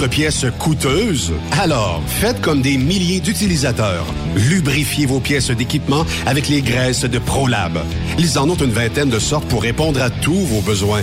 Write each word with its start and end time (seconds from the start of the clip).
votre 0.00 0.10
pièce? 0.10 0.46
Alors, 1.60 2.00
faites 2.06 2.40
comme 2.40 2.62
des 2.62 2.78
milliers 2.78 3.20
d'utilisateurs. 3.20 4.06
Lubrifiez 4.34 5.04
vos 5.04 5.20
pièces 5.20 5.50
d'équipement 5.50 6.06
avec 6.24 6.48
les 6.48 6.62
graisses 6.62 7.04
de 7.04 7.18
ProLab. 7.18 7.78
Ils 8.18 8.38
en 8.38 8.48
ont 8.48 8.54
une 8.54 8.70
vingtaine 8.70 9.10
de 9.10 9.18
sortes 9.18 9.46
pour 9.48 9.62
répondre 9.62 10.00
à 10.00 10.08
tous 10.08 10.40
vos 10.46 10.62
besoins. 10.62 11.02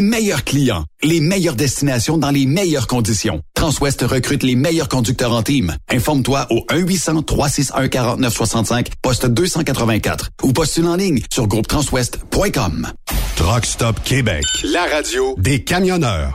meilleurs 0.00 0.44
clients, 0.44 0.84
les 1.02 1.18
meilleures 1.20 1.56
destinations 1.56 2.16
dans 2.18 2.30
les 2.30 2.46
meilleures 2.46 2.86
conditions. 2.86 3.40
Transwest 3.54 4.02
recrute 4.02 4.42
les 4.42 4.56
meilleurs 4.56 4.88
conducteurs 4.88 5.32
en 5.32 5.42
team. 5.42 5.74
Informe-toi 5.90 6.46
au 6.50 6.64
1-800-361-4965, 6.70 8.86
poste 9.02 9.26
284 9.26 10.30
ou 10.42 10.52
postule 10.52 10.86
en 10.86 10.96
ligne 10.96 11.20
sur 11.32 11.46
groupetranswest.com. 11.46 12.88
Truck 13.36 13.66
Stop 13.66 14.02
Québec, 14.04 14.44
la 14.64 14.84
radio 14.84 15.34
des 15.38 15.64
camionneurs. 15.64 16.34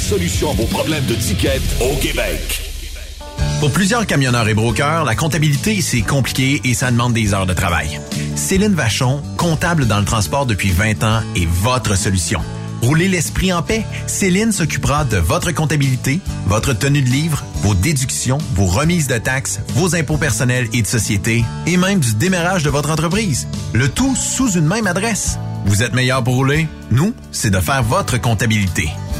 solution 0.00 0.50
à 0.50 0.54
vos 0.54 0.66
problèmes 0.66 1.04
de 1.06 1.14
ticket 1.14 1.60
au 1.80 1.94
Québec. 1.96 2.62
Pour 3.60 3.70
plusieurs 3.70 4.06
camionneurs 4.06 4.48
et 4.48 4.54
brokers, 4.54 5.04
la 5.04 5.14
comptabilité, 5.14 5.82
c'est 5.82 6.00
compliqué 6.00 6.62
et 6.64 6.72
ça 6.72 6.90
demande 6.90 7.12
des 7.12 7.34
heures 7.34 7.46
de 7.46 7.52
travail. 7.52 8.00
Céline 8.34 8.74
Vachon, 8.74 9.22
comptable 9.36 9.86
dans 9.86 9.98
le 9.98 10.06
transport 10.06 10.46
depuis 10.46 10.70
20 10.70 11.04
ans, 11.04 11.20
est 11.36 11.46
votre 11.46 11.96
solution. 11.96 12.40
Roulez 12.80 13.08
l'esprit 13.08 13.52
en 13.52 13.60
paix. 13.60 13.84
Céline 14.06 14.52
s'occupera 14.52 15.04
de 15.04 15.18
votre 15.18 15.52
comptabilité, 15.52 16.20
votre 16.46 16.72
tenue 16.72 17.02
de 17.02 17.10
livre, 17.10 17.44
vos 17.56 17.74
déductions, 17.74 18.38
vos 18.54 18.64
remises 18.64 19.06
de 19.06 19.18
taxes, 19.18 19.60
vos 19.74 19.94
impôts 19.94 20.16
personnels 20.16 20.68
et 20.72 20.80
de 20.80 20.86
société, 20.86 21.44
et 21.66 21.76
même 21.76 22.00
du 22.00 22.14
démarrage 22.14 22.62
de 22.62 22.70
votre 22.70 22.90
entreprise. 22.90 23.46
Le 23.74 23.88
tout 23.90 24.16
sous 24.16 24.52
une 24.52 24.66
même 24.66 24.86
adresse. 24.86 25.38
Vous 25.66 25.82
êtes 25.82 25.92
meilleur 25.92 26.24
pour 26.24 26.36
rouler? 26.36 26.66
Nous, 26.90 27.12
c'est 27.30 27.50
de 27.50 27.60
faire 27.60 27.82
votre 27.82 28.18
comptabilité. 28.18 28.88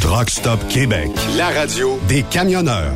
Truck 0.00 0.30
Stop 0.30 0.66
Québec, 0.68 1.10
la 1.36 1.48
radio 1.50 1.98
des 2.08 2.22
camionneurs. 2.22 2.92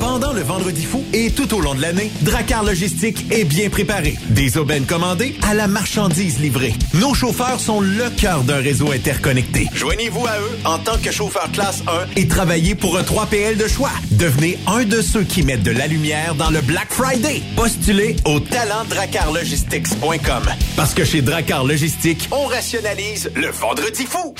Pendant 0.00 0.32
le 0.32 0.42
Vendredi 0.42 0.84
fou 0.84 1.02
et 1.12 1.32
tout 1.32 1.52
au 1.54 1.60
long 1.60 1.74
de 1.74 1.82
l'année, 1.82 2.12
Dracar 2.22 2.62
Logistique 2.62 3.26
est 3.32 3.42
bien 3.44 3.68
préparé. 3.68 4.16
Des 4.30 4.56
aubaines 4.56 4.86
commandées 4.86 5.34
à 5.42 5.54
la 5.54 5.66
marchandise 5.66 6.38
livrée. 6.38 6.72
Nos 6.94 7.14
chauffeurs 7.14 7.58
sont 7.58 7.80
le 7.80 8.08
cœur 8.16 8.44
d'un 8.44 8.58
réseau 8.60 8.92
interconnecté. 8.92 9.66
Joignez-vous 9.74 10.24
à 10.26 10.38
eux 10.38 10.58
en 10.64 10.78
tant 10.78 10.96
que 10.98 11.10
chauffeur 11.10 11.50
classe 11.52 11.82
1 11.88 12.06
et 12.20 12.28
travaillez 12.28 12.76
pour 12.76 12.96
un 12.96 13.02
3PL 13.02 13.56
de 13.56 13.66
choix. 13.66 13.90
Devenez 14.12 14.56
un 14.68 14.84
de 14.84 15.02
ceux 15.02 15.24
qui 15.24 15.42
mettent 15.42 15.64
de 15.64 15.72
la 15.72 15.88
lumière 15.88 16.36
dans 16.36 16.50
le 16.50 16.60
Black 16.60 16.92
Friday. 16.92 17.42
Postulez 17.56 18.14
au 18.24 18.38
talentdracarlogistics.com. 18.38 20.44
Parce 20.76 20.94
que 20.94 21.04
chez 21.04 21.22
Dracar 21.22 21.64
Logistique, 21.64 22.28
on 22.30 22.46
rationalise 22.46 23.32
le 23.34 23.48
Vendredi 23.50 24.06
fou. 24.06 24.32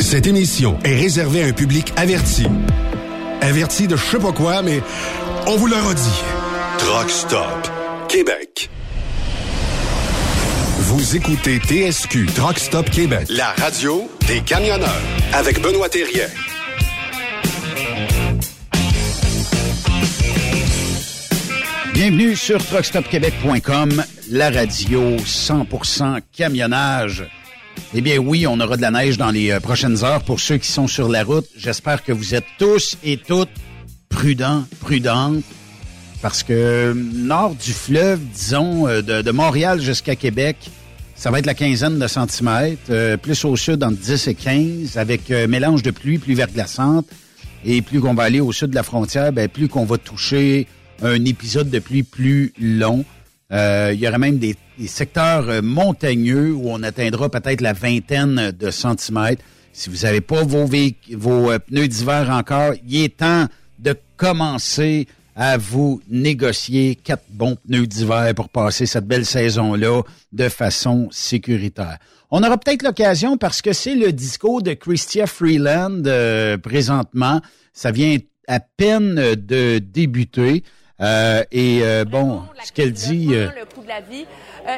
Cette 0.00 0.26
émission 0.26 0.78
est 0.84 0.94
réservée 0.94 1.42
à 1.42 1.46
un 1.46 1.52
public 1.52 1.92
averti. 1.96 2.46
Averti 3.40 3.88
de 3.88 3.96
je 3.96 4.04
sais 4.04 4.18
pas 4.18 4.32
quoi, 4.32 4.62
mais 4.62 4.80
on 5.46 5.56
vous 5.56 5.66
le 5.66 5.76
redit. 5.76 6.22
Truck 6.78 7.10
Stop 7.10 7.68
Québec. 8.08 8.70
Vous 10.78 11.16
écoutez 11.16 11.58
TSQ 11.58 12.26
Truck 12.34 12.58
Stop 12.58 12.88
Québec, 12.90 13.26
la 13.28 13.52
radio 13.52 14.08
des 14.26 14.40
camionneurs 14.40 15.02
avec 15.32 15.60
Benoît 15.60 15.88
Thérien. 15.88 16.26
Bienvenue 21.92 22.36
sur 22.36 22.64
truckstopquebec.com, 22.64 24.04
la 24.30 24.50
radio 24.50 25.16
100% 25.16 26.20
camionnage. 26.32 27.28
Eh 27.94 28.00
bien 28.00 28.18
oui, 28.18 28.46
on 28.46 28.60
aura 28.60 28.76
de 28.76 28.82
la 28.82 28.90
neige 28.90 29.18
dans 29.18 29.30
les 29.30 29.50
euh, 29.50 29.60
prochaines 29.60 30.04
heures 30.04 30.22
pour 30.22 30.40
ceux 30.40 30.56
qui 30.58 30.70
sont 30.70 30.86
sur 30.86 31.08
la 31.08 31.24
route. 31.24 31.46
J'espère 31.56 32.02
que 32.02 32.12
vous 32.12 32.34
êtes 32.34 32.46
tous 32.58 32.96
et 33.02 33.16
toutes 33.16 33.50
prudents, 34.08 34.64
prudentes. 34.80 35.42
parce 36.22 36.42
que 36.42 36.92
nord 37.14 37.54
du 37.54 37.72
fleuve, 37.72 38.20
disons, 38.34 38.86
de, 38.86 39.22
de 39.22 39.30
Montréal 39.30 39.80
jusqu'à 39.80 40.16
Québec, 40.16 40.56
ça 41.14 41.30
va 41.30 41.38
être 41.38 41.46
la 41.46 41.54
quinzaine 41.54 41.98
de 41.98 42.06
centimètres, 42.06 43.16
plus 43.16 43.44
au 43.44 43.56
sud 43.56 43.82
entre 43.82 43.96
10 43.96 44.28
et 44.28 44.34
15, 44.34 44.96
avec 44.98 45.30
mélange 45.30 45.82
de 45.82 45.90
pluie, 45.90 46.18
pluie 46.18 46.34
verglaçante, 46.34 47.06
et 47.64 47.82
plus 47.82 48.00
qu'on 48.00 48.14
va 48.14 48.24
aller 48.24 48.40
au 48.40 48.52
sud 48.52 48.70
de 48.70 48.74
la 48.74 48.82
frontière, 48.82 49.32
ben, 49.32 49.48
plus 49.48 49.68
qu'on 49.68 49.84
va 49.84 49.98
toucher 49.98 50.66
un 51.02 51.24
épisode 51.24 51.70
de 51.70 51.78
pluie 51.78 52.02
plus 52.02 52.52
long. 52.60 53.04
Euh, 53.52 53.92
il 53.94 54.00
y 54.00 54.08
aura 54.08 54.18
même 54.18 54.38
des, 54.38 54.56
secteurs 54.86 55.48
euh, 55.48 55.62
montagneux 55.62 56.52
où 56.52 56.70
on 56.70 56.82
atteindra 56.82 57.28
peut-être 57.28 57.60
la 57.60 57.72
vingtaine 57.72 58.52
de 58.52 58.70
centimètres. 58.70 59.42
Si 59.72 59.90
vous 59.90 60.04
n'avez 60.04 60.20
pas 60.20 60.42
vos, 60.42 60.66
vos 60.66 61.50
euh, 61.50 61.58
pneus 61.58 61.88
d'hiver 61.88 62.30
encore, 62.30 62.72
il 62.86 63.04
est 63.04 63.16
temps 63.16 63.46
de 63.78 63.96
commencer 64.16 65.06
à 65.34 65.56
vous 65.56 66.00
négocier 66.08 66.96
quatre 66.96 67.24
bons 67.30 67.56
pneus 67.56 67.86
d'hiver 67.86 68.32
pour 68.34 68.48
passer 68.48 68.86
cette 68.86 69.06
belle 69.06 69.26
saison-là 69.26 70.02
de 70.32 70.48
façon 70.48 71.08
sécuritaire. 71.10 71.98
On 72.30 72.42
aura 72.42 72.58
peut-être 72.58 72.82
l'occasion 72.82 73.36
parce 73.36 73.62
que 73.62 73.72
c'est 73.72 73.94
le 73.94 74.12
discours 74.12 74.62
de 74.62 74.74
Christia 74.74 75.26
Freeland 75.26 76.02
présentement. 76.62 77.40
Ça 77.72 77.92
vient 77.92 78.18
à 78.48 78.58
peine 78.58 79.14
de 79.14 79.78
débuter. 79.78 80.64
Euh, 81.00 81.44
et 81.52 81.80
euh, 81.82 82.04
bon, 82.04 82.42
ce 82.64 82.72
qu'elle 82.72 82.92
dit... 82.92 83.28
Euh, 83.32 83.48
le 83.56 83.66
coût 83.66 83.82
de 83.82 83.88
la 83.88 84.00
vie. 84.00 84.26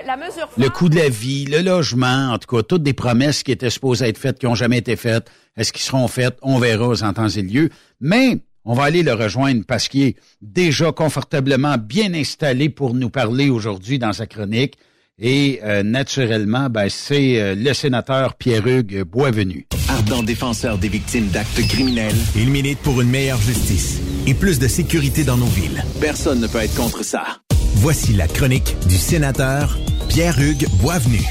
La 0.07 0.17
mesure 0.17 0.49
le 0.57 0.69
coût 0.69 0.89
de 0.89 0.97
la 0.97 1.09
vie, 1.09 1.47
le 1.47 1.63
logement, 1.63 2.33
en 2.33 2.39
tout 2.39 2.57
cas, 2.57 2.63
toutes 2.63 2.83
des 2.83 2.93
promesses 2.93 3.43
qui 3.43 3.53
étaient 3.53 3.71
supposées 3.71 4.09
être 4.09 4.19
faites, 4.19 4.39
qui 4.39 4.47
n'ont 4.47 4.55
jamais 4.55 4.79
été 4.79 4.97
faites. 4.97 5.29
Est-ce 5.57 5.73
qu'ils 5.73 5.83
seront 5.83 6.07
faites? 6.09 6.39
On 6.43 6.59
verra 6.59 6.89
en 7.03 7.13
temps 7.13 7.29
et 7.29 7.43
lieu. 7.43 7.71
Mais 8.01 8.39
on 8.65 8.75
va 8.75 8.85
aller 8.85 9.03
le 9.03 9.13
rejoindre 9.13 9.65
parce 9.67 9.89
qu'il 9.89 10.03
est 10.03 10.17
déjà 10.43 10.93
confortablement 10.93 11.77
bien 11.77 12.15
installé 12.15 12.69
pour 12.69 12.95
nous 12.95 13.11
parler 13.11 13.51
aujourd'hui 13.51 13.99
dans 13.99 14.13
sa 14.13 14.27
chronique. 14.27 14.77
Et 15.19 15.61
naturellement, 15.85 16.71
ben, 16.71 16.89
c'est 16.89 17.55
le 17.55 17.73
sénateur 17.75 18.35
Pierre-Hugues 18.37 19.03
Boisvenu. 19.03 19.67
Ardent 19.89 20.23
défenseur 20.23 20.79
des 20.79 20.89
victimes 20.89 21.27
d'actes 21.29 21.61
criminels, 21.69 22.17
il 22.37 22.49
milite 22.49 22.79
pour 22.79 23.03
une 23.03 23.11
meilleure 23.11 23.41
justice 23.41 24.01
et 24.27 24.33
plus 24.33 24.59
de 24.59 24.69
sécurité 24.69 25.25
dans 25.25 25.37
nos 25.37 25.47
villes. 25.47 25.85
Personne 26.01 26.41
ne 26.41 26.47
peut 26.47 26.59
être 26.59 26.75
contre 26.75 27.05
ça. 27.05 27.23
Voici 27.83 28.13
la 28.13 28.29
chronique 28.29 28.77
du 28.91 28.97
sénateur 28.97 29.79
Pierre-Hugues 30.11 30.67
Boisvenu. 30.83 31.23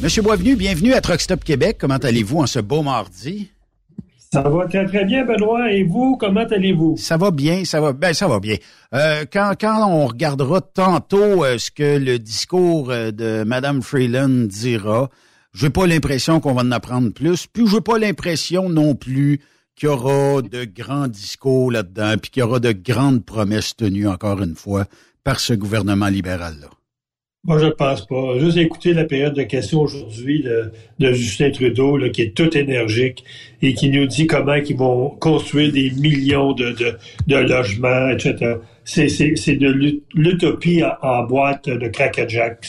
Monsieur 0.00 0.22
Boisvenu, 0.22 0.54
bienvenue 0.54 0.92
à 0.92 1.00
Truck 1.00 1.20
Stop 1.20 1.42
Québec. 1.42 1.78
Comment 1.80 1.96
allez-vous 1.96 2.38
en 2.38 2.46
ce 2.46 2.60
beau 2.60 2.82
mardi? 2.82 3.50
Ça 4.32 4.42
va 4.42 4.68
très, 4.68 4.86
très 4.86 5.04
bien, 5.04 5.24
Benoît. 5.24 5.72
Et 5.72 5.82
vous, 5.82 6.16
comment 6.18 6.44
allez-vous? 6.44 6.96
Ça 6.96 7.16
va 7.16 7.32
bien, 7.32 7.64
ça 7.64 7.80
va, 7.80 7.92
ben, 7.92 8.14
ça 8.14 8.28
va 8.28 8.38
bien. 8.38 8.54
Euh, 8.94 9.24
quand, 9.32 9.54
quand 9.60 9.90
on 9.90 10.06
regardera 10.06 10.60
tantôt 10.60 11.44
euh, 11.44 11.58
ce 11.58 11.72
que 11.72 11.98
le 11.98 12.20
discours 12.20 12.92
euh, 12.92 13.10
de 13.10 13.42
Mme 13.42 13.82
Freeland 13.82 14.46
dira, 14.46 15.10
j'ai 15.52 15.70
pas 15.70 15.88
l'impression 15.88 16.38
qu'on 16.38 16.54
va 16.54 16.62
en 16.62 16.70
apprendre 16.70 17.10
plus. 17.12 17.48
Puis 17.48 17.66
j'ai 17.66 17.80
pas 17.80 17.98
l'impression 17.98 18.68
non 18.68 18.94
plus 18.94 19.40
qu'il 19.74 19.88
y 19.88 19.92
aura 19.92 20.42
de 20.42 20.64
grands 20.64 21.08
discours 21.08 21.72
là-dedans, 21.72 22.14
puis 22.22 22.30
qu'il 22.30 22.40
y 22.40 22.44
aura 22.44 22.60
de 22.60 22.70
grandes 22.70 23.24
promesses 23.24 23.74
tenues, 23.74 24.06
encore 24.06 24.40
une 24.40 24.54
fois, 24.54 24.86
par 25.26 25.40
ce 25.40 25.54
gouvernement 25.54 26.06
libéral-là? 26.06 26.68
Moi, 27.42 27.58
je 27.58 27.66
pense 27.66 28.06
pas. 28.06 28.38
Juste 28.38 28.58
écouter 28.58 28.92
la 28.92 29.04
période 29.04 29.34
de 29.34 29.42
questions 29.42 29.80
aujourd'hui 29.80 30.44
de, 31.00 31.12
Justin 31.12 31.50
Trudeau, 31.50 31.96
là, 31.96 32.10
qui 32.10 32.22
est 32.22 32.36
tout 32.36 32.56
énergique 32.56 33.24
et 33.60 33.74
qui 33.74 33.90
nous 33.90 34.06
dit 34.06 34.28
comment 34.28 34.54
ils 34.54 34.76
vont 34.76 35.10
construire 35.10 35.72
des 35.72 35.90
millions 35.90 36.52
de, 36.52 36.76
de, 37.26 37.36
logements, 37.36 38.08
etc. 38.10 38.54
C'est, 38.84 39.56
de 39.56 40.00
l'utopie 40.14 40.82
en, 41.02 41.24
boîte 41.24 41.68
de 41.68 41.88
Crack-a-Jack. 41.88 42.68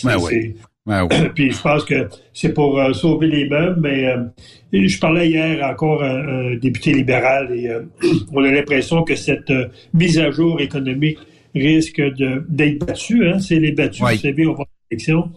Ben 0.88 1.08
Puis 1.36 1.52
je 1.52 1.62
pense 1.62 1.86
que 1.86 2.08
c'est 2.34 2.54
pour 2.54 2.80
euh, 2.80 2.94
sauver 2.94 3.28
les 3.28 3.48
meubles, 3.48 3.82
mais 3.82 4.06
euh, 4.06 4.24
je 4.72 5.00
parlais 5.00 5.28
hier 5.30 5.64
encore 5.64 6.02
à 6.02 6.10
un, 6.10 6.56
député 6.56 6.94
libéral 6.94 7.52
et 7.54 7.68
euh, 7.68 7.82
on 8.34 8.44
a 8.44 8.50
l'impression 8.50 9.04
que 9.04 9.16
cette 9.16 9.52
mise 9.94 10.18
à 10.18 10.32
jour 10.32 10.60
économique 10.62 11.20
risque 11.58 12.02
d'être 12.50 12.86
battue. 12.86 13.28
Hein? 13.28 13.40
C'est 13.40 13.60
les 13.60 13.72
battus, 13.72 14.02
vous 14.02 14.18
savez, 14.18 14.48
on 14.48 14.54
va 14.54 14.64
l'élection. 14.90 15.30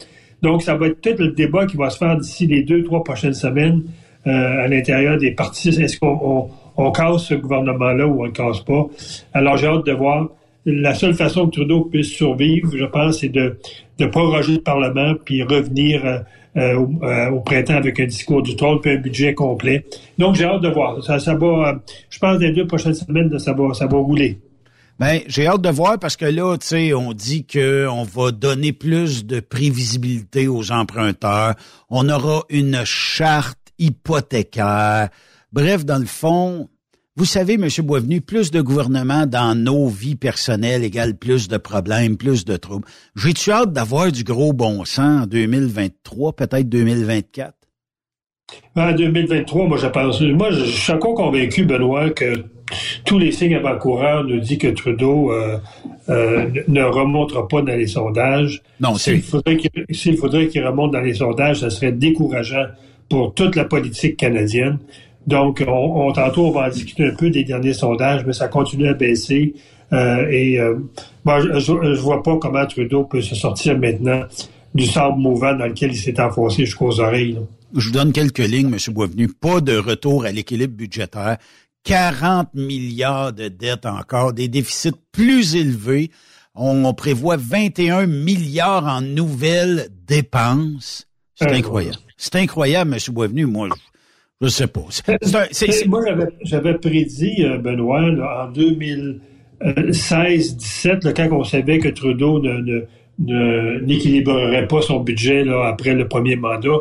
Donc, 0.43 0.63
ça 0.63 0.75
va 0.75 0.87
être 0.87 1.01
peut-être 1.01 1.21
le 1.21 1.33
débat 1.33 1.67
qui 1.67 1.77
va 1.77 1.91
se 1.91 1.99
faire 1.99 2.17
d'ici 2.17 2.47
les 2.47 2.63
deux, 2.63 2.83
trois 2.83 3.05
prochaines 3.05 3.35
semaines 3.35 3.83
à 4.25 4.69
l'intérieur 4.69 5.19
des 5.19 5.33
partis. 5.33 5.69
Est-ce 5.69 5.99
qu'on 5.99 6.51
on, 6.77 6.91
casse 6.93 7.25
ce 7.25 7.35
gouvernement-là 7.35 8.07
ou 8.07 8.21
on 8.21 8.23
ne 8.23 8.27
le 8.29 8.33
casse 8.33 8.61
pas? 8.61 8.87
Alors, 9.35 9.57
j'ai 9.59 9.67
hâte 9.67 9.85
de 9.85 9.93
voir 9.93 10.31
la 10.67 10.95
seule 10.95 11.15
façon 11.15 11.47
que 11.47 11.53
Trudeau 11.53 11.85
puisse 11.85 12.09
survivre, 12.09 12.71
je 12.77 12.85
pense, 12.85 13.21
c'est 13.21 13.29
de, 13.29 13.59
de 13.99 14.07
proroger 14.07 14.55
le 14.55 14.61
Parlement 14.61 15.15
puis 15.25 15.43
revenir 15.43 16.05
euh, 16.05 16.19
euh, 16.57 16.85
euh, 17.03 17.31
au, 17.31 17.41
printemps 17.41 17.77
avec 17.77 18.01
un 18.01 18.07
discours 18.07 18.43
du 18.43 18.57
trône 18.57 18.81
puis 18.81 18.91
un 18.91 18.97
budget 18.97 19.35
complet. 19.35 19.85
Donc, 20.19 20.35
j'ai 20.35 20.45
hâte 20.45 20.63
de 20.63 20.69
voir. 20.69 21.03
Ça, 21.03 21.19
ça 21.19 21.35
va, 21.35 21.81
je 22.09 22.19
pense, 22.19 22.39
dans 22.39 22.45
les 22.45 22.53
deux 22.53 22.67
prochaines 22.67 22.95
semaines, 22.95 23.39
ça 23.39 23.53
va, 23.53 23.73
ça 23.73 23.87
va 23.87 23.97
rouler. 23.97 24.39
Ben, 25.01 25.23
j'ai 25.29 25.47
hâte 25.47 25.63
de 25.63 25.71
voir 25.71 25.99
parce 25.99 26.19
que 26.19 26.27
là, 26.27 26.59
tu 26.59 26.67
sais, 26.67 26.93
on 26.93 27.15
dit 27.15 27.47
qu'on 27.47 28.03
va 28.03 28.33
donner 28.33 28.75
plus 28.75 29.25
de 29.25 29.41
prévisibilité 29.41 30.47
aux 30.47 30.73
emprunteurs. 30.73 31.55
On 31.89 32.07
aura 32.11 32.43
une 32.51 32.85
charte 32.85 33.59
hypothécaire. 33.79 35.09
Bref, 35.55 35.87
dans 35.87 35.99
le 35.99 36.05
fond, 36.05 36.69
vous 37.17 37.25
savez, 37.25 37.55
M. 37.55 37.67
Boisvenu, 37.83 38.21
plus 38.21 38.51
de 38.51 38.61
gouvernement 38.61 39.25
dans 39.25 39.55
nos 39.55 39.89
vies 39.89 40.17
personnelles 40.17 40.85
égale 40.85 41.17
plus 41.17 41.49
de 41.49 41.57
problèmes, 41.57 42.19
plus 42.19 42.45
de 42.45 42.59
troubles. 42.59 42.87
J'ai-tu 43.17 43.53
hâte 43.53 43.73
d'avoir 43.73 44.13
du 44.13 44.23
gros 44.23 44.53
bon 44.53 44.85
sens 44.85 45.23
en 45.23 45.27
2023, 45.27 46.37
peut-être 46.37 46.69
2024? 46.69 47.55
En 48.77 48.93
2023, 48.93 49.67
moi, 49.67 49.79
je 49.79 49.87
pense. 49.87 50.21
Moi, 50.21 50.51
je 50.51 50.65
suis 50.65 50.93
encore 50.93 51.15
convaincu, 51.15 51.65
Benoît, 51.65 52.11
que 52.11 52.45
tous 53.05 53.19
les 53.19 53.33
signes 53.33 53.55
avant-coureurs 53.55 54.25
nous 54.25 54.41
disent 54.41 54.59
que 54.59 54.69
Trudeau 54.69 55.33
euh, 55.33 55.59
euh, 56.09 56.47
ne 56.69 56.83
remontera 56.83 57.47
pas 57.49 57.63
dans 57.63 57.77
les 57.77 57.87
sondages. 57.87 58.63
Non, 58.81 58.95
S'il 58.97 59.23
faudrait 59.23 59.57
qu'il 59.57 60.67
remonte 60.67 60.93
dans 60.93 61.01
les 61.01 61.15
sondages, 61.15 61.61
ça 61.61 61.71
serait 61.71 61.93
décourageant 61.93 62.67
pour 63.09 63.35
toute 63.35 63.57
la 63.57 63.65
politique 63.65 64.17
canadienne. 64.17 64.79
Donc, 65.27 65.63
on, 65.67 66.13
tantôt, 66.13 66.47
on 66.47 66.51
va 66.51 66.67
en 66.67 66.71
discuter 66.71 67.07
un 67.07 67.15
peu 67.15 67.31
des 67.31 67.45
derniers 67.45 67.75
sondages, 67.75 68.25
mais 68.27 68.33
ça 68.33 68.49
continue 68.49 68.89
à 68.89 68.95
baisser. 68.95 69.55
Euh, 69.93 70.29
et 70.31 70.59
moi, 71.25 71.41
je, 71.41 71.73
ne 71.73 71.97
vois 71.97 72.23
pas 72.23 72.37
comment 72.39 72.65
Trudeau 72.67 73.05
peut 73.05 73.21
se 73.21 73.35
sortir 73.35 73.79
maintenant 73.79 74.23
du 74.75 74.87
sable 74.87 75.19
mouvant 75.19 75.55
dans 75.55 75.67
lequel 75.67 75.93
il 75.93 75.97
s'est 75.97 76.21
enfoncé 76.21 76.65
jusqu'aux 76.65 77.01
oreilles. 77.01 77.39
Je 77.77 77.87
vous 77.87 77.93
donne 77.93 78.13
quelques 78.13 78.39
lignes, 78.39 78.73
M. 78.73 78.95
Boisvenu. 78.95 79.29
Pas 79.29 79.61
de 79.61 79.77
retour 79.77 80.25
à 80.25 80.33
l'équilibre 80.33 80.75
budgétaire. 80.75 81.39
40 81.85 82.55
milliards 82.55 83.33
de 83.33 83.47
dettes 83.49 83.87
encore, 83.87 84.33
des 84.33 84.49
déficits 84.49 84.93
plus 85.13 85.55
élevés. 85.57 86.11
On, 86.55 86.95
prévoit 86.95 87.37
21 87.37 88.07
milliards 88.07 88.87
en 88.87 89.01
nouvelles 89.01 89.89
dépenses. 90.07 91.09
C'est 91.35 91.51
incroyable. 91.53 91.97
C'est 92.17 92.37
incroyable, 92.37 92.93
M. 92.93 92.99
Boisvenu. 93.15 93.47
Moi, 93.47 93.69
je 94.41 94.49
sais 94.49 94.67
pas. 94.67 94.87
Moi, 95.87 96.01
j'avais 96.43 96.75
prédit, 96.75 97.45
euh, 97.45 97.59
Benoît, 97.59 98.03
en 98.03 98.51
2016-17, 98.53 101.15
quand 101.15 101.29
on 101.33 101.45
savait 101.45 101.79
que 101.79 101.89
Trudeau 101.89 102.43
n'équilibrerait 103.19 104.67
pas 104.67 104.83
son 104.83 105.01
budget 105.01 105.45
là, 105.45 105.69
après 105.69 105.95
le 105.95 106.09
premier 106.09 106.37
mandat 106.37 106.81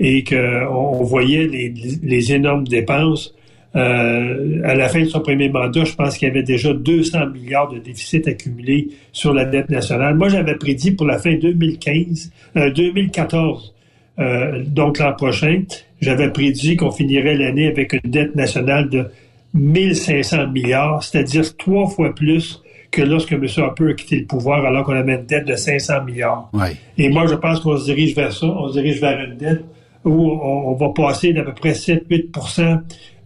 et 0.00 0.24
qu'on 0.24 1.04
voyait 1.04 1.46
les, 1.46 2.32
énormes 2.32 2.66
dépenses. 2.66 3.34
Euh, 3.76 4.60
à 4.64 4.74
la 4.74 4.88
fin 4.88 5.00
de 5.00 5.04
son 5.04 5.20
premier 5.20 5.48
mandat, 5.48 5.84
je 5.84 5.94
pense 5.94 6.18
qu'il 6.18 6.26
y 6.26 6.30
avait 6.30 6.42
déjà 6.42 6.72
200 6.72 7.26
milliards 7.28 7.68
de 7.68 7.78
déficit 7.78 8.26
accumulés 8.26 8.88
sur 9.12 9.32
la 9.32 9.44
dette 9.44 9.70
nationale. 9.70 10.16
Moi, 10.16 10.28
j'avais 10.28 10.56
prédit 10.56 10.90
pour 10.90 11.06
la 11.06 11.18
fin 11.18 11.34
2015, 11.34 12.32
2014, 12.74 13.74
euh, 14.18 14.62
donc 14.66 14.98
l'an 14.98 15.12
prochain, 15.12 15.62
j'avais 16.00 16.30
prédit 16.30 16.76
qu'on 16.76 16.90
finirait 16.90 17.36
l'année 17.36 17.68
avec 17.68 17.92
une 17.92 18.10
dette 18.10 18.34
nationale 18.34 18.88
de 18.88 19.06
1500 19.54 20.48
milliards, 20.48 21.02
c'est-à-dire 21.02 21.56
trois 21.56 21.86
fois 21.86 22.14
plus 22.14 22.62
que 22.90 23.02
lorsque 23.02 23.32
M. 23.32 23.46
Harper 23.56 23.90
a 23.90 23.94
quitté 23.94 24.18
le 24.20 24.26
pouvoir 24.26 24.64
alors 24.64 24.84
qu'on 24.84 24.94
avait 24.94 25.14
une 25.14 25.26
dette 25.26 25.46
de 25.46 25.54
500 25.54 26.04
milliards. 26.04 26.50
Et 26.98 27.08
moi, 27.08 27.26
je 27.26 27.34
pense 27.34 27.60
qu'on 27.60 27.76
se 27.76 27.84
dirige 27.84 28.14
vers 28.16 28.32
ça. 28.32 28.46
On 28.46 28.68
se 28.68 28.74
dirige 28.74 29.00
vers 29.00 29.20
une 29.20 29.36
dette 29.36 29.64
où 30.04 30.30
on, 30.30 30.74
va 30.74 30.88
passer 30.88 31.32
d'à 31.32 31.42
peu 31.42 31.52
près 31.52 31.72
7-8 31.72 32.30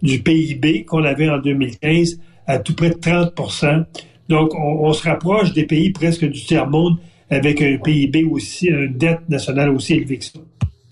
du 0.05 0.23
PIB 0.23 0.85
qu'on 0.85 1.03
avait 1.03 1.29
en 1.29 1.39
2015 1.39 2.21
à 2.47 2.59
tout 2.59 2.75
près 2.75 2.91
de 2.91 2.95
30% 2.95 3.85
Donc, 4.29 4.55
on, 4.55 4.93
se 4.93 5.03
rapproche 5.03 5.53
des 5.53 5.65
pays 5.65 5.91
presque 5.91 6.25
du 6.25 6.45
tiers-monde 6.45 6.99
avec 7.31 7.61
un 7.63 7.79
PIB 7.79 8.25
aussi, 8.25 8.69
une 8.69 8.97
dette 8.97 9.29
nationale 9.29 9.71
aussi 9.71 9.95
élevée 9.95 10.19
que 10.19 10.27
ça. 10.27 10.39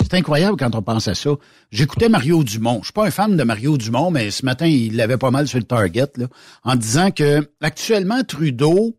C'est 0.02 0.19
incroyable 0.19 0.57
quand 0.57 0.75
on 0.75 0.83
pense 0.83 1.09
à 1.09 1.14
ça. 1.14 1.31
J'écoutais 1.71 2.09
Mario 2.09 2.42
Dumont. 2.42 2.78
Je 2.81 2.87
suis 2.87 2.92
pas 2.92 3.07
un 3.07 3.11
fan 3.11 3.37
de 3.37 3.42
Mario 3.45 3.76
Dumont, 3.76 4.11
mais 4.11 4.31
ce 4.31 4.45
matin, 4.45 4.66
il 4.66 4.97
l'avait 4.97 5.19
pas 5.19 5.31
mal 5.31 5.47
sur 5.47 5.59
le 5.59 5.64
target, 5.64 6.12
en 6.64 6.75
disant 6.75 7.11
que 7.11 7.49
actuellement, 7.61 8.23
Trudeau 8.26 8.97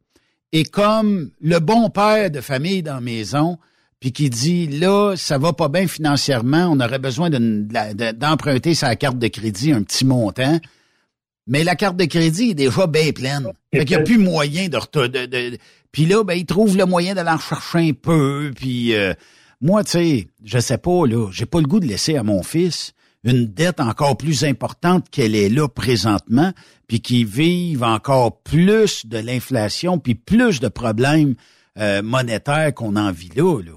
est 0.52 0.70
comme 0.70 1.32
le 1.42 1.60
bon 1.60 1.90
père 1.90 2.30
de 2.30 2.40
famille 2.40 2.84
dans 2.84 2.96
la 2.96 3.02
maison, 3.02 3.58
puis 4.04 4.12
qui 4.12 4.30
dit 4.30 4.68
là, 4.68 5.16
ça 5.16 5.38
va 5.38 5.54
pas 5.54 5.70
bien 5.70 5.88
financièrement, 5.88 6.68
on 6.70 6.82
aurait 6.82 7.00
besoin 7.00 7.30
d'emprunter 7.30 8.74
sa 8.74 8.98
carte 8.98 9.18
de 9.18 9.30
crédit 9.30 9.72
un 9.72 9.82
petit 9.82 10.04
montant. 10.04 10.60
Mais 11.48 11.64
la 11.64 11.78
carte 11.78 11.96
de 11.96 12.04
crédit 12.04 12.50
est 12.50 12.54
déjà 12.54 12.86
bien 12.86 13.14
pleine. 13.14 13.48
Fait 13.74 13.86
qu'il 13.86 13.96
n'y 13.96 14.02
a 14.02 14.04
plus 14.04 14.18
moyen 14.18 14.68
de, 14.68 15.08
de, 15.08 15.26
de, 15.26 15.58
Puis 15.94 16.06
là, 16.06 16.26
ben, 16.26 16.34
il 16.34 16.46
trouve 16.46 16.76
le 16.76 16.86
moyen 16.86 17.16
d'aller 17.16 17.30
en 17.30 17.38
chercher 17.38 17.78
un 17.78 17.94
peu. 17.94 18.52
Puis 18.54 18.94
euh, 18.94 19.14
moi, 19.62 19.86
tu 19.86 19.92
sais, 19.92 20.28
je 20.44 20.60
sais 20.60 20.78
pas, 20.78 21.08
là, 21.08 21.30
j'ai 21.32 21.46
pas 21.46 21.62
le 21.62 21.68
goût 21.68 21.80
de 21.80 21.88
laisser 21.88 22.18
à 22.18 22.24
mon 22.24 22.44
fils 22.44 22.92
une 23.24 23.46
dette 23.46 23.80
encore 23.80 24.18
plus 24.18 24.44
importante 24.44 25.10
qu'elle 25.12 25.34
est 25.34 25.48
là 25.48 25.70
présentement, 25.70 26.52
puis 26.88 27.00
qui 27.00 27.24
vive 27.24 27.84
encore 27.84 28.42
plus 28.42 29.06
de 29.06 29.18
l'inflation, 29.20 29.98
puis 29.98 30.16
plus 30.16 30.60
de 30.60 30.68
problèmes 30.68 31.36
euh, 31.80 32.02
monétaires 32.02 32.74
qu'on 32.74 32.98
en 32.98 33.14
vit 33.14 33.32
là, 33.34 33.62
là. 33.62 33.72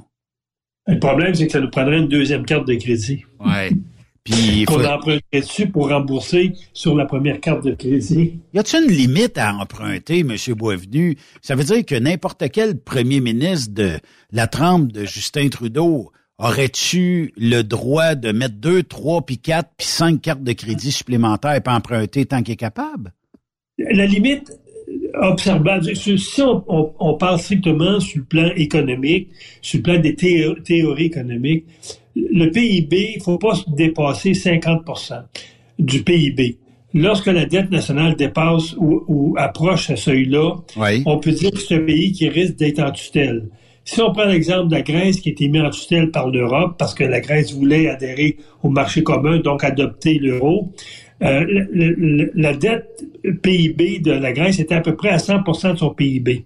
Le 0.87 0.99
problème, 0.99 1.35
c'est 1.35 1.47
que 1.47 1.53
ça 1.53 1.61
nous 1.61 1.71
prendrait 1.71 1.99
une 1.99 2.09
deuxième 2.09 2.45
carte 2.45 2.67
de 2.67 2.75
crédit. 2.75 3.25
Ouais. 3.45 3.71
Puis 4.23 4.65
qu'on 4.65 4.85
emprunterait 4.85 5.41
dessus 5.41 5.69
pour 5.69 5.89
rembourser 5.89 6.53
sur 6.73 6.97
la 6.97 7.05
première 7.07 7.41
carte 7.41 7.65
de 7.65 7.75
crédit. 7.75 8.41
Y 8.55 8.59
a-t-il 8.59 8.85
une 8.85 8.91
limite 8.91 9.39
à 9.39 9.55
emprunter, 9.55 10.21
M. 10.21 10.35
Boisvenu? 10.57 11.17
Ça 11.43 11.55
veut 11.55 11.63
dire 11.63 11.85
que 11.85 11.95
n'importe 11.95 12.43
quel 12.51 12.79
premier 12.79 13.21
ministre 13.21 13.73
de 13.73 13.91
la 14.33 14.49
trempe 14.49 14.91
de 14.91 15.05
Justin 15.05 15.49
Trudeau 15.49 16.11
aurais-tu 16.39 17.33
le 17.37 17.63
droit 17.63 18.15
de 18.15 18.33
mettre 18.33 18.57
deux, 18.57 18.83
trois, 18.83 19.25
puis 19.25 19.39
quatre, 19.39 19.71
puis 19.77 19.87
cinq 19.87 20.23
cartes 20.23 20.43
de 20.43 20.53
crédit 20.53 20.93
supplémentaires 20.93 21.55
et 21.55 21.61
pas 21.61 21.75
emprunter 21.75 22.27
tant 22.27 22.43
qu'il 22.43 22.55
est 22.55 22.57
capable? 22.57 23.13
La 23.79 24.07
limite 24.07 24.53
observable, 25.15 25.95
si 25.97 26.43
on, 26.43 26.93
on, 26.99 27.15
parle 27.15 27.39
strictement 27.39 28.01
sur 28.01 28.19
le 28.19 28.25
plan 28.25 28.51
économique, 28.57 29.29
sur 29.63 29.79
le 29.79 29.83
plan 29.83 29.99
des 29.99 30.15
théories 30.15 31.07
économiques, 31.07 31.65
le 32.15 32.51
PIB, 32.51 33.13
il 33.15 33.19
ne 33.19 33.23
faut 33.23 33.39
pas 33.39 33.55
dépasser 33.69 34.33
50% 34.33 35.23
du 35.79 36.03
PIB. 36.03 36.59
Lorsque 36.95 37.27
la 37.27 37.45
dette 37.45 37.71
nationale 37.71 38.17
dépasse 38.17 38.75
ou, 38.79 39.35
approche 39.37 39.89
ce 39.89 39.97
seuil-là, 39.97 40.55
on 41.05 41.19
peut 41.19 41.33
dire 41.33 41.51
que 41.51 41.59
c'est 41.59 41.77
un 41.77 41.85
pays 41.85 42.13
qui 42.13 42.29
risque 42.29 42.57
d'être 42.57 42.81
en 42.81 42.91
tutelle. 42.91 43.49
Si 43.85 44.01
on 44.01 44.13
prend 44.13 44.25
l'exemple 44.25 44.69
de 44.69 44.75
la 44.75 44.83
Grèce 44.83 45.21
qui 45.21 45.29
a 45.29 45.33
été 45.33 45.49
mise 45.49 45.63
en 45.63 45.71
tutelle 45.71 46.11
par 46.11 46.29
l'Europe 46.29 46.75
parce 46.77 46.93
que 46.93 47.05
la 47.05 47.21
Grèce 47.21 47.53
voulait 47.53 47.89
adhérer 47.89 48.37
au 48.63 48.69
marché 48.69 49.03
commun, 49.03 49.39
donc 49.39 49.63
adopter 49.63 50.15
l'euro, 50.15 50.73
euh, 51.23 52.31
la 52.35 52.55
dette 52.55 53.05
PIB 53.43 54.01
de 54.01 54.13
la 54.13 54.33
Grèce 54.33 54.61
était 54.61 54.75
à 54.75 54.81
peu 54.81 54.95
près 54.95 55.11
à 55.11 55.17
100% 55.17 55.73
de 55.73 55.79
son 55.79 55.91
PIB. 55.91 56.45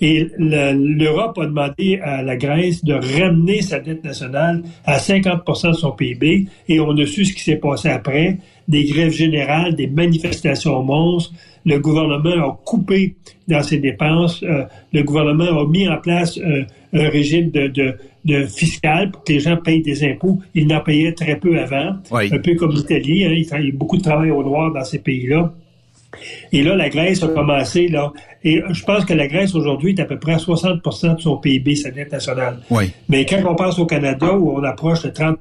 Et 0.00 0.28
l'Europe 0.38 1.38
a 1.38 1.46
demandé 1.46 1.98
à 2.02 2.22
la 2.22 2.36
Grèce 2.36 2.84
de 2.84 2.94
ramener 2.94 3.62
sa 3.62 3.78
dette 3.78 4.04
nationale 4.04 4.62
à 4.84 4.98
50% 4.98 5.68
de 5.68 5.72
son 5.72 5.92
PIB 5.92 6.46
et 6.68 6.80
on 6.80 6.90
a 6.98 7.06
su 7.06 7.24
ce 7.24 7.32
qui 7.32 7.42
s'est 7.42 7.56
passé 7.56 7.88
après, 7.88 8.38
des 8.68 8.84
grèves 8.84 9.12
générales, 9.12 9.74
des 9.74 9.86
manifestations 9.86 10.82
monstres. 10.82 11.32
Le 11.64 11.78
gouvernement 11.78 12.48
a 12.48 12.58
coupé 12.64 13.16
dans 13.48 13.62
ses 13.62 13.78
dépenses. 13.78 14.42
Euh, 14.42 14.64
le 14.92 15.02
gouvernement 15.02 15.60
a 15.60 15.66
mis 15.66 15.88
en 15.88 15.98
place 15.98 16.38
euh, 16.38 16.64
un 16.92 17.08
régime 17.08 17.50
de, 17.50 17.68
de, 17.68 17.94
de, 18.24 18.46
fiscal 18.46 19.10
pour 19.10 19.24
que 19.24 19.32
les 19.32 19.40
gens 19.40 19.56
payent 19.56 19.82
des 19.82 20.04
impôts. 20.04 20.40
Ils 20.54 20.66
n'en 20.66 20.80
payaient 20.80 21.12
très 21.12 21.36
peu 21.36 21.58
avant, 21.58 21.96
un 22.12 22.38
peu 22.38 22.54
comme 22.54 22.72
l'Italie. 22.72 23.24
Hein, 23.24 23.32
il 23.32 23.66
y 23.66 23.68
a 23.68 23.72
beaucoup 23.74 23.96
de 23.96 24.02
travail 24.02 24.30
au 24.30 24.42
noir 24.42 24.72
dans 24.72 24.84
ces 24.84 24.98
pays-là. 24.98 25.52
Et 26.52 26.62
là, 26.62 26.76
la 26.76 26.88
Grèce 26.88 27.22
a 27.22 27.28
commencé, 27.28 27.88
là, 27.88 28.12
et 28.44 28.62
je 28.70 28.84
pense 28.84 29.04
que 29.04 29.14
la 29.14 29.26
Grèce 29.26 29.54
aujourd'hui 29.54 29.94
est 29.94 30.00
à 30.00 30.04
peu 30.04 30.18
près 30.18 30.34
à 30.34 30.36
60% 30.36 31.16
de 31.16 31.20
son 31.20 31.38
PIB, 31.38 31.74
sa 31.76 31.90
dette 31.90 32.12
nationale. 32.12 32.58
Oui. 32.70 32.92
Mais 33.08 33.24
quand 33.24 33.42
on 33.46 33.54
passe 33.54 33.78
au 33.78 33.86
Canada, 33.86 34.34
où 34.34 34.56
on 34.56 34.62
approche 34.62 35.02
de 35.02 35.08
30 35.08 35.40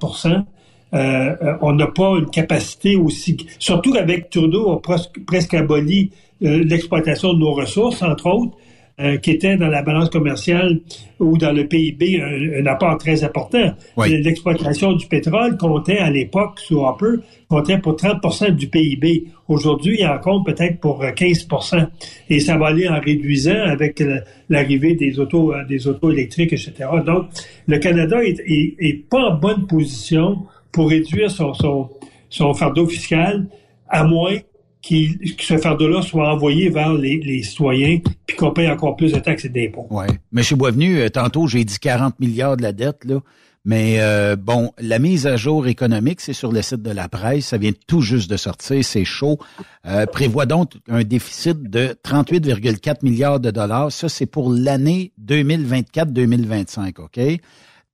euh, 0.94 1.36
euh, 1.42 1.58
on 1.62 1.74
n'a 1.74 1.88
pas 1.88 2.18
une 2.18 2.30
capacité 2.30 2.96
aussi... 2.96 3.38
Surtout 3.60 3.96
avec 3.96 4.30
Trudeau, 4.30 4.68
on 4.68 4.78
a 4.78 4.98
presque, 5.26 5.54
aboli 5.54 6.12
euh, 6.44 6.64
l'exploitation 6.64 7.34
de 7.34 7.40
nos 7.40 7.54
ressources, 7.54 8.02
entre 8.04 8.28
autres. 8.28 8.58
Euh, 9.00 9.18
qui 9.18 9.32
était 9.32 9.58
dans 9.58 9.70
la 9.70 9.82
balance 9.82 10.12
commerciale 10.12 10.80
ou 11.20 11.36
dans 11.36 11.52
le 11.52 11.68
PIB 11.68 12.22
un, 12.22 12.64
apport 12.68 12.96
très 13.00 13.24
important. 13.24 13.74
L'exploitation 13.98 14.94
du 14.94 15.08
pétrole 15.08 15.58
comptait 15.58 15.98
à 15.98 16.12
l'époque, 16.12 16.60
sous 16.60 16.80
Harper, 16.86 17.16
comptait 17.50 17.80
pour 17.80 17.96
30% 17.96 18.52
du 18.52 18.68
PIB. 18.68 19.30
Aujourd'hui, 19.48 19.98
il 20.02 20.06
en 20.06 20.20
compte 20.20 20.46
peut-être 20.46 20.80
pour 20.80 21.04
15% 21.04 21.88
Et 22.30 22.40
ça 22.40 22.56
va 22.56 22.68
aller 22.68 22.88
en 22.88 23.00
réduisant 23.00 23.64
avec 23.64 24.04
l'arrivée 24.48 24.94
des 24.94 25.20
autos, 25.20 25.56
des 25.68 25.88
autos 25.88 26.12
électriques, 26.12 26.54
etc. 26.54 26.88
Donc, 27.04 27.30
le 27.66 27.80
Canada 27.80 28.24
est, 28.24 28.40
est, 28.48 29.10
pas 29.10 29.32
en 29.32 29.38
bonne 29.40 29.66
position 29.66 30.44
pour 30.74 30.90
réduire 30.90 31.32
son, 31.32 31.54
son, 31.54 31.90
son 32.30 32.54
fardeau 32.54 32.88
fiscal, 32.88 33.48
à 33.88 34.04
moins 34.04 34.38
qui, 34.82 35.18
que 35.38 35.44
ce 35.44 35.58
fardeau-là 35.58 36.02
soit 36.02 36.30
envoyé 36.30 36.70
vers 36.70 36.94
les, 36.94 37.18
les 37.22 37.42
citoyens, 37.42 38.00
puis 38.28 38.36
qu'on 38.36 38.52
paye 38.52 38.70
encore 38.70 38.98
plus 38.98 39.14
de 39.14 39.20
taxes 39.20 39.46
et 39.46 39.50
d'impôts. 39.50 39.88
Oui. 39.90 40.06
Monsieur 40.34 40.58
Boisvenu, 40.58 41.00
euh, 41.00 41.10
tantôt, 41.10 41.48
j'ai 41.48 41.64
dit 41.64 41.80
40 41.80 42.20
milliards 42.20 42.58
de 42.58 42.64
la 42.64 42.74
dette, 42.74 43.06
là. 43.06 43.22
Mais 43.66 44.02
euh, 44.02 44.36
bon, 44.36 44.74
la 44.78 45.00
mise 45.00 45.26
à 45.26 45.38
jour 45.38 45.68
économique, 45.68 46.20
c'est 46.20 46.34
sur 46.34 46.52
le 46.52 46.62
site 46.62 46.82
de 46.82 46.92
la 46.92 47.08
presse, 47.08 47.48
ça 47.48 47.58
vient 47.58 47.72
tout 47.88 48.02
juste 48.02 48.30
de 48.30 48.36
sortir, 48.36 48.84
c'est 48.84 49.06
chaud. 49.06 49.40
Euh, 49.86 50.06
prévoit 50.06 50.46
donc 50.46 50.74
un 50.90 51.04
déficit 51.06 51.64
de 51.70 51.96
38,4 52.04 52.98
milliards 53.04 53.40
de 53.40 53.52
dollars. 53.52 53.90
Ça, 53.90 54.10
c'est 54.10 54.26
pour 54.26 54.52
l'année 54.52 55.14
2024-2025, 55.26 57.00
OK? 57.00 57.40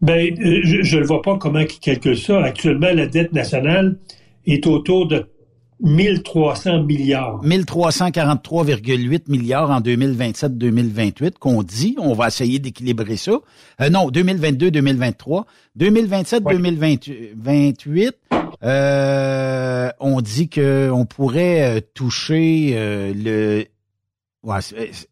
Ben, 0.00 0.34
euh, 0.38 0.60
je 0.62 0.98
ne 0.98 1.04
vois 1.04 1.22
pas 1.22 1.38
comment 1.38 1.60
ils 1.60 1.80
calculent 1.80 2.18
ça. 2.18 2.42
Actuellement, 2.42 2.92
la 2.92 3.06
dette 3.06 3.32
nationale 3.32 3.98
est 4.46 4.66
autour 4.66 5.08
de 5.08 5.26
1300 5.80 6.84
milliards. 6.84 7.40
1343,8 7.44 9.28
milliards 9.28 9.70
en 9.70 9.80
2027-2028 9.80 11.34
qu'on 11.38 11.62
dit. 11.62 11.96
On 11.98 12.14
va 12.14 12.28
essayer 12.28 12.58
d'équilibrer 12.58 13.16
ça. 13.16 13.32
Euh, 13.80 13.90
non, 13.90 14.10
2022-2023. 14.10 15.44
2027-2028, 15.78 18.12
euh, 18.62 19.90
on 20.00 20.20
dit 20.20 20.48
qu'on 20.48 21.06
pourrait 21.06 21.78
euh, 21.78 21.80
toucher 21.94 22.72
euh, 22.74 23.12
le... 23.14 23.66
Ouais, 24.42 24.60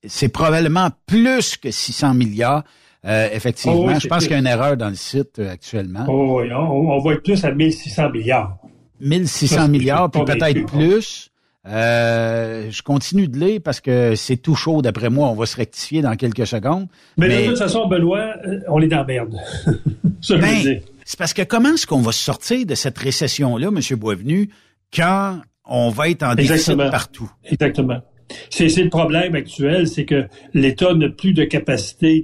c'est 0.06 0.28
probablement 0.28 0.90
plus 1.06 1.56
que 1.56 1.70
600 1.70 2.14
milliards. 2.14 2.62
effectivement, 3.04 3.76
oh 3.76 3.90
je 3.98 4.06
pense 4.06 4.22
qu'il 4.22 4.32
y 4.32 4.36
a 4.36 4.38
une 4.38 4.46
erreur 4.46 4.76
dans 4.76 4.88
le 4.88 4.94
site 4.94 5.40
actuellement. 5.40 6.06
Oh, 6.08 6.40
oui, 6.40 6.52
on, 6.52 6.92
on 6.92 7.00
va 7.00 7.14
être 7.14 7.24
plus 7.24 7.44
à 7.44 7.52
1600 7.52 8.10
milliards. 8.10 8.56
1600 9.04 9.68
milliards, 9.68 10.10
puis 10.10 10.24
peut-être 10.24 10.66
plus. 10.66 11.30
Euh, 11.66 12.70
je 12.70 12.82
continue 12.82 13.26
de 13.26 13.38
lire 13.38 13.60
parce 13.64 13.80
que 13.80 14.14
c'est 14.16 14.36
tout 14.36 14.54
chaud 14.54 14.82
d'après 14.82 15.08
moi. 15.08 15.28
On 15.28 15.34
va 15.34 15.46
se 15.46 15.56
rectifier 15.56 16.02
dans 16.02 16.14
quelques 16.14 16.46
secondes. 16.46 16.88
Mais, 17.16 17.44
de 17.44 17.48
toute 17.50 17.58
façon, 17.58 17.86
Benoît, 17.86 18.34
euh, 18.46 18.60
on 18.68 18.82
est 18.82 18.88
dans 18.88 18.98
la 18.98 19.04
merde. 19.04 19.36
ben, 20.28 20.80
c'est 21.04 21.18
parce 21.18 21.32
que 21.32 21.42
comment 21.42 21.72
est-ce 21.72 21.86
qu'on 21.86 22.02
va 22.02 22.12
sortir 22.12 22.66
de 22.66 22.74
cette 22.74 22.98
récession-là, 22.98 23.68
M. 23.68 23.98
Boisvenu, 23.98 24.50
quand 24.94 25.38
on 25.64 25.88
va 25.88 26.10
être 26.10 26.22
en 26.22 26.34
déficit 26.34 26.76
partout? 26.76 27.30
Exactement. 27.44 28.00
C'est 28.50 28.76
le 28.76 28.88
problème 28.88 29.34
actuel, 29.34 29.88
c'est 29.88 30.04
que 30.04 30.24
l'État 30.52 30.94
n'a 30.94 31.08
plus 31.08 31.32
de 31.32 31.44
capacité 31.44 32.22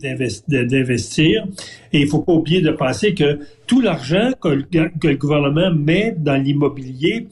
d'investir. 0.49 1.47
Et 1.93 2.01
il 2.01 2.09
faut 2.09 2.21
pas 2.21 2.33
oublier 2.33 2.61
de 2.61 2.71
penser 2.71 3.15
que 3.15 3.41
tout 3.67 3.81
l'argent 3.81 4.31
que, 4.41 4.49
le 4.49 5.15
gouvernement 5.15 5.73
met 5.73 6.15
dans 6.17 6.37
l'immobilier, 6.37 7.29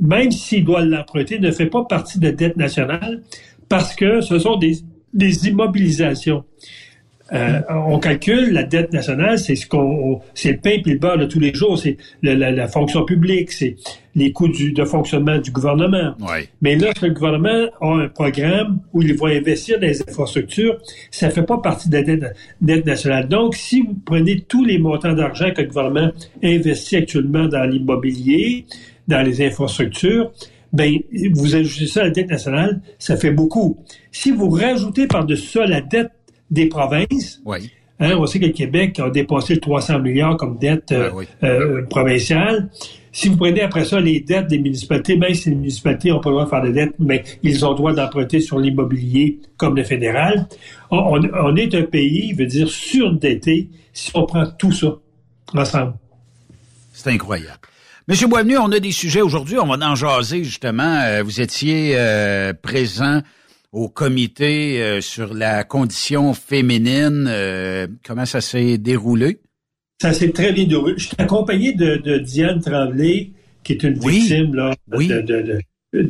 même 0.00 0.30
s'il 0.30 0.64
doit 0.64 0.84
l'emprunter, 0.84 1.38
ne 1.38 1.50
fait 1.50 1.66
pas 1.66 1.84
partie 1.84 2.18
de 2.18 2.26
la 2.26 2.32
dette 2.32 2.56
nationale 2.56 3.22
parce 3.68 3.94
que 3.94 4.20
ce 4.20 4.38
sont 4.38 4.56
des, 4.56 4.78
des 5.14 5.48
immobilisations. 5.48 6.44
Euh, 7.32 7.60
on 7.70 7.98
calcule 7.98 8.52
la 8.52 8.62
dette 8.62 8.92
nationale, 8.92 9.38
c'est 9.38 9.54
ce 9.54 9.66
qu'on, 9.66 10.20
c'est 10.34 10.52
le 10.52 10.58
pain 10.58 10.70
et 10.70 10.82
le 10.84 10.98
beurre 10.98 11.16
de 11.16 11.24
tous 11.24 11.40
les 11.40 11.54
jours, 11.54 11.78
c'est 11.78 11.96
la, 12.22 12.68
fonction 12.68 13.04
publique, 13.04 13.52
c'est 13.52 13.76
les 14.14 14.32
coûts 14.32 14.48
de 14.48 14.84
fonctionnement 14.84 15.38
du 15.38 15.50
gouvernement. 15.50 16.14
Mais 16.60 16.76
là, 16.76 16.92
le 17.00 17.10
gouvernement 17.10 17.70
a 17.80 18.02
un 18.02 18.08
programme 18.08 18.80
où 18.92 19.00
il 19.00 19.14
va 19.14 19.28
investir 19.28 19.80
dans 19.80 19.86
les 19.86 20.02
infrastructures, 20.02 20.76
ça 21.10 21.30
fait 21.30 21.42
pas 21.42 21.58
partie 21.58 21.88
de 21.88 21.96
la 21.96 22.02
dette, 22.60 22.86
nationale. 22.86 23.28
Donc, 23.28 23.54
si 23.54 23.80
vous 23.80 23.98
prenez 24.04 24.40
tous 24.40 24.64
les 24.64 24.78
montants 24.78 25.14
d'argent 25.14 25.50
que 25.52 25.62
le 25.62 25.68
gouvernement 25.68 26.12
investit 26.42 26.96
actuellement 26.96 27.46
dans 27.46 27.64
l'immobilier, 27.64 28.66
dans 29.08 29.22
les 29.22 29.44
infrastructures, 29.44 30.32
ben 30.72 30.98
vous 31.32 31.54
ajoutez 31.54 31.86
ça 31.86 32.00
à 32.00 32.04
la 32.04 32.10
dette 32.10 32.30
nationale, 32.30 32.80
ça 32.98 33.16
fait 33.16 33.30
beaucoup. 33.30 33.78
Si 34.10 34.30
vous 34.30 34.48
rajoutez 34.48 35.06
par-dessus 35.06 35.48
ça 35.48 35.66
la 35.66 35.80
dette 35.82 36.12
des 36.52 36.66
provinces, 36.66 37.40
oui. 37.44 37.70
hein, 37.98 38.14
on 38.18 38.26
sait 38.26 38.38
que 38.38 38.46
le 38.46 38.52
Québec 38.52 39.00
a 39.00 39.10
dépassé 39.10 39.54
le 39.54 39.60
300 39.60 39.98
milliards 40.00 40.36
comme 40.36 40.58
dette 40.58 40.92
euh, 40.92 41.10
euh, 41.42 41.82
provinciale. 41.86 42.68
Si 43.10 43.28
vous 43.28 43.36
prenez 43.36 43.62
après 43.62 43.84
ça 43.84 44.00
les 44.00 44.20
dettes 44.20 44.48
des 44.48 44.58
municipalités, 44.58 45.16
même 45.16 45.34
si 45.34 45.50
les 45.50 45.56
municipalités 45.56 46.10
n'ont 46.10 46.20
pas 46.20 46.30
le 46.30 46.36
droit 46.36 46.44
de 46.44 46.50
faire 46.50 46.62
des 46.62 46.72
dettes, 46.72 46.94
mais 46.98 47.24
ils 47.42 47.64
ont 47.64 47.70
le 47.70 47.76
droit 47.76 47.92
d'emprunter 47.92 48.40
sur 48.40 48.58
l'immobilier 48.58 49.40
comme 49.56 49.76
le 49.76 49.84
fédéral, 49.84 50.46
on, 50.90 51.20
on, 51.22 51.56
est 51.56 51.74
un 51.74 51.82
pays, 51.82 52.32
veut 52.34 52.46
dire 52.46 52.68
surdetté, 52.68 53.68
si 53.92 54.10
on 54.14 54.24
prend 54.24 54.46
tout 54.46 54.72
ça 54.72 54.94
ensemble. 55.54 55.94
C'est 56.92 57.10
incroyable. 57.10 57.58
Monsieur 58.08 58.26
Boisvenu, 58.26 58.58
on 58.58 58.72
a 58.72 58.80
des 58.80 58.92
sujets 58.92 59.20
aujourd'hui, 59.20 59.58
on 59.58 59.66
va 59.66 59.86
en 59.86 59.94
jaser 59.94 60.42
justement. 60.42 61.00
Euh, 61.02 61.22
vous 61.22 61.40
étiez 61.40 61.94
euh, 61.96 62.52
présent 62.52 63.20
au 63.72 63.88
comité 63.88 64.82
euh, 64.82 65.00
sur 65.00 65.34
la 65.34 65.64
condition 65.64 66.34
féminine. 66.34 67.26
comment 68.06 68.26
ça 68.26 68.40
s'est 68.40 68.78
déroulé? 68.78 69.40
Ça 70.00 70.12
s'est 70.12 70.30
très 70.30 70.52
bien 70.52 70.66
déroulé. 70.66 70.94
Je 70.98 71.06
suis 71.08 71.16
accompagné 71.18 71.72
de, 71.72 72.18
Diane 72.18 72.60
Tremblay, 72.60 73.30
qui 73.64 73.72
est 73.72 73.82
une 73.82 73.98
victime 73.98 74.54
là, 74.54 74.74
de, 74.88 75.60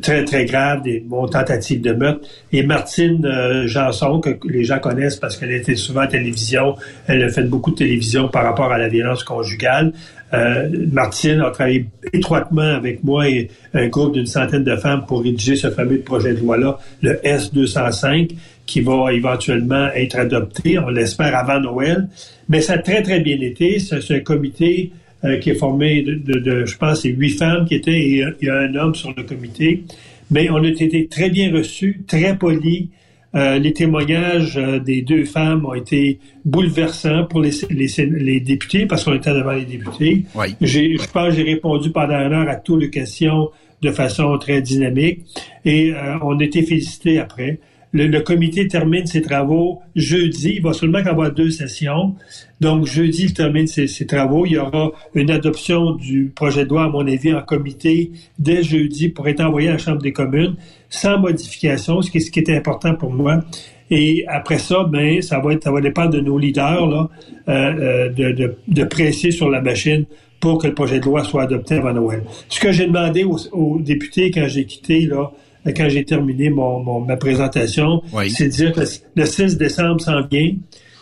très, 0.01 0.25
très 0.25 0.45
grave 0.45 0.83
des 0.83 1.01
bon, 1.01 1.27
tentatives 1.27 1.81
de 1.81 1.93
meurtre. 1.93 2.27
Et 2.53 2.63
Martine 2.63 3.25
euh, 3.27 3.67
Janson, 3.67 4.21
que 4.21 4.31
les 4.49 4.65
gens 4.65 4.79
connaissent 4.79 5.17
parce 5.17 5.37
qu'elle 5.37 5.53
était 5.53 5.75
souvent 5.75 6.03
à 6.03 6.07
télévision, 6.07 6.77
elle 7.07 7.23
a 7.25 7.29
fait 7.29 7.43
beaucoup 7.43 7.73
de 7.73 7.77
télévision 7.77 8.29
par 8.29 8.45
rapport 8.45 8.73
à 8.73 8.79
la 8.79 8.89
violence 8.89 9.25
conjugale. 9.25 9.93
Euh, 10.35 10.69
Martine 10.93 11.41
a 11.41 11.51
travaillé 11.51 11.87
étroitement 12.13 12.63
avec 12.63 13.03
moi 13.05 13.29
et 13.29 13.51
un 13.75 13.89
groupe 13.89 14.15
d'une 14.15 14.27
centaine 14.27 14.65
de 14.65 14.77
femmes 14.77 15.05
pour 15.07 15.23
rédiger 15.23 15.57
ce 15.57 15.71
fameux 15.71 15.99
projet 15.99 16.33
de 16.33 16.39
loi-là, 16.39 16.79
le 17.03 17.15
S205, 17.25 18.31
qui 18.65 18.81
va 18.81 19.13
éventuellement 19.13 19.89
être 19.95 20.17
adopté, 20.17 20.79
on 20.79 20.89
l'espère 20.89 21.37
avant 21.37 21.61
Noël. 21.61 22.09
Mais 22.49 22.61
ça 22.61 22.75
a 22.75 22.79
très, 22.79 23.03
très 23.03 23.21
bien 23.21 23.39
été. 23.41 23.79
C'est 23.79 24.15
un 24.15 24.21
comité 24.21 24.93
euh, 25.25 25.39
qui 25.39 25.51
est 25.51 25.55
formé 25.55 26.03
de, 26.03 26.15
de, 26.15 26.67
je 26.67 26.77
pense, 26.77 27.03
c'est 27.03 27.11
huit 27.11 27.39
femmes 27.39 27.65
qui 27.65 27.75
étaient 27.75 27.93
et 27.93 28.25
il 28.41 28.47
y 28.47 28.51
a 28.51 28.59
un 28.59 28.75
homme 28.75 28.95
sur 28.95 29.15
le 29.17 29.23
comité. 29.23 29.85
Mais 30.31 30.51
on 30.51 30.57
a 30.57 30.67
été 30.67 31.07
très 31.09 31.31
bien 31.31 31.53
reçus, 31.53 32.03
très 32.07 32.37
polis. 32.37 32.89
Euh, 33.35 33.59
les 33.59 33.73
témoignages 33.73 34.59
euh, 34.59 34.79
des 34.79 35.01
deux 35.03 35.25
femmes 35.25 35.65
ont 35.65 35.75
été 35.75 36.19
bouleversants 36.45 37.25
pour 37.25 37.41
les, 37.41 37.53
les, 37.71 37.89
les 38.07 38.41
députés 38.41 38.87
parce 38.87 39.05
qu'on 39.05 39.15
était 39.15 39.33
devant 39.33 39.53
les 39.53 39.65
députés. 39.65 40.25
Oui. 40.35 40.49
J'ai, 40.61 40.97
je 40.99 41.09
pense 41.11 41.31
que 41.31 41.37
j'ai 41.37 41.43
répondu 41.43 41.91
pendant 41.91 42.19
une 42.19 42.33
heure 42.33 42.49
à 42.49 42.57
toutes 42.57 42.83
les 42.83 42.91
questions 42.91 43.49
de 43.81 43.91
façon 43.91 44.37
très 44.39 44.61
dynamique 44.61 45.21
et 45.65 45.93
on 46.23 46.39
a 46.39 46.45
été 46.45 46.63
félicités 46.63 47.19
après. 47.19 47.59
Le, 47.93 48.21
comité 48.21 48.67
termine 48.69 49.07
ses 49.07 49.21
travaux 49.21 49.81
jeudi. 49.95 50.55
Il 50.57 50.63
va 50.63 50.73
seulement 50.73 50.99
avoir 50.99 51.31
deux 51.31 51.51
sessions. 51.51 52.15
Donc, 52.61 52.87
jeudi, 52.87 53.25
il 53.25 53.35
termine 53.35 53.67
ses, 53.67 54.07
travaux. 54.07 54.47
Il 54.47 54.53
y 54.53 54.59
aura 54.59 54.93
une 55.15 55.31
adoption 55.31 55.93
du 55.93 56.33
projet 56.35 56.65
de 56.65 56.71
loi, 56.71 56.85
à 56.85 56.89
mon 56.89 57.07
avis, 57.07 57.35
en 57.35 57.43
comité 57.43 58.13
dès 58.39 58.63
jeudi 58.63 59.11
pour 59.11 59.29
être 59.29 59.41
envoyé 59.41 59.69
à 59.69 59.73
la 59.73 59.79
Chambre 59.79 60.01
des 60.01 60.13
communes 60.13 60.55
sans 60.89 61.19
modification, 61.19 62.03
ce 62.03 62.11
qui, 62.11 62.21
ce 62.21 62.31
est 62.39 62.51
important 62.51 62.95
pour 62.95 63.11
moi. 63.11 63.45
Et 63.91 64.25
après 64.27 64.59
ça, 64.59 64.85
ben, 64.85 65.21
ça 65.21 65.39
va 65.39 65.53
être, 65.53 65.65
ça 65.65 65.71
va 65.71 65.83
dépendre 65.83 66.11
de 66.11 66.21
nos 66.21 66.39
leaders 66.39 66.93
euh, 66.93 67.09
euh, 67.49 68.09
de, 68.09 68.33
de, 68.33 68.57
de, 68.69 68.85
presser 68.85 69.31
sur 69.31 69.51
la 69.51 69.61
machine 69.61 70.07
pour 70.41 70.59
que 70.59 70.67
le 70.67 70.75
projet 70.75 70.99
de 70.99 71.05
loi 71.05 71.25
soit 71.25 71.43
adopté 71.43 71.75
avant 71.75 71.93
Noël. 71.93 72.23
Ce 72.49 72.59
que 72.59 72.73
j'ai 72.73 72.87
demandé 72.87 73.25
aux, 73.25 73.37
aux 73.53 73.81
députés 73.81 74.31
quand 74.31 74.49
j'ai 74.49 74.65
quitté 74.65 75.03
là, 75.03 75.31
quand 75.67 75.89
j'ai 75.89 76.05
terminé 76.05 76.51
mon, 76.51 77.01
ma 77.01 77.17
présentation, 77.17 78.03
c'est 78.29 78.47
de 78.47 78.51
dire 78.51 78.73
que 78.73 78.81
le 79.15 79.25
6 79.25 79.57
décembre 79.57 80.01
s'en 80.01 80.27
vient. 80.27 80.55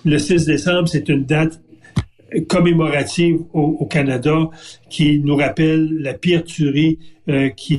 Le 0.05 0.19
6 0.19 0.45
décembre, 0.45 0.88
c'est 0.88 1.09
une 1.09 1.25
date 1.25 1.61
commémorative 2.49 3.38
au, 3.52 3.87
Canada 3.87 4.51
qui 4.88 5.18
nous 5.18 5.37
rappelle 5.37 5.88
la 6.01 6.14
pire 6.14 6.44
tuerie 6.44 6.99
euh, 7.29 7.49
qui, 7.51 7.79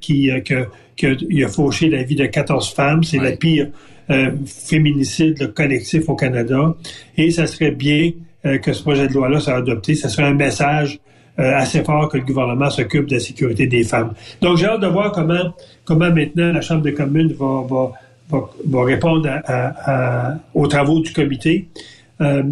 qui 0.00 0.30
euh, 0.30 0.40
que, 0.40 0.66
que, 0.96 1.16
il 1.30 1.44
a 1.44 1.48
fauché 1.48 1.88
la 1.88 2.02
vie 2.02 2.14
de 2.14 2.26
14 2.26 2.74
femmes. 2.74 3.02
C'est 3.04 3.18
la 3.18 3.32
pire 3.32 3.68
euh, 4.08 4.30
féminicide 4.46 5.52
collectif 5.52 6.08
au 6.08 6.14
Canada. 6.14 6.76
Et 7.16 7.32
ça 7.32 7.48
serait 7.48 7.72
bien 7.72 8.12
euh, 8.44 8.58
que 8.58 8.72
ce 8.72 8.82
projet 8.82 9.08
de 9.08 9.12
loi-là 9.12 9.40
soit 9.40 9.56
adopté. 9.56 9.96
Ça 9.96 10.08
serait 10.08 10.28
un 10.28 10.34
message 10.34 11.00
assez 11.38 11.84
fort 11.84 12.08
que 12.08 12.18
le 12.18 12.24
gouvernement 12.24 12.70
s'occupe 12.70 13.06
de 13.06 13.14
la 13.14 13.20
sécurité 13.20 13.66
des 13.66 13.84
femmes. 13.84 14.12
Donc, 14.40 14.56
j'ai 14.56 14.66
hâte 14.66 14.80
de 14.80 14.86
voir 14.86 15.12
comment, 15.12 15.54
comment 15.84 16.10
maintenant 16.10 16.52
la 16.52 16.60
Chambre 16.60 16.82
des 16.82 16.94
communes 16.94 17.32
va, 17.38 17.62
va, 17.68 17.92
va, 18.30 18.50
va 18.66 18.84
répondre 18.84 19.28
à, 19.46 20.34
aux 20.54 20.66
travaux 20.66 21.00
du 21.00 21.12
comité. 21.12 21.68
Euh, 22.20 22.42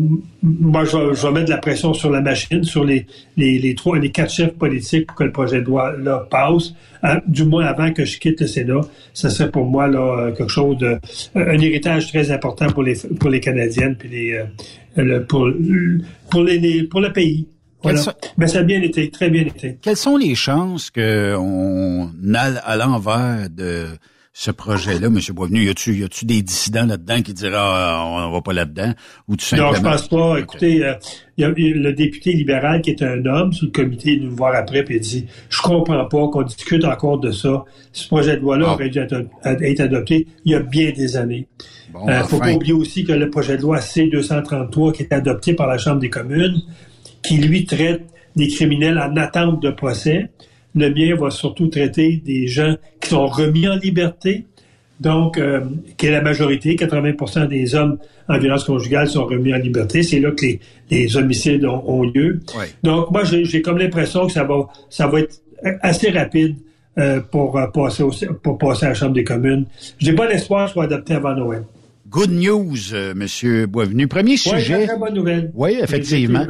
moi, 0.43 0.85
je 0.85 0.97
vais, 0.97 1.15
je 1.15 1.27
vais, 1.27 1.33
mettre 1.33 1.47
de 1.47 1.51
la 1.51 1.59
pression 1.59 1.95
sur 1.95 2.11
la 2.11 2.21
machine, 2.21 2.65
sur 2.65 2.85
les, 2.85 3.07
les, 3.39 3.59
les, 3.59 3.75
trois, 3.75 3.99
les 3.99 4.11
quatre 4.11 4.31
chefs 4.31 4.53
politiques 4.53 5.07
pour 5.07 5.17
que 5.17 5.25
le 5.25 5.33
projet 5.33 5.61
de 5.61 5.67
loi 5.67 5.95
là, 5.97 6.27
passe, 6.31 6.75
euh, 7.05 7.19
du 7.27 7.45
moins 7.45 7.65
avant 7.65 7.91
que 7.93 8.05
je 8.05 8.19
quitte 8.19 8.43
le 8.43 8.47
Sénat. 8.47 8.83
Ça 9.15 9.31
serait 9.31 9.51
pour 9.51 9.65
moi 9.65 9.89
là 9.89 10.33
quelque 10.37 10.51
chose 10.51 10.77
de 10.77 10.99
un 11.35 11.59
héritage 11.59 12.09
très 12.09 12.31
important 12.31 12.67
pour 12.67 12.83
les 12.83 12.95
pour 13.19 13.31
les 13.31 13.41
Canadiennes 13.41 13.97
puis 13.97 14.09
les 14.11 14.45
pour 15.29 15.49
pour 16.31 16.43
les, 16.43 16.83
pour 16.85 17.01
le 17.01 17.13
pays. 17.13 17.47
Voilà. 17.85 18.03
Ben, 18.39 18.47
ça 18.47 18.61
a 18.61 18.63
bien 18.63 18.83
été, 18.83 19.11
très 19.11 19.31
bien 19.31 19.43
été. 19.43 19.79
Quelles 19.81 19.97
sont 19.97 20.17
les 20.17 20.35
chances 20.35 20.91
qu'on 20.91 22.11
aille 22.35 22.61
à 22.65 22.77
l'envers 22.77 23.49
de 23.51 23.87
ce 24.33 24.51
projet-là, 24.51 25.07
M. 25.07 25.19
Boisvenu? 25.33 25.65
Y 25.65 25.69
a-tu, 25.69 25.95
y 25.95 26.03
a-tu 26.03 26.25
des 26.25 26.43
dissidents 26.43 26.87
là-dedans 26.87 27.23
qui 27.23 27.35
diraient, 27.35 27.55
ah, 27.57 28.03
on 28.05 28.33
va 28.33 28.41
pas 28.41 28.53
là-dedans? 28.53 28.93
Ou 29.29 29.37
tout 29.37 29.45
simplement... 29.45 29.71
Non, 29.71 29.77
je 29.77 29.83
pense 29.83 30.09
pas. 30.09 30.39
Écoutez, 30.41 30.85
euh, 30.85 30.95
il 31.37 31.43
y 31.43 31.45
a 31.45 31.51
le 31.51 31.93
député 31.93 32.33
libéral 32.33 32.81
qui 32.81 32.91
est 32.91 33.03
un 33.03 33.25
homme 33.27 33.53
sous 33.53 33.67
le 33.67 33.71
comité, 33.71 34.15
il 34.15 34.25
nous 34.25 34.35
voir 34.35 34.55
après, 34.57 34.83
puis 34.83 34.97
il 34.97 35.01
dit, 35.01 35.27
je 35.51 35.63
comprends 35.63 36.05
pas 36.07 36.29
qu'on 36.29 36.43
discute 36.43 36.85
encore 36.85 37.21
de 37.21 37.31
ça. 37.31 37.65
Ce 37.93 38.09
projet 38.09 38.37
de 38.37 38.41
loi-là 38.41 38.67
ah. 38.71 38.73
aurait 38.73 38.89
dû 38.89 38.99
être, 38.99 39.15
adopté 39.45 40.27
il 40.45 40.53
y 40.53 40.55
a 40.55 40.61
bien 40.61 40.91
des 40.91 41.17
années. 41.17 41.47
Il 42.07 42.11
euh, 42.11 42.25
faut 42.25 42.39
pas 42.39 42.53
oublier 42.53 42.73
aussi 42.73 43.05
que 43.05 43.13
le 43.13 43.31
projet 43.31 43.57
de 43.57 43.63
loi 43.63 43.81
C-233 43.81 44.93
qui 44.93 45.03
est 45.03 45.13
adopté 45.13 45.55
par 45.55 45.69
la 45.69 45.79
Chambre 45.79 46.01
des 46.01 46.11
communes, 46.11 46.61
qui 47.25 47.39
lui 47.39 47.65
traite 47.65 48.03
des 48.37 48.49
criminels 48.49 48.99
en 48.99 49.17
attente 49.17 49.63
de 49.63 49.71
procès. 49.71 50.29
Le 50.75 50.91
mien 50.91 51.15
va 51.17 51.31
surtout 51.31 51.69
traiter 51.69 52.23
des 52.25 52.47
gens 52.47 52.77
qui 53.01 53.11
sont 53.11 53.27
remis 53.27 53.69
en 53.69 53.77
liberté, 53.77 54.45
donc 55.01 55.39
euh, 55.39 55.61
qui 55.97 56.07
est 56.07 56.11
la 56.11 56.21
majorité, 56.21 56.75
80% 56.75 57.49
des 57.49 57.75
hommes 57.75 57.99
en 58.29 58.39
violence 58.39 58.65
conjugale 58.65 59.09
sont 59.09 59.25
remis 59.25 59.55
en 59.55 59.59
liberté. 59.59 60.03
C'est 60.03 60.21
là 60.21 60.33
que 60.33 60.47
les, 60.91 61.17
homicides 61.17 61.65
ont, 61.65 62.03
lieu. 62.03 62.41
Donc 62.83 63.11
moi, 63.11 63.23
j'ai 63.25 63.63
comme 63.63 63.79
l'impression 63.79 64.27
que 64.27 64.33
ça 64.33 64.45
va, 64.45 64.69
ça 64.91 65.07
va 65.07 65.21
être 65.21 65.43
assez 65.83 66.11
rapide 66.11 66.57
euh, 66.99 67.21
pour, 67.21 67.59
euh, 67.59 67.67
passer 67.69 68.05
pour 68.43 68.59
passer 68.59 68.87
à 68.87 68.91
la 68.91 68.95
Chambre 68.95 69.15
des 69.15 69.25
communes. 69.25 69.67
J'ai 69.99 70.13
pas 70.13 70.29
l'espoir 70.29 70.69
soit 70.69 70.85
adopté 70.85 71.15
avant 71.15 71.35
Noël. 71.35 71.65
Good 72.15 72.31
news, 72.31 72.95
euh, 72.95 73.13
Monsieur 73.13 73.67
Boisvenu. 73.67 74.07
Premier 74.07 74.37
sujet. 74.37 74.77
Oui, 74.77 74.87
très 74.87 74.97
bonne 74.97 75.15
nouvelle. 75.15 75.51
Oui, 75.53 75.77
effectivement. 75.83 76.47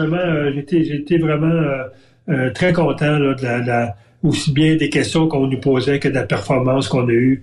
J'étais 0.54 0.84
j'étais 0.84 1.16
vraiment 1.16 1.46
euh, 1.46 1.84
euh, 2.28 2.50
très 2.52 2.74
content 2.74 3.18
là, 3.18 3.32
de, 3.32 3.66
la, 3.66 3.96
aussi 4.22 4.52
bien 4.52 4.76
des 4.76 4.90
questions 4.90 5.26
qu'on 5.26 5.46
nous 5.46 5.58
posait 5.58 6.00
que 6.00 6.08
de 6.08 6.12
la 6.12 6.24
performance 6.24 6.88
qu'on 6.88 7.08
a 7.08 7.12
eue, 7.12 7.42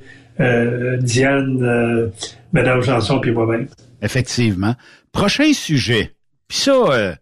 Diane, 1.00 2.12
Madame 2.54 2.84
Janson 2.84 3.20
puis 3.20 3.32
moi-même. 3.32 3.68
Effectivement. 4.04 4.76
Prochain 5.12 5.52
sujet. 5.54 6.12
Puis 6.48 6.60
ça, 6.60 7.16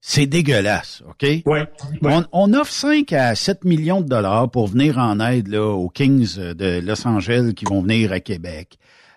c'est 0.00 0.26
dégueulasse, 0.26 1.04
OK? 1.08 1.22
Oui. 1.22 1.40
Ouais. 1.46 1.66
On, 2.02 2.24
on, 2.32 2.52
offre 2.54 2.72
5 2.72 3.12
à 3.12 3.36
7 3.36 3.64
millions 3.64 4.00
de 4.00 4.08
dollars 4.08 4.50
pour 4.50 4.66
venir 4.66 4.98
en 4.98 5.20
aide 5.20 5.46
là, 5.46 5.62
aux 5.62 5.88
Kings 5.88 6.36
de 6.36 6.80
Los 6.84 7.06
Angeles 7.06 7.52
qui 7.54 7.64
vont 7.64 7.80
venir 7.80 8.10
à 8.10 8.18
Québec. 8.18 8.76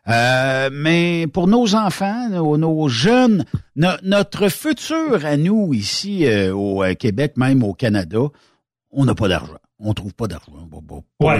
Euh, 0.09 0.69
mais 0.71 1.27
pour 1.31 1.47
nos 1.47 1.75
enfants, 1.75 2.29
nos, 2.29 2.87
jeunes, 2.87 3.45
notre 3.75 4.49
futur 4.49 5.23
à 5.23 5.37
nous 5.37 5.73
ici 5.73 6.25
euh, 6.25 6.53
au 6.53 6.83
euh, 6.83 6.93
Québec, 6.95 7.33
même 7.37 7.63
au 7.63 7.73
Canada, 7.73 8.19
on 8.91 9.05
n'a 9.05 9.13
pas 9.13 9.27
d'argent. 9.27 9.59
On 9.79 9.93
trouve 9.93 10.13
pas 10.13 10.27
d'argent. 10.27 10.51
ouais, 11.21 11.37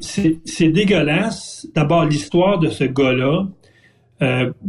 c'est 0.00 0.68
dégueulasse. 0.68 1.66
D'abord, 1.74 2.04
l'histoire 2.04 2.58
de 2.58 2.68
ce 2.68 2.84
gars-là, 2.84 3.46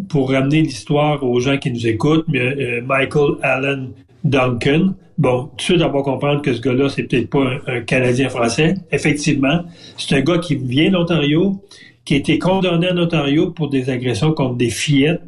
pour 0.08 0.32
ramener 0.32 0.62
l'histoire 0.62 1.22
aux 1.22 1.42
gens 1.42 1.58
qui 1.58 1.72
nous 1.72 1.88
écoutent, 1.88 2.26
Michael 2.30 3.34
Allen 3.42 3.90
Duncan. 4.24 4.94
Bon, 5.18 5.44
tout 5.44 5.56
de 5.58 5.62
suite, 5.62 5.78
va 5.80 5.90
comprendre 5.90 6.42
que 6.42 6.54
ce 6.54 6.62
gars-là, 6.62 6.88
c'est 6.88 7.04
peut-être 7.04 7.30
pas 7.30 7.44
un, 7.44 7.60
un 7.68 7.82
Canadien 7.82 8.30
français. 8.30 8.76
Effectivement, 8.92 9.66
c'est 9.98 10.16
un 10.16 10.22
gars 10.22 10.38
qui 10.38 10.56
vient 10.56 10.90
d'Ontario, 10.90 11.62
qui 12.06 12.16
a 12.16 12.18
été 12.18 12.40
condamné 12.40 12.90
en 12.90 12.98
Ontario 12.98 13.52
pour 13.52 13.70
des 13.70 13.90
agressions 13.90 14.34
contre 14.34 14.56
des 14.56 14.70
fillettes. 14.70 15.22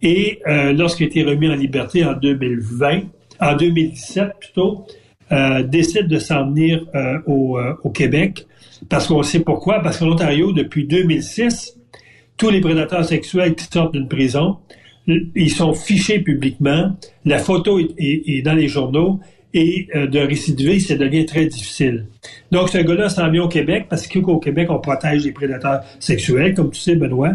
Et 0.00 0.40
euh, 0.46 0.72
lorsqu'il 0.72 1.06
a 1.06 1.08
été 1.08 1.24
remis 1.24 1.48
en 1.48 1.54
liberté 1.54 2.04
en 2.04 2.14
2020, 2.14 3.00
en 3.40 3.56
2017 3.56 4.28
plutôt, 4.40 4.86
euh, 5.32 5.62
décide 5.62 6.08
de 6.08 6.18
s'en 6.18 6.46
venir 6.46 6.86
euh, 6.94 7.18
au, 7.26 7.58
au, 7.82 7.90
Québec 7.90 8.46
parce 8.88 9.08
qu'on 9.08 9.22
sait 9.22 9.40
pourquoi? 9.40 9.80
Parce 9.80 9.98
qu'en 9.98 10.12
Ontario, 10.12 10.52
depuis 10.52 10.86
2006, 10.86 11.76
tous 12.36 12.50
les 12.50 12.60
prédateurs 12.60 13.04
sexuels 13.04 13.54
qui 13.54 13.64
sortent 13.64 13.92
d'une 13.92 14.08
prison, 14.08 14.58
ils 15.34 15.50
sont 15.50 15.74
fichés 15.74 16.20
publiquement. 16.20 16.96
La 17.24 17.38
photo 17.38 17.78
est, 17.78 18.42
dans 18.42 18.52
les 18.52 18.68
journaux 18.68 19.20
et 19.58 19.88
euh, 19.96 20.06
de 20.06 20.20
récidiver, 20.20 20.78
ça 20.78 20.94
devient 20.94 21.26
très 21.26 21.46
difficile. 21.46 22.06
Donc, 22.52 22.68
ce 22.68 22.78
gars-là 22.78 23.08
s'en 23.08 23.28
vient 23.28 23.42
au 23.42 23.48
Québec 23.48 23.86
parce 23.90 24.06
qu'au 24.06 24.38
Québec, 24.38 24.68
on 24.70 24.78
protège 24.78 25.24
les 25.24 25.32
prédateurs 25.32 25.80
sexuels, 25.98 26.54
comme 26.54 26.70
tu 26.70 26.80
sais, 26.80 26.94
Benoît. 26.94 27.32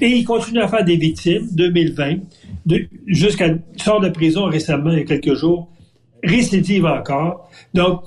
Et 0.00 0.06
il 0.06 0.24
continue 0.24 0.60
à 0.60 0.68
faire 0.68 0.84
des 0.84 0.96
victimes, 0.96 1.48
2020, 1.50 2.18
jusqu'à 3.08 3.56
sort 3.76 4.00
de 4.00 4.08
prison 4.08 4.44
récemment, 4.44 4.92
il 4.92 4.98
y 4.98 5.00
a 5.00 5.04
quelques 5.04 5.34
jours, 5.34 5.68
récidive 6.22 6.86
encore. 6.86 7.50
Donc, 7.74 8.04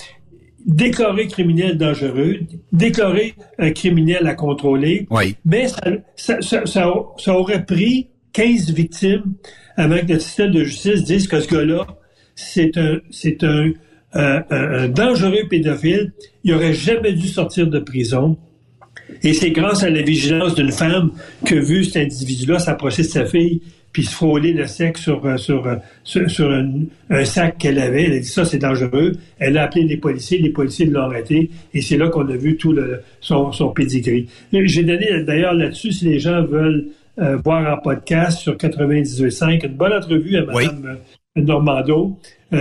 déclaré 0.66 1.28
criminel 1.28 1.78
dangereux, 1.78 2.40
déclaré 2.72 3.36
un 3.60 3.72
criminel 3.72 4.28
à 4.28 4.34
contrôler. 4.34 5.08
Mais 5.44 5.68
ça, 6.16 6.42
ça, 6.42 6.66
ça, 6.66 7.38
aurait 7.38 7.66
pris 7.66 8.08
15 8.32 8.72
victimes 8.72 9.34
avant 9.76 10.00
que 10.00 10.14
le 10.14 10.20
système 10.20 10.52
de 10.52 10.64
justice 10.64 11.04
dise 11.04 11.28
que 11.28 11.42
ce 11.42 11.50
gars-là, 11.50 11.86
c'est 12.38 12.78
un, 12.78 13.00
c'est 13.10 13.44
un, 13.44 13.72
un, 14.14 14.88
dangereux 14.88 15.48
pédophile. 15.50 16.14
Il 16.44 16.54
aurait 16.54 16.74
jamais 16.74 17.14
dû 17.14 17.28
sortir 17.28 17.68
de 17.68 17.80
prison. 17.80 18.38
Et 19.24 19.34
c'est 19.34 19.52
grâce 19.52 19.84
à 19.84 19.90
la 19.90 20.02
vigilance 20.02 20.56
d'une 20.56 20.72
femme 20.72 21.12
que 21.46 21.56
vu 21.56 21.84
cet 21.84 22.06
individu-là 22.06 22.60
s'approcher 22.60 23.02
de 23.02 23.08
sa 23.08 23.26
fille 23.26 23.62
puis 23.92 24.04
se 24.04 24.12
frôler 24.12 24.54
le 24.54 24.68
sexe 24.68 25.02
sur, 25.02 25.26
euh, 25.26 25.38
sur, 25.38 25.66
euh, 25.66 25.78
sur, 26.04 26.30
sur 26.30 26.52
un, 26.52 27.26
sac 27.26 27.58
qu'elle 27.58 27.80
avait. 27.80 28.04
Elle 28.04 28.14
a 28.14 28.20
dit 28.20 28.28
ça, 28.28 28.46
c'est 28.46 28.60
dangereux. 28.60 29.14
Elle 29.40 29.58
a 29.58 29.64
appelé 29.64 29.86
les 29.86 29.98
policiers, 29.98 30.38
les 30.38 30.52
policiers 30.52 30.86
l'ont 30.86 31.02
arrêté, 31.02 31.50
et 31.74 31.82
c'est 31.82 31.98
là 31.98 32.10
qu'on 32.10 32.30
a 32.30 32.36
vu 32.36 32.58
tout 32.58 32.74
le, 32.74 33.02
son, 33.22 33.52
son 33.52 33.70
pedigree. 33.70 34.28
J'ai 34.54 34.84
donné 34.84 35.24
d'ailleurs 35.24 35.56
là-dessus, 35.56 35.94
si 35.94 36.06
les 36.06 36.20
gens 36.20 36.44
veulent 36.44 36.86
euh, 37.18 37.38
voir 37.38 37.74
en 37.76 37.82
podcast 37.82 38.38
sur 38.38 38.56
98.5, 38.56 39.66
une 39.66 39.74
bonne 39.74 39.94
entrevue 39.94 40.36
à 40.36 40.46
Mme 40.46 40.98
Normando 41.38 42.18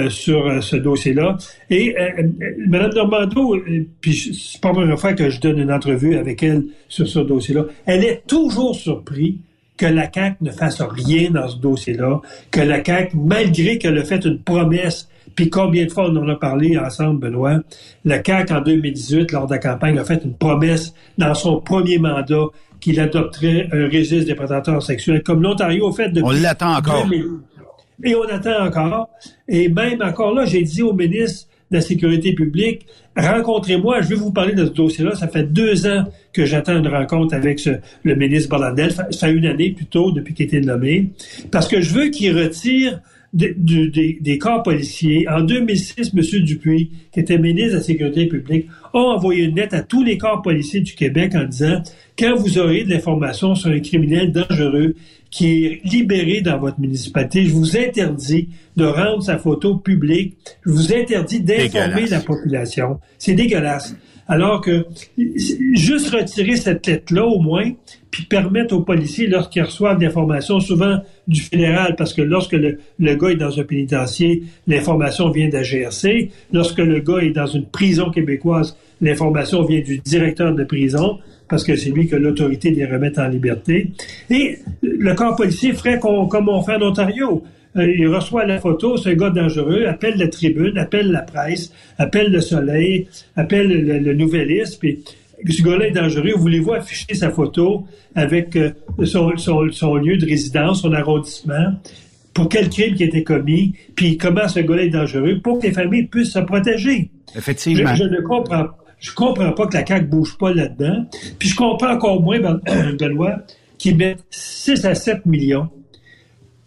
sur 0.09 0.63
ce 0.63 0.77
dossier-là. 0.77 1.37
Et 1.71 1.95
Mme 2.67 2.93
Normando, 2.95 3.57
puis 4.01 4.15
c'est 4.15 4.61
pas 4.61 4.69
la 4.69 4.75
première 4.75 4.99
fois 4.99 5.13
que 5.13 5.31
je 5.31 5.41
donne 5.41 5.59
une 5.59 5.73
entrevue 5.73 6.17
avec 6.17 6.43
elle 6.43 6.65
sur 6.89 7.07
ce 7.07 7.21
dossier-là, 7.21 7.67
elle 7.85 8.05
est 8.05 8.23
toujours 8.27 8.75
surprise 8.75 9.37
que 9.77 9.87
la 9.87 10.11
CAQ 10.13 10.37
ne 10.41 10.51
fasse 10.51 10.81
rien 10.81 11.31
dans 11.31 11.49
ce 11.49 11.59
dossier-là, 11.59 12.21
que 12.51 12.61
la 12.61 12.83
CAQ, 12.83 13.17
malgré 13.17 13.77
qu'elle 13.79 13.99
a 13.99 14.05
fait 14.05 14.25
une 14.25 14.39
promesse, 14.39 15.09
puis 15.35 15.51
combien 15.51 15.85
de 15.85 15.91
fois 15.91 16.11
on 16.11 16.17
en 16.17 16.29
a 16.31 16.37
parlé 16.37 16.79
ensemble, 16.79 17.21
Benoît, 17.21 17.61
la 18.07 18.25
CAQ, 18.25 18.55
en 18.55 18.63
2018, 18.63 19.33
lors 19.33 19.47
de 19.47 19.53
la 19.53 19.59
campagne, 19.59 19.99
a 19.99 20.05
fait 20.05 20.25
une 20.25 20.35
promesse 20.35 20.95
dans 21.19 21.35
son 21.35 21.61
premier 21.61 21.99
mandat 21.99 22.47
qu'il 22.81 22.99
adopterait 23.01 23.69
un 23.71 23.85
registre 23.85 24.25
des 24.25 24.35
prédateurs 24.35 24.83
sexuels, 24.83 25.23
comme 25.23 25.43
l'Ontario 25.43 25.89
a 25.89 25.93
fait 25.93 26.09
depuis... 26.09 26.25
On 26.25 26.31
l'attend 26.31 26.77
encore. 26.77 27.07
Et 28.05 28.15
on 28.15 28.25
attend 28.25 28.65
encore. 28.65 29.11
Et 29.49 29.69
même 29.69 30.03
encore 30.03 30.35
là, 30.35 30.45
j'ai 30.45 30.63
dit 30.63 30.83
au 30.83 30.93
ministre 30.93 31.49
de 31.71 31.77
la 31.77 31.81
Sécurité 31.81 32.33
publique, 32.33 32.87
rencontrez-moi, 33.17 34.01
je 34.03 34.09
vais 34.09 34.15
vous 34.15 34.33
parler 34.33 34.55
de 34.55 34.65
ce 34.65 34.71
dossier-là. 34.71 35.15
Ça 35.15 35.29
fait 35.29 35.45
deux 35.45 35.87
ans 35.87 36.05
que 36.33 36.45
j'attends 36.45 36.77
une 36.77 36.89
rencontre 36.89 37.35
avec 37.35 37.61
le 38.03 38.15
ministre 38.15 38.51
Ballandel. 38.51 38.93
Ça 38.93 39.07
fait 39.11 39.33
une 39.33 39.47
année 39.47 39.71
plutôt 39.71 40.13
depuis 40.13 40.35
qu'il 40.35 40.45
a 40.45 40.49
été 40.49 40.61
nommé. 40.61 41.11
Parce 41.51 41.67
que 41.67 41.81
je 41.81 41.95
veux 41.95 42.09
qu'il 42.09 42.37
retire 42.37 43.01
des, 43.33 44.39
corps 44.39 44.63
policiers. 44.63 45.29
En 45.29 45.41
2006, 45.41 46.13
M. 46.15 46.43
Dupuis, 46.43 46.91
qui 47.13 47.21
était 47.21 47.39
ministre 47.39 47.73
de 47.73 47.77
la 47.77 47.83
Sécurité 47.83 48.27
publique, 48.27 48.69
a 48.95 48.99
envoyé 48.99 49.45
une 49.45 49.57
lettre 49.57 49.75
à 49.75 49.83
tous 49.83 50.03
les 50.03 50.19
corps 50.19 50.43
policiers 50.43 50.81
du 50.81 50.95
Québec 50.95 51.35
en 51.35 51.45
disant 51.45 51.83
quand 52.19 52.35
vous 52.37 52.59
aurez 52.59 52.85
de 52.85 52.91
l'information 52.91 53.55
sur 53.55 53.71
un 53.71 53.81
criminel 53.81 54.33
dangereux 54.33 54.95
qui 55.37 55.67
est 55.67 55.81
libéré 55.85 56.41
dans 56.41 56.59
votre 56.59 56.81
municipalité, 56.81 57.45
je 57.45 57.53
vous 57.53 57.77
interdis 57.77 58.49
de 58.75 58.87
rendre 58.87 59.23
sa 59.23 59.37
photo 59.37 59.77
publique. 59.77 60.35
Je 60.65 60.71
vous 60.71 60.95
interdis 60.95 61.41
d'informer 61.41 62.07
la 62.07 62.21
population. 62.21 63.01
C'est 63.19 63.35
dégueulasse. 63.35 63.95
Alors 64.29 64.63
que 64.63 64.87
juste 65.75 66.09
retirer 66.09 66.57
cette 66.57 66.87
lettre-là 66.87 67.27
au 67.27 67.39
moins, 67.39 67.71
puis 68.11 68.25
permettre 68.25 68.75
aux 68.75 68.81
policiers, 68.81 69.27
lorsqu'ils 69.27 69.63
reçoivent 69.63 70.01
l'information, 70.01 70.59
souvent 70.59 71.01
du 71.29 71.43
fédéral, 71.43 71.97
parce 71.97 72.15
que 72.15 72.23
lorsque 72.23 72.53
le, 72.53 72.79
le 72.99 73.15
gars 73.15 73.29
est 73.29 73.37
dans 73.37 73.61
un 73.61 73.65
pénitencier, 73.65 74.43
l'information 74.67 75.29
vient 75.29 75.49
de 75.49 75.53
la 75.53 75.63
GRC. 75.63 76.31
Lorsque 76.51 76.79
le 76.79 77.01
gars 77.01 77.19
est 77.19 77.31
dans 77.31 77.47
une 77.47 77.67
prison 77.67 78.11
québécoise, 78.11 78.75
l'information 79.03 79.63
vient 79.67 79.83
du 79.83 79.99
directeur 79.99 80.55
de 80.55 80.65
prison 80.65 81.19
parce 81.49 81.65
que 81.65 81.77
c'est 81.77 81.91
lui 81.91 82.09
qui 82.09 82.15
a 82.15 82.19
l'autorité 82.19 82.71
de 82.71 82.77
les 82.77 82.87
remettre 82.87 83.21
en 83.21 83.29
liberté. 83.29 83.91
Et 84.31 84.59
le 84.83 85.15
corps 85.15 85.37
policier 85.37 85.73
ferait 85.73 85.99
comme 86.01 86.49
on 86.49 86.63
fait 86.63 86.77
en 86.77 86.83
Ontario. 86.83 87.45
Euh, 87.77 87.93
il 87.93 88.09
reçoit 88.09 88.47
la 88.47 88.59
photo, 88.59 88.97
c'est 88.97 89.11
un 89.11 89.15
gars 89.15 89.31
dangereux, 89.31 89.87
appelle 89.87 90.17
la 90.17 90.29
tribune, 90.29 90.79
appelle 90.79 91.11
la 91.11 91.23
presse, 91.23 91.73
appelle 91.99 92.33
le 92.33 92.41
soleil, 92.41 93.07
appelle 93.37 93.69
le, 93.69 93.99
le 93.99 94.15
nouvelliste, 94.15 94.79
puis 94.79 95.01
ce 95.49 95.63
gars-là 95.63 95.89
est 95.89 95.93
dangereux, 95.93 96.33
voulez-vous 96.37 96.73
afficher 96.73 97.15
sa 97.15 97.31
photo 97.31 97.87
avec 98.15 98.57
euh, 98.57 98.71
son, 99.05 99.37
son, 99.37 99.71
son, 99.71 99.97
lieu 99.97 100.17
de 100.17 100.25
résidence, 100.25 100.83
son 100.83 100.93
arrondissement, 100.93 101.75
pour 102.33 102.49
quel 102.49 102.69
crime 102.71 102.95
qui 102.95 103.03
a 103.03 103.07
été 103.07 103.23
commis, 103.23 103.75
puis 103.95 104.17
comment 104.17 104.49
ce 104.49 104.61
gars-là 104.61 104.85
est 104.85 104.91
dangereux, 104.91 105.41
pour 105.43 105.59
que 105.59 105.67
les 105.67 105.73
familles 105.73 106.07
puissent 106.07 106.33
se 106.33 106.39
protéger. 106.39 107.11
Effectivement. 107.35 107.95
Je, 107.95 108.05
ne 108.05 108.21
comprends 108.21 108.69
je 109.07 109.15
comprends 109.15 109.53
pas 109.53 109.67
que 109.67 109.77
la 109.77 109.87
CAQ 109.87 110.07
bouge 110.07 110.37
pas 110.37 110.53
là-dedans. 110.53 111.07
Puis 111.39 111.49
je 111.49 111.57
comprends 111.57 111.93
encore 111.93 112.21
moins, 112.21 112.41
ben, 112.41 112.61
Benoît, 112.99 113.39
qu'ils 113.79 113.97
mettent 113.97 114.25
6 114.31 114.85
à 114.85 114.97
7 114.97 115.27
millions 115.27 115.71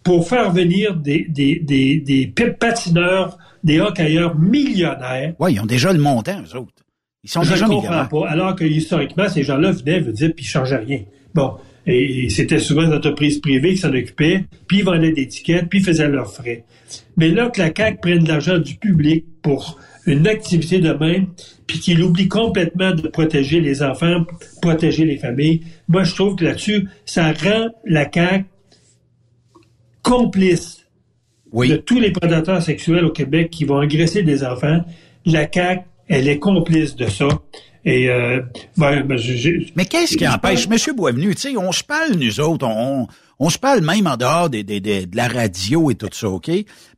pour 0.02 0.26
faire 0.26 0.50
venir 0.50 0.96
des, 0.96 1.26
des, 1.28 1.60
des, 1.60 1.96
des 1.98 2.26
patineurs, 2.26 3.36
des 3.62 3.78
hockeyeurs 3.80 4.38
millionnaires. 4.38 5.34
Oui, 5.38 5.52
ils 5.52 5.60
ont 5.60 5.66
déjà 5.66 5.92
le 5.92 5.98
montant, 5.98 6.40
eux 6.40 6.56
autres. 6.56 6.82
Ils 7.22 7.30
sont 7.30 7.42
déjà 7.42 7.68
millionnaires. 7.68 8.08
Pas, 8.08 8.28
alors 8.28 8.54
que 8.56 8.64
historiquement, 8.64 9.28
ces 9.28 9.42
gens-là 9.42 9.72
venaient, 9.72 10.00
veut 10.00 10.12
dire, 10.12 10.32
puis 10.34 10.44
ils 10.44 10.48
changeaient 10.48 10.78
rien. 10.78 11.00
Bon. 11.34 11.52
Et, 11.86 12.30
c'était 12.30 12.58
souvent 12.58 12.86
des 12.86 12.94
entreprises 12.94 13.38
privées 13.40 13.72
qui 13.72 13.78
s'en 13.78 13.92
occupaient, 13.92 14.46
puis 14.66 14.78
ils 14.78 14.84
vendaient 14.84 15.12
des 15.12 15.28
tickets, 15.28 15.68
puis 15.68 15.80
ils 15.80 15.84
faisaient 15.84 16.08
leurs 16.08 16.32
frais. 16.32 16.64
Mais 17.18 17.28
là, 17.28 17.50
que 17.50 17.60
la 17.60 17.70
CAQ 17.76 17.98
prenne 18.00 18.24
de 18.24 18.28
l'argent 18.28 18.56
du 18.56 18.76
public 18.76 19.26
pour 19.42 19.78
une 20.06 20.26
activité 20.26 20.78
de 20.78 20.92
même, 20.92 21.26
puis 21.66 21.78
qu'il 21.78 22.02
oublie 22.02 22.28
complètement 22.28 22.92
de 22.92 23.06
protéger 23.08 23.60
les 23.60 23.82
enfants, 23.82 24.24
protéger 24.60 25.04
les 25.04 25.18
familles. 25.18 25.62
Moi, 25.88 26.04
je 26.04 26.14
trouve 26.14 26.36
que 26.36 26.44
là-dessus, 26.44 26.88
ça 27.04 27.32
rend 27.32 27.68
la 27.84 28.10
CAQ 28.12 28.44
complice 30.02 30.86
de 31.52 31.76
tous 31.76 32.00
les 32.00 32.10
prédateurs 32.10 32.62
sexuels 32.62 33.04
au 33.04 33.10
Québec 33.10 33.50
qui 33.50 33.64
vont 33.64 33.78
agresser 33.78 34.22
des 34.22 34.44
enfants. 34.44 34.80
La 35.26 35.48
CAQ, 35.52 35.82
elle 36.08 36.28
est 36.28 36.38
complice 36.38 36.96
de 36.96 37.06
ça. 37.06 37.28
Et 37.84 38.10
euh, 38.10 38.42
ben, 38.76 39.02
ben, 39.02 39.18
Mais 39.74 39.86
qu'est-ce 39.86 40.16
qui 40.16 40.28
empêche, 40.28 40.68
Monsieur 40.68 40.92
Boisvenu, 40.92 41.34
tu 41.34 41.40
sais, 41.40 41.56
on 41.56 41.72
se 41.72 41.82
parle, 41.82 42.14
nous 42.14 42.40
autres, 42.40 42.66
on, 42.66 43.06
on 43.40 43.48
se 43.48 43.58
parle 43.58 43.80
même 43.80 44.06
en 44.06 44.18
dehors 44.18 44.50
de, 44.50 44.60
de, 44.60 45.16
la 45.16 45.26
radio 45.26 45.90
et 45.90 45.94
tout 45.94 46.10
ça, 46.12 46.28
OK? 46.28 46.50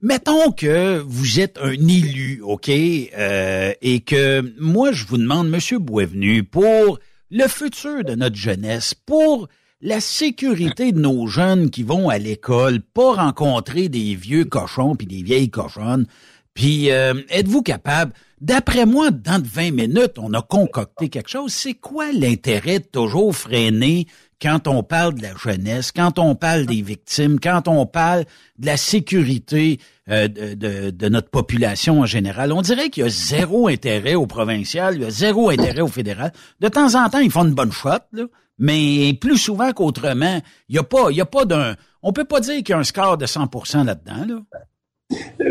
Mettons 0.02 0.50
que 0.50 0.98
vous 0.98 1.38
êtes 1.38 1.56
un 1.62 1.70
élu, 1.70 2.42
OK? 2.42 2.68
Euh, 2.68 3.72
et 3.80 4.00
que 4.00 4.52
moi, 4.60 4.90
je 4.90 5.06
vous 5.06 5.18
demande, 5.18 5.48
Monsieur 5.48 5.78
Boisvenu, 5.78 6.42
pour 6.42 6.98
le 7.30 7.46
futur 7.46 8.02
de 8.02 8.16
notre 8.16 8.34
jeunesse, 8.34 8.92
pour 8.92 9.48
la 9.80 10.00
sécurité 10.00 10.90
de 10.90 10.98
nos 10.98 11.28
jeunes 11.28 11.70
qui 11.70 11.84
vont 11.84 12.08
à 12.08 12.18
l'école, 12.18 12.80
pas 12.80 13.14
rencontrer 13.14 13.88
des 13.88 14.16
vieux 14.16 14.44
cochons 14.44 14.96
puis 14.96 15.06
des 15.06 15.22
vieilles 15.22 15.50
cochonnes, 15.50 16.06
puis 16.54 16.90
euh, 16.90 17.14
êtes-vous 17.30 17.62
capable 17.62 18.12
D'après 18.42 18.86
moi, 18.86 19.12
dans 19.12 19.40
20 19.40 19.70
minutes, 19.70 20.18
on 20.18 20.34
a 20.34 20.42
concocté 20.42 21.08
quelque 21.08 21.30
chose. 21.30 21.52
C'est 21.52 21.74
quoi 21.74 22.10
l'intérêt 22.10 22.80
de 22.80 22.84
toujours 22.84 23.36
freiner 23.36 24.08
quand 24.42 24.66
on 24.66 24.82
parle 24.82 25.14
de 25.14 25.22
la 25.22 25.36
jeunesse, 25.36 25.92
quand 25.92 26.18
on 26.18 26.34
parle 26.34 26.66
des 26.66 26.82
victimes, 26.82 27.38
quand 27.38 27.68
on 27.68 27.86
parle 27.86 28.24
de 28.58 28.66
la 28.66 28.76
sécurité 28.76 29.78
euh, 30.10 30.26
de, 30.26 31.08
notre 31.08 31.30
population 31.30 32.00
en 32.00 32.06
général? 32.06 32.52
On 32.52 32.60
dirait 32.60 32.90
qu'il 32.90 33.04
y 33.04 33.06
a 33.06 33.08
zéro 33.08 33.68
intérêt 33.68 34.16
au 34.16 34.26
provincial, 34.26 34.96
il 34.96 35.02
y 35.02 35.04
a 35.04 35.10
zéro 35.10 35.50
intérêt 35.50 35.80
au 35.80 35.88
fédéral. 35.88 36.32
De 36.58 36.68
temps 36.68 36.96
en 36.96 37.08
temps, 37.08 37.20
ils 37.20 37.30
font 37.30 37.44
une 37.44 37.54
bonne 37.54 37.70
shot, 37.70 37.90
là, 38.12 38.24
mais 38.58 39.16
plus 39.20 39.38
souvent 39.38 39.72
qu'autrement, 39.72 40.40
il 40.68 40.74
y 40.74 40.78
a 40.78 40.82
pas, 40.82 41.10
il 41.10 41.16
y 41.16 41.20
a 41.20 41.26
pas 41.26 41.44
d'un... 41.44 41.76
On 42.02 42.12
peut 42.12 42.24
pas 42.24 42.40
dire 42.40 42.56
qu'il 42.56 42.70
y 42.70 42.72
a 42.72 42.78
un 42.78 42.84
score 42.84 43.16
de 43.16 43.26
100% 43.26 43.84
là-dedans, 43.84 44.26
là. 44.26 44.58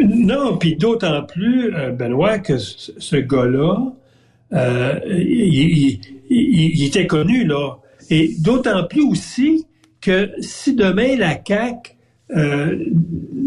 Non, 0.04 0.58
puis 0.58 0.76
d'autant 0.76 1.24
plus, 1.24 1.74
euh, 1.76 1.92
Benoît, 1.92 2.40
que 2.40 2.58
ce 2.58 3.16
gars-là, 3.16 3.94
euh, 4.54 5.00
il, 5.08 6.84
était 6.84 7.08
connu, 7.08 7.46
là. 7.46 7.78
Et 8.12 8.36
d'autant 8.38 8.84
plus 8.84 9.02
aussi 9.02 9.66
que 10.02 10.32
si 10.42 10.76
demain 10.76 11.16
la 11.16 11.40
CAQ 11.44 11.96
euh, 12.36 12.78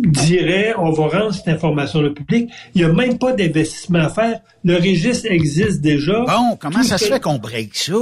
dirait 0.08 0.74
on 0.76 0.90
va 0.90 1.06
rendre 1.08 1.32
cette 1.32 1.48
information 1.48 2.00
au 2.00 2.10
public. 2.10 2.50
Il 2.74 2.82
n'y 2.82 2.84
a 2.84 2.92
même 2.92 3.18
pas 3.18 3.32
d'investissement 3.32 4.00
à 4.00 4.08
faire. 4.10 4.40
Le 4.62 4.76
registre 4.76 5.30
existe 5.30 5.80
déjà. 5.80 6.24
Bon, 6.26 6.56
comment 6.58 6.82
ça 6.82 6.98
se 6.98 7.06
fait 7.06 7.20
qu'on 7.20 7.38
break 7.38 7.74
ça? 7.74 7.94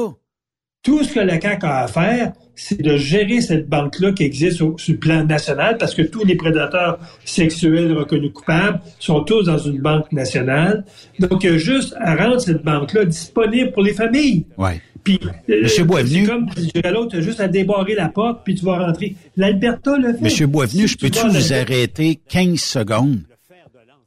Tout 0.83 1.05
ce 1.05 1.13
que 1.13 1.21
la 1.21 1.41
CAQ 1.41 1.67
a 1.67 1.85
à 1.85 1.87
faire, 1.87 2.33
c'est 2.57 2.83
de 2.83 2.97
gérer 2.97 3.41
cette 3.41 3.69
banque-là 3.69 4.11
qui 4.13 4.25
existe 4.25 4.57
sur 4.57 4.75
le 4.89 4.97
plan 4.97 5.25
national, 5.25 5.79
parce 5.79 5.95
que 5.95 6.03
tous 6.03 6.25
les 6.25 6.35
prédateurs 6.35 6.99
sexuels 7.25 7.93
reconnus 7.93 8.33
coupables 8.33 8.81
sont 8.99 9.23
tous 9.23 9.45
dans 9.45 9.59
une 9.59 9.79
banque 9.79 10.11
nationale. 10.11 10.85
Donc, 11.21 11.45
il 11.45 11.51
y 11.51 11.55
a 11.55 11.59
juste 11.59 11.95
à 12.01 12.17
rendre 12.17 12.41
cette 12.41 12.65
banque-là 12.65 13.05
disponible 13.05 13.71
pour 13.71 13.85
les 13.85 13.95
familles. 13.95 14.45
Ouais. 14.59 14.81
Puis, 15.05 15.19
euh, 15.51 15.63
Monsieur 15.63 15.85
Boisvenu. 15.85 16.25
C'est 16.25 16.31
comme 16.31 16.49
tu 16.55 16.61
dirais 16.61 16.89
à 16.89 16.91
l'autre, 16.93 17.11
tu 17.13 17.17
as 17.17 17.21
juste 17.23 17.41
à 17.41 17.49
débarrer 17.49 17.95
la 17.95 18.09
porte, 18.09 18.43
puis 18.45 18.55
tu 18.55 18.65
vas 18.65 18.79
rentrer. 18.87 19.17
L'Alberta 19.37 19.97
le 19.99 20.13
fait. 20.15 20.21
Monsieur 20.23 20.47
Boisvenu, 20.47 20.83
Si 20.83 20.89
je 20.89 20.97
tu 20.97 21.05
peux-tu 21.07 21.27
vous 21.29 21.37
Alberta- 21.37 21.61
arrêter 21.61 22.21
15 22.29 22.61
secondes? 22.61 23.21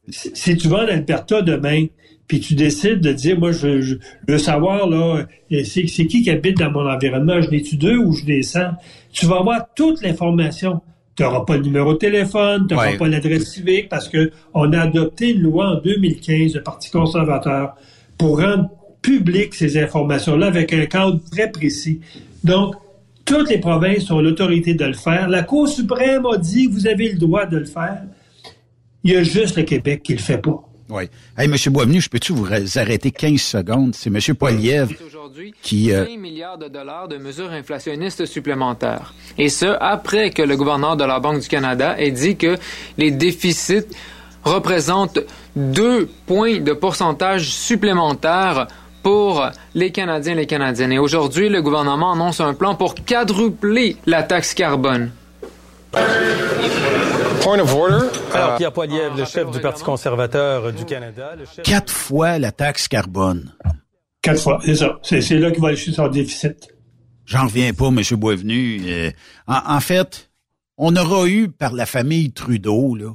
si, 0.09 0.31
si 0.33 0.55
tu 0.57 0.67
vas 0.67 0.83
en 0.85 0.87
Alberta 0.87 1.41
demain, 1.41 1.85
puis 2.27 2.39
tu 2.39 2.55
décides 2.55 3.01
de 3.01 3.11
dire, 3.11 3.37
moi, 3.39 3.51
je, 3.51 3.81
je, 3.81 3.95
je 3.95 4.31
veux 4.33 4.37
savoir, 4.37 4.87
là, 4.89 5.25
euh, 5.51 5.63
c'est 5.63 5.87
c'est 5.87 6.05
qui 6.07 6.23
qui 6.23 6.29
habite 6.29 6.57
dans 6.57 6.71
mon 6.71 6.87
environnement, 6.89 7.41
je 7.41 7.49
n'ai-tu 7.49 7.75
deux 7.77 7.97
ou 7.97 8.13
je 8.13 8.41
100? 8.41 8.59
Tu 9.11 9.25
vas 9.25 9.37
avoir 9.39 9.73
toute 9.75 10.01
l'information. 10.01 10.81
Tu 11.15 11.23
n'auras 11.23 11.45
pas 11.45 11.55
le 11.57 11.63
numéro 11.63 11.93
de 11.93 11.97
téléphone, 11.97 12.65
tu 12.67 12.73
n'auras 12.73 12.91
Ouais. 12.91 12.97
pas 12.97 13.07
l'adresse 13.07 13.51
civique, 13.53 13.89
parce 13.89 14.09
que 14.09 14.31
on 14.53 14.73
a 14.73 14.81
adopté 14.81 15.31
une 15.31 15.41
loi 15.41 15.77
en 15.77 15.81
2015, 15.81 16.55
le 16.55 16.61
Parti 16.63 16.89
conservateur, 16.91 17.75
pour 18.17 18.39
rendre 18.41 18.69
publiques 19.05 19.53
ces 19.53 19.77
informations-là 19.77 20.47
avec 20.47 20.73
un 20.73 20.87
cadre 20.87 21.19
très 21.31 21.51
précis. 21.51 21.99
Donc, 22.43 22.73
toutes 23.23 23.49
les 23.51 23.59
provinces 23.59 24.09
ont 24.09 24.19
l'autorité 24.19 24.73
de 24.73 24.85
le 24.85 24.93
faire. 24.93 25.29
La 25.29 25.43
Cour 25.43 25.67
suprême 25.67 26.25
a 26.25 26.37
dit, 26.37 26.65
vous 26.65 26.87
avez 26.87 27.11
le 27.11 27.19
droit 27.19 27.45
de 27.45 27.57
le 27.57 27.65
faire. 27.65 28.01
Il 29.03 29.13
y 29.13 29.15
a 29.15 29.21
juste 29.21 29.57
le 29.57 29.63
Québec 29.63 30.01
qui 30.03 30.13
le 30.13 30.19
fait 30.19 30.39
pas. 30.39 30.59
Oui. 30.89 31.03
Hey, 31.37 31.47
Monsieur 31.47 31.69
Boisvenu, 31.71 32.01
je 32.01 32.09
peux-tu 32.09 32.33
vous 32.33 32.47
arrêter 32.77 33.11
15 33.11 33.39
secondes? 33.39 33.95
C'est 33.95 34.09
Monsieur 34.09 34.33
Poiliev 34.33 34.89
qui... 35.61 35.91
euh, 35.91 36.05
5 36.05 36.19
milliards 36.19 36.57
de 36.57 36.67
dollars 36.67 37.07
de 37.07 37.17
mesures 37.17 37.51
inflationnistes 37.51 38.25
supplémentaires. 38.25 39.13
Et 39.37 39.49
ce, 39.49 39.65
après 39.79 40.31
que 40.31 40.41
le 40.41 40.55
gouverneur 40.55 40.95
de 40.97 41.03
la 41.03 41.19
Banque 41.19 41.41
du 41.41 41.47
Canada 41.47 41.95
ait 41.99 42.11
dit 42.11 42.35
que 42.37 42.55
les 42.97 43.11
déficits 43.11 43.87
représentent 44.43 45.19
deux 45.55 46.07
points 46.27 46.59
de 46.59 46.73
pourcentage 46.73 47.51
supplémentaires 47.51 48.67
pour 49.05 49.47
les 49.75 49.91
Canadiens 49.91 50.33
et 50.33 50.37
les 50.37 50.47
Canadiennes. 50.47 50.91
Et 50.91 50.97
aujourd'hui, 50.97 51.47
le 51.47 51.61
gouvernement 51.61 52.13
annonce 52.13 52.39
un 52.39 52.55
plan 52.55 52.73
pour 52.73 52.95
quadrupler 52.95 53.97
la 54.07 54.23
taxe 54.23 54.55
carbone. 54.55 55.11
Point 57.43 57.59
of 57.59 57.71
order. 57.71 58.07
Alors, 58.33 58.57
Pierre 58.57 58.73
Poilievre, 58.73 59.15
le 59.15 59.25
chef 59.25 59.51
du 59.51 59.59
Parti 59.59 59.83
conservateur 59.83 60.73
du 60.73 60.85
Canada. 60.85 61.35
Le 61.37 61.45
chef... 61.45 61.63
quatre 61.63 61.93
fois 61.93 62.39
la 62.39 62.51
taxe 62.51 62.87
carbone. 62.87 63.53
Quatre 64.23 64.41
fois, 64.41 64.59
c'est 64.65 64.73
ça. 64.73 64.97
C'est 65.03 65.21
c'est 65.21 65.37
là 65.37 65.51
qu'il 65.51 65.61
va 65.61 65.67
aller 65.67 65.77
chercher 65.77 65.97
son 65.97 66.07
déficit. 66.07 66.67
J'en 67.27 67.43
reviens 67.43 67.73
pas, 67.73 67.89
M. 67.89 68.01
Boisvenu. 68.13 68.81
Euh, 68.87 69.11
en, 69.45 69.75
en 69.75 69.79
fait, 69.81 70.31
on 70.79 70.95
aura 70.95 71.27
eu 71.27 71.49
par 71.49 71.73
la 71.73 71.85
famille 71.85 72.31
Trudeau 72.31 72.95
là, 72.95 73.11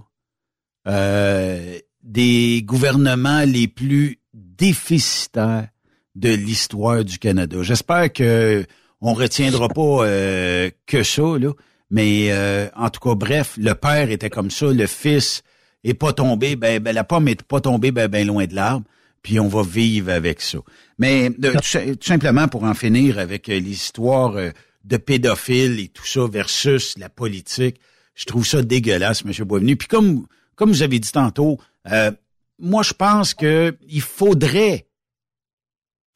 euh, 0.87 1.81
des 2.05 2.63
gouvernements 2.63 3.43
les 3.45 3.67
plus 3.67 4.21
déficitaires 4.33 5.67
de 6.15 6.31
l'histoire 6.31 7.05
du 7.05 7.19
Canada. 7.19 7.59
J'espère 7.63 8.13
que 8.13 8.65
on 9.01 9.15
retiendra 9.15 9.69
pas 9.69 10.05
euh, 10.05 10.71
que 10.87 11.03
ça, 11.03 11.23
là. 11.39 11.53
Mais 11.91 12.29
euh, 12.31 12.69
en 12.77 12.89
tout 12.91 13.01
cas, 13.01 13.15
bref, 13.15 13.55
le 13.59 13.75
père 13.75 14.11
était 14.11 14.31
comme 14.31 14.51
ça, 14.51 14.67
le 14.67 14.87
fils 14.87 15.43
est 15.83 15.95
pas 15.95 16.13
tombé, 16.13 16.55
ben, 16.57 16.79
ben 16.79 16.95
la 16.95 17.05
pomme 17.05 17.27
est 17.29 17.43
pas 17.43 17.61
tombée 17.61 17.91
ben, 17.91 18.07
ben 18.09 18.27
loin 18.27 18.47
de 18.47 18.55
l'arbre, 18.55 18.87
puis 19.23 19.41
on 19.41 19.49
va 19.49 19.63
vivre 19.63 20.13
avec 20.13 20.41
ça. 20.41 20.59
Mais 20.99 21.31
de- 21.31 21.51
tout, 21.51 21.97
tout 21.97 22.07
simplement 22.07 22.47
pour 22.49 22.65
en 22.65 22.75
finir 22.75 23.19
avec 23.19 23.49
euh, 23.49 23.61
euh, 23.99 24.53
de 24.85 24.97
pédophiles 24.97 25.81
et 25.81 25.89
tout 25.89 26.07
ça 26.07 26.27
versus 26.31 26.97
la 26.99 27.09
politique, 27.09 27.81
je 28.15 28.25
trouve 28.27 28.47
ça 28.47 28.63
dégueulasse, 28.63 29.25
M. 29.25 29.33
Boisvenu. 29.47 29.77
Puis 29.77 29.89
comme 29.89 30.27
comme 30.55 30.71
vous 30.71 30.83
avez 30.83 30.99
dit 30.99 31.11
tantôt, 31.13 31.59
euh, 31.91 32.13
moi 32.59 32.83
je 32.83 32.93
pense 32.93 33.33
que 33.35 33.75
il 33.89 34.03
faudrait, 34.03 34.87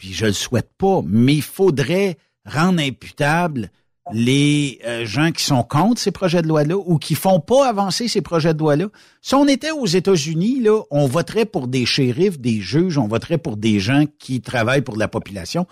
puis 0.05 0.13
je 0.13 0.27
le 0.27 0.35
souhaite 0.35 0.69
pas, 0.77 1.01
mais 1.07 1.37
il 1.37 1.43
faudrait 1.43 2.19
rendre 2.45 2.79
imputable 2.83 3.71
les 4.13 4.79
euh, 4.85 5.07
gens 5.07 5.33
qui 5.33 5.43
sont 5.43 5.63
contre 5.63 5.99
ces 5.99 6.11
projets 6.11 6.43
de 6.43 6.47
loi-là 6.47 6.77
ou 6.77 6.99
qui 6.99 7.15
font 7.15 7.41
pas 7.41 7.67
avancer 7.67 8.07
ces 8.07 8.21
projets 8.21 8.53
de 8.53 8.59
loi-là. 8.59 8.89
Si 9.23 9.35
on 9.35 9.49
était 9.49 9.71
aux 9.71 9.87
États-Unis, 9.87 10.61
là, 10.61 10.83
on 10.91 11.07
voterait 11.07 11.47
pour 11.47 11.69
des 11.69 11.87
shérifs, 11.87 12.39
des 12.39 12.61
juges, 12.61 12.99
on 12.99 13.09
voterait 13.09 13.39
pour 13.39 13.57
des 13.57 13.81
gens 13.81 14.05
qui 14.19 14.43
travaillent 14.43 14.83
pour 14.83 14.99
la 14.99 15.09
population. 15.09 15.67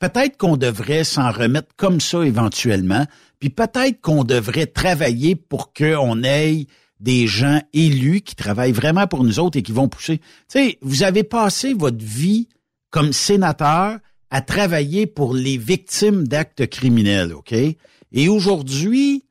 Peut-être 0.00 0.36
qu'on 0.36 0.56
devrait 0.56 1.04
s'en 1.04 1.30
remettre 1.30 1.68
comme 1.76 2.00
ça 2.00 2.26
éventuellement, 2.26 3.06
puis 3.38 3.50
peut-être 3.50 4.00
qu'on 4.00 4.24
devrait 4.24 4.66
travailler 4.66 5.36
pour 5.36 5.72
qu'on 5.72 6.24
ait 6.24 6.66
des 6.98 7.28
gens 7.28 7.60
élus 7.72 8.22
qui 8.22 8.34
travaillent 8.34 8.72
vraiment 8.72 9.06
pour 9.06 9.22
nous 9.22 9.38
autres 9.38 9.58
et 9.58 9.62
qui 9.62 9.70
vont 9.70 9.86
pousser. 9.86 10.18
Tu 10.18 10.24
sais, 10.48 10.78
vous 10.82 11.04
avez 11.04 11.22
passé 11.22 11.72
votre 11.72 12.04
vie 12.04 12.48
comme 12.90 13.12
sénateur 13.12 13.98
à 14.30 14.40
travailler 14.40 15.06
pour 15.06 15.34
les 15.34 15.56
victimes 15.56 16.26
d'actes 16.26 16.66
criminels, 16.66 17.32
OK? 17.32 17.52
Et 17.52 18.28
aujourd'hui, 18.28 19.24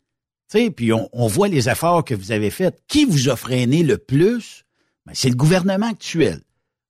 tu 0.51 0.59
sais, 0.59 0.71
puis 0.71 0.93
on, 0.93 1.09
on 1.11 1.27
voit 1.27 1.47
les 1.47 1.69
efforts 1.69 2.05
que 2.05 2.13
vous 2.15 2.31
avez 2.31 2.49
faits. 2.49 2.77
Qui 2.87 3.05
vous 3.05 3.29
a 3.29 3.35
freiné 3.35 3.83
le 3.83 3.97
plus? 3.97 4.63
Ben, 5.05 5.13
c'est 5.15 5.29
le 5.29 5.35
gouvernement 5.35 5.87
actuel. 5.89 6.41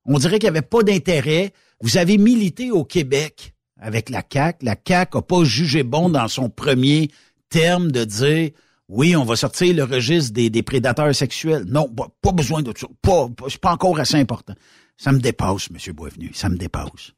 On 0.06 0.18
dirait 0.20 0.40
qu'il 0.40 0.50
n'y 0.50 0.58
avait 0.58 0.62
pas 0.68 0.84
d'intérêt. 0.84 1.52
Vous 1.82 1.98
avez 1.98 2.18
milité 2.18 2.72
au 2.72 2.84
Québec 2.84 3.54
avec 3.80 4.10
la 4.10 4.24
CAQ. 4.32 4.66
La 4.66 4.76
CAQ 4.88 5.18
n'a 5.18 5.22
pas 5.22 5.44
jugé 5.44 5.84
bon 5.84 6.10
dans 6.10 6.28
son 6.28 6.50
premier 6.50 7.10
terme 7.50 7.92
de 7.92 8.04
dire 8.04 8.52
oui, 8.88 9.16
on 9.16 9.24
va 9.26 9.36
sortir 9.36 9.76
le 9.76 9.84
registre 9.84 10.32
des, 10.34 10.52
des 10.52 10.62
prédateurs 10.62 11.14
sexuels. 11.16 11.66
Non, 11.68 11.88
pas, 11.90 12.08
pas 12.22 12.32
besoin 12.32 12.62
de 12.62 12.72
ça. 12.78 12.88
Pas, 13.02 13.28
pas- 13.30 13.46
c'est 13.50 13.60
pas 13.60 13.72
encore 13.72 14.00
assez 14.00 14.16
important. 14.18 14.54
Ça 14.98 15.12
me 15.12 15.20
dépasse, 15.20 15.70
M. 15.72 15.94
Boisvenu. 15.94 16.32
Ça 16.34 16.50
me 16.50 16.58
dépasse. 16.58 17.14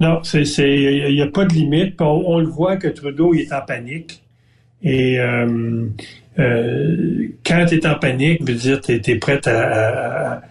Non, 0.00 0.20
il 0.34 1.14
n'y 1.14 1.22
a 1.22 1.28
pas 1.28 1.44
de 1.44 1.54
limite. 1.54 2.00
On, 2.00 2.38
le 2.38 2.46
voit 2.46 2.76
que 2.76 2.88
Trudeau 2.88 3.34
est 3.34 3.52
en 3.52 3.62
panique. 3.62 4.22
Et 4.82 5.18
euh, 5.18 5.86
euh, 6.38 7.28
quand 7.46 7.64
tu 7.66 7.76
es 7.76 7.86
en 7.86 7.94
panique, 7.94 8.42
veut 8.42 8.54
dire 8.54 8.80
tu 8.80 8.92
es, 8.92 9.16
prêt 9.16 9.40
à, 9.46 10.42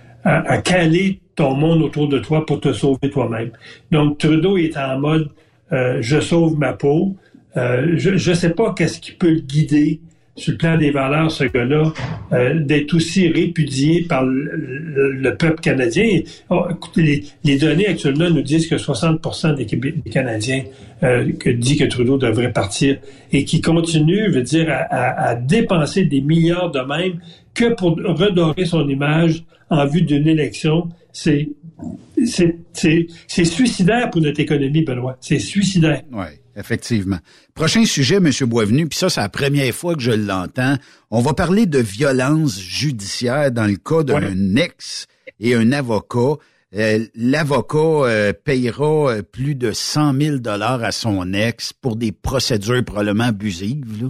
caler 0.63 1.19
ton 1.35 1.55
monde 1.55 1.81
autour 1.81 2.07
de 2.07 2.19
toi 2.19 2.45
pour 2.45 2.61
te 2.61 2.71
sauver 2.71 3.09
toi-même. 3.09 3.51
Donc 3.91 4.17
Trudeau 4.17 4.57
est 4.57 4.77
en 4.77 4.99
mode 4.99 5.29
euh, 5.71 5.97
je 6.01 6.19
sauve 6.19 6.57
ma 6.57 6.73
peau. 6.73 7.15
Je 7.55 8.29
ne 8.29 8.33
sais 8.33 8.51
pas 8.51 8.73
qu'est-ce 8.73 8.99
qui 8.99 9.11
peut 9.11 9.31
le 9.31 9.41
guider 9.41 9.99
sur 10.35 10.53
le 10.53 10.57
plan 10.57 10.77
des 10.77 10.89
valeurs, 10.91 11.29
ce 11.31 11.43
gars-là, 11.43 11.93
euh, 12.31 12.59
d'être 12.59 12.95
aussi 12.95 13.27
répudié 13.27 14.01
par 14.01 14.25
le, 14.25 14.51
le- 14.55 15.11
le 15.11 15.35
peuple 15.35 15.61
canadien. 15.61 16.21
Oh, 16.49 16.63
écoutez, 16.71 17.03
les, 17.03 17.23
les 17.43 17.57
données 17.57 17.87
actuellement 17.87 18.29
nous 18.29 18.41
disent 18.41 18.67
que 18.67 18.77
60 18.77 19.55
des, 19.57 19.65
des 19.65 20.09
Canadiens 20.11 20.63
euh, 21.03 21.31
que 21.39 21.49
dit 21.51 21.77
que 21.77 21.83
Trudeau 21.85 22.17
devrait 22.17 22.51
partir 22.51 22.97
et 23.31 23.45
qui 23.45 23.61
continue, 23.61 24.29
veut 24.31 24.41
dire, 24.41 24.69
à, 24.71 24.75
à- 24.77 25.29
à 25.29 25.35
dépenser 25.35 26.05
des 26.05 26.21
milliards 26.21 26.71
de 26.71 26.79
même 26.79 27.19
que 27.53 27.73
pour 27.75 27.91
redorer 27.95 28.65
son 28.65 28.87
image 28.89 29.43
en 29.69 29.85
vue 29.85 30.01
d'une 30.01 30.27
élection. 30.27 30.89
C'est 31.11 31.49
c'est 32.25 32.55
c'est- 32.73 33.07
c'est 33.27 33.45
suicidaire 33.45 34.09
pour 34.09 34.21
notre 34.21 34.39
économie, 34.39 34.81
Benoît. 34.83 35.15
C'est 35.21 35.37
suicidaire. 35.39 36.01
Effectivement. 36.55 37.17
Prochain 37.53 37.85
sujet, 37.85 38.17
M. 38.17 38.29
Boisvenu, 38.47 38.87
puis 38.87 38.97
ça, 38.97 39.09
c'est 39.09 39.21
la 39.21 39.29
première 39.29 39.73
fois 39.73 39.95
que 39.95 40.01
je 40.01 40.11
l'entends. 40.11 40.75
On 41.11 41.21
va 41.21 41.33
parler 41.33 41.65
de 41.65 41.79
violence 41.79 42.59
judiciaire 42.59 43.51
dans 43.51 43.65
le 43.65 43.75
cas 43.75 44.03
d'un 44.03 44.55
ex 44.55 45.07
et 45.39 45.55
un 45.55 45.71
avocat. 45.71 46.37
Euh, 46.75 47.05
L'avocat 47.15 47.77
euh, 47.77 48.33
payera 48.33 49.11
euh, 49.11 49.21
plus 49.21 49.53
de 49.53 49.71
100 49.71 50.19
000 50.19 50.37
dollars 50.37 50.83
à 50.83 50.91
son 50.91 51.33
ex 51.33 51.71
pour 51.71 51.95
des 51.95 52.11
procédures 52.11 52.83
probablement 52.83 53.25
abusives. 53.25 54.01
Là. 54.01 54.09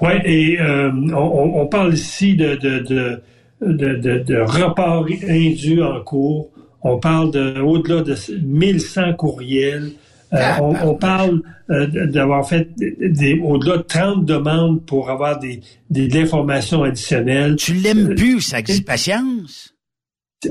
Oui, 0.00 0.12
et 0.24 0.60
euh, 0.60 0.90
on, 1.14 1.66
parle 1.66 1.94
ici 1.94 2.34
de, 2.34 2.56
de, 2.56 2.78
de, 2.80 3.22
de, 3.60 3.94
de, 3.96 4.18
de 4.18 4.36
report 4.40 5.06
indu 5.28 5.82
en 5.82 6.02
cours. 6.02 6.50
On 6.82 6.98
parle 6.98 7.30
de 7.30 7.60
au-delà 7.60 8.02
de 8.02 8.16
1100 8.42 9.14
courriels. 9.14 9.92
Euh, 10.34 10.38
on, 10.60 10.74
on 10.88 10.94
parle 10.94 11.40
euh, 11.70 11.86
d'avoir 12.06 12.48
fait 12.48 12.68
des, 12.76 13.38
au-delà 13.42 13.78
de 13.78 13.82
30 13.82 14.24
demandes 14.24 14.84
pour 14.84 15.10
avoir 15.10 15.38
des, 15.38 15.60
des, 15.90 16.08
de 16.08 16.14
l'information 16.18 16.82
additionnelle. 16.82 17.56
Tu 17.56 17.74
l'aimes 17.74 18.14
plus, 18.14 18.40
ça 18.40 18.58
patience? 18.86 19.74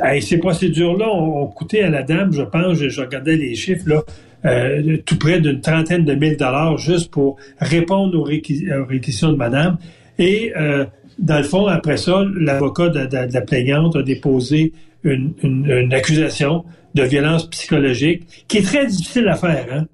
Hey, 0.01 0.21
ces 0.21 0.37
procédures-là 0.37 1.07
ont, 1.07 1.43
ont 1.43 1.47
coûté 1.47 1.83
à 1.83 1.89
la 1.89 2.01
dame, 2.03 2.33
je 2.33 2.41
pense, 2.41 2.77
je, 2.77 2.89
je 2.89 3.01
regardais 3.01 3.35
les 3.35 3.53
chiffres, 3.55 3.87
là, 3.87 4.01
euh, 4.45 4.97
tout 5.05 5.17
près 5.17 5.39
d'une 5.39 5.61
trentaine 5.61 6.03
de 6.03 6.15
mille 6.15 6.35
dollars 6.35 6.77
juste 6.77 7.11
pour 7.11 7.37
répondre 7.59 8.19
aux, 8.19 8.25
réquis- 8.25 8.65
aux 8.75 8.85
réquisitions 8.85 9.31
de 9.31 9.37
madame. 9.37 9.77
Et 10.17 10.51
euh, 10.57 10.85
dans 11.19 11.37
le 11.37 11.43
fond, 11.43 11.67
après 11.67 11.97
ça, 11.97 12.23
l'avocat 12.35 12.89
de, 12.89 13.33
la 13.33 13.41
plaignante 13.41 13.95
a 13.95 14.03
déposé 14.03 14.73
une, 15.03 15.33
une, 15.43 15.93
accusation 15.93 16.65
de 16.93 17.03
violence 17.03 17.49
psychologique 17.49 18.45
qui 18.47 18.57
est 18.59 18.63
très 18.63 18.85
difficile 18.85 19.27
à 19.27 19.35
faire. 19.35 19.65
Hein? 19.71 19.87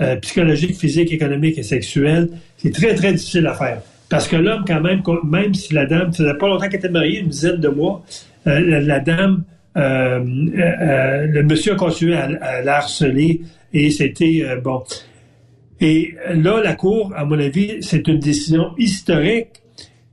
Euh, 0.00 0.16
psychologique, 0.16 0.76
physique, 0.76 1.12
économique 1.12 1.58
et 1.58 1.62
sexuelle, 1.62 2.28
c'est 2.56 2.72
très, 2.72 2.94
très 2.94 3.12
difficile 3.12 3.46
à 3.46 3.54
faire. 3.54 3.82
Parce 4.08 4.26
que 4.26 4.36
l'homme, 4.36 4.64
quand 4.66 4.80
même, 4.80 5.02
même 5.24 5.54
si 5.54 5.72
la 5.74 5.86
dame, 5.86 6.12
ça 6.12 6.24
faisait 6.24 6.38
pas 6.38 6.48
longtemps 6.48 6.68
qu'elle 6.68 6.80
était 6.80 6.88
mariée, 6.88 7.20
une 7.20 7.28
dizaine 7.28 7.60
de 7.60 7.68
mois, 7.68 8.04
euh, 8.46 8.80
la, 8.80 9.00
dame, 9.00 9.44
euh, 9.76 10.18
le 10.22 11.42
monsieur 11.42 11.72
a 11.72 11.76
continué 11.76 12.16
à, 12.16 12.28
à 12.40 12.62
la 12.62 12.78
harceler 12.78 13.42
et 13.72 13.90
c'était, 13.90 14.44
bon. 14.62 14.82
Et 15.80 16.14
là, 16.34 16.60
la 16.62 16.74
Cour, 16.74 17.12
à 17.16 17.24
mon 17.24 17.38
avis, 17.38 17.82
c'est 17.82 18.06
une 18.06 18.18
décision 18.18 18.72
historique 18.78 19.61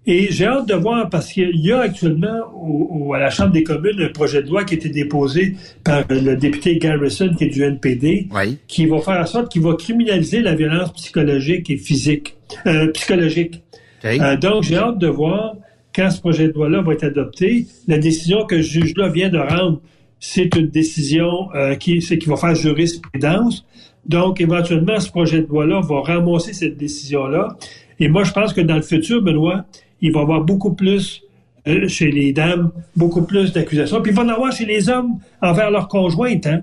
et 0.10 0.32
j'ai 0.32 0.48
hâte 0.48 0.68
de 0.68 0.74
voir 0.74 1.08
parce 1.08 1.32
qu'il 1.32 1.56
y 1.56 1.72
a 1.72 1.82
actuellement 1.82 2.40
au, 2.56 3.14
à 3.14 3.20
la 3.20 3.30
Chambre 3.30 3.52
des 3.52 3.62
communes 3.62 4.02
un 4.02 4.10
projet 4.10 4.42
de 4.42 4.50
loi 4.50 4.64
qui 4.64 4.74
a 4.74 4.78
été 4.78 4.90
déposé 4.90 5.56
par 5.84 6.04
le 6.10 6.36
député 6.36 6.80
Garrison, 6.80 7.32
qui 7.38 7.44
est 7.44 7.50
du 7.50 7.62
NPD, 7.62 8.28
qui 8.68 8.88
va 8.88 8.98
faire 9.02 9.22
en 9.22 9.26
sorte 9.28 9.52
qu'il 9.52 9.62
va 9.62 9.76
criminaliser 9.76 10.42
la 10.42 10.56
violence 10.56 10.94
psychologique 10.94 11.70
et 11.70 11.78
physique, 11.78 12.38
euh, 12.66 12.92
psychologique. 12.92 13.62
Euh, 14.04 14.36
donc, 14.36 14.64
j'ai 14.64 14.78
hâte 14.78 14.98
de 14.98 15.06
voir 15.06 15.54
quand 15.94 16.10
ce 16.10 16.20
projet 16.20 16.48
de 16.48 16.54
loi-là 16.54 16.82
va 16.82 16.94
être 16.94 17.04
adopté. 17.04 17.68
La 17.88 18.00
décision 18.00 18.48
que 18.48 18.64
ce 18.64 18.68
juge-là 18.68 19.10
vient 19.10 19.30
de 19.30 19.38
rendre, 19.38 19.80
c'est 20.20 20.56
une 20.56 20.70
décision 20.70 21.54
euh, 21.54 21.76
qui, 21.76 22.00
qui 22.00 22.30
va 22.30 22.36
faire 22.36 22.56
jurisprudence. 22.56 23.64
Donc, 24.08 24.42
éventuellement, 24.42 25.00
ce 25.00 25.12
projet 25.12 25.42
de 25.42 25.48
loi-là 25.48 25.82
va 25.82 26.02
ramasser 26.02 26.54
cette 26.54 26.78
décision-là. 26.78 27.58
Et 28.00 28.08
moi, 28.08 28.24
je 28.24 28.32
pense 28.32 28.54
que 28.54 28.62
dans 28.62 28.78
le 28.78 28.82
futur, 28.82 29.22
Benoît, 29.22 29.66
il 30.02 30.12
va 30.12 30.20
y 30.20 30.24
avoir 30.24 30.42
beaucoup 30.42 30.74
plus 30.74 31.22
euh, 31.68 31.88
chez 31.88 32.12
les 32.12 32.34
dames, 32.34 32.72
beaucoup 32.96 33.24
plus 33.24 33.52
d'accusations. 33.52 34.02
Puis 34.02 34.12
il 34.12 34.16
va 34.16 34.24
en 34.24 34.30
avoir 34.30 34.52
chez 34.52 34.66
les 34.66 34.90
hommes 34.90 35.20
envers 35.42 35.72
leurs 35.72 35.88
conjointes. 35.88 36.48
Hein? 36.48 36.62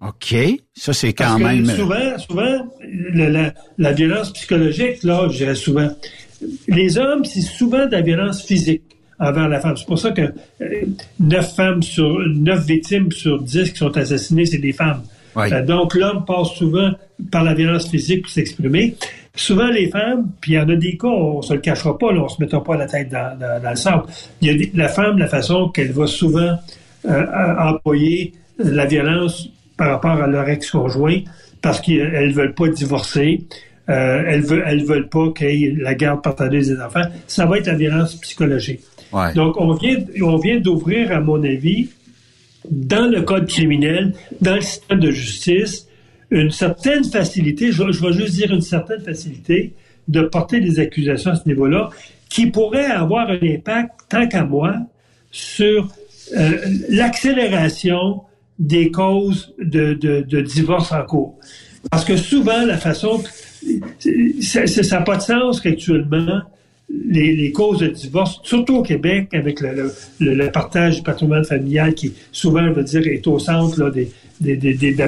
OK. 0.00 0.34
Ça, 0.74 0.92
c'est 0.92 1.12
quand 1.12 1.38
même. 1.38 1.64
souvent, 1.66 2.18
souvent, 2.18 2.68
la, 3.78 3.92
violence 3.92 4.32
psychologique, 4.32 5.02
là, 5.04 5.28
je 5.30 5.38
dirais 5.38 5.54
souvent, 5.54 5.88
les 6.68 6.98
hommes, 6.98 7.24
c'est 7.24 7.40
souvent 7.40 7.86
de 7.86 7.92
la 7.92 8.02
violence 8.02 8.42
physique 8.42 8.82
envers 9.18 9.48
la 9.48 9.60
femme. 9.60 9.76
C'est 9.76 9.86
pour 9.86 9.98
ça 9.98 10.10
que 10.10 10.22
euh, 10.60 10.84
neuf 11.20 11.54
femmes 11.54 11.82
sur 11.82 12.18
neuf 12.28 12.66
victimes 12.66 13.12
sur 13.12 13.40
dix 13.40 13.70
qui 13.70 13.78
sont 13.78 13.96
assassinées, 13.96 14.46
c'est 14.46 14.58
des 14.58 14.72
femmes. 14.72 15.02
Euh, 15.36 15.64
donc 15.64 15.94
l'homme 15.94 16.24
passe 16.24 16.52
souvent 16.56 16.90
par 17.30 17.44
la 17.44 17.54
violence 17.54 17.88
physique 17.88 18.22
pour 18.22 18.30
s'exprimer. 18.30 18.96
Souvent, 19.34 19.68
les 19.68 19.88
femmes, 19.88 20.30
puis 20.40 20.52
il 20.52 20.54
y 20.56 20.58
en 20.58 20.68
a 20.68 20.76
des 20.76 20.96
cas, 20.98 21.08
on 21.08 21.40
se 21.40 21.54
le 21.54 21.60
cachera 21.60 21.96
pas, 21.96 22.12
là, 22.12 22.22
on 22.22 22.28
se 22.28 22.40
mettra 22.40 22.62
pas 22.62 22.76
la 22.76 22.86
tête 22.86 23.08
dans, 23.08 23.38
le 23.38 23.76
sable. 23.76 24.04
Il 24.40 24.48
y 24.48 24.64
a 24.64 24.68
la 24.74 24.88
femme, 24.88 25.18
la 25.18 25.26
façon 25.26 25.68
qu'elle 25.70 25.92
va 25.92 26.06
souvent 26.06 26.58
euh, 27.08 27.56
employer 27.58 28.34
la 28.58 28.84
violence 28.84 29.48
par 29.78 29.88
rapport 29.88 30.22
à 30.22 30.26
leur 30.26 30.48
ex-conjoint, 30.48 31.20
parce 31.62 31.80
qu'elles 31.80 32.32
veulent 32.32 32.54
pas 32.54 32.68
divorcer, 32.68 33.44
euh, 33.88 34.22
elles 34.26 34.42
veulent, 34.42 34.64
elles 34.66 34.84
veulent 34.84 35.08
pas 35.08 35.30
qu'il 35.34 35.60
y 35.60 35.64
ait 35.64 35.74
la 35.78 35.94
garde 35.94 36.22
partagée 36.22 36.60
des 36.60 36.80
enfants. 36.80 37.04
Ça 37.26 37.46
va 37.46 37.58
être 37.58 37.66
la 37.66 37.74
violence 37.74 38.14
psychologique. 38.16 38.80
Donc, 39.34 39.60
on 39.60 39.74
vient, 39.74 39.98
on 40.22 40.36
vient 40.36 40.58
d'ouvrir, 40.58 41.12
à 41.12 41.20
mon 41.20 41.42
avis, 41.42 41.88
dans 42.70 43.10
le 43.10 43.22
code 43.22 43.46
criminel, 43.46 44.14
dans 44.40 44.54
le 44.54 44.60
système 44.60 45.00
de 45.00 45.10
justice, 45.10 45.88
une 46.32 46.50
certaine 46.50 47.04
facilité, 47.04 47.72
je, 47.72 47.82
vais 47.82 48.12
juste 48.12 48.34
dire 48.34 48.52
une 48.52 48.62
certaine 48.62 49.00
facilité, 49.00 49.74
de 50.08 50.22
porter 50.22 50.60
des 50.60 50.80
accusations 50.80 51.30
à 51.30 51.36
ce 51.36 51.46
niveau-là, 51.46 51.90
qui 52.28 52.46
pourrait 52.46 52.86
avoir 52.86 53.28
un 53.30 53.38
impact, 53.42 53.92
tant 54.08 54.26
qu'à 54.26 54.44
moi, 54.44 54.76
sur 55.30 55.88
euh, 56.36 56.58
l'accélération 56.88 58.22
des 58.58 58.90
causes 58.90 59.54
de, 59.58 59.92
de, 59.92 60.40
divorce 60.40 60.90
en 60.92 61.02
cours. 61.04 61.38
Parce 61.90 62.04
que 62.04 62.16
souvent, 62.16 62.64
la 62.64 62.78
façon... 62.78 63.22
Ça 64.40 64.64
n'a 64.64 65.02
pas 65.02 65.16
de 65.18 65.22
sens 65.22 65.60
qu'actuellement, 65.60 66.42
les, 66.88 67.52
causes 67.52 67.78
de 67.78 67.88
divorce, 67.88 68.40
surtout 68.42 68.76
au 68.76 68.82
Québec, 68.82 69.28
avec 69.34 69.60
le, 69.60 69.92
le, 70.18 70.50
partage 70.50 70.96
du 70.96 71.02
patrimoine 71.02 71.44
familial 71.44 71.94
qui, 71.94 72.12
souvent, 72.32 72.64
je 72.66 72.72
veux 72.72 72.84
dire, 72.84 73.06
est 73.06 73.26
au 73.26 73.38
centre 73.38 73.78
là, 73.78 73.90
des, 73.90 74.10
des, 74.40 74.56
des, 74.56 74.74
de 74.74 75.02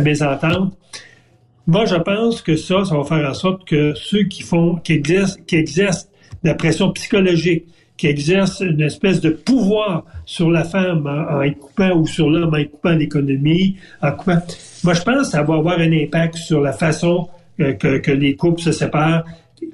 moi, 1.66 1.86
je 1.86 1.96
pense 1.96 2.42
que 2.42 2.56
ça, 2.56 2.84
ça 2.84 2.96
va 2.96 3.04
faire 3.04 3.28
en 3.28 3.34
sorte 3.34 3.66
que 3.66 3.94
ceux 3.94 4.24
qui 4.24 4.42
font, 4.42 4.76
qui 4.76 4.92
exercent, 4.92 5.38
qui 5.46 5.56
exercent 5.56 6.08
la 6.42 6.54
pression 6.54 6.92
psychologique, 6.92 7.64
qui 7.96 8.06
exercent 8.06 8.60
une 8.60 8.82
espèce 8.82 9.20
de 9.20 9.30
pouvoir 9.30 10.04
sur 10.26 10.50
la 10.50 10.64
femme 10.64 11.06
en, 11.06 11.40
en 11.42 11.50
coupant 11.52 11.92
ou 11.96 12.06
sur 12.06 12.28
l'homme 12.28 12.54
en 12.54 12.64
coupant 12.64 12.92
l'économie, 12.92 13.76
en 14.02 14.12
coupant. 14.12 14.42
Moi, 14.82 14.94
je 14.94 15.02
pense 15.02 15.18
que 15.18 15.24
ça 15.24 15.42
va 15.42 15.54
avoir 15.54 15.78
un 15.78 15.92
impact 15.92 16.36
sur 16.36 16.60
la 16.60 16.72
façon 16.72 17.28
euh, 17.60 17.72
que, 17.72 17.98
que 17.98 18.10
les 18.10 18.34
couples 18.34 18.60
se 18.60 18.72
séparent, 18.72 19.24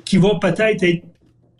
qui 0.05 0.19
vont 0.19 0.39
peut-être 0.39 0.83
être 0.83 1.03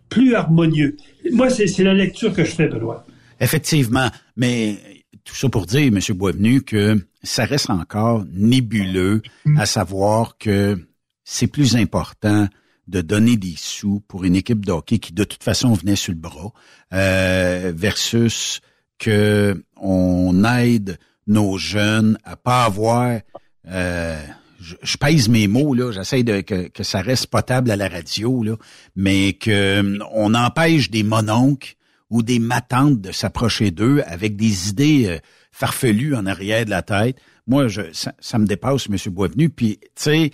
plus 0.09 0.35
harmonieux. 0.35 0.97
Moi, 1.33 1.51
c'est 1.51 1.83
la 1.83 1.95
lecture 1.95 2.33
que 2.33 2.45
je 2.45 2.51
fais, 2.51 2.69
Benoît. 2.69 3.05
Effectivement, 3.41 4.09
mais 4.37 4.77
tout 5.25 5.35
ça 5.35 5.49
pour 5.49 5.67
dire, 5.67 5.87
M. 5.87 5.99
Boisvenu, 6.17 6.63
que 6.63 6.99
ça 7.23 7.45
reste 7.45 7.71
encore 7.71 8.25
nébuleux 8.33 9.23
à 9.57 9.67
savoir 9.67 10.39
que 10.39 10.79
c'est 11.25 11.47
plus 11.47 11.77
important 11.77 12.49
de 12.89 13.01
donner 13.01 13.37
des 13.37 13.55
sous 13.57 14.01
pour 14.09 14.25
une 14.25 14.35
équipe 14.35 14.67
de 14.67 14.73
hockey 14.73 14.99
qui 14.99 15.13
de 15.13 15.25
toute 15.25 15.45
façon 15.45 15.73
venait 15.75 15.97
sur 15.97 16.13
le 16.13 16.19
bras 16.19 16.53
euh, 16.93 17.73
versus 17.75 18.61
que 18.99 19.63
on 19.77 20.45
aide 20.45 20.99
nos 21.27 21.57
jeunes 21.57 22.19
à 22.25 22.37
pas 22.37 22.65
avoir 22.65 23.21
euh, 23.69 24.21
je, 24.61 24.97
pèse 24.97 25.29
mes 25.29 25.47
mots 25.47 25.75
là, 25.75 25.93
j'essaie 25.93 26.23
de 26.23 26.41
que, 26.41 26.83
ça 26.83 27.01
reste 27.01 27.29
potable 27.29 27.71
à 27.71 27.77
la 27.77 27.89
radio 27.89 28.43
là, 28.43 28.57
mais 28.97 29.35
que 29.35 29.99
on 30.13 30.35
empêche 30.35 30.91
des 30.91 31.03
mononcles 31.03 31.77
ou 32.11 32.23
des 32.23 32.39
matantes 32.39 33.01
de 33.01 33.13
s'approcher 33.13 33.71
d'eux 33.71 34.03
avec 34.07 34.37
des 34.37 34.69
idées 34.69 35.07
euh, 35.07 35.19
farfelues 35.61 36.17
en 36.17 36.27
arrière 36.27 36.65
de 36.65 36.71
la 36.71 36.83
tête. 36.83 37.19
Moi, 37.47 37.69
je, 37.69 37.83
ça, 37.93 38.39
me 38.39 38.47
dépasse, 38.47 38.89
M. 38.89 38.97
Boisvenu. 39.13 39.51
Puis, 39.51 39.79
tu 39.81 39.89
sais, 39.97 40.31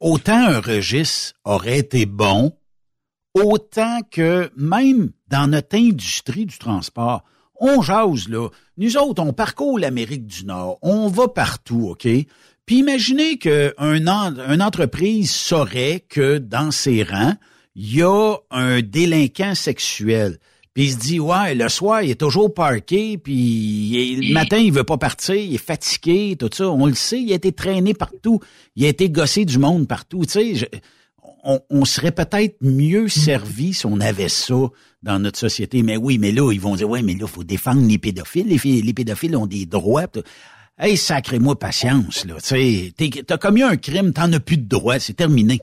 autant 0.00 0.48
un 0.48 0.60
registre 0.60 1.34
aurait 1.44 1.78
été 1.78 2.06
bon, 2.06 2.52
autant 3.34 4.00
que 4.10 4.50
même 4.56 5.12
dans 5.28 5.46
notre 5.46 5.76
industrie 5.76 6.46
du 6.46 6.58
transport, 6.58 7.22
on 7.60 7.80
jase, 7.80 8.28
là. 8.28 8.48
Nous 8.76 8.96
autres, 8.96 9.22
on 9.22 9.32
parcourt 9.32 9.78
l'Amérique 9.78 10.26
du 10.26 10.44
Nord. 10.44 10.78
On 10.82 11.06
va 11.06 11.28
partout, 11.28 11.90
OK? 11.90 12.08
Puis 12.66 12.76
imaginez 12.78 13.38
qu'une 13.38 13.72
un 14.08 14.60
entreprise 14.60 15.30
saurait 15.30 16.04
que 16.08 16.38
dans 16.38 16.72
ses 16.72 17.04
rangs, 17.04 17.36
il 17.76 17.96
y 17.96 18.02
a 18.02 18.36
un 18.50 18.80
délinquant 18.82 19.54
sexuel. 19.54 20.38
Puis 20.74 20.84
il 20.84 20.92
se 20.92 20.96
dit, 20.96 21.20
ouais, 21.20 21.54
le 21.54 21.68
soir, 21.68 22.02
il 22.02 22.10
est 22.10 22.20
toujours 22.20 22.52
parqué, 22.52 23.18
puis 23.18 24.16
le 24.20 24.32
matin, 24.32 24.56
il 24.56 24.72
veut 24.72 24.84
pas 24.84 24.96
partir, 24.96 25.34
il 25.34 25.54
est 25.54 25.58
fatigué, 25.58 26.34
tout 26.38 26.48
ça. 26.50 26.70
On 26.70 26.86
le 26.86 26.94
sait, 26.94 27.20
il 27.20 27.30
a 27.32 27.34
été 27.34 27.52
traîné 27.52 27.92
partout. 27.92 28.40
Il 28.74 28.86
a 28.86 28.88
été 28.88 29.10
gossé 29.10 29.44
du 29.44 29.58
monde 29.58 29.86
partout. 29.86 30.24
Tu 30.24 30.56
sais, 30.56 30.70
on, 31.44 31.84
serait 31.84 32.12
peut-être 32.12 32.56
mieux 32.62 33.08
servi 33.08 33.74
si 33.74 33.84
on 33.84 34.00
avait 34.00 34.28
ça 34.28 34.54
dans 35.02 35.18
notre 35.18 35.38
société. 35.38 35.82
Mais 35.82 35.96
oui, 35.96 36.16
mais 36.16 36.32
là, 36.32 36.50
ils 36.52 36.60
vont 36.60 36.76
dire, 36.76 36.88
ouais, 36.88 37.02
mais 37.02 37.14
là, 37.14 37.26
faut 37.26 37.44
défendre 37.44 37.86
les 37.86 37.98
pédophiles. 37.98 38.46
Les, 38.46 38.80
les 38.80 38.94
pédophiles 38.94 39.36
ont 39.36 39.46
des 39.46 39.66
droits. 39.66 40.06
Hey, 40.78 40.96
sacrez-moi 40.96 41.58
patience, 41.58 42.24
là. 42.24 42.36
Tu 42.40 42.92
sais, 42.96 43.22
t'as 43.26 43.36
commis 43.36 43.62
un 43.62 43.76
crime, 43.76 44.12
t'en 44.12 44.32
as 44.32 44.40
plus 44.40 44.56
de 44.56 44.66
droits, 44.66 44.98
c'est 44.98 45.14
terminé. 45.14 45.60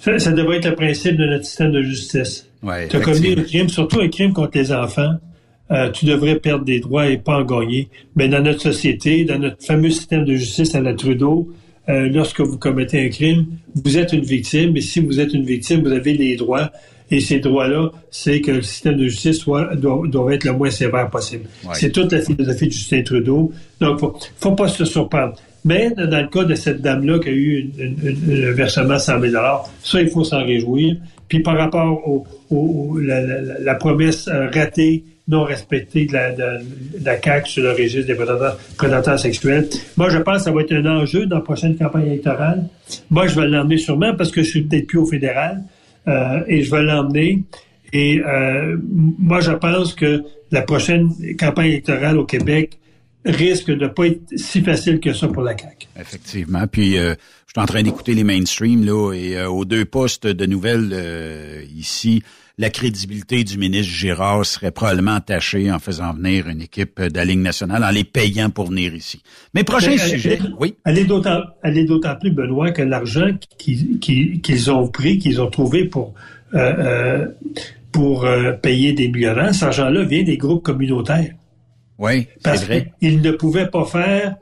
Ça, 0.00 0.18
ça 0.18 0.32
devrait 0.32 0.58
être 0.58 0.68
le 0.68 0.76
principe 0.76 1.16
de 1.16 1.26
notre 1.26 1.44
système 1.44 1.72
de 1.72 1.82
justice. 1.82 2.49
Ouais, 2.62 2.88
tu 2.88 2.96
as 2.96 3.00
commis 3.00 3.32
un 3.32 3.42
crime, 3.42 3.68
surtout 3.68 4.00
un 4.00 4.08
crime 4.08 4.32
contre 4.32 4.58
les 4.58 4.72
enfants, 4.72 5.14
euh, 5.70 5.90
tu 5.90 6.04
devrais 6.04 6.36
perdre 6.36 6.64
des 6.64 6.80
droits 6.80 7.08
et 7.08 7.16
pas 7.16 7.38
en 7.38 7.44
gagner. 7.44 7.88
Mais 8.16 8.28
dans 8.28 8.42
notre 8.42 8.60
société, 8.60 9.24
dans 9.24 9.38
notre 9.38 9.62
fameux 9.64 9.90
système 9.90 10.24
de 10.24 10.34
justice 10.34 10.74
à 10.74 10.80
la 10.80 10.94
Trudeau, 10.94 11.48
euh, 11.88 12.08
lorsque 12.08 12.40
vous 12.40 12.58
commettez 12.58 13.04
un 13.04 13.08
crime, 13.08 13.46
vous 13.74 13.96
êtes 13.96 14.12
une 14.12 14.24
victime, 14.24 14.76
et 14.76 14.80
si 14.80 15.00
vous 15.00 15.20
êtes 15.20 15.32
une 15.32 15.44
victime, 15.44 15.82
vous 15.82 15.92
avez 15.92 16.12
les 16.14 16.36
droits. 16.36 16.70
Et 17.12 17.18
ces 17.18 17.40
droits-là, 17.40 17.90
c'est 18.10 18.40
que 18.40 18.52
le 18.52 18.62
système 18.62 18.96
de 18.96 19.08
justice 19.08 19.38
soit, 19.38 19.74
doit, 19.74 20.06
doit 20.06 20.32
être 20.32 20.44
le 20.44 20.52
moins 20.52 20.70
sévère 20.70 21.10
possible. 21.10 21.46
C'est 21.72 21.90
toute 21.90 22.12
la 22.12 22.20
philosophie 22.20 22.66
de 22.68 22.72
Justin 22.72 23.02
Trudeau. 23.02 23.52
Donc, 23.80 23.98
faut, 23.98 24.16
faut 24.36 24.52
pas 24.52 24.68
se 24.68 24.84
surprendre. 24.84 25.34
Mais 25.64 25.90
dans 25.90 26.20
le 26.20 26.28
cas 26.28 26.44
de 26.44 26.54
cette 26.54 26.80
dame-là 26.80 27.18
qui 27.18 27.28
a 27.28 27.32
eu 27.32 27.70
un 27.78 28.52
versement 28.52 28.94
de 28.94 28.98
100 28.98 29.20
000 29.20 29.34
ça, 29.82 30.00
il 30.00 30.08
faut 30.08 30.24
s'en 30.24 30.44
réjouir. 30.44 30.96
Puis 31.28 31.40
par 31.40 31.56
rapport 31.56 32.02
au, 32.50 32.98
la, 32.98 33.20
la, 33.60 33.74
promesse 33.76 34.26
euh, 34.26 34.48
ratée, 34.52 35.04
non 35.28 35.44
respectée 35.44 36.06
de 36.06 36.12
la, 36.12 36.32
de, 36.32 36.44
la 37.04 37.20
CAQ 37.22 37.48
sur 37.48 37.62
le 37.62 37.70
registre 37.70 38.06
des 38.06 38.16
prédateurs, 38.76 39.18
sexuels, 39.18 39.68
moi, 39.96 40.08
je 40.08 40.18
pense 40.18 40.38
que 40.38 40.42
ça 40.44 40.50
va 40.50 40.62
être 40.62 40.72
un 40.72 40.86
enjeu 40.86 41.26
dans 41.26 41.36
la 41.36 41.42
prochaine 41.42 41.76
campagne 41.76 42.06
électorale. 42.06 42.64
Moi, 43.10 43.28
je 43.28 43.38
vais 43.38 43.46
l'emmener 43.46 43.78
sûrement 43.78 44.14
parce 44.16 44.32
que 44.32 44.42
je 44.42 44.48
suis 44.48 44.62
peut-être 44.62 44.88
plus 44.88 44.98
au 44.98 45.06
fédéral. 45.06 45.62
et 46.48 46.62
je 46.62 46.70
vais 46.70 46.82
l'emmener. 46.82 47.44
Et 47.92 48.20
moi, 49.18 49.40
je 49.40 49.52
pense 49.52 49.94
que 49.94 50.24
la 50.50 50.62
prochaine 50.62 51.10
campagne 51.38 51.68
électorale 51.68 52.18
au 52.18 52.24
Québec 52.24 52.78
risque 53.24 53.70
de 53.70 53.86
pas 53.86 54.06
être 54.06 54.22
si 54.36 54.62
facile 54.62 55.00
que 55.00 55.12
ça 55.12 55.28
pour 55.28 55.42
la 55.42 55.56
CAQ. 55.56 55.88
Effectivement. 55.98 56.66
Puis 56.66 56.94
je 56.96 57.14
suis 57.46 57.60
en 57.60 57.66
train 57.66 57.82
d'écouter 57.82 58.14
les 58.14 58.24
mainstream 58.24 58.84
là 58.84 59.12
et 59.12 59.44
aux 59.44 59.64
deux 59.64 59.84
postes 59.84 60.26
de 60.26 60.46
nouvelles 60.46 61.66
ici, 61.76 62.22
la 62.60 62.68
crédibilité 62.68 63.42
du 63.42 63.56
ministre 63.56 63.90
Girard 63.90 64.44
serait 64.44 64.70
probablement 64.70 65.14
attachée 65.14 65.72
en 65.72 65.78
faisant 65.78 66.12
venir 66.12 66.46
une 66.46 66.60
équipe 66.60 67.00
de 67.00 67.16
la 67.16 67.24
Ligue 67.24 67.38
nationale, 67.38 67.82
en 67.82 67.90
les 67.90 68.04
payant 68.04 68.50
pour 68.50 68.66
venir 68.66 68.94
ici. 68.94 69.22
Mais 69.54 69.64
prochain 69.64 69.96
sujet, 69.96 70.38
oui. 70.58 70.74
Elle 70.84 70.98
est 70.98 71.04
d'autant, 71.04 71.40
plus, 72.20 72.30
Benoît, 72.30 72.70
que 72.70 72.82
l'argent 72.82 73.30
qu'ils 73.56 74.70
ont 74.70 74.88
pris, 74.88 75.18
qu'ils 75.18 75.40
ont 75.40 75.48
trouvé 75.48 75.86
pour, 75.86 76.12
euh, 76.52 76.58
euh, 76.58 77.26
pour 77.92 78.26
euh, 78.26 78.52
payer 78.52 78.92
des 78.92 79.08
millionnaires, 79.08 79.54
cet 79.54 79.62
argent-là 79.62 80.04
vient 80.04 80.22
des 80.22 80.36
groupes 80.36 80.62
communautaires. 80.62 81.32
Oui, 82.00 82.26
vrai. 82.64 82.92
Ils 83.00 83.20
ne 83.20 83.30
pouvaient 83.30 83.70
pas 83.70 83.84
faire 83.84 84.36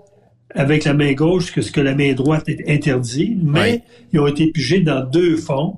avec 0.54 0.84
la 0.84 0.94
main 0.94 1.12
gauche 1.12 1.52
que 1.52 1.60
ce 1.60 1.70
que 1.70 1.80
la 1.80 1.94
main 1.94 2.14
droite 2.14 2.48
interdit, 2.66 3.36
mais 3.42 3.82
ils 4.12 4.20
ont 4.20 4.26
été 4.26 4.46
pigés 4.46 4.80
dans 4.80 5.04
deux 5.04 5.36
fonds 5.36 5.76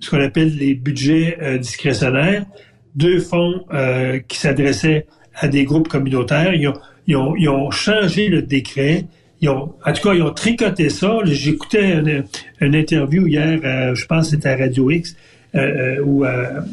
ce 0.00 0.10
qu'on 0.10 0.20
appelle 0.20 0.56
les 0.56 0.74
budgets 0.74 1.36
euh, 1.40 1.58
discrétionnaires, 1.58 2.46
deux 2.94 3.20
fonds 3.20 3.64
euh, 3.72 4.18
qui 4.26 4.38
s'adressaient 4.38 5.06
à 5.34 5.46
des 5.46 5.64
groupes 5.64 5.88
communautaires. 5.88 6.54
Ils 6.54 6.68
ont, 6.68 6.78
ils 7.06 7.16
ont, 7.16 7.36
ils 7.36 7.48
ont 7.48 7.70
changé 7.70 8.28
le 8.28 8.42
décret. 8.42 9.04
Ils 9.42 9.48
ont, 9.50 9.74
en 9.84 9.92
tout 9.92 10.08
cas, 10.08 10.14
ils 10.14 10.22
ont 10.22 10.32
tricoté 10.32 10.88
ça. 10.88 11.18
J'écoutais 11.24 11.92
une, 12.60 12.74
interview 12.74 13.26
hier, 13.26 13.60
euh, 13.62 13.94
je 13.94 14.06
pense 14.06 14.30
que 14.30 14.36
c'était 14.36 14.48
à 14.48 14.56
Radio 14.56 14.90
X 14.90 15.16
ou 16.04 16.24
à, 16.24 16.64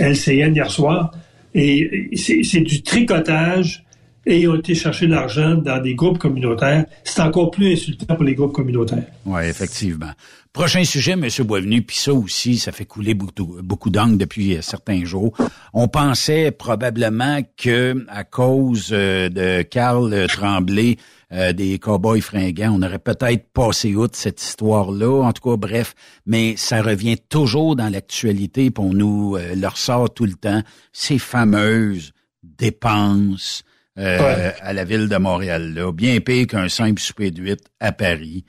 LCN 0.00 0.54
hier 0.54 0.70
soir. 0.70 1.12
Et 1.54 2.10
c'est 2.14 2.60
du 2.60 2.82
tricotage 2.82 3.84
et 4.28 4.46
ont 4.46 4.56
été 4.56 4.74
chercher 4.74 5.06
de 5.06 5.12
l'argent 5.12 5.54
dans 5.54 5.82
des 5.82 5.94
groupes 5.94 6.18
communautaires. 6.18 6.84
C'est 7.02 7.22
encore 7.22 7.50
plus 7.50 7.72
insultant 7.72 8.14
pour 8.14 8.24
les 8.24 8.34
groupes 8.34 8.52
communautaires. 8.52 9.04
Oui, 9.24 9.42
effectivement. 9.44 10.12
Prochain 10.52 10.84
sujet, 10.84 11.12
M. 11.12 11.26
Boisvenu, 11.46 11.82
puis 11.82 11.96
ça 11.96 12.12
aussi, 12.12 12.58
ça 12.58 12.72
fait 12.72 12.84
couler 12.84 13.14
beaucoup, 13.14 13.56
beaucoup 13.62 13.90
d'angles 13.90 14.18
depuis 14.18 14.56
euh, 14.56 14.60
certains 14.60 15.04
jours. 15.04 15.32
On 15.72 15.88
pensait 15.88 16.50
probablement 16.50 17.40
que 17.56 18.04
à 18.08 18.24
cause 18.24 18.90
euh, 18.92 19.28
de 19.30 19.62
Carl 19.62 20.26
Tremblay, 20.28 20.96
euh, 21.32 21.52
des 21.52 21.78
cowboys 21.78 22.20
fringants, 22.20 22.74
on 22.74 22.82
aurait 22.82 22.98
peut-être 22.98 23.50
passé 23.52 23.94
outre 23.94 24.16
cette 24.16 24.42
histoire-là. 24.42 25.22
En 25.22 25.32
tout 25.32 25.48
cas, 25.48 25.56
bref, 25.56 25.94
mais 26.26 26.54
ça 26.56 26.82
revient 26.82 27.16
toujours 27.28 27.76
dans 27.76 27.88
l'actualité, 27.88 28.70
on 28.78 28.92
nous 28.92 29.36
le 29.36 29.66
ressort 29.66 30.12
tout 30.12 30.26
le 30.26 30.34
temps. 30.34 30.62
Ces 30.92 31.18
fameuses 31.18 32.12
dépenses 32.42 33.62
à 33.98 34.72
la 34.72 34.84
ville 34.84 35.08
de 35.08 35.16
Montréal, 35.16 35.74
là, 35.74 35.92
bien 35.92 36.20
pire 36.20 36.46
qu'un 36.46 36.68
simple 36.68 37.00
souper 37.00 37.30
de 37.30 37.56
à 37.80 37.92
Paris. 37.92 38.44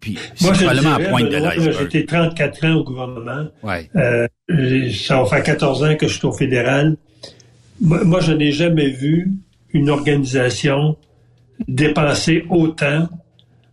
Puis, 0.00 0.18
Moi, 0.40 0.54
je 0.54 0.64
probablement 0.64 0.94
à 0.94 0.98
pointe 1.00 1.30
de 1.30 1.72
J'étais 1.78 2.04
34 2.04 2.64
ans 2.66 2.74
au 2.74 2.84
gouvernement. 2.84 3.46
Ouais. 3.62 3.88
Euh, 3.94 4.26
ça 4.92 5.22
va 5.22 5.26
faire 5.26 5.42
14 5.42 5.84
ans 5.84 5.94
que 5.94 6.08
je 6.08 6.14
suis 6.14 6.26
au 6.26 6.32
fédéral. 6.32 6.96
Moi, 7.80 8.20
je 8.20 8.32
n'ai 8.32 8.50
jamais 8.50 8.90
vu 8.90 9.30
une 9.72 9.88
organisation 9.88 10.96
dépenser 11.68 12.44
autant 12.50 13.08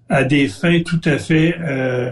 à 0.09 0.23
des 0.23 0.47
fins 0.47 0.81
tout 0.81 1.01
à 1.05 1.17
fait 1.17 1.55
euh, 1.59 2.11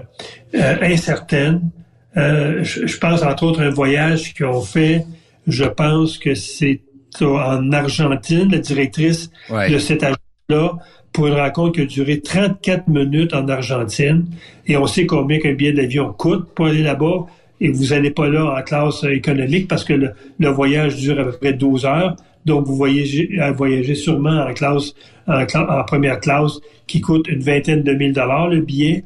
euh, 0.55 0.75
incertaines. 0.81 1.69
Euh, 2.17 2.63
je, 2.63 2.87
je, 2.87 2.97
pense 2.97 3.21
entre 3.21 3.43
autres 3.43 3.61
un 3.61 3.69
voyage 3.69 4.33
qu'ils 4.33 4.45
ont 4.45 4.61
fait. 4.61 5.05
Je 5.45 5.65
pense 5.65 6.17
que 6.17 6.33
c'est 6.33 6.81
en 7.21 7.71
Argentine, 7.71 8.51
la 8.51 8.59
directrice 8.59 9.29
de 9.49 9.77
cet 9.77 10.03
agent-là 10.03 10.77
pour 11.13 11.27
une 11.27 11.35
rencontre 11.35 11.73
qui 11.73 11.81
a 11.81 11.85
duré 11.85 12.19
34 12.19 12.87
minutes 12.87 13.33
en 13.33 13.47
Argentine. 13.47 14.25
Et 14.65 14.75
on 14.75 14.87
sait 14.87 15.05
combien 15.05 15.39
qu'un 15.39 15.53
billet 15.53 15.73
d'avion 15.73 16.11
coûte 16.11 16.49
pour 16.55 16.65
aller 16.65 16.81
là-bas. 16.81 17.27
Et 17.61 17.69
vous 17.69 17.89
n'allez 17.89 18.09
pas 18.09 18.27
là 18.27 18.57
en 18.57 18.61
classe 18.63 19.03
économique 19.03 19.67
parce 19.67 19.83
que 19.83 19.93
le, 19.93 20.49
voyage 20.49 20.97
dure 20.97 21.19
à 21.19 21.23
peu 21.25 21.31
près 21.33 21.53
12 21.53 21.85
heures. 21.85 22.15
Donc, 22.45 22.65
vous 22.65 22.75
voyagez, 22.75 23.29
voyager 23.55 23.95
sûrement 23.95 24.45
en 24.45 24.53
classe, 24.53 24.93
en, 25.27 25.45
première 25.85 26.19
classe, 26.19 26.59
qui 26.87 26.99
coûte 26.99 27.27
une 27.29 27.39
vingtaine 27.39 27.83
de 27.83 27.93
mille 27.93 28.11
dollars 28.11 28.49
le 28.49 28.59
billet. 28.59 29.05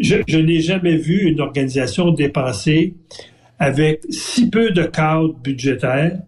Je, 0.00 0.16
je 0.28 0.38
n'ai 0.38 0.60
jamais 0.60 0.96
vu 0.96 1.22
une 1.30 1.40
organisation 1.40 2.12
dépenser 2.12 2.94
avec 3.58 4.02
si 4.10 4.48
peu 4.48 4.70
de 4.70 4.84
cadres 4.84 5.34
budgétaires, 5.42 6.18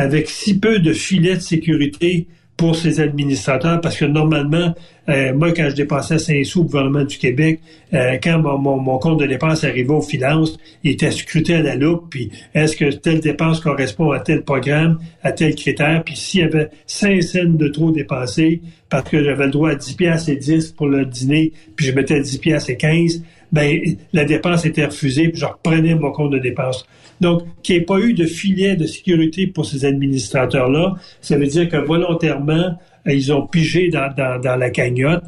avec 0.00 0.30
si 0.30 0.58
peu 0.58 0.78
de 0.78 0.92
filets 0.92 1.36
de 1.36 1.40
sécurité 1.40 2.26
pour 2.56 2.76
ses 2.76 3.00
administrateurs 3.00 3.80
parce 3.80 3.96
que 3.96 4.04
normalement, 4.04 4.74
euh, 5.08 5.34
moi, 5.34 5.52
quand 5.52 5.68
je 5.70 5.76
dépensais 5.76 6.18
5 6.18 6.44
sous 6.44 6.60
au 6.60 6.64
gouvernement 6.64 7.04
du 7.04 7.18
Québec, 7.18 7.60
euh, 7.94 8.16
quand 8.22 8.38
mon, 8.38 8.98
compte 8.98 9.20
de 9.20 9.26
dépenses 9.26 9.64
arrivait 9.64 9.92
aux 9.92 10.02
finances, 10.02 10.58
il 10.84 10.92
était 10.92 11.10
scruté 11.10 11.54
à 11.54 11.62
la 11.62 11.76
loupe, 11.76 12.08
puis 12.10 12.30
est-ce 12.54 12.76
que 12.76 12.90
telle 12.92 13.20
dépense 13.20 13.60
correspond 13.60 14.10
à 14.10 14.20
tel 14.20 14.42
programme, 14.42 14.98
à 15.22 15.32
tel 15.32 15.54
critère, 15.54 16.02
puis 16.04 16.16
s'il 16.16 16.40
y 16.40 16.44
avait 16.44 16.70
5 16.86 17.22
cents 17.22 17.44
de 17.44 17.68
trop 17.68 17.90
dépensés 17.90 18.62
parce 18.88 19.08
que 19.08 19.22
j'avais 19.22 19.46
le 19.46 19.52
droit 19.52 19.70
à 19.70 19.74
10 19.74 19.94
piastres 19.94 20.30
et 20.30 20.36
10 20.36 20.72
pour 20.72 20.88
le 20.88 21.04
dîner, 21.04 21.52
puis 21.76 21.86
je 21.86 21.92
mettais 21.92 22.20
10 22.20 22.38
piastres 22.38 22.70
et 22.70 22.76
15, 22.76 23.22
ben 23.52 23.80
la 24.12 24.24
dépense 24.24 24.64
était 24.64 24.84
refusée, 24.84 25.28
puis 25.28 25.40
je 25.40 25.46
reprenais 25.46 25.94
mon 25.94 26.12
compte 26.12 26.30
de 26.32 26.38
dépenses. 26.38 26.86
Donc, 27.20 27.42
qu'il 27.62 27.76
n'y 27.76 27.82
ait 27.82 27.84
pas 27.84 27.98
eu 27.98 28.14
de 28.14 28.24
filet 28.24 28.76
de 28.76 28.86
sécurité 28.86 29.46
pour 29.46 29.66
ces 29.66 29.84
administrateurs-là, 29.84 30.94
ça 31.20 31.36
veut 31.36 31.46
dire 31.46 31.68
que 31.68 31.76
volontairement, 31.76 32.78
euh, 33.06 33.12
ils 33.12 33.32
ont 33.32 33.46
pigé 33.46 33.90
dans, 33.90 34.10
la 34.42 34.70
cagnotte 34.70 35.24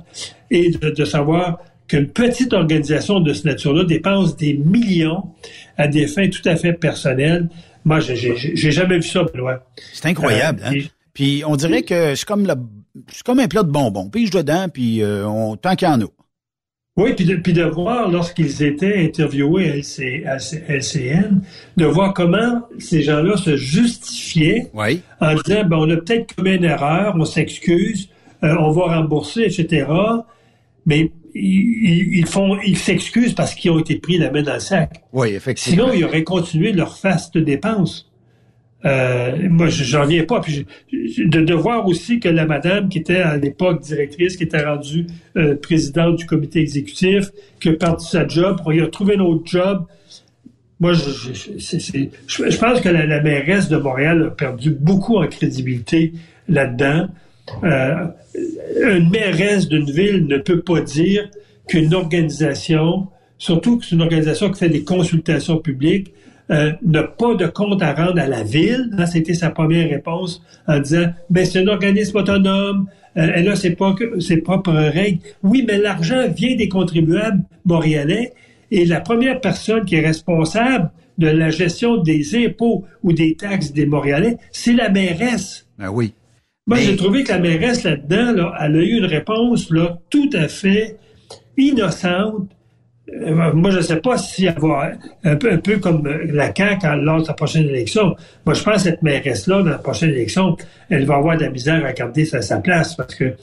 et 0.50 0.70
de, 0.70 1.04
savoir 1.04 1.58
qu'une 1.88 2.08
petite 2.08 2.52
organisation 2.54 3.20
de 3.20 3.32
ce 3.32 3.46
nature-là 3.46 3.84
dépense 3.84 4.36
des 4.36 4.54
millions 4.54 5.24
à 5.76 5.88
des 5.88 6.06
fins 6.06 6.28
tout 6.28 6.46
à 6.48 6.56
fait 6.56 6.72
personnelles. 6.72 7.48
Moi, 7.84 8.00
j'ai 8.00 8.70
jamais 8.70 8.96
vu 8.96 9.08
ça, 9.08 9.24
Benoît. 9.24 9.66
C'est 9.92 10.06
incroyable, 10.06 10.62
hein? 10.64 10.72
Euh, 10.76 10.82
puis 11.12 11.42
on 11.46 11.56
dirait 11.56 11.82
que 11.82 12.14
c'est 12.14 12.26
comme 12.26 12.46
comme 13.24 13.40
un 13.40 13.48
plat 13.48 13.62
de 13.62 13.70
bonbons. 13.70 14.08
Puis 14.08 14.26
je 14.26 14.32
dedans, 14.32 14.66
puis 14.72 15.02
euh, 15.02 15.26
on, 15.26 15.56
tant 15.56 15.74
qu'il 15.74 15.88
y 15.88 15.90
en 15.90 16.00
a. 16.00 16.04
Oui, 16.98 17.14
puis 17.14 17.24
de, 17.24 17.36
puis 17.36 17.54
de 17.54 17.62
voir 17.62 18.10
lorsqu'ils 18.10 18.62
étaient 18.62 18.98
interviewés 18.98 19.82
à, 20.26 20.36
LCN, 20.68 21.40
de 21.78 21.86
voir 21.86 22.12
comment 22.12 22.68
ces 22.78 23.02
gens-là 23.02 23.38
se 23.38 23.56
justifiaient 23.56 24.70
en 24.74 25.34
disant 25.34 25.64
ben, 25.64 25.76
on 25.78 25.88
a 25.88 25.96
peut-être 25.96 26.34
commis 26.34 26.56
une 26.56 26.64
erreur, 26.64 27.14
on 27.18 27.24
s'excuse, 27.24 28.10
euh, 28.44 28.54
on 28.60 28.72
va 28.72 28.96
rembourser, 28.96 29.44
etc. 29.44 29.86
Mais 30.84 31.10
ils, 31.34 32.26
font, 32.26 32.58
ils 32.60 32.76
s'excusent 32.76 33.32
parce 33.32 33.54
qu'ils 33.54 33.70
ont 33.70 33.78
été 33.78 33.96
pris 33.96 34.18
la 34.18 34.30
main 34.30 34.42
dans 34.42 34.54
le 34.54 34.60
sac. 34.60 35.02
Oui, 35.14 35.28
effectivement. 35.30 35.86
Sinon, 35.86 35.94
ils 35.94 36.04
auraient 36.04 36.24
continué 36.24 36.72
leur 36.72 36.98
faste 36.98 37.38
dépense. 37.38 38.11
Euh, 38.84 39.48
moi, 39.48 39.68
j'en 39.68 40.04
viens 40.04 40.24
pas. 40.24 40.40
Puis 40.40 40.66
de, 40.92 41.40
de, 41.40 41.54
voir 41.54 41.86
aussi 41.86 42.18
que 42.18 42.28
la 42.28 42.46
madame 42.46 42.88
qui 42.88 42.98
était 42.98 43.16
à 43.16 43.36
l'époque 43.36 43.80
directrice, 43.82 44.36
qui 44.36 44.44
était 44.44 44.64
rendue 44.64 45.06
euh, 45.36 45.54
présidente 45.54 46.16
du 46.16 46.26
comité 46.26 46.60
exécutif, 46.60 47.30
qui 47.60 47.68
a 47.68 47.74
perdu 47.74 48.04
sa 48.04 48.26
job, 48.26 48.60
pour 48.62 48.72
y 48.72 48.80
retrouver 48.80 49.16
un 49.16 49.20
autre 49.20 49.44
job. 49.46 49.86
Moi, 50.80 50.94
je, 50.94 52.58
pense 52.58 52.80
que 52.80 52.88
la, 52.88 53.20
mairesse 53.20 53.68
de 53.68 53.76
Montréal 53.76 54.26
a 54.26 54.30
perdu 54.30 54.70
beaucoup 54.72 55.16
en 55.16 55.28
crédibilité 55.28 56.12
là-dedans. 56.48 57.06
Euh, 57.62 58.06
une 58.82 59.10
mairesse 59.10 59.68
d'une 59.68 59.88
ville 59.88 60.26
ne 60.26 60.38
peut 60.38 60.60
pas 60.60 60.80
dire 60.80 61.28
qu'une 61.68 61.94
organisation, 61.94 63.06
surtout 63.38 63.78
que 63.78 63.84
c'est 63.84 63.94
une 63.94 64.02
organisation 64.02 64.50
qui 64.50 64.58
fait 64.58 64.68
des 64.68 64.82
consultations 64.82 65.58
publiques, 65.58 66.12
euh, 66.52 66.72
n'a 66.82 67.02
pas 67.02 67.34
de 67.34 67.46
compte 67.46 67.82
à 67.82 67.94
rendre 67.94 68.20
à 68.20 68.26
la 68.26 68.42
ville. 68.42 68.90
Hein, 68.96 69.06
C'était 69.06 69.34
sa 69.34 69.50
première 69.50 69.88
réponse 69.88 70.42
en 70.68 70.78
disant, 70.78 71.06
ben 71.30 71.44
c'est 71.44 71.60
un 71.60 71.68
organisme 71.68 72.18
autonome, 72.18 72.86
euh, 73.16 73.28
elle 73.34 73.48
a 73.48 73.56
ses, 73.56 73.76
ses 74.20 74.36
propres 74.38 74.72
règles. 74.72 75.20
Oui, 75.42 75.64
mais 75.66 75.78
l'argent 75.78 76.28
vient 76.28 76.54
des 76.56 76.68
contribuables 76.68 77.42
montréalais 77.64 78.32
et 78.70 78.86
la 78.86 79.00
première 79.00 79.40
personne 79.40 79.84
qui 79.84 79.96
est 79.96 80.00
responsable 80.00 80.90
de 81.18 81.26
la 81.26 81.50
gestion 81.50 81.98
des 81.98 82.46
impôts 82.46 82.84
ou 83.02 83.12
des 83.12 83.36
taxes 83.36 83.72
des 83.72 83.84
Montréalais, 83.84 84.38
c'est 84.50 84.72
la 84.72 84.88
mairesse. 84.88 85.68
Ben 85.78 85.90
oui. 85.90 86.14
Moi, 86.66 86.78
j'ai 86.78 86.96
trouvé 86.96 87.22
que 87.22 87.32
la 87.32 87.38
mairesse 87.38 87.84
là-dedans, 87.84 88.32
là, 88.32 88.54
elle 88.60 88.76
a 88.76 88.82
eu 88.82 88.96
une 88.96 89.04
réponse 89.04 89.70
là, 89.70 89.98
tout 90.08 90.30
à 90.32 90.48
fait 90.48 90.96
innocente, 91.58 92.48
euh, 92.48 92.61
moi, 93.10 93.70
je 93.70 93.78
ne 93.78 93.82
sais 93.82 93.96
pas 93.96 94.16
si 94.16 94.46
va, 94.46 94.92
un 95.24 95.36
peu, 95.36 95.52
un 95.52 95.58
peu 95.58 95.78
comme 95.78 96.06
la 96.06 96.54
CAQ 96.54 96.86
lors 97.02 97.20
de 97.20 97.24
sa 97.24 97.34
prochaine 97.34 97.64
élection. 97.64 98.14
Moi, 98.46 98.54
je 98.54 98.62
pense 98.62 98.74
que 98.76 98.80
cette 98.80 99.02
mairesse-là, 99.02 99.62
dans 99.62 99.70
la 99.70 99.78
prochaine 99.78 100.10
élection, 100.10 100.56
elle 100.88 101.04
va 101.04 101.16
avoir 101.16 101.36
de 101.36 101.42
la 101.42 101.50
misère 101.50 101.84
à 101.84 101.92
garder 101.92 102.24
sa, 102.24 102.42
sa 102.42 102.58
place 102.58 102.94
parce 102.94 103.14
que, 103.14 103.34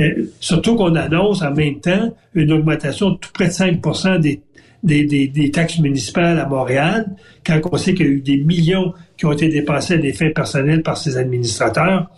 euh, 0.00 0.32
surtout 0.40 0.74
qu'on 0.74 0.96
annonce 0.96 1.42
en 1.42 1.52
même 1.52 1.80
temps 1.80 2.14
une 2.34 2.52
augmentation 2.52 3.10
de 3.10 3.16
tout 3.16 3.30
près 3.32 3.46
de 3.46 3.52
5 3.52 3.80
des, 4.20 4.40
des, 4.82 5.28
des, 5.28 5.50
taxes 5.50 5.78
municipales 5.78 6.38
à 6.38 6.46
Montréal, 6.46 7.06
quand 7.46 7.60
on 7.70 7.76
sait 7.76 7.94
qu'il 7.94 8.06
y 8.06 8.08
a 8.08 8.12
eu 8.12 8.20
des 8.20 8.38
millions 8.38 8.92
qui 9.16 9.26
ont 9.26 9.32
été 9.32 9.48
dépensés 9.48 9.94
à 9.94 9.98
des 9.98 10.12
fins 10.12 10.30
personnelles 10.30 10.82
par 10.82 10.98
ses 10.98 11.16
administrateurs, 11.16 12.10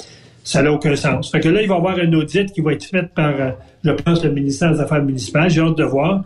ça 0.43 0.63
n'a 0.63 0.73
aucun 0.73 0.97
sens. 0.97 1.31
Fait 1.31 1.41
que 1.41 1.49
là, 1.49 1.61
il 1.61 1.69
va 1.69 1.75
y 1.75 1.79
avoir 1.79 1.99
un 1.99 2.13
audit 2.13 2.53
qui 2.53 2.61
va 2.61 2.73
être 2.73 2.85
fait 2.85 3.13
par, 3.15 3.35
euh, 3.39 3.51
je 3.85 3.91
pense, 3.91 4.25
le 4.25 4.31
ministère 4.31 4.73
des 4.73 4.81
Affaires 4.81 5.03
municipales. 5.03 5.51
J'ai 5.51 5.61
hâte 5.61 5.77
de 5.77 5.85
voir. 5.85 6.25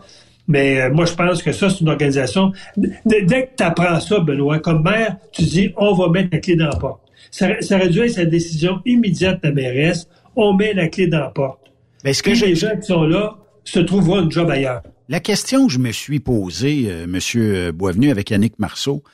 Mais 0.51 0.81
euh, 0.81 0.93
moi, 0.93 1.05
je 1.05 1.15
pense 1.15 1.43
que 1.43 1.53
ça, 1.53 1.71
c'est 1.71 1.81
une 1.81 1.89
organisation. 1.89 2.53
dès 2.77 3.25
que 3.25 3.57
tu 3.57 3.63
apprends 3.63 4.01
ça, 4.01 4.19
Benoît, 4.19 4.59
comme 4.59 4.83
maire, 4.83 5.17
tu 5.33 5.43
dis, 5.43 5.73
on 5.77 5.95
va 5.95 6.09
mettre 6.09 6.31
la 6.33 6.39
clé 6.41 6.57
dans 6.57 6.67
la 6.67 6.77
porte. 6.77 7.01
Ça, 7.31 7.49
ça 7.61 7.79
réduit 7.79 8.11
sa 8.11 8.25
décision 8.25 8.81
immédiate 8.85 9.41
de 9.43 9.49
la 9.49 9.55
mairesse. 9.55 10.09
On 10.35 10.53
met 10.55 10.75
la 10.75 10.89
clé 10.89 11.07
dans 11.07 11.21
la 11.21 11.31
porte. 11.31 11.71
Mais 12.05 12.13
ce 12.13 12.23
que 12.23 12.33
les 12.33 12.57
gens 12.57 12.77
qui 12.77 12.87
sont 12.87 13.05
là 13.05 13.37
se 13.63 13.79
trouveront 13.79 14.27
un 14.27 14.31
job 14.31 14.51
ailleurs. 14.51 14.83
La 15.09 15.21
question 15.21 15.69
que 15.69 15.73
je 15.73 15.79
me 15.79 15.93
suis 15.93 16.19
posée, 16.19 16.87
euh, 16.89 17.07
Monsieur 17.07 17.71
Boisvenu, 17.71 18.11
avec 18.11 18.31
Yannick 18.31 18.59
Marceau, 18.59 19.05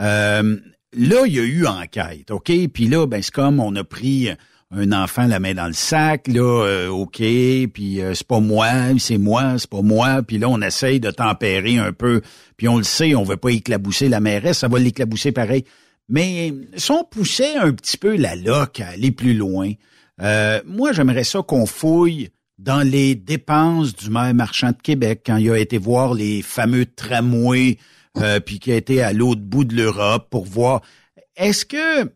euh, 0.00 0.56
là, 0.92 1.16
il 1.26 1.32
y 1.32 1.38
a 1.38 1.44
eu 1.44 1.66
enquête, 1.66 2.32
OK? 2.32 2.50
Puis 2.72 2.88
là, 2.88 3.06
ben, 3.06 3.22
c'est 3.22 3.32
comme 3.32 3.60
on 3.60 3.76
a 3.76 3.84
pris 3.84 4.30
un 4.72 4.92
enfant 4.92 5.26
la 5.26 5.40
main 5.40 5.54
dans 5.54 5.66
le 5.66 5.72
sac, 5.72 6.28
là, 6.28 6.64
euh, 6.64 6.88
OK, 6.88 7.16
puis 7.16 8.00
euh, 8.00 8.14
c'est 8.14 8.26
pas 8.26 8.38
moi, 8.38 8.68
c'est 8.98 9.18
moi, 9.18 9.58
c'est 9.58 9.68
pas 9.68 9.82
moi, 9.82 10.22
puis 10.22 10.38
là, 10.38 10.48
on 10.48 10.60
essaye 10.60 11.00
de 11.00 11.10
tempérer 11.10 11.78
un 11.78 11.92
peu, 11.92 12.20
puis 12.56 12.68
on 12.68 12.76
le 12.76 12.84
sait, 12.84 13.14
on 13.16 13.24
veut 13.24 13.36
pas 13.36 13.50
éclabousser 13.50 14.08
la 14.08 14.20
mairesse, 14.20 14.58
ça 14.58 14.68
va 14.68 14.78
l'éclabousser 14.78 15.32
pareil. 15.32 15.64
Mais 16.08 16.54
si 16.76 16.90
on 16.92 17.04
poussait 17.04 17.56
un 17.56 17.72
petit 17.72 17.96
peu 17.96 18.16
la 18.16 18.36
loque 18.36 18.80
à 18.80 18.88
aller 18.88 19.10
plus 19.10 19.34
loin, 19.34 19.72
euh, 20.22 20.60
moi, 20.66 20.92
j'aimerais 20.92 21.24
ça 21.24 21.42
qu'on 21.42 21.66
fouille 21.66 22.30
dans 22.58 22.86
les 22.86 23.14
dépenses 23.14 23.94
du 23.96 24.10
maire 24.10 24.34
marchand 24.34 24.70
de 24.70 24.82
Québec 24.82 25.22
quand 25.24 25.36
il 25.36 25.50
a 25.50 25.58
été 25.58 25.78
voir 25.78 26.14
les 26.14 26.42
fameux 26.42 26.84
tramways, 26.84 27.78
puis 28.44 28.58
qui 28.58 28.72
a 28.72 28.76
été 28.76 29.02
à 29.02 29.12
l'autre 29.12 29.40
bout 29.40 29.64
de 29.64 29.74
l'Europe 29.74 30.28
pour 30.30 30.44
voir 30.44 30.82
est-ce 31.36 31.64
que 31.64 32.10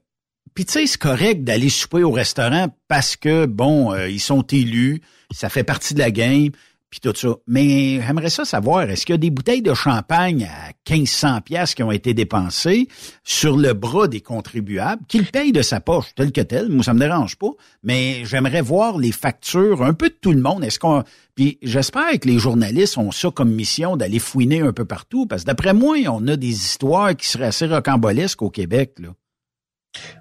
puis 0.55 0.64
tu 0.64 0.72
sais, 0.72 0.86
c'est 0.86 1.00
correct 1.00 1.42
d'aller 1.42 1.68
souper 1.68 2.05
au 2.05 2.12
restaurant 2.12 2.68
parce 2.86 3.16
que, 3.16 3.46
bon, 3.46 3.92
euh, 3.92 4.09
ils 4.09 4.20
sont 4.20 4.42
élus, 4.42 5.02
ça 5.32 5.48
fait 5.48 5.64
partie 5.64 5.94
de 5.94 5.98
la 5.98 6.12
game, 6.12 6.50
puis 6.90 7.00
tout 7.00 7.12
ça. 7.16 7.34
Mais 7.48 8.00
j'aimerais 8.00 8.30
ça 8.30 8.44
savoir, 8.44 8.88
est-ce 8.88 9.05
qu'il 9.05 9.14
y 9.14 9.16
a 9.16 9.18
des 9.18 9.30
bouteilles 9.30 9.62
de 9.62 9.74
champagne 9.74 10.44
à 10.44 10.70
1500 10.88 11.40
pièces 11.40 11.74
qui 11.74 11.82
ont 11.82 11.90
été 11.90 12.14
dépensées 12.14 12.86
sur 13.24 13.57
le 13.57 13.72
bras 13.72 14.07
des 14.07 14.20
contribuables, 14.20 15.02
qu'ils 15.09 15.26
payent 15.26 15.50
de 15.50 15.62
sa 15.62 15.80
poche, 15.80 16.14
tel 16.14 16.30
que 16.30 16.40
tel, 16.40 16.68
moi 16.68 16.84
ça 16.84 16.94
me 16.94 17.00
dérange 17.00 17.34
pas, 17.34 17.50
mais 17.82 18.24
j'aimerais 18.24 18.61
voir 18.61 18.96
les 18.96 19.11
factures 19.11 19.82
un 19.82 19.92
peu 19.92 20.09
de 20.09 20.14
tout 20.20 20.30
le 20.30 20.40
monde. 20.40 20.62
Est-ce 20.62 20.78
qu'on 20.78 21.02
puis 21.34 21.59
j'espère 21.62 22.12
que 22.20 22.28
les 22.28 22.38
journalistes 22.38 22.96
ont 22.96 23.11
ça 23.11 23.28
comme 23.32 23.50
mission 23.50 23.96
d'aller 23.96 24.20
fouiner 24.20 24.61
un 24.61 24.72
peu 24.72 24.84
partout, 24.84 25.26
parce 25.26 25.42
que 25.42 25.46
d'après 25.48 25.74
moi, 25.74 25.96
on 26.09 26.28
a 26.28 26.36
des 26.36 26.52
histoires 26.52 27.16
qui 27.16 27.26
seraient 27.26 27.46
assez 27.46 27.66
rocambolesques 27.66 28.42
au 28.42 28.50
Québec, 28.50 28.92
là. 29.00 29.09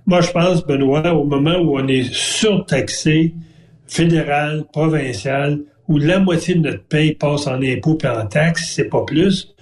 Moi, 0.05 0.21
je 0.21 0.31
pense, 0.31 0.65
Benoît, 0.65 1.13
au 1.13 1.23
moment 1.23 1.57
où 1.57 1.79
on 1.79 1.87
est 1.87 2.11
surtaxé, 2.13 3.33
fédéral, 3.87 4.63
provincial, 4.71 5.59
où 5.87 5.97
la 5.97 6.19
moitié 6.19 6.55
de 6.55 6.61
notre 6.61 6.83
paye 6.83 7.13
passe 7.13 7.47
en 7.47 7.61
impôts 7.61 7.97
et 8.03 8.07
en 8.07 8.25
taxes, 8.25 8.73
c'est 8.75 8.89
pas 8.89 9.03
plus. 9.05 9.53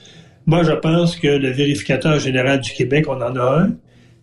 Moi, 0.45 0.63
je 0.63 0.71
pense 0.71 1.15
que 1.15 1.27
le 1.27 1.49
vérificateur 1.49 2.19
général 2.19 2.61
du 2.61 2.71
Québec, 2.71 3.05
on 3.07 3.21
en 3.21 3.35
a 3.35 3.61
un, 3.61 3.75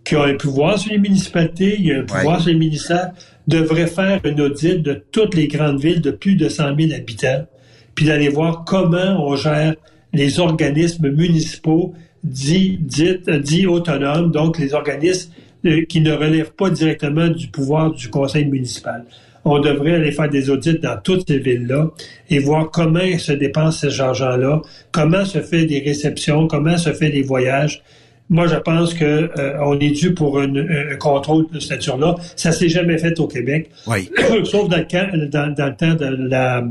qui 0.05 0.15
a 0.15 0.25
un 0.25 0.35
pouvoir 0.35 0.79
sur 0.79 0.93
les 0.93 0.99
municipalités, 0.99 1.77
il 1.79 1.93
a 1.93 1.99
un 1.99 2.05
pouvoir 2.05 2.41
sur 2.41 2.51
les 2.51 2.59
ministères, 2.59 3.11
devrait 3.47 3.87
faire 3.87 4.21
un 4.25 4.39
audit 4.39 4.83
de 4.83 4.95
toutes 5.11 5.35
les 5.35 5.49
grandes 5.49 5.81
villes 5.81 6.01
de 6.01 6.11
plus 6.11 6.35
de 6.35 6.49
100 6.49 6.77
000 6.77 6.93
habitants, 6.95 7.47
puis 7.95 8.07
d'aller 8.07 8.29
voir 8.29 8.65
comment 8.65 9.27
on 9.27 9.37
gère 9.37 9.75
les 10.13 10.41
organismes 10.41 11.11
municipaux 11.11 11.95
dits, 12.25 12.79
dits, 12.81 13.21
dits 13.41 13.67
autonomes, 13.67 14.31
donc 14.31 14.59
les 14.59 14.75
organismes 14.75 15.33
euh, 15.67 15.85
qui 15.89 16.01
ne 16.01 16.13
relèvent 16.13 16.53
pas 16.53 16.71
directement 16.71 17.29
du 17.29 17.49
pouvoir 17.49 17.93
du 17.93 18.09
conseil 18.09 18.45
municipal. 18.47 19.05
On 19.45 19.61
devrait 19.61 19.95
aller 19.95 20.13
faire 20.13 20.29
des 20.29 20.51
audits 20.51 20.79
dans 20.79 21.01
toutes 21.03 21.27
ces 21.29 21.39
villes-là 21.39 21.91
et 22.29 22.39
voir 22.39 22.71
comment 22.71 23.01
se 23.19 23.33
dépense 23.33 23.81
cet 23.81 23.99
argent-là, 23.99 24.61
comment 24.93 25.25
se 25.25 25.41
fait 25.41 25.65
des 25.65 25.81
réceptions, 25.81 26.47
comment 26.49 26.77
se 26.77 26.93
fait 26.93 27.11
des 27.11 27.23
voyages. 27.23 27.83
Moi, 28.31 28.47
je 28.47 28.57
pense 28.57 28.93
que 28.93 29.31
euh, 29.39 29.59
on 29.63 29.79
est 29.81 29.91
dû 29.91 30.13
pour 30.13 30.39
un 30.39 30.53
contrôle 30.99 31.47
de 31.51 31.61
cette 31.61 31.71
nature-là. 31.71 32.17
Ça 32.37 32.53
s'est 32.53 32.69
jamais 32.69 32.99
fait 32.99 33.19
au 33.21 33.27
Québec, 33.27 33.71
oui. 33.87 34.11
sauf 34.45 34.69
dans 34.69 34.77
le, 34.77 35.27
dans, 35.27 35.55
dans 35.55 35.67
le 35.67 35.77
temps 35.77 35.95
de 35.95 36.29
la 36.29 36.65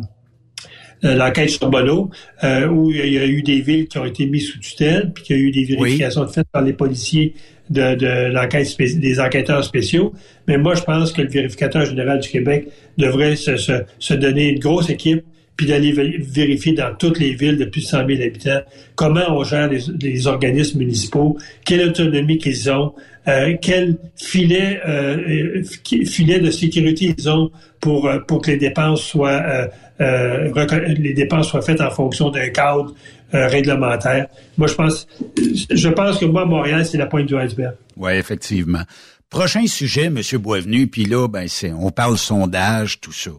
l'enquête 1.03 1.49
sur 1.49 1.69
Bono, 1.69 2.09
euh, 2.43 2.67
où 2.67 2.91
il 2.91 3.13
y 3.13 3.17
a 3.17 3.25
eu 3.25 3.41
des 3.41 3.61
villes 3.61 3.87
qui 3.87 3.97
ont 3.97 4.05
été 4.05 4.25
mises 4.25 4.51
sous 4.51 4.59
tutelle, 4.59 5.11
puis 5.13 5.23
qu'il 5.23 5.37
y 5.37 5.39
a 5.39 5.43
eu 5.43 5.51
des 5.51 5.63
vérifications 5.63 6.27
faites 6.27 6.47
par 6.51 6.61
les 6.61 6.73
policiers 6.73 7.33
de, 7.69 7.95
de 7.95 8.31
l'enquête 8.31 8.75
des 8.77 9.19
enquêteurs 9.19 9.63
spéciaux. 9.63 10.13
Mais 10.47 10.57
moi, 10.57 10.75
je 10.75 10.83
pense 10.83 11.11
que 11.11 11.21
le 11.21 11.29
vérificateur 11.29 11.85
général 11.85 12.19
du 12.19 12.29
Québec 12.29 12.69
devrait 12.97 13.35
se, 13.35 13.57
se, 13.57 13.83
se 13.99 14.13
donner 14.13 14.49
une 14.49 14.59
grosse 14.59 14.89
équipe 14.89 15.23
puis 15.57 15.65
d'aller 15.65 15.91
vérifier 15.91 16.73
dans 16.73 16.95
toutes 16.95 17.19
les 17.19 17.33
villes 17.33 17.57
de 17.57 17.65
plus 17.65 17.81
de 17.81 17.87
100 17.87 18.07
000 18.07 18.21
habitants 18.21 18.61
comment 18.95 19.25
on 19.29 19.43
gère 19.43 19.69
les, 19.69 20.27
organismes 20.27 20.79
municipaux, 20.79 21.37
quelle 21.65 21.89
autonomie 21.89 22.37
qu'ils 22.37 22.69
ont, 22.71 22.93
euh, 23.27 23.55
quel 23.61 23.97
filet, 24.15 24.79
euh, 24.87 25.63
filet 25.83 26.39
de 26.39 26.51
sécurité 26.51 27.13
ils 27.17 27.29
ont 27.29 27.51
pour, 27.79 28.07
euh, 28.07 28.19
pour 28.19 28.41
que 28.41 28.51
les 28.51 28.57
dépenses 28.57 29.01
soient 29.01 29.69
les 29.99 31.13
dépenses 31.13 31.49
soient 31.49 31.61
faites 31.61 31.81
en 31.81 31.89
fonction 31.89 32.29
d'un 32.29 32.49
cadre 32.49 32.93
réglementaire. 33.31 34.27
Moi, 34.57 34.67
je 34.67 34.75
pense, 34.75 35.07
je 35.35 35.89
pense 35.89 36.19
que 36.19 36.25
moi, 36.25 36.45
Montréal, 36.45 36.85
c'est 36.85 36.97
la 36.97 37.07
pointe 37.07 37.25
du 37.25 37.35
iceberg. 37.35 37.73
Oui, 37.97 38.11
effectivement. 38.13 38.83
Prochain 39.29 39.65
sujet, 39.67 40.05
M. 40.05 40.21
Boisvenu, 40.39 40.87
puis 40.87 41.03
là, 41.05 41.27
ben, 41.27 41.47
c'est, 41.47 41.73
on 41.73 41.89
parle 41.89 42.17
sondage, 42.17 43.01
tout 43.01 43.11
ça. 43.11 43.31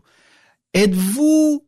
Êtes-vous, 0.75 1.65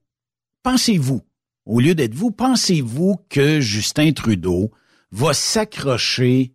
pensez-vous, 0.62 1.22
au 1.66 1.80
lieu 1.80 1.94
d'être 1.94 2.14
vous, 2.14 2.30
pensez-vous 2.30 3.16
que 3.28 3.60
Justin 3.60 4.12
Trudeau 4.12 4.70
va 5.10 5.32
s'accrocher 5.32 6.54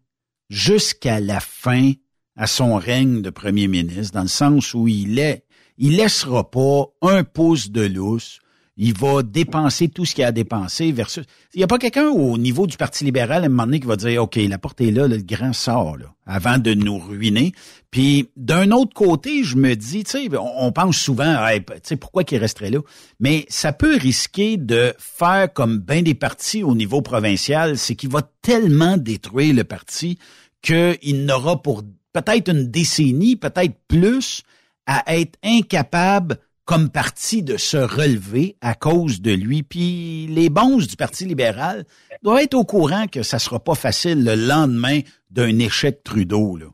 jusqu'à 0.49 1.19
la 1.19 1.39
fin 1.39 1.93
à 2.35 2.47
son 2.47 2.75
règne 2.75 3.21
de 3.21 3.29
premier 3.29 3.67
ministre, 3.67 4.13
dans 4.13 4.23
le 4.23 4.27
sens 4.27 4.73
où 4.73 4.87
il 4.87 5.19
est 5.19 5.45
il 5.77 5.97
laissera 5.97 6.49
pas 6.49 6.85
un 7.01 7.23
pouce 7.23 7.69
de 7.69 7.81
lousse. 7.81 8.39
Il 8.77 8.93
va 8.93 9.23
dépenser 9.23 9.87
tout 9.87 10.03
ce 10.03 10.13
qu'il 10.13 10.25
a 10.25 10.33
dépensé 10.33 10.91
versus. 10.91 11.23
Il 11.53 11.59
n'y 11.59 11.63
a 11.63 11.67
pas 11.67 11.77
quelqu'un 11.77 12.09
au 12.09 12.37
niveau 12.37 12.67
du 12.67 12.75
Parti 12.75 13.05
libéral 13.05 13.43
à 13.43 13.45
un 13.45 13.49
moment 13.49 13.65
donné 13.65 13.79
qui 13.79 13.87
va 13.87 13.95
dire 13.95 14.21
OK, 14.21 14.35
la 14.35 14.57
porte 14.57 14.81
est 14.81 14.91
là, 14.91 15.07
le 15.07 15.17
grand 15.17 15.53
sort, 15.53 15.97
là, 15.97 16.13
avant 16.25 16.57
de 16.57 16.73
nous 16.73 16.97
ruiner. 16.97 17.53
Puis 17.89 18.29
d'un 18.35 18.71
autre 18.71 18.93
côté, 18.93 19.45
je 19.45 19.55
me 19.55 19.75
dis, 19.75 20.03
tu 20.03 20.11
sais, 20.11 20.29
on, 20.37 20.73
pense 20.73 20.97
souvent, 20.97 21.37
tu 21.55 21.63
sais, 21.83 21.95
pourquoi 21.95 22.25
qu'il 22.25 22.39
resterait 22.39 22.69
là? 22.69 22.79
Mais 23.21 23.45
ça 23.47 23.71
peut 23.71 23.95
risquer 23.95 24.57
de 24.57 24.93
faire 24.97 25.53
comme 25.53 25.77
bien 25.77 26.01
des 26.01 26.13
partis 26.13 26.61
au 26.61 26.75
niveau 26.75 27.01
provincial, 27.01 27.77
c'est 27.77 27.95
qu'il 27.95 28.09
va 28.09 28.29
tellement 28.41 28.97
détruire 28.97 29.55
le 29.55 29.63
parti 29.63 30.19
qu'il 30.61 31.25
n'aura 31.25 31.61
pour 31.61 31.83
peut-être 32.11 32.51
une 32.51 32.69
décennie, 32.69 33.37
peut-être 33.37 33.75
plus, 33.87 34.43
à 34.85 35.15
être 35.15 35.37
incapable 35.43 36.37
comme 36.65 36.89
parti 36.89 37.43
de 37.43 37.57
se 37.57 37.77
relever 37.77 38.55
à 38.59 38.73
cause 38.73 39.21
de 39.21 39.31
lui. 39.31 39.63
Puis 39.63 40.27
les 40.29 40.49
bons 40.49 40.77
du 40.77 40.95
Parti 40.95 41.25
libéral 41.25 41.85
doivent 42.23 42.41
être 42.41 42.55
au 42.55 42.63
courant 42.63 43.05
que 43.07 43.23
ça 43.23 43.39
sera 43.39 43.63
pas 43.63 43.75
facile 43.75 44.23
le 44.23 44.35
lendemain 44.35 44.99
d'un 45.29 45.59
échec 45.59 46.03
Trudeau. 46.03 46.57
Là. 46.57 46.65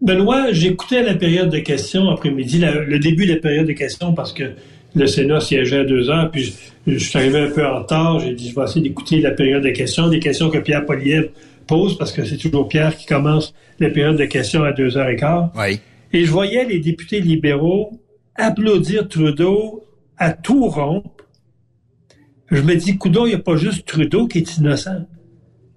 Benoît, 0.00 0.52
j'écoutais 0.52 1.02
la 1.02 1.14
période 1.14 1.50
de 1.50 1.58
questions 1.58 2.08
après-midi, 2.08 2.60
le 2.60 2.98
début 2.98 3.26
de 3.26 3.34
la 3.34 3.40
période 3.40 3.66
de 3.66 3.72
questions 3.72 4.14
parce 4.14 4.32
que 4.32 4.54
le 4.94 5.06
Sénat 5.06 5.40
siégeait 5.40 5.80
à 5.80 5.84
deux 5.84 6.10
heures, 6.10 6.30
puis 6.30 6.54
je, 6.86 6.98
suis 6.98 7.18
arrivé 7.18 7.38
un 7.40 7.50
peu 7.50 7.64
en 7.64 7.80
retard. 7.80 8.18
J'ai 8.20 8.32
dit, 8.32 8.50
je 8.50 8.54
vais 8.56 8.64
essayer 8.64 8.80
d'écouter 8.80 9.20
la 9.20 9.30
période 9.30 9.62
de 9.62 9.70
questions, 9.70 10.08
des 10.08 10.18
questions 10.18 10.50
que 10.50 10.58
Pierre 10.58 10.84
Poliev 10.84 11.28
pose, 11.66 11.96
parce 11.98 12.12
que 12.12 12.24
c'est 12.24 12.38
toujours 12.38 12.66
Pierre 12.66 12.96
qui 12.96 13.06
commence 13.06 13.54
la 13.78 13.90
période 13.90 14.16
de 14.16 14.24
questions 14.24 14.64
à 14.64 14.72
deux 14.72 14.96
heures 14.96 15.08
et 15.08 15.16
quart. 15.16 15.52
Oui. 15.54 15.78
Et 16.12 16.24
je 16.24 16.30
voyais 16.30 16.64
les 16.64 16.80
députés 16.80 17.20
libéraux 17.20 18.00
applaudir 18.36 19.08
Trudeau 19.08 19.84
à 20.16 20.32
tout 20.32 20.68
rompre. 20.68 21.10
Je 22.50 22.60
me 22.62 22.74
dis, 22.74 22.98
coudon, 22.98 23.26
il 23.26 23.30
n'y 23.30 23.34
a 23.34 23.38
pas 23.38 23.56
juste 23.56 23.86
Trudeau 23.86 24.26
qui 24.26 24.38
est 24.38 24.56
innocent. 24.56 25.06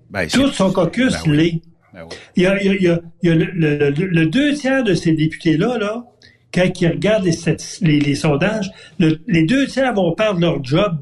Ben, 0.10 0.28
tout 0.28 0.50
son 0.50 0.72
caucus 0.72 1.14
ben 1.26 1.32
l'est. 1.32 1.62
Ben 1.94 2.08
il 2.36 2.44
y 2.44 2.46
a, 2.48 2.62
il 2.62 2.82
y 2.82 2.88
a, 2.88 3.00
il 3.22 3.30
y 3.30 3.32
a 3.32 3.36
le, 3.36 4.26
deux 4.26 4.54
tiers 4.54 4.84
de 4.84 4.94
ces 4.94 5.14
députés-là, 5.14 5.78
là, 5.78 6.06
quand 6.54 6.82
ils 6.82 6.88
regardent 6.88 7.26
les, 7.26 8.00
les, 8.00 8.16
sondages, 8.16 8.72
les 9.00 9.44
deux 9.44 9.68
tiers 9.68 9.94
vont 9.94 10.14
perdre 10.14 10.40
leur 10.40 10.64
job. 10.64 10.98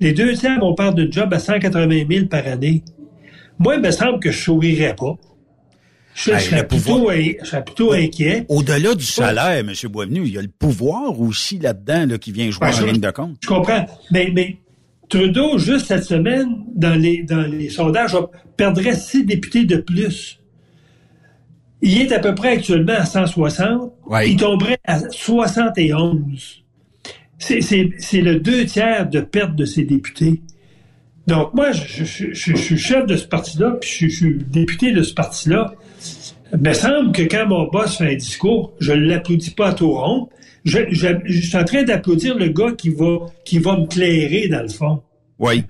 Les 0.00 0.12
deux 0.12 0.34
tiers 0.34 0.60
vont 0.60 0.74
perdre 0.74 1.02
un 1.02 1.10
job 1.10 1.32
à 1.32 1.38
180 1.38 2.04
000 2.08 2.26
par 2.26 2.46
année. 2.46 2.84
Moi, 3.58 3.76
il 3.76 3.82
me 3.82 3.90
semble 3.90 4.20
que 4.20 4.30
je 4.30 4.38
sourirais 4.38 4.94
pas. 4.94 5.16
Je, 6.18 6.36
serais, 6.36 6.66
plutôt, 6.66 7.92
inquiet. 7.92 8.44
Au-delà 8.48 8.96
du 8.96 9.04
salaire, 9.04 9.58
M. 9.58 9.72
Boisvenu, 9.88 10.22
il 10.24 10.32
y 10.32 10.38
a 10.38 10.42
le 10.42 10.48
pouvoir 10.48 11.20
aussi 11.20 11.60
là-dedans 11.60 12.06
là, 12.06 12.18
qui 12.18 12.32
vient 12.32 12.50
jouer 12.50 12.66
en 12.66 12.86
ligne 12.86 13.00
de 13.00 13.10
compte. 13.10 13.36
Je 13.40 13.46
comprends. 13.46 13.86
Mais, 14.10 14.32
mais 14.34 14.56
Trudeau, 15.08 15.58
juste 15.58 15.86
cette 15.86 16.04
semaine, 16.04 16.64
dans 16.74 17.00
les, 17.00 17.22
dans 17.22 17.42
les 17.42 17.70
sondages, 17.70 18.16
perdrait 18.56 18.96
six 18.96 19.24
députés 19.24 19.64
de 19.64 19.76
plus. 19.76 20.40
Il 21.82 22.00
est 22.02 22.12
à 22.12 22.18
peu 22.18 22.34
près 22.34 22.54
actuellement 22.54 22.94
à 22.94 23.06
160. 23.06 23.92
Il 24.26 24.36
tomberait 24.36 24.80
à 24.84 24.98
71. 24.98 26.64
C'est 27.38 27.60
le 27.62 28.40
deux 28.40 28.66
tiers 28.66 29.08
de 29.08 29.20
perte 29.20 29.54
de 29.54 29.64
ses 29.64 29.84
députés. 29.84 30.42
Donc, 31.28 31.54
moi, 31.54 31.70
je, 31.72 32.04
suis 32.04 32.78
chef 32.78 33.06
de 33.06 33.16
ce 33.16 33.26
parti-là, 33.26 33.76
puis 33.80 34.10
je, 34.10 34.16
suis 34.16 34.34
député 34.34 34.92
de 34.92 35.02
ce 35.02 35.14
parti-là. 35.14 35.74
Il 36.52 36.60
me 36.60 36.72
semble 36.72 37.12
que 37.12 37.22
quand 37.22 37.46
mon 37.46 37.68
boss 37.68 37.98
fait 37.98 38.12
un 38.12 38.14
discours, 38.14 38.72
je 38.80 38.92
ne 38.92 39.06
l'applaudis 39.06 39.50
pas 39.50 39.68
à 39.68 39.74
tout 39.74 39.92
rond. 39.92 40.28
Je, 40.64 40.80
suis 40.92 41.56
en 41.56 41.64
train 41.64 41.82
d'applaudir 41.82 42.36
le 42.36 42.48
gars 42.48 42.72
qui 42.72 42.90
va, 42.90 43.26
qui 43.44 43.58
va 43.58 43.76
me 43.76 43.86
clairer, 43.86 44.48
dans 44.48 44.62
le 44.62 44.68
fond. 44.68 45.02
Oui. 45.38 45.64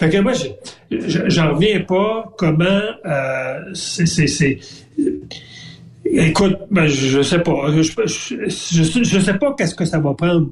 Fait 0.00 0.10
que 0.10 0.18
moi, 0.18 0.32
j'en 0.90 1.54
reviens 1.54 1.80
pas 1.80 2.32
comment 2.36 2.80
euh, 3.06 3.60
c'est. 3.74 4.58
Écoute, 6.04 6.58
ben, 6.70 6.86
je 6.86 7.22
sais 7.22 7.38
pas. 7.38 7.70
Je, 7.76 7.82
je 8.48 9.20
sais 9.20 9.34
pas 9.34 9.54
qu'est-ce 9.56 9.74
que 9.74 9.84
ça 9.84 10.00
va 10.00 10.14
prendre 10.14 10.50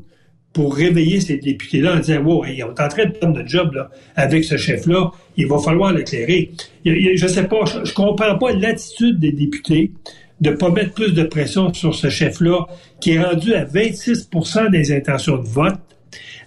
pour 0.53 0.75
réveiller 0.75 1.21
ces 1.21 1.37
députés-là 1.37 1.97
en 1.97 1.99
disant 2.01 2.23
Wow, 2.23 2.45
ils 2.47 2.61
sont 2.61 2.81
en 2.81 2.89
train 2.89 3.07
de 3.07 3.13
prendre 3.13 3.37
notre 3.37 3.49
job 3.49 3.75
là, 3.75 3.91
avec 4.17 4.45
ce 4.45 4.57
chef-là, 4.57 5.13
il 5.37 5.47
va 5.47 5.59
falloir 5.59 5.93
l'éclairer. 5.93 6.51
Je 6.85 7.27
sais 7.27 7.45
pas, 7.45 7.65
je, 7.67 7.85
je 7.85 7.95
comprends 7.95 8.37
pas 8.37 8.53
l'attitude 8.53 9.19
des 9.21 9.33
députés 9.33 9.93
de 10.41 10.51
pas 10.51 10.71
mettre 10.71 10.95
plus 10.95 11.13
de 11.13 11.23
pression 11.23 11.73
sur 11.73 11.95
ce 11.95 12.09
chef-là, 12.09 12.67
qui 13.01 13.13
est 13.13 13.23
rendu 13.23 13.55
à 13.55 13.65
26% 13.65 14.71
des 14.71 14.93
intentions 14.93 15.37
de 15.37 15.47
vote. 15.47 15.79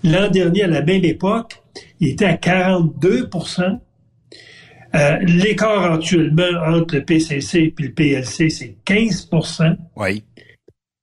L'an 0.04 0.30
dernier, 0.30 0.64
à 0.64 0.68
la 0.68 0.82
même 0.82 1.06
époque, 1.06 1.62
il 2.00 2.10
était 2.10 2.26
à 2.26 2.36
42% 2.36 3.80
euh, 4.96 5.18
L'écart 5.22 5.94
actuellement 5.94 6.44
entre 6.68 6.96
le 6.96 7.04
PCC 7.04 7.74
et 7.78 7.82
le 7.82 7.92
PLC, 7.92 8.50
c'est 8.50 8.76
15 8.86 9.30
Oui. 9.96 10.24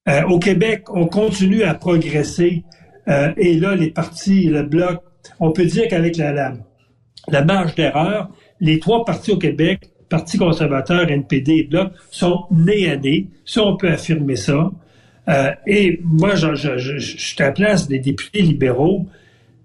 Euh, 0.09 0.23
au 0.29 0.39
Québec, 0.39 0.85
on 0.91 1.07
continue 1.07 1.63
à 1.63 1.75
progresser 1.75 2.63
euh, 3.11 3.33
et 3.37 3.55
là, 3.55 3.75
les 3.75 3.91
partis, 3.91 4.45
le 4.45 4.63
bloc, 4.63 5.01
on 5.41 5.51
peut 5.51 5.65
dire 5.65 5.89
qu'avec 5.89 6.17
la, 6.17 6.55
la, 7.29 7.45
marge 7.45 7.75
d'erreur, 7.75 8.31
les 8.61 8.79
trois 8.79 9.05
partis 9.05 9.33
au 9.33 9.39
Québec, 9.39 9.91
Parti 10.09 10.39
conservateur, 10.39 11.09
NPD 11.09 11.53
et 11.53 11.63
Bloc, 11.63 11.93
sont 12.11 12.45
nés 12.51 12.91
à 12.91 12.97
nez. 12.97 13.29
Ça, 13.45 13.63
on 13.63 13.77
peut 13.77 13.89
affirmer 13.89 14.35
ça. 14.35 14.73
Euh, 15.29 15.51
et 15.69 16.01
moi, 16.03 16.35
je, 16.35 16.99
suis 16.99 17.41
à 17.41 17.53
place 17.53 17.87
des 17.87 18.01
députés 18.01 18.43
libéraux. 18.43 19.07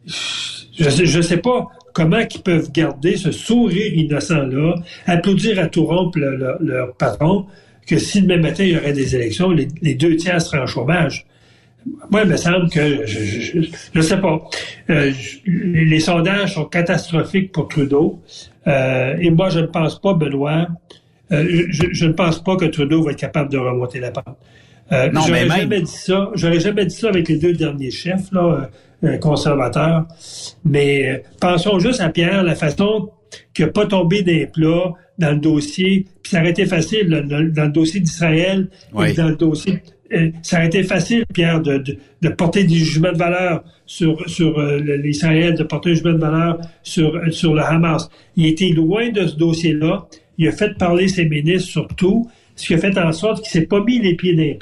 Je 0.06 1.18
ne 1.18 1.22
sais 1.24 1.38
pas 1.38 1.68
comment 1.94 2.20
ils 2.20 2.42
peuvent 2.42 2.72
garder 2.72 3.18
ce 3.18 3.32
sourire 3.32 3.92
innocent-là, 3.96 4.76
applaudir 5.08 5.60
à 5.60 5.66
tout 5.66 5.86
rompre 5.86 6.20
leur 6.20 6.94
patron, 6.94 7.48
que 7.88 7.98
si 7.98 8.22
demain 8.22 8.38
matin 8.38 8.66
il 8.66 8.74
y 8.74 8.78
aurait 8.78 8.94
des 8.94 9.16
élections, 9.16 9.50
les 9.50 9.96
deux 9.96 10.16
tiers 10.16 10.42
seraient 10.42 10.62
en 10.62 10.68
chômage. 10.68 11.26
Moi, 12.10 12.22
il 12.24 12.30
me 12.30 12.38
semble 12.38 12.70
que, 12.70 13.06
je 13.06 13.60
ne 13.94 14.02
sais 14.02 14.18
pas, 14.18 14.40
euh, 14.90 15.12
les, 15.46 16.00
sondages 16.00 16.56
sont 16.56 16.66
catastrophiques 16.66 17.52
pour 17.52 17.68
Trudeau. 17.68 18.22
Euh, 18.68 19.16
et 19.20 19.30
moi, 19.30 19.50
je 19.50 19.60
ne 19.60 19.68
pense 19.68 20.02
pas, 20.02 20.14
Benoît, 20.14 20.68
euh, 21.32 21.66
je, 21.70 22.06
ne 22.06 22.14
pense 22.14 22.44
pas 22.44 22.56
que 22.56 22.66
Trudeau 22.66 23.04
va 23.04 23.12
être 23.12 23.20
capable 23.20 23.52
de 23.52 23.58
remonter 23.58 24.00
la 24.00 24.12
pente. 24.12 24.38
non, 24.92 25.22
j'aurais 25.28 25.48
jamais 25.48 25.82
dit 25.82 25.92
ça. 25.92 26.32
J'aurais 26.34 26.60
jamais 26.60 26.86
dit 26.86 26.96
ça 26.96 27.10
avec 27.10 27.28
les 27.28 27.38
deux 27.38 27.54
derniers 27.54 27.92
chefs, 27.92 28.32
là, 28.32 28.70
conservateurs. 29.22 30.06
Mais 30.64 31.24
pensons 31.40 31.78
juste 31.78 32.02
à 32.02 32.10
Pierre, 32.10 32.44
la 32.44 32.56
façon 32.56 33.12
qu'il 33.54 33.66
n'a 33.66 33.72
pas 33.72 33.86
tombé 33.86 34.24
des 34.24 34.48
plats 34.48 34.94
dans 35.18 35.32
le 35.32 35.40
dossier, 35.40 36.08
puis 36.24 36.32
ça 36.32 36.42
aurait 36.42 36.50
été 36.50 36.66
facile 36.66 37.10
dans, 37.10 37.40
le 37.40 37.70
dossier 37.70 38.00
d'Israël 38.00 38.70
et 39.06 39.14
dans 39.14 39.30
le 39.30 39.36
dossier 39.36 39.82
ça 40.44 40.60
a 40.60 40.66
été 40.66 40.84
facile, 40.84 41.26
Pierre, 41.34 41.62
de, 41.62 41.98
porter 42.38 42.64
des 42.64 42.76
jugements 42.76 43.12
de 43.12 43.18
valeur 43.18 43.64
sur, 43.86 44.30
sur 44.30 44.60
euh, 44.60 44.78
l'Israël, 44.78 45.56
de 45.56 45.64
porter 45.64 45.92
un 45.92 45.94
jugement 45.94 46.14
de 46.14 46.20
valeur 46.20 46.60
sur, 46.84 47.20
sur 47.32 47.54
le 47.54 47.62
Hamas. 47.62 48.10
Il 48.36 48.46
était 48.46 48.70
loin 48.70 49.10
de 49.10 49.26
ce 49.26 49.36
dossier-là. 49.36 50.08
Il 50.38 50.48
a 50.48 50.52
fait 50.52 50.78
parler 50.78 51.08
ses 51.08 51.26
ministres 51.26 51.70
sur 51.70 51.88
tout, 51.88 52.30
ce 52.56 52.68
qui 52.68 52.74
a 52.74 52.78
fait 52.78 52.98
en 52.98 53.12
sorte 53.12 53.44
qu'il 53.44 53.52
s'est 53.52 53.68
pas 53.68 53.84
mis 53.84 54.00
les 54.00 54.16
pieds 54.16 54.36
dans 54.36 54.42
les. 54.42 54.60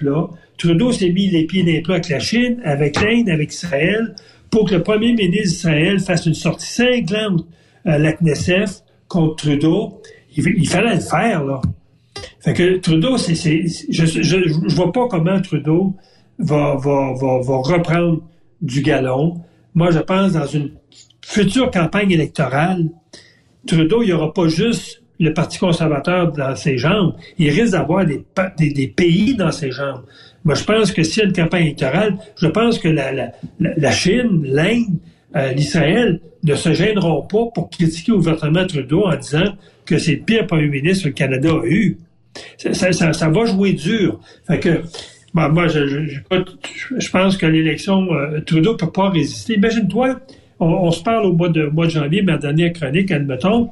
Trudeau 0.57 0.91
s'est 0.91 1.09
mis 1.09 1.27
les 1.29 1.45
pieds 1.45 1.63
dans 1.63 1.71
les 1.71 1.83
avec 1.93 2.09
la 2.09 2.19
Chine, 2.19 2.61
avec 2.63 3.01
l'Inde, 3.01 3.29
avec 3.29 3.51
Israël, 3.51 4.15
pour 4.49 4.69
que 4.69 4.75
le 4.75 4.83
premier 4.83 5.13
ministre 5.13 5.67
d'Israël 5.67 5.99
fasse 5.99 6.25
une 6.25 6.35
sortie 6.35 6.71
cinglante 6.71 7.45
à 7.85 7.97
la 7.97 8.13
Knesset 8.13 8.65
contre 9.07 9.43
Trudeau. 9.43 10.01
Il 10.35 10.67
fallait 10.67 10.95
le 10.95 11.01
faire, 11.01 11.43
là. 11.43 11.61
Fait 12.43 12.53
que 12.53 12.77
Trudeau, 12.77 13.17
c'est, 13.17 13.35
je, 13.35 14.05
je, 14.05 14.75
vois 14.75 14.91
pas 14.91 15.07
comment 15.07 15.41
Trudeau 15.41 15.95
va, 16.39 16.75
va, 16.75 17.13
va, 17.13 17.39
va 17.41 17.57
reprendre 17.57 18.21
du 18.61 18.81
galon. 18.81 19.41
Moi, 19.73 19.91
je 19.91 19.99
pense 19.99 20.33
dans 20.33 20.45
une 20.45 20.71
future 21.21 21.71
campagne 21.71 22.11
électorale, 22.11 22.89
Trudeau, 23.65 24.01
il 24.01 24.07
n'y 24.07 24.11
aura 24.11 24.33
pas 24.33 24.49
juste 24.49 25.03
le 25.21 25.33
Parti 25.33 25.57
conservateur 25.57 26.33
dans 26.33 26.53
ses 26.57 26.77
jambes. 26.77 27.15
Il 27.37 27.49
risque 27.49 27.71
d'avoir 27.71 28.05
des, 28.05 28.25
des, 28.57 28.87
pays 28.87 29.35
dans 29.35 29.53
ses 29.53 29.71
jambes. 29.71 30.03
Moi, 30.43 30.55
je 30.55 30.65
pense 30.65 30.91
que 30.91 31.01
s'il 31.01 31.23
y 31.23 31.25
a 31.25 31.29
une 31.29 31.33
campagne 31.33 31.67
électorale, 31.67 32.17
je 32.35 32.47
pense 32.47 32.77
que 32.77 32.89
la, 32.89 33.13
la, 33.13 33.31
la 33.59 33.91
Chine, 33.91 34.41
l'Inde, 34.43 34.97
euh, 35.37 35.53
l'Israël 35.53 36.19
ne 36.43 36.55
se 36.55 36.73
gêneront 36.73 37.21
pas 37.21 37.45
pour 37.55 37.69
critiquer 37.69 38.11
ouvertement 38.11 38.67
Trudeau 38.67 39.05
en 39.05 39.15
disant 39.15 39.55
que 39.85 39.97
c'est 39.97 40.15
le 40.15 40.23
pire 40.23 40.45
premier 40.45 40.67
ministre 40.67 41.03
que 41.03 41.09
le 41.09 41.13
Canada 41.13 41.49
a 41.51 41.65
eu. 41.65 41.97
Ça, 42.57 43.29
va 43.29 43.45
jouer 43.45 43.73
dur. 43.73 44.19
Fait 44.47 44.59
que, 44.59 44.81
moi, 45.33 45.67
je, 45.67 46.05
je, 46.97 47.09
pense 47.11 47.37
que 47.37 47.45
l'élection, 47.45 48.13
euh, 48.13 48.41
Trudeau 48.41 48.75
peut 48.75 48.91
pas 48.91 49.09
résister. 49.09 49.55
Imagine-toi, 49.55 50.19
on, 50.59 50.91
se 50.91 51.03
parle 51.03 51.25
au 51.25 51.33
mois 51.33 51.49
de, 51.49 51.65
mois 51.65 51.85
de 51.85 51.91
janvier, 51.91 52.21
ma 52.21 52.37
dernière 52.37 52.73
chronique, 52.73 53.11
admettons, 53.11 53.71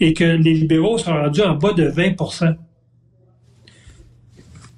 et 0.00 0.14
que 0.14 0.24
les 0.24 0.54
libéraux 0.54 0.98
sont 0.98 1.12
rendus 1.12 1.42
en 1.42 1.54
bas 1.54 1.72
de 1.72 1.88
20% 1.88 2.56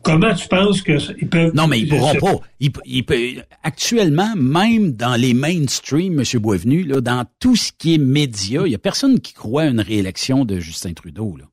Comment 0.04 0.34
tu 0.34 0.46
penses 0.48 0.82
qu'ils 0.82 1.28
peuvent... 1.28 1.54
Non, 1.54 1.66
mais 1.66 1.80
ils 1.80 1.88
pourront 1.88 2.14
pas. 2.14 2.34
Ils, 2.60 3.42
actuellement, 3.62 4.36
même 4.36 4.92
dans 4.92 5.16
les 5.16 5.32
mainstream, 5.32 6.20
M. 6.20 6.40
Boisvenu, 6.40 6.82
là, 6.82 7.00
dans 7.00 7.24
tout 7.40 7.56
ce 7.56 7.72
qui 7.76 7.94
est 7.94 7.98
média, 7.98 8.62
il 8.66 8.72
y 8.72 8.74
a 8.74 8.78
personne 8.78 9.18
qui 9.18 9.32
croit 9.32 9.62
à 9.62 9.66
une 9.66 9.80
réélection 9.80 10.44
de 10.44 10.60
Justin 10.60 10.92
Trudeau. 10.92 11.36
Là. 11.38 11.46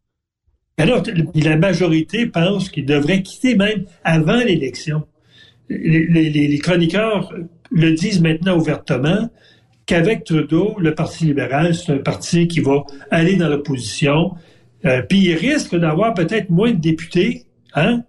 Alors, 0.81 1.03
la 1.35 1.57
majorité 1.57 2.25
pense 2.25 2.69
qu'il 2.69 2.85
devrait 2.85 3.21
quitter 3.21 3.55
même 3.55 3.85
avant 4.03 4.39
l'élection. 4.39 5.03
Les, 5.69 6.57
chroniqueurs 6.57 7.31
le 7.69 7.91
disent 7.91 8.19
maintenant 8.19 8.57
ouvertement 8.57 9.29
qu'avec 9.85 10.23
Trudeau, 10.23 10.75
le 10.79 10.95
Parti 10.95 11.25
libéral, 11.25 11.75
c'est 11.75 11.93
un 11.93 11.99
parti 11.99 12.47
qui 12.47 12.61
va 12.61 12.83
aller 13.11 13.35
dans 13.35 13.47
l'opposition. 13.47 14.31
Euh, 14.85 15.03
puis 15.07 15.19
il 15.19 15.35
risque 15.35 15.75
d'avoir 15.75 16.15
peut-être 16.15 16.49
moins 16.49 16.71
de 16.71 16.79
députés 16.79 17.43
hein, 17.75 18.01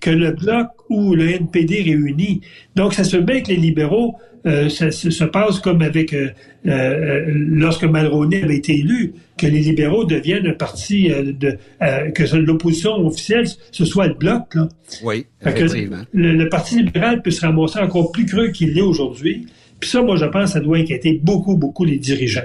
que 0.00 0.10
le 0.10 0.30
Bloc 0.30 0.68
ou 0.88 1.16
le 1.16 1.30
NPD 1.30 1.82
réunis. 1.82 2.42
Donc, 2.76 2.94
ça 2.94 3.02
se 3.02 3.16
bien 3.16 3.40
que 3.40 3.48
les 3.48 3.56
libéraux 3.56 4.16
euh, 4.46 4.70
ça, 4.70 4.90
se 4.90 5.24
passe 5.24 5.58
comme 5.58 5.82
avec 5.82 6.14
euh, 6.14 6.30
euh, 6.66 7.24
lorsque 7.28 7.84
Malroney 7.84 8.42
avait 8.42 8.56
été 8.56 8.78
élu, 8.78 9.12
que 9.36 9.46
les 9.46 9.60
libéraux 9.60 10.04
deviennent 10.04 10.46
un 10.46 10.54
parti 10.54 11.10
de 11.10 11.58
que 11.80 12.36
l'opposition 12.36 12.92
officielle 13.06 13.46
ce 13.70 13.84
soit 13.84 14.06
le 14.08 14.14
bloc. 14.14 14.54
Là. 14.54 14.68
Oui, 15.02 15.26
effectivement. 15.44 16.02
Le, 16.12 16.48
Parti 16.48 16.82
libéral 16.82 17.22
peut 17.22 17.30
se 17.30 17.44
ramasser 17.44 17.78
encore 17.78 18.12
plus 18.12 18.26
creux 18.26 18.48
qu'il 18.48 18.74
l'est 18.74 18.82
aujourd'hui. 18.82 19.46
Puis 19.78 19.88
ça, 19.88 20.02
moi, 20.02 20.16
je 20.16 20.26
pense, 20.26 20.52
ça 20.52 20.60
doit 20.60 20.78
inquiéter 20.78 21.20
beaucoup, 21.22 21.56
beaucoup 21.56 21.84
les 21.84 21.96
dirigeants. 21.96 22.44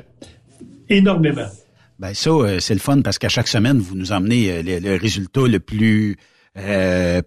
Énormément. 0.89 1.47
Ben 1.99 2.13
ça, 2.13 2.31
c'est 2.59 2.73
le 2.73 2.79
fun 2.79 3.01
parce 3.01 3.17
qu'à 3.17 3.29
chaque 3.29 3.47
semaine, 3.47 3.79
vous 3.79 3.95
nous 3.95 4.11
emmenez 4.11 4.61
le, 4.63 4.97
résultat 4.97 5.47
le 5.47 5.59
plus 5.59 6.17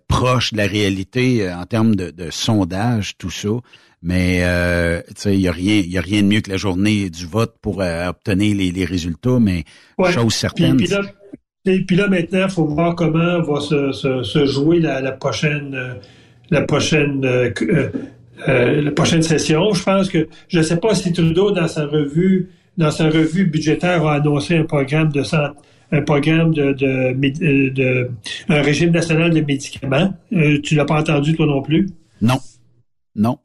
proche 0.09 0.53
de 0.53 0.59
la 0.59 0.67
réalité 0.67 1.51
en 1.51 1.65
termes 1.65 1.95
de, 1.95 2.11
de 2.11 2.31
sondage, 2.31 3.19
tout 3.19 3.31
ça. 3.31 3.51
Mais 4.03 4.41
euh, 4.43 5.01
il 5.25 5.39
n'y 5.39 5.49
a 5.49 5.53
rien, 5.53 5.83
il 5.85 5.99
a 5.99 6.01
rien 6.01 6.23
de 6.23 6.29
mieux 6.29 6.41
que 6.41 6.51
la 6.51 6.57
journée 6.57 7.11
du 7.11 7.27
vote 7.27 7.57
pour 7.61 7.83
euh, 7.83 8.09
obtenir 8.09 8.57
les, 8.57 8.71
les, 8.71 8.85
résultats. 8.85 9.39
Mais 9.41 9.65
chose 10.11 10.35
certaine. 10.35 10.77
Puis, 10.77 10.87
là, 10.87 11.01
puis 11.65 11.97
là, 11.97 12.09
maintenant, 12.09 12.45
il 12.45 12.51
faut 12.51 12.67
voir 12.67 12.95
comment 12.95 13.43
va 13.43 13.61
se, 13.61 13.93
se, 13.93 14.23
se 14.23 14.47
jouer 14.47 14.79
la, 14.79 15.01
la, 15.01 15.13
prochaine, 15.13 15.77
la 16.51 16.63
prochaine, 16.63 17.25
euh, 17.25 18.83
la 18.83 18.91
prochaine 18.93 19.23
session. 19.23 19.73
Je 19.73 19.83
pense 19.83 20.09
que 20.09 20.29
je 20.47 20.59
ne 20.59 20.63
sais 20.63 20.77
pas 20.77 20.95
si 20.95 21.13
Trudeau 21.13 21.51
dans 21.51 21.69
sa 21.69 21.87
revue, 21.87 22.51
dans 22.77 22.93
sa 22.93 23.11
revue 23.11 23.47
budgétaire, 23.47 24.07
a 24.07 24.15
annoncé 24.15 24.57
un 24.57 24.65
programme 24.65 25.11
de 25.11 25.23
santé 25.23 25.59
un 25.91 26.03
programme 26.03 26.53
de, 26.53 26.73
de, 26.73 27.71
de, 27.71 28.11
un 28.51 28.61
régime 28.61 28.91
national 28.91 29.33
de 29.33 29.41
médicaments. 29.41 30.13
tu 30.63 30.75
l'as 30.75 30.85
pas 30.85 31.01
entendu 31.01 31.35
toi 31.35 31.47
non 31.47 31.63
plus? 31.63 31.89
Non. 32.21 32.39
Non. 33.15 33.39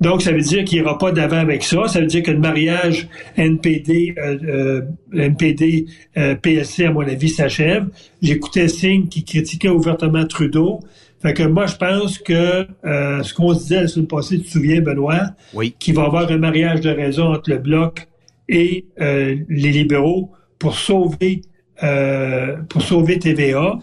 Donc, 0.00 0.22
ça 0.22 0.32
veut 0.32 0.40
dire 0.40 0.64
qu'il 0.64 0.80
n'y 0.80 0.84
aura 0.86 0.98
pas 0.98 1.12
d'avant 1.12 1.38
avec 1.38 1.62
ça. 1.62 1.88
Ça 1.88 2.00
veut 2.00 2.06
dire 2.06 2.22
que 2.22 2.30
le 2.30 2.38
mariage 2.38 3.08
NPD, 3.36 4.14
euh, 4.18 4.38
euh, 4.46 4.82
NPD 5.12 5.86
euh, 6.16 6.34
PLC, 6.34 6.84
à 6.84 6.92
mon 6.92 7.00
avis, 7.00 7.28
s'achève. 7.28 7.86
J'écoutais 8.22 8.68
Singh 8.68 9.08
qui 9.08 9.24
critiquait 9.24 9.68
ouvertement 9.68 10.26
Trudeau. 10.26 10.80
Fait 11.22 11.34
que 11.34 11.42
moi, 11.42 11.66
je 11.66 11.76
pense 11.76 12.18
que 12.18 12.66
euh, 12.84 13.22
ce 13.22 13.34
qu'on 13.34 13.54
se 13.54 13.60
disait 13.60 13.82
la 13.82 13.88
semaine 13.88 14.06
passée, 14.06 14.38
tu 14.38 14.44
te 14.44 14.50
souviens, 14.50 14.80
Benoît, 14.80 15.30
oui. 15.54 15.74
qu'il 15.78 15.94
va 15.94 16.02
y 16.02 16.06
avoir 16.06 16.30
un 16.30 16.38
mariage 16.38 16.80
de 16.80 16.90
raison 16.90 17.34
entre 17.34 17.50
le 17.50 17.58
Bloc 17.58 18.06
et 18.48 18.86
euh, 19.00 19.36
les 19.48 19.70
libéraux 19.70 20.30
pour 20.58 20.76
sauver 20.76 21.42
euh, 21.82 22.56
pour 22.68 22.82
sauver 22.82 23.18
TVA. 23.18 23.78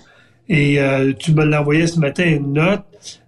Et 0.50 0.80
euh, 0.80 1.14
tu 1.18 1.34
me 1.34 1.44
l'as 1.44 1.62
envoyé 1.62 1.88
ce 1.88 2.00
matin 2.00 2.26
une 2.26 2.54
note, 2.54 2.84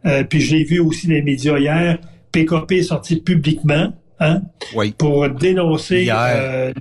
euh, 0.05 0.23
puis 0.23 0.39
je 0.39 0.55
l'ai 0.55 0.63
vu 0.63 0.79
aussi 0.79 1.07
dans 1.07 1.15
les 1.15 1.23
médias 1.23 1.57
hier. 1.57 1.97
PKP 2.31 2.71
est 2.73 2.83
sorti 2.83 3.17
publiquement 3.17 3.93
hein, 4.19 4.41
oui. 4.75 4.93
pour 4.97 5.29
dénoncer 5.29 6.07
euh, 6.11 6.71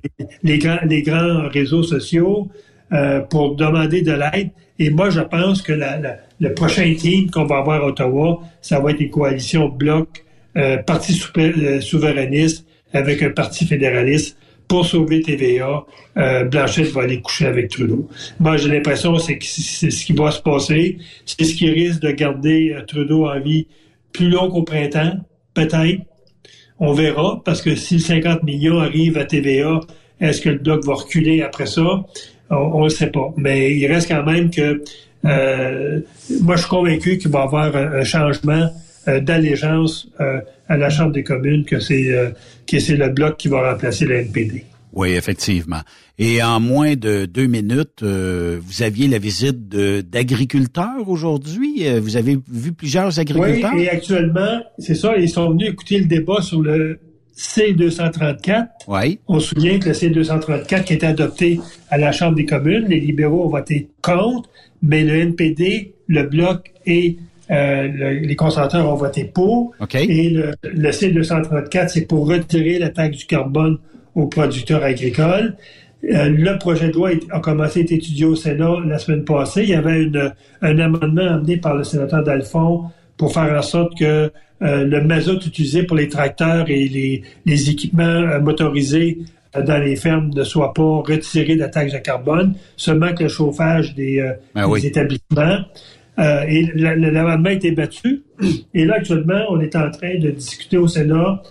les, 0.43 0.59
grands, 0.59 0.79
les 0.85 1.03
grands 1.03 1.49
réseaux 1.49 1.83
sociaux, 1.83 2.49
euh, 2.93 3.21
pour 3.21 3.57
demander 3.57 4.03
de 4.03 4.13
l'aide. 4.13 4.51
Et 4.79 4.91
moi, 4.91 5.11
je 5.11 5.21
pense 5.21 5.63
que 5.63 5.73
la, 5.73 5.99
la, 5.99 6.17
le 6.41 6.55
prochain 6.55 6.95
team 6.97 7.31
qu'on 7.31 7.45
va 7.45 7.59
avoir 7.59 7.83
à 7.83 7.87
Ottawa, 7.87 8.41
ça 8.61 8.81
va 8.81 8.93
être 8.93 9.01
une 9.01 9.11
coalition 9.11 9.69
bloc, 9.69 10.25
euh, 10.57 10.79
parti 10.79 11.13
souverainiste 11.13 12.67
avec 12.93 13.23
un 13.23 13.31
parti 13.31 13.67
fédéraliste 13.67 14.37
pour 14.69 14.85
sauver 14.85 15.23
TVA, 15.23 15.85
euh, 16.19 16.45
Blanchette 16.45 16.93
va 16.93 17.03
aller 17.03 17.21
coucher 17.21 17.47
avec 17.47 17.71
Trudeau. 17.71 18.09
Moi, 18.39 18.59
j'ai 18.59 18.69
l'impression 18.69 19.17
que 19.17 19.23
c'est 19.23 19.91
ce 19.91 20.05
qui 20.05 20.13
va 20.13 20.31
se 20.31 20.43
passer. 20.43 20.99
C'est 21.25 21.45
ce 21.45 21.55
qui 21.55 21.71
risque 21.71 22.01
de 22.01 22.11
garder 22.11 22.75
euh, 22.77 22.85
Trudeau 22.85 23.27
en 23.27 23.41
vie 23.41 23.67
plus 24.13 24.29
long 24.29 24.51
qu'au 24.51 24.63
printemps, 24.63 25.15
peut-être. 25.55 26.03
On 26.81 26.93
verra, 26.93 27.43
parce 27.45 27.61
que 27.61 27.75
si 27.75 27.95
le 27.95 28.01
50 28.01 28.45
millions 28.45 28.79
arrive 28.79 29.19
à 29.19 29.25
TVA, 29.25 29.81
est-ce 30.21 30.41
que 30.41 30.49
le 30.49 30.59
bloc 30.59 30.85
va 30.85 30.95
reculer 30.95 31.43
après 31.43 31.67
ça? 31.67 32.05
On 32.51 32.79
ne 32.79 32.85
le 32.85 32.91
sait 32.91 33.11
pas. 33.11 33.33
Mais 33.37 33.77
il 33.77 33.87
reste 33.87 34.09
quand 34.09 34.25
même 34.25 34.51
que 34.51 34.83
euh, 35.25 36.01
moi, 36.43 36.57
je 36.57 36.61
suis 36.61 36.71
convaincu 36.71 37.19
qu'il 37.19 37.31
va 37.31 37.41
y 37.41 37.43
avoir 37.43 37.75
un, 37.75 38.05
changement 38.05 38.71
euh, 39.09 39.21
d'allégeance 39.21 40.09
euh, 40.21 40.41
à 40.69 40.77
la 40.77 40.91
Chambre 40.91 41.13
des 41.13 41.25
communes, 41.25 41.65
que 41.65 41.81
c'est 41.81 42.13
euh, 42.13 42.31
le 42.71 43.09
bloc 43.09 43.37
qui 43.37 43.49
va 43.49 43.73
remplacer 43.73 44.05
le 44.05 44.17
NPD. 44.17 44.65
Oui, 44.93 45.11
effectivement. 45.11 45.81
Et 46.19 46.43
en 46.43 46.61
moins 46.61 46.97
de 46.97 47.27
deux 47.27 47.47
minutes, 47.47 48.03
euh, 48.03 48.59
vous 48.61 48.83
aviez 48.83 49.09
la 49.09 49.19
visite 49.19 49.69
d'agriculteurs 49.69 51.09
aujourd'hui? 51.09 51.87
Euh, 51.87 52.01
vous 52.01 52.17
avez 52.17 52.39
vu 52.51 52.73
plusieurs 52.73 53.19
agriculteurs? 53.19 53.73
Oui, 53.75 53.83
et 53.83 53.91
actuellement, 53.91 54.61
c'est 54.79 54.95
ça, 54.95 55.17
ils 55.17 55.29
sont 55.29 55.51
venus 55.51 55.71
écouter 55.71 55.99
le 55.99 56.07
débat 56.07 56.43
sur 56.43 56.63
le 56.63 56.99
C234. 57.37 58.67
Oui. 58.89 59.21
On 59.29 59.39
se 59.39 59.55
souvient 59.55 59.79
que 59.79 59.89
le 59.89 59.95
C234 59.95 60.85
qui 60.85 60.95
était 60.95 61.07
adopté 61.07 61.61
à 61.91 61.99
la 61.99 62.11
Chambre 62.11 62.35
des 62.35 62.45
communes, 62.45 62.87
les 62.89 63.01
libéraux 63.01 63.45
ont 63.45 63.51
voté 63.51 63.89
contre, 64.03 64.51
mais 64.83 65.05
le 65.05 65.15
NPD, 65.15 65.95
le 66.09 66.23
Bloc 66.25 66.73
et 66.85 67.19
euh, 67.51 67.89
le, 67.89 68.11
les 68.27 68.37
conservateurs 68.37 68.91
ont 68.91 68.97
voté 68.97 69.25
pour. 69.25 69.73
Okay. 69.81 70.05
Et 70.05 70.31
le, 70.31 70.53
le 70.65 70.91
C234, 70.91 71.89
c'est 71.89 72.07
pour 72.07 72.29
retirer 72.29 72.79
la 72.79 72.91
taxe 72.91 73.19
du 73.19 73.27
carbone 73.27 73.79
aux 74.19 74.27
producteurs 74.27 74.83
agricoles. 74.83 75.55
Euh, 76.05 76.29
le 76.29 76.59
projet 76.59 76.89
de 76.89 76.95
loi 76.95 77.11
a 77.31 77.41
commencé 77.41 77.81
à 77.81 77.83
être 77.83 77.93
étudié 77.93 78.25
au 78.25 78.37
Sénat 78.37 78.77
la 78.87 78.99
semaine 78.99 79.25
passée. 79.25 79.63
Il 79.63 79.71
y 79.71 79.75
avait 79.75 80.03
une, 80.03 80.33
un 80.61 80.79
amendement 80.79 81.35
amené 81.35 81.57
par 81.57 81.75
le 81.75 81.85
sénateur 81.85 82.23
Dalphon 82.23 82.85
pour 83.17 83.33
faire 83.33 83.57
en 83.57 83.63
sorte 83.63 83.99
que 83.99 84.31
euh, 84.63 84.85
le 84.85 85.05
mazout 85.05 85.45
utilisé 85.47 85.85
pour 85.85 85.97
les 85.97 86.09
tracteurs 86.09 86.69
et 86.69 86.89
les, 86.89 87.23
les 87.47 87.71
équipements 87.71 88.05
euh, 88.05 88.41
motorisés 88.41 89.19
dans 89.55 89.79
les 89.79 89.97
fermes 89.97 90.31
ne 90.35 90.45
soit 90.45 90.75
pas 90.75 91.03
retiré 91.07 91.55
de 91.55 91.61
la 91.61 91.69
taxe 91.69 91.93
de 91.93 91.99
carbone, 91.99 92.55
seulement 92.77 93.15
que 93.15 93.25
le 93.25 93.29
chauffage 93.29 93.95
des, 93.95 94.23
ben 94.55 94.67
des 94.67 94.71
oui. 94.71 94.87
établissements. 94.87 95.59
Et 96.19 96.67
l'amendement 96.75 97.49
a 97.49 97.53
été 97.53 97.71
battu. 97.71 98.23
Et 98.75 98.85
là, 98.85 98.97
actuellement, 98.97 99.47
on 99.49 99.61
est 99.61 99.75
en 99.75 99.91
train 99.91 100.19
de 100.19 100.31
discuter 100.31 100.77
au 100.77 100.87
Sénat 100.87 101.43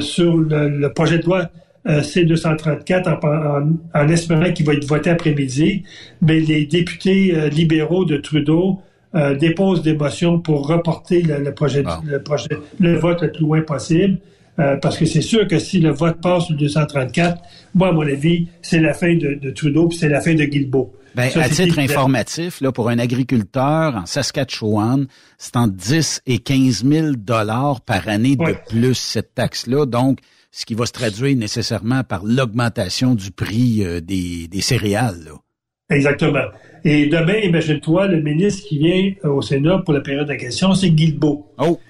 sur 0.00 0.36
le, 0.36 0.68
le, 0.68 0.92
projet 0.92 1.18
de 1.18 1.24
loi 1.24 1.48
C-234 1.86 3.08
en, 3.08 3.60
en, 3.62 3.72
en 3.94 4.08
espérant 4.08 4.52
qu'il 4.52 4.66
va 4.66 4.74
être 4.74 4.84
voté 4.86 5.10
après-midi. 5.10 5.82
Mais 6.20 6.40
les 6.40 6.66
députés 6.66 7.34
euh, 7.34 7.48
libéraux 7.48 8.04
de 8.04 8.16
Trudeau 8.16 8.80
euh, 9.14 9.34
déposent 9.36 9.82
des 9.82 9.94
motions 9.94 10.38
pour 10.38 10.66
reporter 10.66 11.22
le, 11.22 11.38
le 11.38 11.52
projet, 11.54 11.82
Ah. 11.86 12.00
le 12.06 12.22
projet, 12.22 12.48
le 12.80 12.96
vote 12.96 13.22
le 13.22 13.32
plus 13.32 13.42
loin 13.42 13.60
possible. 13.62 14.18
Euh, 14.58 14.76
parce 14.76 14.98
que 14.98 15.06
c'est 15.06 15.22
sûr 15.22 15.48
que 15.48 15.58
si 15.58 15.80
le 15.80 15.90
vote 15.90 16.20
passe 16.20 16.44
sur 16.44 16.52
le 16.54 16.58
234, 16.60 17.40
moi, 17.74 17.88
à 17.88 17.92
mon 17.92 18.02
avis, 18.02 18.48
c'est 18.60 18.80
la 18.80 18.92
fin 18.92 19.14
de, 19.16 19.38
de 19.40 19.50
Trudeau, 19.50 19.88
puis 19.88 19.96
c'est 19.96 20.10
la 20.10 20.20
fin 20.20 20.34
de 20.34 20.44
Guilbeault. 20.44 20.92
Ben, 21.14 21.30
Ça, 21.30 21.40
à 21.40 21.44
c'est 21.44 21.64
titre 21.64 21.78
évident. 21.78 21.94
informatif, 22.00 22.60
là, 22.60 22.70
pour 22.70 22.90
un 22.90 22.98
agriculteur 22.98 23.96
en 23.96 24.04
Saskatchewan, 24.06 25.06
c'est 25.38 25.56
entre 25.56 25.74
10 25.74 26.20
et 26.26 26.38
15 26.38 26.84
000 26.84 27.06
dollars 27.16 27.80
par 27.80 28.08
année 28.08 28.36
Ouais. 28.38 28.52
de 28.52 28.56
plus 28.68 28.94
cette 28.94 29.34
taxe-là. 29.34 29.86
Donc, 29.86 30.18
ce 30.52 30.66
qui 30.66 30.74
va 30.74 30.86
se 30.86 30.92
traduire 30.92 31.36
nécessairement 31.36 32.04
par 32.04 32.24
l'augmentation 32.24 33.14
du 33.14 33.30
prix 33.30 33.82
euh, 33.82 34.00
des, 34.00 34.46
des 34.48 34.60
céréales. 34.60 35.24
Là. 35.24 35.32
Exactement. 35.90 36.44
Et 36.84 37.06
demain, 37.06 37.38
imagine-toi, 37.42 38.06
le 38.08 38.20
ministre 38.20 38.68
qui 38.68 38.78
vient 38.78 39.12
euh, 39.24 39.30
au 39.30 39.42
Sénat 39.42 39.78
pour 39.78 39.94
la 39.94 40.00
période 40.00 40.28
de 40.28 40.34
questions, 40.34 40.74
c'est 40.74 40.90
Guilbeault. 40.90 41.46
Oh, 41.58 41.80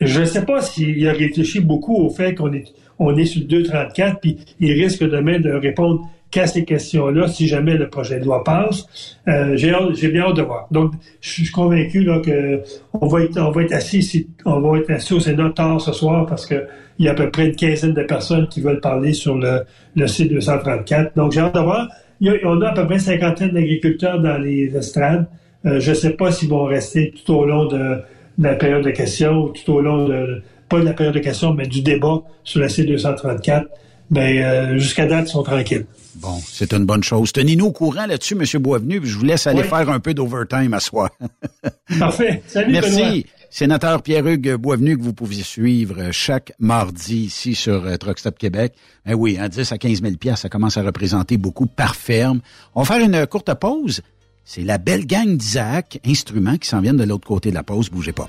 Je 0.00 0.20
ne 0.20 0.24
sais 0.24 0.44
pas 0.44 0.62
s'il 0.62 1.06
a 1.08 1.12
réfléchi 1.12 1.60
beaucoup 1.60 1.96
au 1.96 2.08
fait 2.08 2.34
qu'on 2.34 2.52
est, 2.52 2.64
on 3.00 3.16
est 3.16 3.26
sur 3.26 3.40
le 3.40 3.48
234, 3.48 4.20
puis 4.20 4.38
il 4.60 4.72
risque 4.72 5.02
demain 5.02 5.40
de 5.40 5.50
répondre 5.50 6.08
qu'à 6.30 6.46
ces 6.46 6.64
questions-là 6.64 7.28
si 7.28 7.46
jamais 7.48 7.74
le 7.76 7.88
projet 7.88 8.20
de 8.20 8.24
loi 8.24 8.44
passe. 8.44 8.86
Euh, 9.28 9.56
j'ai, 9.56 10.08
bien 10.08 10.22
hâte 10.24 10.36
de 10.36 10.42
voir. 10.42 10.66
Donc, 10.70 10.92
je 11.20 11.30
suis 11.30 11.50
convaincu 11.50 12.02
là, 12.04 12.20
que 12.20 12.60
on 13.00 13.06
va 13.06 13.22
être, 13.22 13.38
va 13.52 13.62
être 13.62 13.72
assis, 13.72 13.98
ici- 13.98 14.28
on 14.44 14.60
va 14.60 14.78
être 14.78 14.90
assis 14.90 15.14
au 15.14 15.20
Sénat 15.20 15.50
tard 15.56 15.80
ce 15.80 15.92
soir 15.92 16.26
parce 16.26 16.44
que 16.46 16.66
il 16.98 17.06
y 17.06 17.08
a 17.08 17.12
à 17.12 17.14
peu 17.14 17.30
près 17.30 17.46
une 17.46 17.54
quinzaine 17.56 17.94
de 17.94 18.02
personnes 18.02 18.48
qui 18.48 18.60
veulent 18.60 18.80
parler 18.80 19.12
sur 19.12 19.36
le, 19.38 19.62
le 19.96 20.06
C234. 20.06 21.10
Donc, 21.16 21.32
j'ai 21.32 21.40
hâte 21.40 21.54
de 21.54 21.60
voir. 21.60 21.88
Il 22.20 22.26
y 22.26 22.30
a- 22.30 22.34
on 22.48 22.60
a 22.60 22.68
à 22.68 22.72
peu 22.74 22.86
près 22.86 22.98
cinquantaine 22.98 23.50
d'agriculteurs 23.52 24.20
dans 24.20 24.38
les 24.38 24.74
estrades. 24.76 25.26
Euh, 25.66 25.80
je 25.80 25.90
ne 25.90 25.94
sais 25.94 26.10
pas 26.10 26.30
s'ils 26.32 26.48
vont 26.48 26.64
rester 26.64 27.12
tout 27.24 27.32
au 27.34 27.44
long 27.46 27.66
de, 27.66 27.98
la 28.38 28.54
période 28.54 28.84
de 28.84 28.90
questions, 28.90 29.44
ou 29.44 29.48
tout 29.50 29.72
au 29.72 29.80
long 29.80 30.04
de, 30.06 30.42
pas 30.68 30.78
de 30.78 30.84
la 30.84 30.92
période 30.92 31.14
de 31.14 31.20
questions, 31.20 31.52
mais 31.54 31.66
du 31.66 31.80
débat 31.82 32.22
sur 32.44 32.60
la 32.60 32.68
C234. 32.68 33.64
Mais 34.10 34.42
euh, 34.42 34.78
jusqu'à 34.78 35.06
date, 35.06 35.28
ils 35.28 35.32
sont 35.32 35.42
tranquilles. 35.42 35.86
bon, 36.16 36.40
c'est 36.46 36.72
une 36.72 36.84
bonne 36.86 37.02
chose. 37.04 37.32
Tenez-nous 37.32 37.66
au 37.66 37.72
courant 37.72 38.06
là-dessus, 38.06 38.34
M. 38.34 38.62
Boisvenu, 38.62 39.00
puis 39.00 39.10
je 39.10 39.18
vous 39.18 39.24
laisse 39.24 39.46
aller 39.46 39.62
Oui. 39.62 39.68
faire 39.68 39.88
un 39.90 40.00
peu 40.00 40.14
d'overtime 40.14 40.72
à 40.74 40.80
soi. 40.80 41.10
Parfait. 41.98 42.42
Salut, 42.46 42.72
Benoît. 42.74 42.88
Merci. 42.90 43.26
Sénateur 43.50 44.02
Pierre-Hugues 44.02 44.56
Boisvenu, 44.56 44.98
que 44.98 45.02
vous 45.02 45.14
pouviez 45.14 45.42
suivre 45.42 46.10
chaque 46.12 46.52
mardi 46.58 47.24
ici 47.24 47.54
sur 47.54 47.84
euh, 47.86 47.96
Truck 47.96 48.18
Stop 48.18 48.38
Québec. 48.38 48.74
Eh 49.06 49.14
oui, 49.14 49.38
hein, 49.40 49.48
10 49.48 49.72
à 49.72 49.78
15 49.78 50.02
000 50.02 50.16
piastres, 50.16 50.42
ça 50.42 50.48
commence 50.50 50.76
à 50.76 50.82
représenter 50.82 51.36
beaucoup 51.38 51.66
par 51.66 51.94
ferme. 51.96 52.40
On 52.74 52.82
va 52.82 52.94
faire 52.94 53.04
une 53.04 53.26
courte 53.26 53.52
pause. 53.54 54.02
C'est 54.44 54.62
la 54.64 54.78
belle 54.78 55.06
gang 55.06 55.36
d'Isaac, 55.36 55.98
instruments 56.06 56.56
qui 56.56 56.68
s'en 56.68 56.80
viennent 56.80 56.96
de 56.96 57.04
l'autre 57.04 57.26
côté 57.26 57.50
de 57.50 57.54
la 57.54 57.62
pause. 57.62 57.88
Bougez 57.90 58.12
pas. 58.12 58.28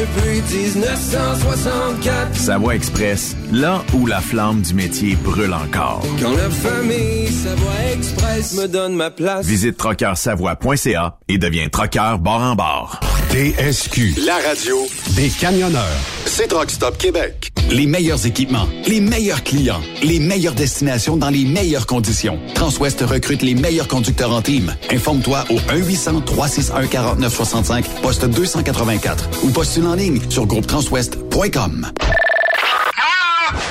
depuis 0.00 0.40
1964. 0.78 2.34
Savoie 2.34 2.74
Express, 2.74 3.36
là 3.52 3.82
où 3.94 4.06
la 4.06 4.20
flamme 4.20 4.62
du 4.62 4.74
métier 4.74 5.16
brûle 5.16 5.52
encore. 5.52 6.02
Quand 6.20 6.32
la 6.32 6.50
famille 6.50 7.28
Savoie 7.28 7.92
Express 7.94 8.56
me 8.56 8.66
donne 8.66 8.94
ma 8.94 9.10
place. 9.10 9.46
Visite 9.46 9.76
trockeursavoie.ca 9.76 11.18
et 11.28 11.38
deviens 11.38 11.68
trockeur 11.68 12.18
bord 12.18 12.42
en 12.42 12.54
bord. 12.54 13.00
TSQ, 13.30 14.14
la 14.26 14.38
radio 14.38 14.76
des 15.14 15.28
camionneurs. 15.28 15.84
C'est 16.26 16.48
Truck 16.48 16.68
Stop 16.68 16.98
Québec. 16.98 17.52
Les 17.70 17.86
meilleurs 17.86 18.26
équipements, 18.26 18.66
les 18.88 19.00
meilleurs 19.00 19.44
clients, 19.44 19.80
les 20.02 20.18
meilleures 20.18 20.54
destinations 20.54 21.16
dans 21.16 21.30
les 21.30 21.44
meilleures 21.44 21.86
conditions. 21.86 22.40
Transwest 22.54 23.02
recrute 23.02 23.42
les 23.42 23.54
meilleurs 23.54 23.86
conducteurs 23.86 24.34
en 24.34 24.42
team. 24.42 24.74
Informe-toi 24.90 25.44
au 25.50 25.60
1-800-361-4965, 25.60 27.84
poste 28.02 28.24
284 28.24 29.44
ou 29.44 29.50
postule 29.50 29.86
en 29.86 29.94
ligne 29.94 30.20
sur 30.28 30.46
groupetranswest.com. 30.46 31.92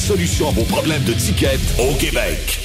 solution 0.00 0.48
à 0.48 0.52
vos 0.52 0.64
problèmes 0.64 1.04
de 1.04 1.12
ticket 1.12 1.58
au 1.78 1.94
Québec. 1.94 2.58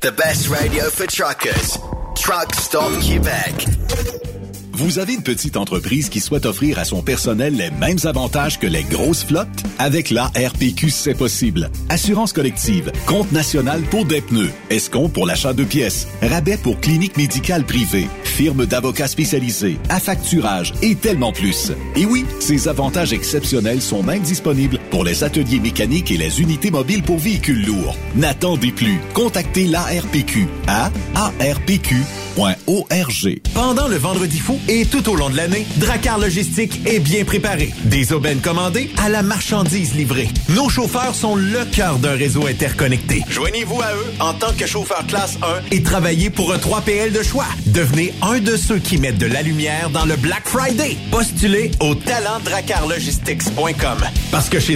The 0.00 0.12
best 0.12 0.48
radio 0.48 0.84
for 0.90 1.06
truckers. 1.06 1.78
Truck 2.14 2.54
Stop 2.54 2.92
Québec. 3.00 3.66
Vous 4.76 4.98
avez 4.98 5.14
une 5.14 5.22
petite 5.22 5.56
entreprise 5.56 6.10
qui 6.10 6.20
souhaite 6.20 6.44
offrir 6.44 6.78
à 6.78 6.84
son 6.84 7.00
personnel 7.00 7.56
les 7.56 7.70
mêmes 7.70 7.96
avantages 8.04 8.58
que 8.58 8.66
les 8.66 8.82
grosses 8.82 9.24
flottes? 9.24 9.48
Avec 9.78 10.10
la 10.10 10.26
RPQ, 10.26 10.90
c'est 10.90 11.14
possible. 11.14 11.70
Assurance 11.88 12.34
collective, 12.34 12.92
compte 13.06 13.32
national 13.32 13.80
pour 13.84 14.04
des 14.04 14.20
pneus, 14.20 14.50
escompte 14.68 15.14
pour 15.14 15.26
l'achat 15.26 15.54
de 15.54 15.64
pièces, 15.64 16.06
rabais 16.20 16.58
pour 16.58 16.78
clinique 16.78 17.16
médicale 17.16 17.64
privée, 17.64 18.06
firme 18.22 18.66
d'avocats 18.66 19.08
spécialisés, 19.08 19.78
affacturage 19.88 20.74
et 20.82 20.94
tellement 20.94 21.32
plus. 21.32 21.72
Et 21.96 22.04
oui, 22.04 22.26
ces 22.38 22.68
avantages 22.68 23.14
exceptionnels 23.14 23.80
sont 23.80 24.02
même 24.02 24.22
disponibles 24.22 24.75
pour 24.90 25.04
les 25.04 25.24
ateliers 25.24 25.60
mécaniques 25.60 26.10
et 26.10 26.16
les 26.16 26.40
unités 26.40 26.70
mobiles 26.70 27.02
pour 27.02 27.18
véhicules 27.18 27.66
lourds. 27.66 27.96
N'attendez 28.14 28.72
plus. 28.72 28.98
Contactez 29.14 29.66
l'ARPQ 29.66 30.48
à 30.66 30.90
arpq.org. 31.14 32.00
Pendant 33.54 33.88
le 33.88 33.96
vendredi 33.96 34.38
fou 34.38 34.58
et 34.68 34.84
tout 34.84 35.08
au 35.08 35.16
long 35.16 35.30
de 35.30 35.36
l'année, 35.36 35.66
Dracar 35.76 36.18
Logistique 36.18 36.80
est 36.86 37.00
bien 37.00 37.24
préparé. 37.24 37.72
Des 37.84 38.12
aubaines 38.12 38.40
commandées 38.40 38.90
à 38.98 39.08
la 39.08 39.22
marchandise 39.22 39.94
livrée. 39.94 40.28
Nos 40.50 40.68
chauffeurs 40.68 41.14
sont 41.14 41.36
le 41.36 41.64
cœur 41.72 41.98
d'un 41.98 42.14
réseau 42.14 42.46
interconnecté. 42.46 43.22
Joignez-vous 43.28 43.80
à 43.80 43.92
eux 43.94 44.12
en 44.20 44.34
tant 44.34 44.52
que 44.52 44.66
chauffeur 44.66 45.06
classe 45.06 45.38
1 45.42 45.74
et 45.74 45.82
travaillez 45.82 46.30
pour 46.30 46.52
un 46.52 46.58
3PL 46.58 47.12
de 47.12 47.22
choix. 47.22 47.46
Devenez 47.66 48.12
un 48.22 48.38
de 48.38 48.56
ceux 48.56 48.78
qui 48.78 48.98
mettent 48.98 49.18
de 49.18 49.26
la 49.26 49.42
lumière 49.42 49.90
dans 49.90 50.04
le 50.04 50.16
Black 50.16 50.46
Friday. 50.46 50.96
Postulez 51.10 51.70
au 51.80 51.94
talentdracarlogistics.com. 51.94 53.98
Parce 54.30 54.48
que 54.48 54.60
chez 54.60 54.75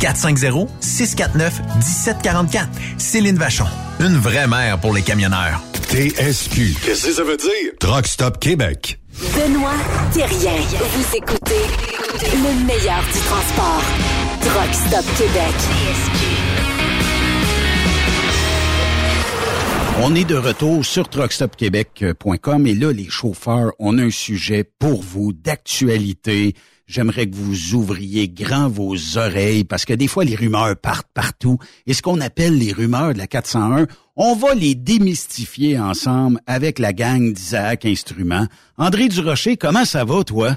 450-649-1744. 0.00 2.66
Céline 2.98 3.36
Vachon. 3.36 3.66
Une 4.00 4.16
vraie 4.16 4.46
mère 4.46 4.78
pour 4.78 4.92
les 4.92 5.02
camionneurs. 5.02 5.62
TSQ. 5.90 6.74
Qu'est-ce 6.84 7.06
que 7.06 7.12
ça 7.12 7.22
veut 7.22 7.36
dire? 7.36 7.72
Truck 7.80 8.06
Stop 8.06 8.38
Québec. 8.38 8.98
Benoît 9.34 9.72
Thérien. 10.12 10.56
Vous 10.78 11.16
écoutez 11.16 11.62
le 12.22 12.64
meilleur 12.66 13.02
du 13.04 13.18
transport. 13.20 13.82
Truck 14.40 14.74
Stop 14.74 15.04
Québec. 15.16 15.54
On 20.02 20.14
est 20.14 20.24
de 20.24 20.36
retour 20.36 20.84
sur 20.84 21.08
truckstopquebec.com 21.08 22.66
et 22.66 22.74
là, 22.74 22.92
les 22.92 23.08
chauffeurs, 23.08 23.72
on 23.78 23.96
a 23.96 24.02
un 24.02 24.10
sujet 24.10 24.62
pour 24.78 25.02
vous 25.02 25.32
d'actualité. 25.32 26.54
J'aimerais 26.86 27.26
que 27.28 27.34
vous 27.34 27.74
ouvriez 27.74 28.28
grand 28.28 28.68
vos 28.68 28.94
oreilles 29.16 29.64
parce 29.64 29.84
que 29.84 29.92
des 29.92 30.06
fois, 30.06 30.24
les 30.24 30.36
rumeurs 30.36 30.76
partent 30.76 31.08
partout. 31.12 31.58
Et 31.86 31.94
ce 31.94 32.00
qu'on 32.02 32.20
appelle 32.20 32.56
les 32.56 32.72
rumeurs 32.72 33.12
de 33.12 33.18
la 33.18 33.26
401, 33.26 33.86
on 34.14 34.36
va 34.36 34.54
les 34.54 34.76
démystifier 34.76 35.78
ensemble 35.80 36.40
avec 36.46 36.78
la 36.78 36.92
gang 36.92 37.32
d'Isaac 37.32 37.84
Instruments. 37.84 38.46
André 38.78 39.08
Durocher, 39.08 39.56
comment 39.56 39.84
ça 39.84 40.04
va, 40.04 40.22
toi? 40.22 40.56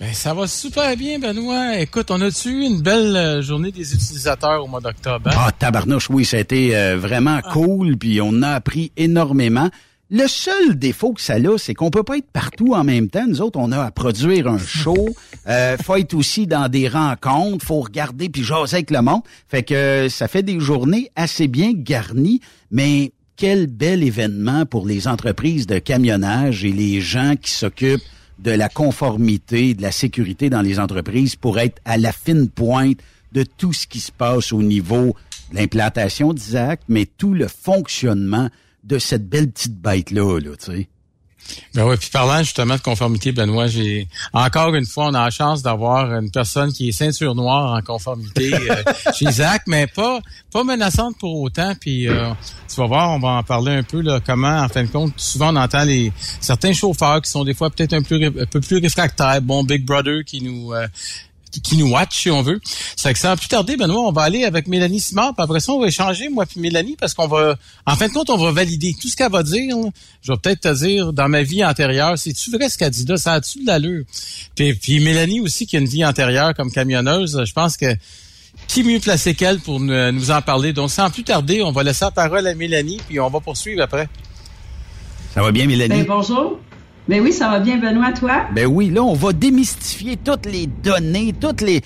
Ben, 0.00 0.14
ça 0.14 0.32
va 0.32 0.46
super 0.46 0.96
bien, 0.96 1.18
Benoît. 1.18 1.78
Écoute, 1.80 2.10
on 2.10 2.20
a-tu 2.20 2.50
eu 2.50 2.62
une 2.62 2.80
belle 2.80 3.16
euh, 3.16 3.42
journée 3.42 3.72
des 3.72 3.92
utilisateurs 3.94 4.64
au 4.64 4.68
mois 4.68 4.80
d'octobre? 4.80 5.28
hein? 5.28 5.34
Ah, 5.36 5.50
tabarnouche, 5.52 6.08
oui, 6.08 6.24
ça 6.24 6.36
a 6.36 6.40
été 6.40 6.74
euh, 6.76 6.96
vraiment 6.96 7.40
cool, 7.52 7.98
puis 7.98 8.20
on 8.20 8.42
a 8.42 8.50
appris 8.50 8.92
énormément. 8.96 9.68
Le 10.10 10.26
seul 10.26 10.78
défaut 10.78 11.12
que 11.12 11.20
ça 11.20 11.34
a, 11.34 11.58
c'est 11.58 11.74
qu'on 11.74 11.90
peut 11.90 12.02
pas 12.02 12.16
être 12.16 12.30
partout 12.32 12.72
en 12.72 12.82
même 12.82 13.10
temps. 13.10 13.26
Nous 13.28 13.42
autres, 13.42 13.58
on 13.58 13.72
a 13.72 13.84
à 13.84 13.90
produire 13.90 14.48
un 14.48 14.58
show. 14.58 14.96
Euh, 15.46 15.78
faut 15.78 15.96
être 15.96 16.12
aussi 16.12 16.46
dans 16.46 16.68
des 16.68 16.88
rencontres. 16.88 17.64
Faut 17.64 17.80
regarder 17.80 18.28
puis 18.28 18.44
jaser 18.44 18.76
avec 18.76 18.90
le 18.90 19.00
monde. 19.00 19.22
Fait 19.48 19.62
que 19.62 19.72
euh, 19.72 20.08
ça 20.10 20.28
fait 20.28 20.42
des 20.42 20.60
journées 20.60 21.10
assez 21.16 21.48
bien 21.48 21.72
garnies. 21.72 22.42
Mais 22.70 23.12
quel 23.36 23.66
bel 23.66 24.02
événement 24.02 24.66
pour 24.66 24.86
les 24.86 25.08
entreprises 25.08 25.66
de 25.66 25.78
camionnage 25.78 26.66
et 26.66 26.72
les 26.72 27.00
gens 27.00 27.34
qui 27.40 27.50
s'occupent 27.50 28.02
de 28.40 28.50
la 28.50 28.68
conformité, 28.68 29.72
de 29.72 29.80
la 29.80 29.90
sécurité 29.90 30.50
dans 30.50 30.60
les 30.60 30.78
entreprises 30.78 31.34
pour 31.34 31.58
être 31.58 31.80
à 31.86 31.96
la 31.96 32.12
fine 32.12 32.50
pointe 32.50 32.98
de 33.32 33.44
tout 33.44 33.72
ce 33.72 33.86
qui 33.86 34.00
se 34.00 34.12
passe 34.12 34.52
au 34.52 34.62
niveau 34.62 35.16
de 35.50 35.56
l'implantation 35.56 36.34
d'Isaac, 36.34 36.80
mais 36.88 37.06
tout 37.06 37.32
le 37.32 37.48
fonctionnement 37.48 38.50
de 38.88 38.98
cette 38.98 39.28
belle 39.28 39.50
petite 39.50 39.80
bête-là, 39.80 40.40
là, 40.40 40.56
tu 40.56 40.72
sais. 40.72 40.88
Ben 41.74 41.86
oui, 41.86 41.96
puis 41.96 42.10
parlant 42.10 42.42
justement 42.42 42.76
de 42.76 42.80
conformité, 42.80 43.32
Benoît, 43.32 43.68
j'ai 43.68 44.06
encore 44.32 44.74
une 44.74 44.84
fois, 44.84 45.06
on 45.06 45.14
a 45.14 45.24
la 45.24 45.30
chance 45.30 45.62
d'avoir 45.62 46.12
une 46.12 46.30
personne 46.30 46.72
qui 46.72 46.88
est 46.88 46.92
ceinture 46.92 47.34
noire 47.34 47.74
en 47.74 47.80
conformité 47.80 48.52
euh, 48.70 48.82
chez 49.14 49.30
Zach, 49.30 49.62
mais 49.66 49.86
pas 49.86 50.20
pas 50.52 50.64
menaçante 50.64 51.16
pour 51.18 51.40
autant. 51.40 51.74
Puis 51.80 52.08
euh, 52.08 52.32
tu 52.68 52.76
vas 52.80 52.86
voir, 52.86 53.10
on 53.12 53.18
va 53.18 53.28
en 53.28 53.42
parler 53.42 53.72
un 53.72 53.82
peu 53.82 54.00
là, 54.00 54.20
comment, 54.24 54.60
en 54.60 54.68
fin 54.68 54.84
de 54.84 54.88
compte, 54.88 55.14
souvent 55.16 55.52
on 55.52 55.56
entend 55.56 55.84
les 55.84 56.12
certains 56.40 56.72
chauffeurs 56.72 57.22
qui 57.22 57.30
sont 57.30 57.44
des 57.44 57.54
fois 57.54 57.70
peut-être 57.70 57.94
un 57.94 58.02
peu 58.02 58.20
un 58.22 58.46
peu 58.46 58.60
plus 58.60 58.78
réfractaires, 58.78 59.40
bon 59.40 59.64
Big 59.64 59.84
Brother 59.84 60.24
qui 60.24 60.42
nous 60.42 60.72
euh, 60.74 60.86
qui, 61.50 61.76
nous 61.76 61.90
watch, 61.90 62.22
si 62.22 62.30
on 62.30 62.42
veut. 62.42 62.60
C'est 62.96 63.12
que 63.12 63.18
sans 63.18 63.36
plus 63.36 63.48
tarder, 63.48 63.76
Benoît, 63.76 64.02
on 64.02 64.12
va 64.12 64.22
aller 64.22 64.44
avec 64.44 64.66
Mélanie 64.66 65.00
Simard, 65.00 65.34
puis 65.34 65.42
après 65.42 65.60
ça, 65.60 65.72
on 65.72 65.80
va 65.80 65.88
échanger, 65.88 66.28
moi 66.28 66.46
puis 66.46 66.60
Mélanie, 66.60 66.96
parce 66.98 67.14
qu'on 67.14 67.28
va, 67.28 67.56
en 67.86 67.96
fin 67.96 68.08
de 68.08 68.12
compte, 68.12 68.30
on 68.30 68.36
va 68.36 68.52
valider 68.52 68.94
tout 69.00 69.08
ce 69.08 69.16
qu'elle 69.16 69.32
va 69.32 69.42
dire. 69.42 69.76
là. 69.76 69.90
Je 70.22 70.32
vais 70.32 70.38
peut-être 70.38 70.60
te 70.60 70.74
dire, 70.74 71.12
dans 71.12 71.28
ma 71.28 71.42
vie 71.42 71.64
antérieure, 71.64 72.18
c'est-tu 72.18 72.50
vrai 72.50 72.68
ce 72.68 72.78
qu'elle 72.78 72.90
dit 72.90 73.04
là? 73.04 73.16
Ça 73.16 73.34
a-tu 73.34 73.62
de 73.62 73.66
l'allure? 73.66 74.04
Puis, 74.54 74.74
puis 74.74 75.00
Mélanie 75.00 75.40
aussi, 75.40 75.66
qui 75.66 75.76
a 75.76 75.80
une 75.80 75.86
vie 75.86 76.04
antérieure 76.04 76.54
comme 76.54 76.70
camionneuse, 76.70 77.42
je 77.44 77.52
pense 77.52 77.76
que 77.76 77.94
qui 78.66 78.82
mieux 78.82 78.98
placé 78.98 79.34
qu'elle 79.34 79.60
pour 79.60 79.80
nous, 79.80 80.12
nous 80.12 80.30
en 80.30 80.42
parler? 80.42 80.72
Donc, 80.72 80.90
sans 80.90 81.10
plus 81.10 81.24
tarder, 81.24 81.62
on 81.62 81.70
va 81.70 81.82
laisser 81.82 82.04
la 82.04 82.10
parole 82.10 82.46
à 82.46 82.54
Mélanie, 82.54 83.00
puis 83.08 83.20
on 83.20 83.30
va 83.30 83.40
poursuivre 83.40 83.82
après. 83.82 84.08
Ça 85.34 85.42
va 85.42 85.52
bien, 85.52 85.66
Mélanie? 85.66 86.02
Ben, 86.02 86.06
bonjour. 86.06 86.58
Ben 87.08 87.22
oui, 87.22 87.32
ça 87.32 87.48
va 87.48 87.58
bien, 87.60 87.78
Benoît, 87.78 88.12
toi? 88.12 88.46
Ben 88.54 88.66
oui, 88.66 88.90
là, 88.90 89.02
on 89.02 89.14
va 89.14 89.32
démystifier 89.32 90.16
toutes 90.16 90.46
les 90.46 90.66
données, 90.66 91.32
toutes 91.38 91.62
les 91.62 91.80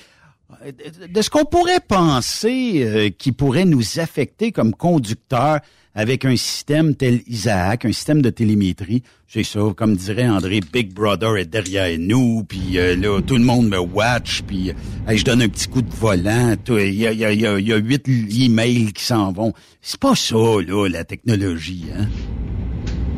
de 1.09 1.21
ce 1.21 1.29
qu'on 1.29 1.43
pourrait 1.45 1.81
penser 1.85 2.83
euh, 2.85 3.09
qui 3.09 3.31
pourrait 3.33 3.65
nous 3.65 3.99
affecter 3.99 4.51
comme 4.53 4.73
conducteurs 4.73 5.59
avec 5.95 6.23
un 6.25 6.35
système 6.37 6.95
tel 6.95 7.21
Isaac, 7.27 7.83
un 7.85 7.91
système 7.91 8.21
de 8.21 8.29
télémétrie. 8.29 9.03
C'est 9.27 9.43
ça, 9.43 9.59
comme 9.75 9.95
dirait 9.95 10.27
André, 10.29 10.61
Big 10.71 10.93
Brother 10.93 11.35
est 11.37 11.45
derrière 11.45 11.97
nous, 11.99 12.43
puis 12.47 12.77
euh, 12.77 12.95
là, 12.95 13.19
tout 13.21 13.35
le 13.35 13.43
monde 13.43 13.67
me 13.67 13.77
watch, 13.79 14.41
puis 14.43 14.69
euh, 14.69 14.73
hey, 15.11 15.17
je 15.17 15.25
donne 15.25 15.41
un 15.41 15.49
petit 15.49 15.67
coup 15.67 15.81
de 15.81 15.93
volant, 15.93 16.55
il 16.69 16.93
y 16.93 17.07
a, 17.07 17.11
y, 17.11 17.25
a, 17.25 17.33
y 17.33 17.45
a- 17.45 17.59
y 17.59 17.73
a 17.73 17.77
huit 17.77 18.07
emails 18.07 18.93
qui 18.93 19.03
s'en 19.03 19.31
vont. 19.33 19.53
C'est 19.81 19.99
pas 19.99 20.15
ça, 20.15 20.35
là, 20.65 20.87
la 20.87 21.03
technologie, 21.03 21.85
hein? 21.97 22.07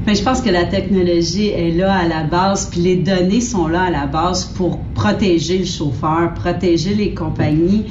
Ben, 0.05 0.15
je 0.15 0.21
pense 0.21 0.41
que 0.41 0.51
la 0.51 0.65
technologie 0.65 1.47
est 1.47 1.71
là 1.71 1.93
à 1.95 2.07
la 2.07 2.23
base, 2.23 2.69
puis 2.69 2.79
les 2.81 2.95
données 2.95 3.41
sont 3.41 3.67
là 3.67 3.83
à 3.83 3.89
la 3.89 4.05
base 4.05 4.45
pour 4.45 4.77
protéger 4.93 5.57
le 5.57 5.65
chauffeur, 5.65 6.33
protéger 6.35 6.93
les 6.93 7.15
compagnies, 7.15 7.85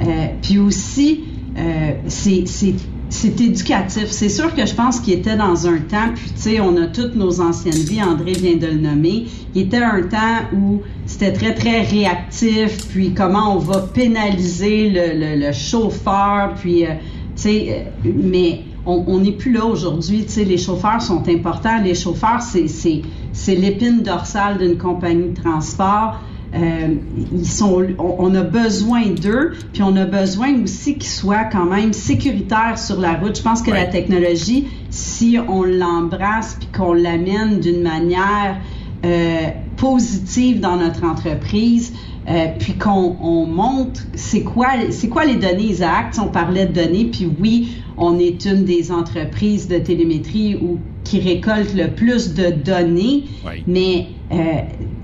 euh, 0.00 0.26
puis 0.42 0.58
aussi 0.58 1.20
euh, 1.56 1.92
c'est 2.08 2.42
c'est 2.46 2.74
c'est 3.08 3.40
éducatif. 3.40 4.06
C'est 4.10 4.28
sûr 4.28 4.54
que 4.54 4.64
je 4.64 4.74
pense 4.74 5.00
qu'il 5.00 5.14
était 5.14 5.36
dans 5.36 5.66
un 5.66 5.78
temps, 5.78 6.12
puis 6.14 6.30
tu 6.34 6.40
sais, 6.40 6.60
on 6.60 6.76
a 6.76 6.86
toutes 6.86 7.16
nos 7.16 7.40
anciennes 7.40 7.74
vies, 7.74 8.02
André 8.02 8.32
vient 8.32 8.56
de 8.56 8.66
le 8.66 8.78
nommer. 8.78 9.26
Il 9.54 9.62
était 9.62 9.78
un 9.78 10.02
temps 10.02 10.46
où 10.56 10.80
c'était 11.06 11.32
très, 11.32 11.54
très 11.54 11.82
réactif, 11.82 12.88
puis 12.88 13.12
comment 13.12 13.56
on 13.56 13.58
va 13.58 13.80
pénaliser 13.80 14.90
le, 14.90 15.18
le, 15.18 15.46
le 15.46 15.52
chauffeur, 15.52 16.54
puis, 16.60 16.84
euh, 16.84 16.90
tu 17.34 17.42
sais, 17.42 17.86
euh, 18.06 18.10
mais 18.14 18.60
on 18.86 19.18
n'est 19.20 19.32
plus 19.32 19.52
là 19.52 19.64
aujourd'hui. 19.64 20.24
Tu 20.24 20.32
sais, 20.32 20.44
les 20.44 20.58
chauffeurs 20.58 21.02
sont 21.02 21.28
importants. 21.28 21.80
Les 21.82 21.94
chauffeurs, 21.94 22.40
c'est 22.42 23.54
l'épine 23.54 24.02
dorsale 24.02 24.58
d'une 24.58 24.78
compagnie 24.78 25.30
de 25.30 25.40
transport. 25.40 26.20
Euh, 26.52 26.96
ils 27.32 27.46
sont, 27.46 27.86
on, 27.98 28.16
on 28.18 28.34
a 28.34 28.42
besoin 28.42 29.06
d'eux, 29.06 29.52
puis 29.72 29.84
on 29.84 29.94
a 29.94 30.04
besoin 30.04 30.64
aussi 30.64 30.94
qu'ils 30.94 31.10
soient 31.10 31.44
quand 31.44 31.66
même 31.66 31.92
sécuritaires 31.92 32.76
sur 32.76 32.98
la 32.98 33.14
route. 33.14 33.36
Je 33.36 33.42
pense 33.42 33.62
que 33.62 33.70
la 33.70 33.86
technologie, 33.86 34.66
si 34.90 35.38
on 35.46 35.62
l'embrasse 35.62 36.56
puis 36.58 36.68
qu'on 36.76 36.92
l'amène 36.92 37.60
d'une 37.60 37.82
manière 37.82 38.60
euh, 39.04 39.46
positive 39.76 40.60
dans 40.60 40.76
notre 40.76 41.04
entreprise, 41.04 41.92
euh, 42.28 42.46
puis 42.58 42.74
qu'on 42.74 43.16
on 43.20 43.46
montre 43.46 44.02
c'est 44.14 44.42
quoi 44.42 44.68
c'est 44.90 45.08
quoi 45.08 45.24
les 45.24 45.36
données 45.36 45.70
Isaac? 45.70 46.14
On 46.20 46.28
parlait 46.28 46.66
de 46.66 46.72
données, 46.72 47.06
puis 47.06 47.28
oui, 47.40 47.82
on 47.96 48.18
est 48.18 48.44
une 48.44 48.64
des 48.64 48.92
entreprises 48.92 49.68
de 49.68 49.78
télémétrie 49.78 50.56
où, 50.56 50.78
qui 51.04 51.20
récolte 51.20 51.74
le 51.74 51.88
plus 51.88 52.34
de 52.34 52.50
données, 52.50 53.24
mais 53.66 54.08
euh, 54.32 54.36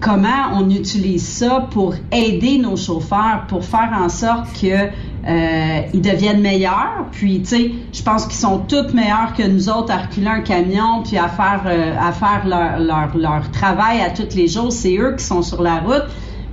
comment 0.00 0.54
on 0.54 0.70
utilise 0.70 1.26
ça 1.26 1.66
pour 1.70 1.94
aider 2.12 2.58
nos 2.58 2.76
chauffeurs, 2.76 3.46
pour 3.48 3.64
faire 3.64 3.90
en 3.98 4.08
sorte 4.08 4.46
que 4.60 4.66
euh, 4.66 5.80
ils 5.92 6.00
deviennent 6.00 6.42
meilleurs? 6.42 7.06
Puis, 7.10 7.40
tu 7.40 7.46
sais, 7.46 7.70
je 7.92 8.02
pense 8.02 8.26
qu'ils 8.26 8.36
sont 8.36 8.58
tous 8.58 8.94
meilleurs 8.94 9.34
que 9.36 9.42
nous 9.42 9.68
autres 9.68 9.92
à 9.92 9.98
reculer 9.98 10.28
un 10.28 10.42
camion 10.42 11.02
puis 11.04 11.18
à 11.18 11.28
faire 11.28 11.62
euh, 11.66 11.94
à 11.98 12.12
faire 12.12 12.46
leur, 12.46 12.78
leur, 12.78 13.16
leur 13.16 13.50
travail 13.50 14.00
à 14.00 14.10
tous 14.10 14.36
les 14.36 14.46
jours. 14.46 14.70
C'est 14.70 14.96
eux 14.96 15.16
qui 15.18 15.24
sont 15.24 15.42
sur 15.42 15.62
la 15.62 15.80
route. 15.80 16.04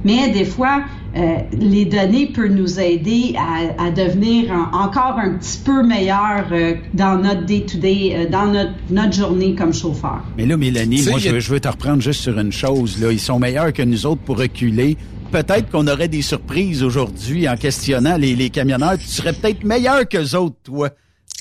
Mais 0.05 0.29
des 0.31 0.45
fois, 0.45 0.83
euh, 1.15 1.37
les 1.57 1.85
données 1.85 2.27
peuvent 2.27 2.51
nous 2.51 2.79
aider 2.79 3.35
à, 3.37 3.85
à 3.85 3.91
devenir 3.91 4.51
en- 4.51 4.83
encore 4.85 5.17
un 5.17 5.35
petit 5.37 5.59
peu 5.63 5.81
meilleurs 5.85 6.47
euh, 6.51 6.73
dans 6.93 7.17
notre 7.17 7.45
day-to-day, 7.45 8.13
euh, 8.15 8.29
dans 8.29 8.47
notre, 8.47 8.71
notre 8.89 9.13
journée 9.13 9.55
comme 9.55 9.73
chauffeur. 9.73 10.21
Mais 10.37 10.45
là, 10.45 10.57
Mélanie, 10.57 10.97
Tu 10.97 11.03
sais, 11.03 11.09
moi, 11.11 11.19
je 11.19 11.39
je 11.39 11.49
veux 11.51 11.59
te 11.59 11.67
reprendre 11.67 12.01
juste 12.01 12.21
sur 12.21 12.37
une 12.39 12.51
chose. 12.51 12.99
Là. 13.01 13.11
Ils 13.11 13.19
sont 13.19 13.39
meilleurs 13.39 13.71
que 13.73 13.81
nous 13.83 14.05
autres 14.05 14.21
pour 14.21 14.37
reculer. 14.39 14.97
Peut-être 15.31 15.71
qu'on 15.71 15.87
aurait 15.87 16.07
des 16.09 16.21
surprises 16.21 16.83
aujourd'hui 16.83 17.47
en 17.49 17.55
questionnant 17.57 18.17
les, 18.17 18.35
les 18.35 18.49
camionneurs. 18.49 18.97
Tu 18.99 19.07
serais 19.07 19.33
peut-être 19.33 19.63
meilleur 19.63 20.07
qu'eux 20.07 20.35
autres, 20.35 20.57
toi. 20.63 20.89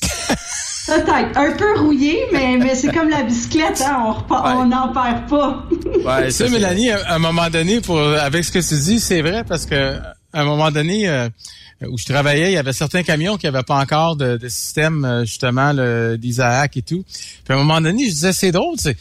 Peut-être 0.86 1.38
un 1.38 1.52
peu 1.52 1.78
rouillé, 1.80 2.24
mais, 2.32 2.56
mais 2.58 2.74
c'est 2.74 2.92
comme 2.92 3.08
la 3.08 3.22
bicyclette, 3.22 3.80
hein, 3.86 4.02
on 4.06 4.12
repart- 4.12 4.56
on 4.56 4.66
n'en 4.66 4.88
perd 4.92 5.28
pas. 5.28 5.64
tu 6.26 6.30
sais, 6.32 6.48
Mélanie, 6.48 6.90
à 6.90 7.14
un 7.14 7.18
moment 7.18 7.48
donné, 7.50 7.80
pour 7.80 7.98
avec 8.00 8.44
ce 8.44 8.50
que 8.50 8.58
tu 8.58 8.74
dis, 8.82 8.98
c'est 9.00 9.22
vrai 9.22 9.44
parce 9.44 9.64
que 9.66 9.96
à 10.34 10.40
un 10.40 10.44
moment 10.44 10.70
donné 10.70 11.08
euh, 11.08 11.28
où 11.88 11.96
je 11.98 12.04
travaillais, 12.04 12.50
il 12.50 12.54
y 12.54 12.58
avait 12.58 12.72
certains 12.72 13.02
camions 13.02 13.36
qui 13.36 13.46
n'avaient 13.46 13.62
pas 13.62 13.76
encore 13.76 14.16
de, 14.16 14.36
de 14.38 14.48
système 14.48 15.04
euh, 15.04 15.24
justement 15.24 15.72
le 15.72 16.16
d'Isaac 16.18 16.76
et 16.76 16.82
tout. 16.82 17.04
Puis 17.44 17.52
à 17.52 17.54
un 17.54 17.58
moment 17.58 17.80
donné, 17.80 18.06
je 18.06 18.10
disais 18.10 18.32
c'est 18.32 18.50
drôle, 18.52 18.74
c'est 18.78 18.96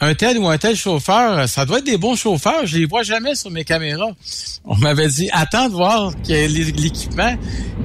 un 0.00 0.14
tel 0.14 0.38
ou 0.38 0.48
un 0.48 0.56
tel 0.56 0.76
chauffeur, 0.76 1.48
ça 1.48 1.66
doit 1.66 1.78
être 1.78 1.84
des 1.84 1.98
bons 1.98 2.16
chauffeurs. 2.16 2.64
Je 2.64 2.78
les 2.78 2.86
vois 2.86 3.02
jamais 3.02 3.34
sur 3.34 3.50
mes 3.50 3.64
caméras. 3.64 4.10
On 4.64 4.76
m'avait 4.76 5.08
dit 5.08 5.28
attends 5.32 5.68
de 5.68 5.74
voir 5.74 6.12
l'équipement. 6.26 7.36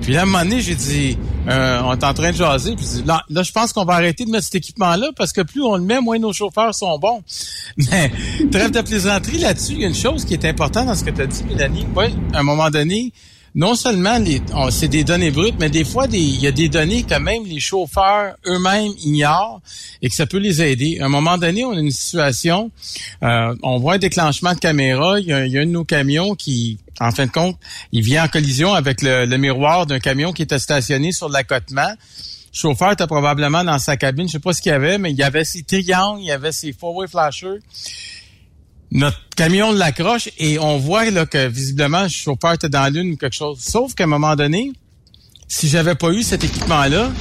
Puis 0.01 0.13
là, 0.13 0.21
à 0.21 0.23
un 0.23 0.25
moment 0.25 0.43
donné, 0.43 0.61
j'ai 0.61 0.75
dit 0.75 1.17
euh, 1.47 1.81
on 1.83 1.93
est 1.93 2.03
en 2.03 2.13
train 2.13 2.31
de 2.31 2.37
jaser. 2.37 2.75
Puis 2.75 2.85
là, 3.05 3.21
là, 3.29 3.43
je 3.43 3.51
pense 3.51 3.73
qu'on 3.73 3.83
va 3.83 3.95
arrêter 3.95 4.25
de 4.25 4.31
mettre 4.31 4.45
cet 4.45 4.55
équipement-là 4.55 5.09
parce 5.17 5.33
que 5.33 5.41
plus 5.41 5.61
on 5.61 5.75
le 5.75 5.83
met, 5.83 5.99
moins 5.99 6.17
nos 6.17 6.31
chauffeurs 6.31 6.73
sont 6.73 6.97
bons. 6.97 7.21
Mais 7.77 8.11
trêve 8.51 8.71
de 8.71 8.81
plaisanterie 8.81 9.39
là-dessus, 9.39 9.73
il 9.73 9.81
y 9.81 9.85
a 9.85 9.87
une 9.87 9.95
chose 9.95 10.23
qui 10.23 10.33
est 10.33 10.45
importante 10.45 10.87
dans 10.87 10.95
ce 10.95 11.03
que 11.03 11.11
tu 11.11 11.21
as 11.21 11.27
dit, 11.27 11.43
Mélanie. 11.43 11.85
Oui, 11.95 12.05
à 12.33 12.39
un 12.39 12.43
moment 12.43 12.69
donné, 12.69 13.11
non 13.55 13.73
seulement 13.73 14.19
on- 14.53 14.69
c'est 14.69 14.89
des 14.89 15.05
données 15.05 15.31
brutes, 15.31 15.55
mais 15.59 15.69
des 15.69 15.85
fois, 15.85 16.07
il 16.11 16.41
y 16.41 16.45
a 16.45 16.51
des 16.51 16.67
données 16.67 17.03
que 17.03 17.15
même 17.17 17.45
les 17.45 17.61
chauffeurs 17.61 18.35
eux-mêmes 18.45 18.91
ignorent 19.01 19.61
et 20.01 20.09
que 20.09 20.15
ça 20.15 20.25
peut 20.25 20.37
les 20.37 20.61
aider. 20.61 20.99
À 20.99 21.05
un 21.05 21.09
moment 21.09 21.37
donné, 21.37 21.63
on 21.63 21.71
a 21.71 21.79
une 21.79 21.89
situation, 21.91 22.69
euh, 23.23 23.55
on 23.63 23.77
voit 23.79 23.93
un 23.93 23.97
déclenchement 23.97 24.53
de 24.53 24.59
caméra, 24.59 25.19
il 25.21 25.27
y, 25.27 25.33
a, 25.33 25.37
un 25.37 25.47
de 25.47 25.71
nos 25.71 25.85
camions 25.85 26.35
qui, 26.35 26.79
en 26.99 27.11
fin 27.11 27.25
de 27.27 27.31
compte, 27.31 27.57
il 27.93 28.03
vient 28.03 28.25
en 28.25 28.27
collision 28.27 28.73
avec 28.73 29.01
le, 29.01 29.25
le 29.25 29.37
miroir 29.37 29.85
d'un 29.85 29.99
camion 29.99 30.33
qui 30.33 30.41
était 30.41 30.59
stationné 30.59 31.13
sur 31.13 31.29
l'accotement. 31.29 31.87
Le 31.87 32.59
chauffeur 32.59 32.91
était 32.91 33.07
probablement 33.07 33.63
dans 33.63 33.79
sa 33.79 33.95
cabine, 33.95 34.27
je 34.27 34.33
sais 34.33 34.39
pas 34.39 34.51
ce 34.53 34.61
qu'il 34.61 34.71
y 34.71 34.75
avait, 34.75 34.97
mais 34.97 35.11
il 35.11 35.17
y 35.17 35.23
avait 35.23 35.45
ses 35.45 35.63
triangles, 35.63 36.19
il 36.21 36.27
y 36.27 36.31
avait 36.31 36.51
ses 36.51 36.73
four-way 36.73 37.07
flashers 37.07 37.59
notre 38.95 39.19
camion 39.35 39.71
l'accroche 39.73 40.29
et 40.37 40.57
on 40.59 40.77
voit 40.77 41.09
là, 41.11 41.25
que 41.25 41.47
visiblement 41.47 42.03
le 42.03 42.09
chauffeur 42.09 42.53
était 42.53 42.69
dans 42.69 42.91
lune 42.91 43.13
ou 43.13 43.17
quelque 43.17 43.35
chose. 43.35 43.59
Sauf 43.59 43.93
qu'à 43.93 44.05
un 44.05 44.07
moment 44.07 44.35
donné, 44.35 44.71
si 45.47 45.67
j'avais 45.67 45.95
pas 45.95 46.09
eu 46.11 46.23
cet 46.23 46.43
équipement-là, 46.43 47.11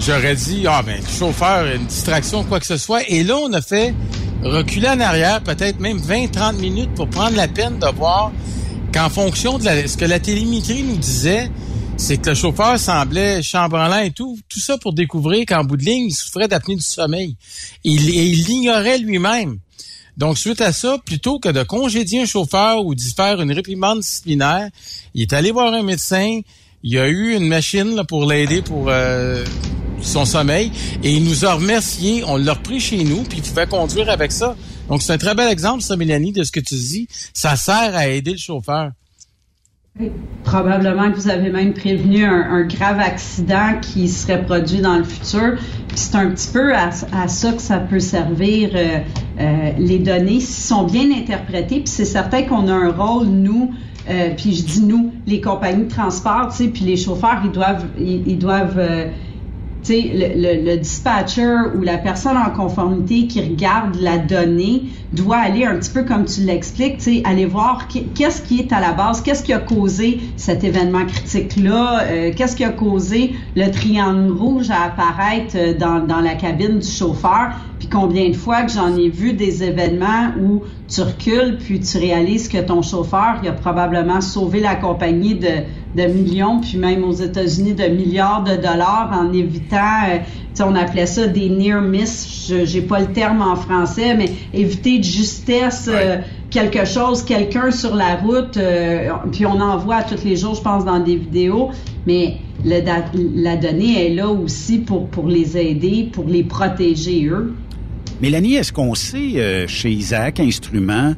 j'aurais 0.00 0.34
dit 0.34 0.64
ah 0.68 0.82
ben 0.82 1.00
le 1.00 1.18
chauffeur 1.18 1.66
une 1.74 1.86
distraction 1.86 2.44
quoi 2.44 2.60
que 2.60 2.66
ce 2.66 2.76
soit. 2.76 3.08
Et 3.08 3.22
là 3.22 3.36
on 3.36 3.52
a 3.52 3.62
fait 3.62 3.94
reculer 4.42 4.88
en 4.88 5.00
arrière 5.00 5.42
peut-être 5.42 5.78
même 5.80 5.98
20-30 5.98 6.56
minutes 6.56 6.94
pour 6.94 7.08
prendre 7.08 7.36
la 7.36 7.48
peine 7.48 7.78
de 7.78 7.86
voir 7.94 8.32
qu'en 8.92 9.08
fonction 9.08 9.58
de 9.58 9.64
la- 9.64 9.86
ce 9.88 9.96
que 9.96 10.04
la 10.04 10.18
télémétrie 10.20 10.82
nous 10.82 10.96
disait, 10.96 11.50
c'est 11.96 12.18
que 12.18 12.30
le 12.30 12.34
chauffeur 12.36 12.78
semblait 12.78 13.42
chambranlant 13.42 14.00
et 14.00 14.10
tout, 14.10 14.38
tout 14.48 14.60
ça 14.60 14.76
pour 14.76 14.92
découvrir 14.92 15.46
qu'en 15.46 15.64
bout 15.64 15.76
de 15.76 15.84
ligne, 15.84 16.08
il 16.08 16.12
souffrait 16.14 16.48
d'apnée 16.48 16.76
du 16.76 16.82
sommeil. 16.82 17.36
Il- 17.84 18.10
et 18.10 18.26
il 18.26 18.44
l'ignorait 18.44 18.98
lui-même. 18.98 19.58
Donc, 20.16 20.38
suite 20.38 20.60
à 20.62 20.72
ça, 20.72 20.98
plutôt 21.04 21.38
que 21.38 21.50
de 21.50 21.62
congédier 21.62 22.22
un 22.22 22.26
chauffeur 22.26 22.84
ou 22.84 22.94
d'y 22.94 23.10
faire 23.10 23.40
une 23.40 23.52
réprimande 23.52 24.00
disciplinaire, 24.00 24.70
il 25.14 25.22
est 25.22 25.32
allé 25.34 25.50
voir 25.50 25.74
un 25.74 25.82
médecin, 25.82 26.40
il 26.82 26.98
a 26.98 27.08
eu 27.08 27.34
une 27.34 27.46
machine 27.46 27.94
là, 27.94 28.04
pour 28.04 28.24
l'aider 28.24 28.62
pour 28.62 28.88
euh, 28.88 29.44
son 30.00 30.24
sommeil 30.24 30.72
et 31.02 31.12
il 31.12 31.24
nous 31.24 31.44
a 31.44 31.54
remercié, 31.54 32.24
on 32.24 32.36
l'a 32.36 32.54
repris 32.54 32.80
chez 32.80 33.04
nous, 33.04 33.24
puis 33.24 33.38
il 33.38 33.42
pouvait 33.42 33.66
conduire 33.66 34.08
avec 34.08 34.32
ça. 34.32 34.56
Donc, 34.88 35.02
c'est 35.02 35.12
un 35.12 35.18
très 35.18 35.34
bel 35.34 35.50
exemple, 35.50 35.82
ça, 35.82 35.96
Mélanie, 35.96 36.32
de 36.32 36.44
ce 36.44 36.52
que 36.52 36.60
tu 36.60 36.76
dis. 36.76 37.08
Ça 37.34 37.56
sert 37.56 37.94
à 37.94 38.08
aider 38.08 38.32
le 38.32 38.38
chauffeur. 38.38 38.92
Probablement 40.44 41.10
que 41.10 41.16
vous 41.16 41.28
avez 41.28 41.50
même 41.50 41.72
prévenu 41.72 42.24
un, 42.24 42.50
un 42.52 42.62
grave 42.64 43.00
accident 43.00 43.80
qui 43.80 44.08
serait 44.08 44.44
produit 44.44 44.80
dans 44.80 44.98
le 44.98 45.04
futur. 45.04 45.54
C'est 45.94 46.14
un 46.16 46.30
petit 46.30 46.50
peu 46.52 46.74
à, 46.74 46.90
à 47.12 47.28
ça 47.28 47.52
que 47.52 47.62
ça 47.62 47.78
peut 47.78 47.98
servir 47.98 48.70
euh, 48.74 48.98
euh, 49.40 49.70
les 49.78 49.98
données 49.98 50.40
s'ils 50.40 50.64
sont 50.64 50.84
bien 50.84 51.10
interprétées. 51.10 51.76
Puis 51.76 51.88
c'est 51.88 52.04
certain 52.04 52.42
qu'on 52.42 52.68
a 52.68 52.72
un 52.74 52.90
rôle 52.90 53.26
nous. 53.26 53.70
euh, 54.10 54.30
puis 54.36 54.54
je 54.54 54.64
dis 54.64 54.82
nous, 54.82 55.12
les 55.26 55.40
compagnies 55.40 55.84
de 55.84 55.90
transport, 55.90 56.48
tu 56.50 56.64
sais, 56.64 56.68
puis 56.68 56.84
les 56.84 56.96
chauffeurs, 56.96 57.40
ils 57.44 57.50
doivent, 57.50 57.86
ils, 57.98 58.22
ils 58.28 58.38
doivent 58.38 58.78
euh, 58.78 59.06
le, 59.88 60.64
le, 60.64 60.76
dispatcher 60.76 61.56
ou 61.76 61.82
la 61.82 61.98
personne 61.98 62.36
en 62.36 62.50
conformité 62.50 63.26
qui 63.26 63.40
regarde 63.40 63.96
la 64.00 64.18
donnée 64.18 64.84
doit 65.12 65.36
aller 65.36 65.64
un 65.64 65.76
petit 65.76 65.90
peu 65.90 66.02
comme 66.02 66.24
tu 66.24 66.42
l'expliques, 66.42 67.00
aller 67.24 67.46
voir 67.46 67.88
qu'est-ce 67.88 68.42
qui 68.42 68.60
est 68.60 68.72
à 68.72 68.80
la 68.80 68.92
base, 68.92 69.20
qu'est-ce 69.20 69.42
qui 69.42 69.52
a 69.52 69.58
causé 69.58 70.20
cet 70.36 70.64
événement 70.64 71.06
critique-là, 71.06 72.02
euh, 72.02 72.32
qu'est-ce 72.36 72.56
qui 72.56 72.64
a 72.64 72.70
causé 72.70 73.34
le 73.54 73.70
triangle 73.70 74.32
rouge 74.32 74.70
à 74.70 74.84
apparaître 74.84 75.56
euh, 75.56 75.74
dans, 75.74 76.20
la 76.20 76.34
cabine 76.34 76.78
du 76.78 76.86
chauffeur, 76.86 77.52
puis 77.78 77.88
combien 77.88 78.28
de 78.30 78.36
fois 78.36 78.62
que 78.62 78.72
j'en 78.72 78.96
ai 78.96 79.08
vu 79.08 79.32
des 79.32 79.62
événements 79.62 80.32
où 80.40 80.62
tu 80.88 81.02
recules, 81.02 81.58
puis 81.58 81.80
tu 81.80 81.98
réalises 81.98 82.48
que 82.48 82.58
ton 82.58 82.82
chauffeur, 82.82 83.40
a 83.46 83.52
probablement 83.52 84.20
sauvé 84.20 84.60
la 84.60 84.74
compagnie 84.74 85.34
de, 85.34 85.48
de 85.96 86.04
millions, 86.04 86.60
puis 86.60 86.76
même 86.76 87.04
aux 87.04 87.12
États-Unis 87.12 87.74
de 87.74 87.84
milliards 87.84 88.44
de 88.44 88.56
dollars 88.56 89.10
en 89.12 89.32
évitant, 89.32 90.04
euh, 90.10 90.18
on 90.64 90.74
appelait 90.74 91.06
ça 91.06 91.26
des 91.26 91.48
near 91.48 91.82
miss. 91.82 92.46
Je 92.48 92.64
j'ai 92.64 92.82
pas 92.82 93.00
le 93.00 93.06
terme 93.06 93.42
en 93.42 93.56
français, 93.56 94.14
mais 94.14 94.30
éviter 94.54 94.98
de 94.98 95.04
justesse 95.04 95.88
euh, 95.92 96.18
quelque 96.50 96.84
chose, 96.84 97.22
quelqu'un 97.22 97.70
sur 97.70 97.94
la 97.94 98.16
route, 98.16 98.56
euh, 98.56 99.10
puis 99.32 99.46
on 99.46 99.60
en 99.60 99.76
voit 99.76 100.02
tous 100.02 100.24
les 100.24 100.36
jours, 100.36 100.54
je 100.54 100.62
pense, 100.62 100.84
dans 100.84 101.00
des 101.00 101.16
vidéos, 101.16 101.70
mais 102.06 102.36
le 102.64 102.80
la 103.42 103.56
donnée 103.56 104.06
est 104.06 104.14
là 104.14 104.28
aussi 104.28 104.78
pour, 104.78 105.08
pour 105.08 105.26
les 105.26 105.56
aider, 105.58 106.08
pour 106.12 106.24
les 106.24 106.44
protéger 106.44 107.26
eux. 107.26 107.54
Mélanie, 108.20 108.54
est-ce 108.54 108.72
qu'on 108.72 108.94
sait 108.94 109.32
euh, 109.36 109.66
chez 109.66 109.90
Isaac 109.90 110.40
Instruments, 110.40 111.14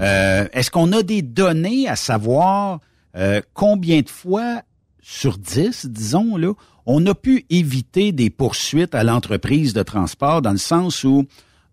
euh, 0.00 0.46
est-ce 0.52 0.70
qu'on 0.70 0.92
a 0.92 1.02
des 1.02 1.22
données 1.22 1.88
à 1.88 1.96
savoir 1.96 2.78
euh, 3.16 3.40
combien 3.54 4.00
de 4.00 4.08
fois 4.08 4.62
sur 5.02 5.38
10, 5.38 5.86
disons, 5.86 6.36
là, 6.36 6.52
on 6.84 7.04
a 7.06 7.14
pu 7.14 7.46
éviter 7.50 8.12
des 8.12 8.30
poursuites 8.30 8.94
à 8.94 9.04
l'entreprise 9.04 9.72
de 9.72 9.82
transport 9.82 10.42
dans 10.42 10.52
le 10.52 10.58
sens 10.58 11.04
où, 11.04 11.24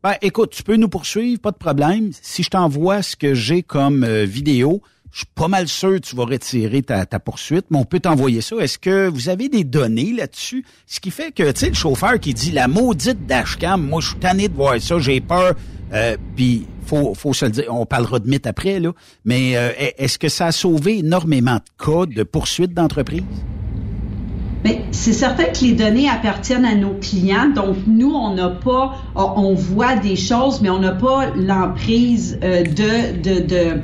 ben, 0.03 0.15
écoute, 0.21 0.51
tu 0.51 0.63
peux 0.63 0.75
nous 0.75 0.89
poursuivre, 0.89 1.39
pas 1.39 1.51
de 1.51 1.57
problème. 1.57 2.11
Si 2.21 2.43
je 2.43 2.49
t'envoie 2.49 3.01
ce 3.01 3.15
que 3.15 3.33
j'ai 3.33 3.63
comme 3.63 4.03
euh, 4.03 4.25
vidéo, 4.25 4.81
je 5.11 5.19
suis 5.19 5.27
pas 5.35 5.47
mal 5.47 5.67
sûr 5.67 5.91
que 5.93 5.99
tu 5.99 6.15
vas 6.15 6.25
retirer 6.25 6.81
ta, 6.81 7.05
ta 7.05 7.19
poursuite, 7.19 7.65
mais 7.69 7.77
on 7.77 7.85
peut 7.85 7.99
t'envoyer 7.99 8.41
ça. 8.41 8.55
Est-ce 8.57 8.79
que 8.79 9.07
vous 9.07 9.29
avez 9.29 9.47
des 9.47 9.63
données 9.63 10.11
là-dessus? 10.11 10.65
Ce 10.87 10.99
qui 10.99 11.11
fait 11.11 11.31
que, 11.31 11.51
tu 11.51 11.59
sais, 11.59 11.69
le 11.69 11.75
chauffeur 11.75 12.19
qui 12.19 12.33
dit 12.33 12.51
la 12.51 12.67
maudite 12.67 13.27
dashcam, 13.27 13.81
moi, 13.87 14.01
je 14.01 14.09
suis 14.09 14.17
tanné 14.17 14.47
de 14.47 14.55
voir 14.55 14.81
ça, 14.81 14.97
j'ai 14.97 15.21
peur. 15.21 15.53
Euh, 15.93 16.17
Puis, 16.35 16.65
faut, 16.83 17.13
faut 17.13 17.33
se 17.33 17.45
le 17.45 17.51
dire, 17.51 17.65
on 17.69 17.85
parlera 17.85 18.19
de 18.19 18.29
mythe 18.29 18.47
après, 18.47 18.79
là. 18.79 18.91
Mais 19.25 19.55
euh, 19.55 19.71
est-ce 19.97 20.17
que 20.17 20.29
ça 20.29 20.47
a 20.47 20.51
sauvé 20.51 20.99
énormément 20.99 21.55
de 21.55 21.85
cas 21.85 22.05
de 22.05 22.23
poursuites 22.23 22.73
d'entreprise? 22.73 23.23
Mais 24.63 24.81
c'est 24.91 25.13
certain 25.13 25.45
que 25.45 25.59
les 25.65 25.73
données 25.73 26.07
appartiennent 26.07 26.65
à 26.65 26.75
nos 26.75 26.93
clients. 26.93 27.49
Donc, 27.53 27.75
nous, 27.85 28.13
on 28.13 28.33
n'a 28.33 28.49
pas, 28.49 28.93
on 29.15 29.53
voit 29.53 29.97
des 29.97 30.15
choses, 30.15 30.61
mais 30.61 30.69
on 30.69 30.79
n'a 30.79 30.93
pas 30.93 31.31
l'emprise 31.35 32.39
euh, 32.43 32.63
de, 32.63 33.21
de, 33.21 33.45
de, 33.45 33.81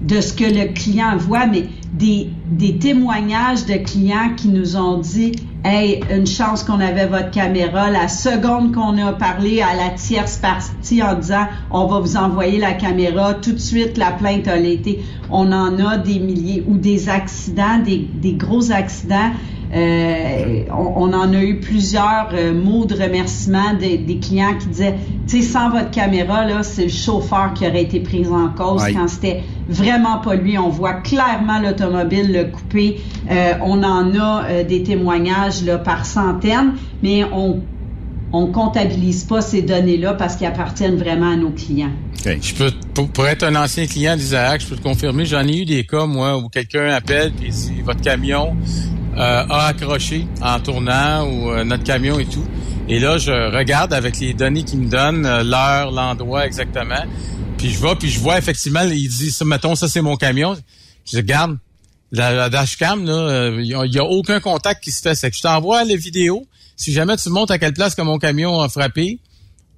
de 0.00 0.20
ce 0.20 0.32
que 0.32 0.44
le 0.44 0.72
client 0.72 1.16
voit, 1.16 1.46
mais 1.46 1.66
des, 1.92 2.28
des 2.50 2.78
témoignages 2.78 3.66
de 3.66 3.74
clients 3.74 4.34
qui 4.36 4.48
nous 4.48 4.76
ont 4.76 4.98
dit 4.98 5.32
Hey, 5.62 6.00
une 6.10 6.26
chance 6.26 6.64
qu'on 6.64 6.80
avait 6.80 7.04
votre 7.04 7.30
caméra. 7.30 7.90
La 7.90 8.08
seconde 8.08 8.72
qu'on 8.72 8.96
a 8.96 9.12
parlé 9.12 9.60
à 9.60 9.76
la 9.76 9.90
tierce 9.90 10.38
partie 10.38 11.02
en 11.02 11.14
disant 11.14 11.48
on 11.70 11.86
va 11.86 12.00
vous 12.00 12.16
envoyer 12.16 12.58
la 12.58 12.72
caméra, 12.72 13.34
tout 13.34 13.52
de 13.52 13.58
suite 13.58 13.98
la 13.98 14.10
plainte 14.10 14.48
a 14.48 14.56
été. 14.56 15.04
On 15.28 15.52
en 15.52 15.78
a 15.78 15.98
des 15.98 16.18
milliers 16.18 16.64
ou 16.66 16.78
des 16.78 17.10
accidents, 17.10 17.78
des, 17.84 17.98
des 17.98 18.32
gros 18.32 18.72
accidents. 18.72 19.32
Euh, 19.72 20.64
on, 20.72 21.10
on 21.10 21.12
en 21.12 21.32
a 21.32 21.42
eu 21.42 21.60
plusieurs 21.60 22.30
euh, 22.32 22.52
mots 22.52 22.86
de 22.86 22.94
remerciement 23.00 23.74
des, 23.78 23.98
des 23.98 24.18
clients 24.18 24.56
qui 24.58 24.66
disaient, 24.66 24.96
tu 25.28 25.42
sais, 25.42 25.48
sans 25.48 25.70
votre 25.70 25.92
caméra, 25.92 26.44
là, 26.44 26.64
c'est 26.64 26.84
le 26.84 26.88
chauffeur 26.88 27.54
qui 27.54 27.64
aurait 27.68 27.82
été 27.82 28.00
pris 28.00 28.26
en 28.26 28.48
cause 28.48 28.82
quand 28.92 29.06
c'était 29.06 29.44
vraiment 29.68 30.18
pas 30.18 30.34
lui. 30.34 30.58
On 30.58 30.70
voit 30.70 30.94
clairement 30.94 31.60
l'automobile 31.60 32.32
le 32.32 32.44
couper. 32.46 33.00
Euh, 33.30 33.52
on 33.62 33.84
en 33.84 34.12
a 34.18 34.64
des 34.64 34.82
témoignages 34.82 35.49
là, 35.64 35.78
par 35.78 36.06
centaines, 36.06 36.74
mais 37.02 37.24
on 37.24 37.62
on 38.32 38.46
comptabilise 38.46 39.24
pas 39.24 39.40
ces 39.40 39.62
données-là 39.62 40.14
parce 40.14 40.36
qu'ils 40.36 40.46
appartiennent 40.46 40.96
vraiment 40.96 41.32
à 41.32 41.36
nos 41.36 41.50
clients. 41.50 41.92
Je 42.24 42.54
peux, 42.54 42.70
pour, 43.12 43.26
être 43.26 43.42
un 43.44 43.56
ancien 43.56 43.86
client 43.86 44.16
d'Isaac, 44.16 44.60
je 44.60 44.66
peux 44.66 44.76
te 44.76 44.82
confirmer, 44.82 45.24
j'en 45.24 45.46
ai 45.46 45.58
eu 45.58 45.64
des 45.64 45.84
cas, 45.84 46.06
moi, 46.06 46.36
où 46.36 46.48
quelqu'un 46.48 46.90
appelle 46.90 47.32
et 47.42 47.48
dit 47.48 47.80
votre 47.84 48.00
camion 48.02 48.54
euh, 49.16 49.44
a 49.48 49.66
accroché 49.66 50.26
en 50.42 50.60
tournant 50.60 51.26
ou 51.26 51.50
euh, 51.50 51.64
notre 51.64 51.82
camion 51.82 52.18
et 52.18 52.26
tout. 52.26 52.44
Et 52.88 52.98
là, 52.98 53.18
je 53.18 53.32
regarde 53.56 53.92
avec 53.92 54.18
les 54.20 54.34
données 54.34 54.64
qu'il 54.64 54.80
me 54.80 54.88
donne, 54.88 55.24
euh, 55.24 55.42
l'heure, 55.42 55.90
l'endroit 55.90 56.46
exactement. 56.46 57.04
Puis 57.56 57.70
je 57.70 57.80
vais, 57.80 57.94
puis 57.98 58.10
je 58.10 58.20
vois 58.20 58.38
effectivement, 58.38 58.82
il 58.82 59.08
dit, 59.08 59.36
mettons, 59.44 59.74
ça 59.74 59.88
c'est 59.88 60.02
mon 60.02 60.16
camion. 60.16 60.56
Je 61.10 61.16
regarde, 61.16 61.58
la, 62.12 62.32
la 62.32 62.50
dashcam, 62.50 63.04
là, 63.04 63.12
euh, 63.12 63.62
il 63.62 63.90
n'y 63.90 63.98
a, 63.98 64.04
aucun 64.04 64.40
contact 64.40 64.82
qui 64.82 64.90
se 64.90 65.00
fait. 65.00 65.14
C'est 65.14 65.30
que 65.30 65.36
je 65.36 65.42
t'envoie 65.42 65.84
les 65.84 65.96
vidéos. 65.96 66.46
Si 66.76 66.92
jamais 66.92 67.16
tu 67.16 67.28
montes 67.30 67.50
à 67.50 67.58
quelle 67.58 67.74
place 67.74 67.94
que 67.94 68.02
mon 68.02 68.18
camion 68.18 68.60
a 68.60 68.68
frappé, 68.68 69.20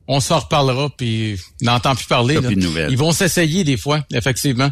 on 0.09 0.21
s'en 0.21 0.39
reparlera, 0.39 0.91
puis 0.97 1.39
n'entend 1.61 1.95
plus 1.95 2.07
parler. 2.07 2.35
Là. 2.35 2.43
plus 2.43 2.57
de 2.57 2.61
nouvelles. 2.63 2.91
Ils 2.91 2.99
vont 2.99 3.13
s'essayer 3.13 3.65
des 3.65 3.77
fois, 3.77 4.05
effectivement. 4.13 4.71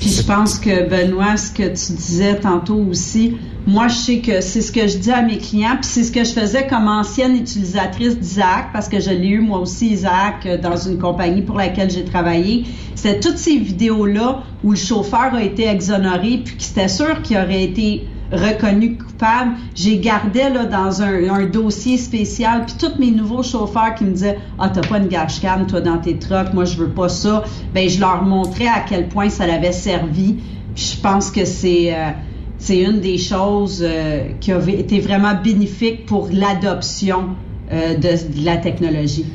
Puis 0.00 0.08
je 0.08 0.22
pense 0.22 0.58
que 0.58 0.88
Benoît, 0.88 1.36
ce 1.36 1.50
que 1.50 1.62
tu 1.64 1.92
disais 1.92 2.36
tantôt 2.36 2.82
aussi, 2.90 3.36
moi 3.66 3.86
je 3.88 3.96
sais 3.96 4.18
que 4.20 4.40
c'est 4.40 4.62
ce 4.62 4.72
que 4.72 4.88
je 4.88 4.96
dis 4.96 5.10
à 5.10 5.20
mes 5.20 5.36
clients, 5.36 5.76
puis 5.76 5.84
c'est 5.84 6.04
ce 6.04 6.10
que 6.10 6.24
je 6.24 6.30
faisais 6.30 6.66
comme 6.66 6.88
ancienne 6.88 7.36
utilisatrice 7.36 8.18
d'Isaac, 8.18 8.72
parce 8.72 8.88
que 8.88 8.98
je 8.98 9.10
l'ai 9.10 9.28
eu 9.28 9.40
moi 9.40 9.58
aussi 9.58 9.88
Isaac 9.88 10.46
euh, 10.46 10.56
dans 10.56 10.76
une 10.78 10.98
compagnie 10.98 11.42
pour 11.42 11.58
laquelle 11.58 11.90
j'ai 11.90 12.06
travaillé. 12.06 12.64
C'était 12.94 13.20
toutes 13.20 13.36
ces 13.36 13.58
vidéos-là 13.58 14.42
où 14.64 14.70
le 14.70 14.76
chauffeur 14.76 15.34
a 15.34 15.42
été 15.42 15.68
exonéré, 15.68 16.40
puis 16.46 16.56
c'était 16.58 16.88
sûr 16.88 17.20
qu'il 17.20 17.36
aurait 17.36 17.62
été 17.62 18.06
reconnu 18.32 18.96
coupable. 18.96 19.52
J'ai 19.74 19.98
gardé 19.98 20.40
là 20.50 20.64
dans 20.64 21.02
un, 21.02 21.28
un 21.28 21.46
dossier 21.46 21.96
spécial, 21.96 22.64
puis 22.66 22.74
tous 22.78 22.98
mes 22.98 23.10
nouveaux 23.10 23.42
chauffeurs 23.42 23.94
qui 23.94 24.04
me 24.04 24.12
disaient 24.12 24.38
ah 24.58 24.68
t'as 24.68 24.86
pas 24.86 24.98
une 24.98 25.08
gashcam 25.08 25.66
toi 25.66 25.80
dans 25.80 25.98
tes 25.98 26.18
trucks, 26.18 26.52
moi 26.52 26.64
je 26.64 26.76
veux 26.76 26.90
pas 26.90 27.08
ça. 27.08 27.44
Ben 27.74 27.88
je 27.88 28.00
leur 28.00 28.22
montrais 28.22 28.68
à 28.68 28.80
quel 28.80 29.08
point 29.08 29.28
ça 29.30 29.46
l'avait 29.46 29.72
servi. 29.72 30.36
Puis 30.74 30.94
je 30.94 31.00
pense 31.00 31.30
que 31.30 31.44
c'est 31.44 31.94
euh, 31.94 32.10
c'est 32.58 32.78
une 32.78 33.00
des 33.00 33.18
choses 33.18 33.82
euh, 33.82 34.28
qui 34.40 34.52
a 34.52 34.60
été 34.68 35.00
vraiment 35.00 35.34
bénéfique 35.42 36.06
pour 36.06 36.28
l'adoption 36.30 37.30
euh, 37.72 37.96
de 37.96 38.44
la 38.44 38.58
technologie. 38.58 39.26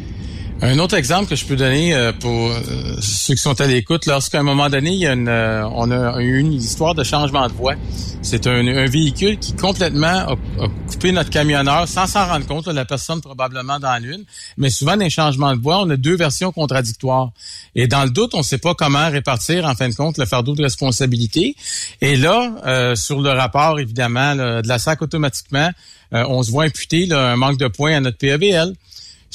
Un 0.61 0.79
autre 0.79 0.95
exemple 0.95 1.29
que 1.29 1.35
je 1.35 1.45
peux 1.45 1.57
donner 1.57 1.93
euh, 1.93 2.13
pour 2.13 2.49
euh, 2.49 2.61
ceux 3.01 3.33
qui 3.35 3.41
sont 3.41 3.59
à 3.59 3.67
l'écoute, 3.67 4.05
lorsqu'à 4.05 4.39
un 4.39 4.43
moment 4.43 4.69
donné, 4.69 4.91
il 4.91 4.99
y 4.99 5.05
a 5.05 5.11
une, 5.11 5.27
euh, 5.27 5.67
on 5.73 5.91
a 5.91 6.21
eu 6.21 6.39
une 6.39 6.53
histoire 6.53 6.95
de 6.95 7.03
changement 7.03 7.47
de 7.47 7.53
voie. 7.53 7.75
C'est 8.21 8.47
un, 8.47 8.65
un 8.65 8.85
véhicule 8.85 9.37
qui 9.37 9.53
complètement 9.53 10.07
a, 10.07 10.31
a 10.31 10.67
coupé 10.87 11.11
notre 11.11 11.29
camionneur 11.29 11.89
sans 11.89 12.07
s'en 12.07 12.25
rendre 12.25 12.45
compte. 12.47 12.67
la 12.67 12.85
personne 12.85 13.19
probablement 13.19 13.79
dans 13.79 14.01
l'une. 14.01 14.23
Mais 14.57 14.69
souvent, 14.69 14.95
dans 14.95 15.03
les 15.03 15.09
changements 15.09 15.53
de 15.55 15.61
voie, 15.61 15.81
on 15.81 15.89
a 15.89 15.97
deux 15.97 16.15
versions 16.15 16.53
contradictoires. 16.53 17.31
Et 17.75 17.87
dans 17.87 18.05
le 18.05 18.09
doute, 18.09 18.33
on 18.33 18.39
ne 18.39 18.43
sait 18.43 18.57
pas 18.57 18.73
comment 18.75 19.09
répartir, 19.09 19.65
en 19.65 19.75
fin 19.75 19.89
de 19.89 19.93
compte, 19.93 20.17
le 20.17 20.25
fardeau 20.25 20.55
de 20.55 20.63
responsabilité. 20.63 21.57
Et 21.99 22.15
là, 22.15 22.55
euh, 22.65 22.95
sur 22.95 23.19
le 23.19 23.29
rapport, 23.31 23.77
évidemment, 23.77 24.33
là, 24.33 24.61
de 24.61 24.67
la 24.69 24.79
SAC 24.79 25.01
automatiquement, 25.01 25.69
euh, 26.13 26.23
on 26.29 26.43
se 26.43 26.51
voit 26.51 26.63
imputer 26.63 27.07
là, 27.07 27.31
un 27.31 27.35
manque 27.35 27.57
de 27.57 27.67
points 27.67 27.97
à 27.97 27.99
notre 27.99 28.17
PEVL. 28.17 28.73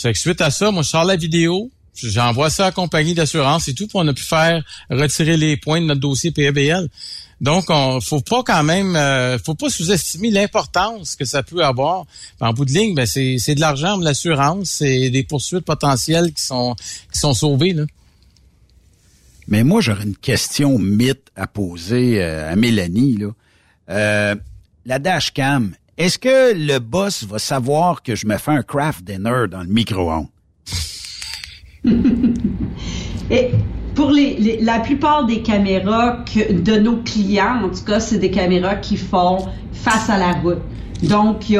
Fait 0.02 0.12
que 0.12 0.18
suite 0.18 0.40
à 0.40 0.50
ça, 0.50 0.70
moi, 0.70 0.82
je 0.82 0.88
sors 0.88 1.04
la 1.04 1.16
vidéo, 1.16 1.70
j'envoie 1.94 2.50
ça 2.50 2.64
à 2.64 2.66
la 2.66 2.72
compagnie 2.72 3.14
d'assurance 3.14 3.68
et 3.68 3.74
tout, 3.74 3.86
puis 3.86 3.96
on 3.96 4.06
a 4.08 4.14
pu 4.14 4.22
faire 4.22 4.62
retirer 4.90 5.36
les 5.36 5.56
points 5.56 5.80
de 5.80 5.86
notre 5.86 6.00
dossier 6.00 6.30
PABL. 6.30 6.88
Donc, 7.40 7.66
on 7.70 8.00
faut 8.00 8.20
pas 8.20 8.42
quand 8.42 8.62
même, 8.62 8.96
euh, 8.96 9.38
faut 9.38 9.54
pas 9.54 9.70
sous-estimer 9.70 10.30
l'importance 10.30 11.16
que 11.16 11.24
ça 11.24 11.42
peut 11.42 11.64
avoir. 11.64 12.04
En 12.40 12.52
bout 12.52 12.66
de 12.66 12.72
ligne, 12.72 12.94
ben 12.94 13.06
c'est, 13.06 13.36
c'est 13.38 13.54
de 13.54 13.60
l'argent, 13.60 13.96
de 13.96 14.04
l'assurance, 14.04 14.68
c'est 14.68 15.08
des 15.08 15.22
poursuites 15.22 15.64
potentielles 15.64 16.32
qui 16.34 16.44
sont 16.44 16.76
qui 17.12 17.18
sont 17.18 17.32
sauvées 17.32 17.72
là. 17.72 17.84
Mais 19.48 19.64
moi, 19.64 19.80
j'aurais 19.80 20.04
une 20.04 20.16
question 20.16 20.78
mythe 20.78 21.30
à 21.34 21.46
poser 21.46 22.22
euh, 22.22 22.52
à 22.52 22.56
Mélanie. 22.56 23.16
Là. 23.16 23.30
Euh, 23.88 24.34
la 24.86 24.98
dashcam, 24.98 25.74
est-ce 25.98 26.18
que 26.18 26.54
le 26.54 26.78
boss 26.78 27.24
va 27.24 27.38
savoir 27.38 28.02
que 28.02 28.14
je 28.14 28.26
me 28.26 28.36
fais 28.36 28.52
un 28.52 28.62
craft 28.62 29.04
dinner 29.04 29.46
dans 29.50 29.60
le 29.60 29.68
micro-ondes? 29.68 30.28
Et 33.30 33.50
pour 33.94 34.12
la 34.12 34.80
plupart 34.80 35.26
des 35.26 35.42
caméras 35.42 36.24
de 36.34 36.78
nos 36.78 36.96
clients, 36.98 37.64
en 37.64 37.68
tout 37.68 37.84
cas, 37.84 38.00
c'est 38.00 38.18
des 38.18 38.30
caméras 38.30 38.76
qui 38.76 38.96
font 38.96 39.46
face 39.72 40.08
à 40.10 40.18
la 40.18 40.32
route. 40.32 40.62
Donc, 41.02 41.48
il 41.48 41.54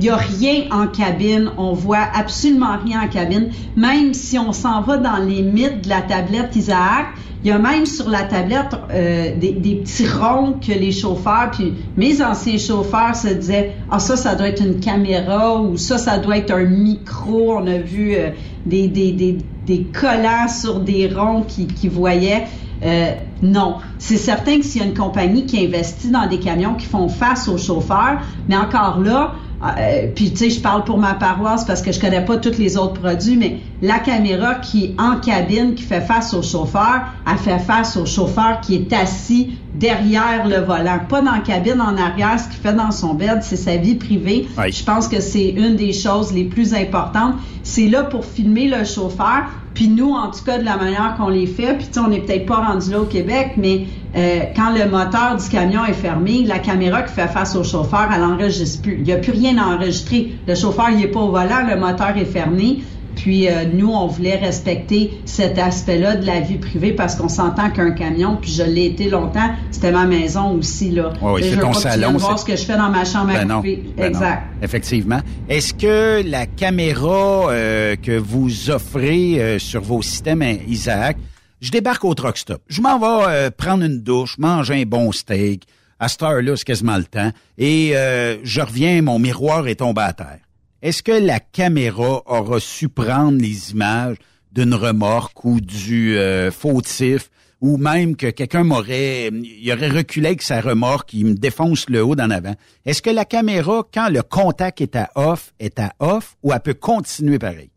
y 0.00 0.08
a, 0.08 0.14
a 0.14 0.16
rien 0.16 0.64
en 0.70 0.86
cabine. 0.86 1.50
On 1.58 1.74
voit 1.74 2.08
absolument 2.14 2.78
rien 2.82 3.02
en 3.02 3.08
cabine. 3.08 3.50
Même 3.76 4.14
si 4.14 4.38
on 4.38 4.52
s'en 4.52 4.80
va 4.82 4.96
dans 4.96 5.18
les 5.18 5.42
mythes 5.42 5.84
de 5.84 5.88
la 5.88 6.00
tablette 6.00 6.56
Isaac, 6.56 7.08
il 7.46 7.50
y 7.50 7.52
a 7.52 7.58
même 7.60 7.86
sur 7.86 8.10
la 8.10 8.24
tablette 8.24 8.74
euh, 8.90 9.36
des, 9.38 9.52
des 9.52 9.76
petits 9.76 10.08
ronds 10.08 10.54
que 10.54 10.72
les 10.72 10.90
chauffeurs, 10.90 11.52
puis 11.52 11.74
mes 11.96 12.20
anciens 12.20 12.58
chauffeurs 12.58 13.14
se 13.14 13.28
disaient, 13.28 13.76
ah 13.88 14.00
ça, 14.00 14.16
ça 14.16 14.34
doit 14.34 14.48
être 14.48 14.64
une 14.66 14.80
caméra 14.80 15.62
ou 15.62 15.76
ça, 15.76 15.96
ça 15.96 16.18
doit 16.18 16.38
être 16.38 16.50
un 16.50 16.64
micro. 16.64 17.52
On 17.56 17.68
a 17.68 17.78
vu 17.78 18.16
euh, 18.16 18.30
des, 18.66 18.88
des, 18.88 19.12
des, 19.12 19.38
des 19.64 19.82
collants 19.84 20.48
sur 20.48 20.80
des 20.80 21.06
ronds 21.06 21.44
qui, 21.46 21.86
voyaient. 21.86 22.48
Euh, 22.82 23.12
non, 23.42 23.76
c'est 24.00 24.16
certain 24.16 24.58
que 24.58 24.64
s'il 24.64 24.80
y 24.80 24.84
a 24.84 24.88
une 24.88 24.98
compagnie 24.98 25.46
qui 25.46 25.64
investit 25.64 26.10
dans 26.10 26.26
des 26.26 26.40
camions 26.40 26.74
qui 26.74 26.86
font 26.86 27.08
face 27.08 27.46
aux 27.46 27.58
chauffeurs, 27.58 28.22
mais 28.48 28.56
encore 28.56 28.98
là, 28.98 29.34
euh, 29.62 30.08
puis 30.14 30.30
tu 30.30 30.36
sais, 30.36 30.50
je 30.50 30.60
parle 30.60 30.84
pour 30.84 30.98
ma 30.98 31.14
paroisse 31.14 31.64
parce 31.64 31.80
que 31.80 31.90
je 31.90 31.98
connais 31.98 32.24
pas 32.24 32.36
tous 32.36 32.58
les 32.58 32.76
autres 32.76 33.00
produits, 33.00 33.36
mais 33.36 33.58
la 33.80 33.98
caméra 33.98 34.56
qui 34.56 34.84
est 34.84 34.94
en 35.00 35.18
cabine, 35.18 35.74
qui 35.74 35.82
fait 35.82 36.02
face 36.02 36.34
au 36.34 36.42
chauffeur, 36.42 37.06
elle 37.30 37.38
fait 37.38 37.58
face 37.58 37.96
au 37.96 38.04
chauffeur 38.04 38.60
qui 38.60 38.74
est 38.74 38.92
assis 38.92 39.58
derrière 39.74 40.46
le 40.46 40.58
volant, 40.58 41.00
pas 41.08 41.22
dans 41.22 41.32
la 41.32 41.40
cabine 41.40 41.80
en 41.80 41.96
arrière. 41.96 42.38
Ce 42.38 42.48
qu'il 42.48 42.60
fait 42.60 42.74
dans 42.74 42.90
son 42.90 43.14
bed, 43.14 43.40
c'est 43.42 43.56
sa 43.56 43.76
vie 43.76 43.94
privée. 43.94 44.46
Je 44.56 44.84
pense 44.84 45.08
que 45.08 45.20
c'est 45.20 45.48
une 45.48 45.76
des 45.76 45.92
choses 45.92 46.32
les 46.32 46.44
plus 46.44 46.74
importantes. 46.74 47.36
C'est 47.62 47.88
là 47.88 48.04
pour 48.04 48.24
filmer 48.24 48.68
le 48.68 48.84
chauffeur. 48.84 49.44
Puis 49.76 49.88
nous, 49.88 50.14
en 50.14 50.30
tout 50.30 50.42
cas, 50.42 50.56
de 50.56 50.64
la 50.64 50.78
manière 50.78 51.16
qu'on 51.18 51.28
les 51.28 51.46
fait, 51.46 51.74
puis 51.74 51.86
tu 51.86 51.92
sais, 51.92 52.00
on 52.00 52.08
n'est 52.08 52.22
peut-être 52.22 52.46
pas 52.46 52.66
rendu 52.66 52.90
là 52.90 53.02
au 53.02 53.04
Québec, 53.04 53.52
mais 53.58 53.88
euh, 54.16 54.40
quand 54.56 54.70
le 54.72 54.90
moteur 54.90 55.36
du 55.36 55.46
camion 55.50 55.84
est 55.84 55.92
fermé, 55.92 56.44
la 56.44 56.58
caméra 56.58 57.02
qui 57.02 57.12
fait 57.12 57.28
face 57.28 57.54
au 57.56 57.62
chauffeur, 57.62 58.08
elle 58.10 58.22
n'enregistre 58.22 58.80
plus. 58.80 58.96
Il 58.96 59.02
n'y 59.02 59.12
a 59.12 59.18
plus 59.18 59.32
rien 59.32 59.58
à 59.58 59.74
enregistrer. 59.76 60.38
Le 60.46 60.54
chauffeur, 60.54 60.88
il 60.88 60.96
n'est 60.96 61.08
pas 61.08 61.20
au 61.20 61.30
volant, 61.30 61.68
le 61.68 61.78
moteur 61.78 62.16
est 62.16 62.24
fermé. 62.24 62.84
Puis 63.26 63.48
euh, 63.48 63.64
nous, 63.64 63.88
on 63.90 64.06
voulait 64.06 64.36
respecter 64.36 65.10
cet 65.24 65.58
aspect-là 65.58 66.14
de 66.14 66.24
la 66.24 66.38
vie 66.38 66.58
privée 66.58 66.92
parce 66.92 67.16
qu'on 67.16 67.28
s'entend 67.28 67.70
qu'un 67.70 67.90
camion, 67.90 68.38
puis 68.40 68.52
je 68.52 68.62
l'ai 68.62 68.86
été 68.86 69.10
longtemps, 69.10 69.50
c'était 69.72 69.90
ma 69.90 70.04
maison 70.04 70.52
aussi 70.52 70.92
là. 70.92 71.12
Oui, 71.20 71.42
c'est 71.42 71.58
ton 71.58 71.72
tu 71.72 71.80
salon, 71.80 72.10
viennes 72.10 72.18
voir 72.18 72.38
ce 72.38 72.44
que 72.44 72.54
je 72.54 72.62
fais 72.62 72.76
dans 72.76 72.88
ma 72.88 73.04
chambre 73.04 73.30
à 73.30 73.38
Ben 73.38 73.48
non, 73.48 73.56
couper. 73.56 73.82
ben 73.96 74.02
non. 74.04 74.08
exact. 74.10 74.42
Effectivement. 74.62 75.18
Est-ce 75.48 75.74
que 75.74 76.22
la 76.24 76.46
caméra 76.46 77.50
euh, 77.50 77.96
que 77.96 78.16
vous 78.16 78.70
offrez 78.70 79.40
euh, 79.40 79.58
sur 79.58 79.82
vos 79.82 80.02
systèmes 80.02 80.42
euh, 80.42 80.54
Isaac, 80.68 81.16
je 81.60 81.72
débarque 81.72 82.04
au 82.04 82.14
truck 82.14 82.38
stop, 82.38 82.62
je 82.68 82.80
m'en 82.80 82.96
vais 83.00 83.26
euh, 83.28 83.50
prendre 83.50 83.82
une 83.82 84.02
douche, 84.02 84.38
manger 84.38 84.82
un 84.82 84.84
bon 84.86 85.10
steak. 85.10 85.64
À 85.98 86.06
cette 86.06 86.22
heure-là, 86.22 86.54
c'est 86.54 86.64
quasiment 86.64 86.96
le 86.96 87.02
temps. 87.02 87.32
Et 87.58 87.90
euh, 87.96 88.36
je 88.44 88.60
reviens, 88.60 89.02
mon 89.02 89.18
miroir 89.18 89.66
est 89.66 89.74
tombé 89.76 90.02
à 90.02 90.12
terre. 90.12 90.38
Est-ce 90.86 91.02
que 91.02 91.10
la 91.10 91.40
caméra 91.40 92.22
aura 92.26 92.60
su 92.60 92.88
prendre 92.88 93.42
les 93.42 93.72
images 93.72 94.18
d'une 94.52 94.72
remorque 94.72 95.44
ou 95.44 95.60
du 95.60 96.16
euh, 96.16 96.52
fautif 96.52 97.28
ou 97.60 97.76
même 97.76 98.14
que 98.14 98.30
quelqu'un 98.30 98.62
m'aurait 98.62 99.32
il 99.32 99.72
aurait 99.72 99.88
reculé 99.88 100.28
avec 100.28 100.42
sa 100.42 100.60
remorque, 100.60 101.12
il 101.12 101.26
me 101.26 101.34
défonce 101.34 101.90
le 101.90 102.04
haut 102.04 102.14
d'en 102.14 102.30
avant? 102.30 102.54
Est-ce 102.84 103.02
que 103.02 103.10
la 103.10 103.24
caméra, 103.24 103.82
quand 103.92 104.08
le 104.10 104.22
contact 104.22 104.80
est 104.80 104.94
à 104.94 105.10
off, 105.16 105.52
est 105.58 105.80
à 105.80 105.92
off 105.98 106.36
ou 106.44 106.52
elle 106.52 106.60
peut 106.60 106.74
continuer 106.74 107.40
pareil? 107.40 107.70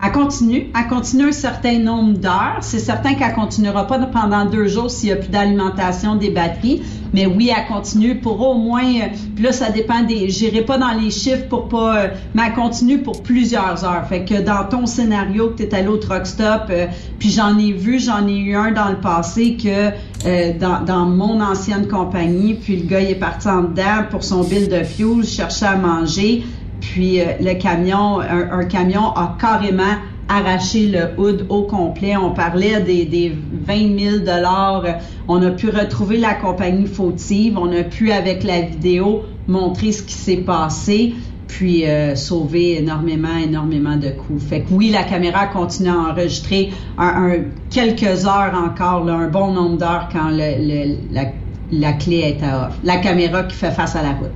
Elle 0.00 0.12
continue. 0.12 0.70
Elle 0.78 0.88
continue 0.88 1.24
un 1.24 1.32
certain 1.32 1.80
nombre 1.80 2.18
d'heures. 2.18 2.58
C'est 2.60 2.78
certain 2.78 3.14
qu'elle 3.14 3.34
continuera 3.34 3.84
pas 3.84 3.98
pendant 3.98 4.44
deux 4.44 4.68
jours 4.68 4.88
s'il 4.92 5.08
y 5.08 5.12
a 5.12 5.16
plus 5.16 5.28
d'alimentation 5.28 6.14
des 6.14 6.30
batteries. 6.30 6.82
Mais 7.12 7.26
oui, 7.26 7.50
elle 7.50 7.66
continue 7.66 8.14
pour 8.14 8.40
au 8.40 8.54
moins, 8.54 8.84
euh, 8.84 9.08
puis 9.34 9.44
là, 9.44 9.50
ça 9.50 9.70
dépend 9.70 10.02
des, 10.02 10.28
j'irai 10.28 10.62
pas 10.62 10.78
dans 10.78 10.92
les 10.92 11.10
chiffres 11.10 11.48
pour 11.48 11.68
pas, 11.68 11.96
euh, 11.96 12.08
mais 12.34 12.42
elle 12.46 12.52
continue 12.52 12.98
pour 12.98 13.22
plusieurs 13.24 13.84
heures. 13.84 14.06
Fait 14.08 14.24
que 14.24 14.40
dans 14.40 14.68
ton 14.68 14.86
scénario 14.86 15.50
que 15.50 15.62
tu 15.62 15.62
es 15.64 15.74
allé 15.74 15.88
au 15.88 15.96
truck 15.96 16.26
stop, 16.26 16.66
euh, 16.70 16.86
puis 17.18 17.30
j'en 17.30 17.58
ai 17.58 17.72
vu, 17.72 17.98
j'en 17.98 18.28
ai 18.28 18.36
eu 18.36 18.54
un 18.54 18.70
dans 18.70 18.90
le 18.90 18.98
passé 18.98 19.56
que 19.56 19.90
euh, 20.26 20.52
dans, 20.58 20.84
dans 20.84 21.06
mon 21.06 21.40
ancienne 21.40 21.88
compagnie, 21.88 22.54
puis 22.54 22.76
le 22.76 22.86
gars 22.86 23.00
il 23.00 23.10
est 23.10 23.14
parti 23.14 23.48
en 23.48 23.62
dedans 23.62 24.04
pour 24.10 24.22
son 24.22 24.44
bill 24.44 24.68
de 24.68 24.84
fuel, 24.84 25.24
cherchait 25.24 25.66
à 25.66 25.76
manger. 25.76 26.44
Puis 26.80 27.20
euh, 27.20 27.24
le 27.40 27.54
camion, 27.54 28.20
un, 28.20 28.64
camion 28.64 29.10
a 29.14 29.36
carrément 29.40 29.94
arraché 30.28 30.88
le 30.88 31.20
hood 31.20 31.46
au 31.48 31.62
complet. 31.62 32.16
On 32.16 32.32
parlait 32.32 32.80
des, 32.82 33.04
des 33.06 33.32
20 33.66 33.98
000 33.98 34.18
dollars. 34.18 34.84
On 35.26 35.42
a 35.42 35.50
pu 35.50 35.70
retrouver 35.70 36.18
la 36.18 36.34
compagnie 36.34 36.86
fautive. 36.86 37.56
On 37.58 37.72
a 37.72 37.82
pu, 37.82 38.12
avec 38.12 38.44
la 38.44 38.60
vidéo, 38.60 39.22
montrer 39.46 39.92
ce 39.92 40.02
qui 40.02 40.14
s'est 40.14 40.36
passé 40.38 41.14
puis 41.48 41.86
euh, 41.86 42.14
sauver 42.14 42.76
énormément, 42.76 43.34
énormément 43.42 43.96
de 43.96 44.10
coûts. 44.10 44.38
Fait 44.38 44.60
que 44.60 44.66
oui, 44.70 44.90
la 44.90 45.02
caméra 45.02 45.46
continue 45.46 45.88
à 45.88 46.10
enregistrer 46.10 46.70
un, 46.98 47.36
quelques 47.70 48.26
heures 48.26 48.52
encore, 48.54 49.08
un 49.08 49.28
bon 49.28 49.52
nombre 49.52 49.78
d'heures 49.78 50.10
quand 50.12 50.28
le- 50.30 50.98
la, 51.10 51.22
la 51.70 51.92
clé 51.94 52.18
est 52.18 52.44
à 52.44 52.66
off. 52.68 52.78
La 52.84 52.98
caméra 52.98 53.44
qui 53.44 53.56
fait 53.56 53.70
face 53.70 53.96
à 53.96 54.02
la 54.02 54.10
route. 54.12 54.34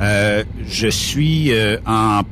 Euh, 0.00 0.44
je 0.66 0.88
suis 0.88 1.52
euh, 1.52 1.76
en, 1.84 2.22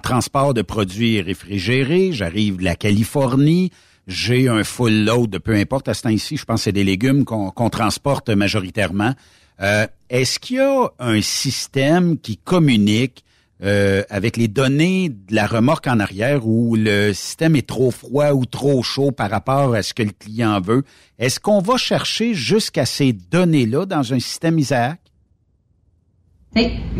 transport 0.00 0.54
de 0.54 0.62
produits 0.62 1.20
réfrigérés. 1.20 2.12
J'arrive 2.12 2.58
de 2.58 2.64
la 2.64 2.76
Californie. 2.76 3.72
J'ai 4.06 4.48
un 4.48 4.62
full 4.62 5.04
load 5.04 5.30
de 5.30 5.38
peu 5.38 5.54
importe 5.54 5.88
à 5.88 5.94
ce 5.94 6.02
temps-ci. 6.02 6.36
Je 6.36 6.44
pense 6.44 6.60
que 6.60 6.64
c'est 6.64 6.72
des 6.72 6.84
légumes 6.84 7.24
qu'on 7.24 7.50
qu'on 7.50 7.68
transporte 7.68 8.30
majoritairement. 8.30 9.14
Euh, 9.60 9.86
Est-ce 10.08 10.38
qu'il 10.38 10.56
y 10.56 10.60
a 10.60 10.92
un 11.00 11.20
système 11.20 12.16
qui 12.18 12.36
communique 12.36 13.24
euh, 13.64 14.04
avec 14.08 14.36
les 14.36 14.46
données 14.46 15.08
de 15.08 15.34
la 15.34 15.46
remorque 15.46 15.88
en 15.88 15.98
arrière 15.98 16.46
où 16.46 16.76
le 16.76 17.12
système 17.12 17.56
est 17.56 17.66
trop 17.66 17.90
froid 17.90 18.30
ou 18.32 18.44
trop 18.44 18.84
chaud 18.84 19.10
par 19.10 19.30
rapport 19.30 19.74
à 19.74 19.82
ce 19.82 19.94
que 19.94 20.04
le 20.04 20.12
client 20.12 20.60
veut? 20.60 20.84
Est-ce 21.18 21.40
qu'on 21.40 21.60
va 21.60 21.76
chercher 21.76 22.34
jusqu'à 22.34 22.86
ces 22.86 23.12
données-là 23.12 23.86
dans 23.86 24.12
un 24.12 24.20
système 24.20 24.60
Isaac? 24.60 25.00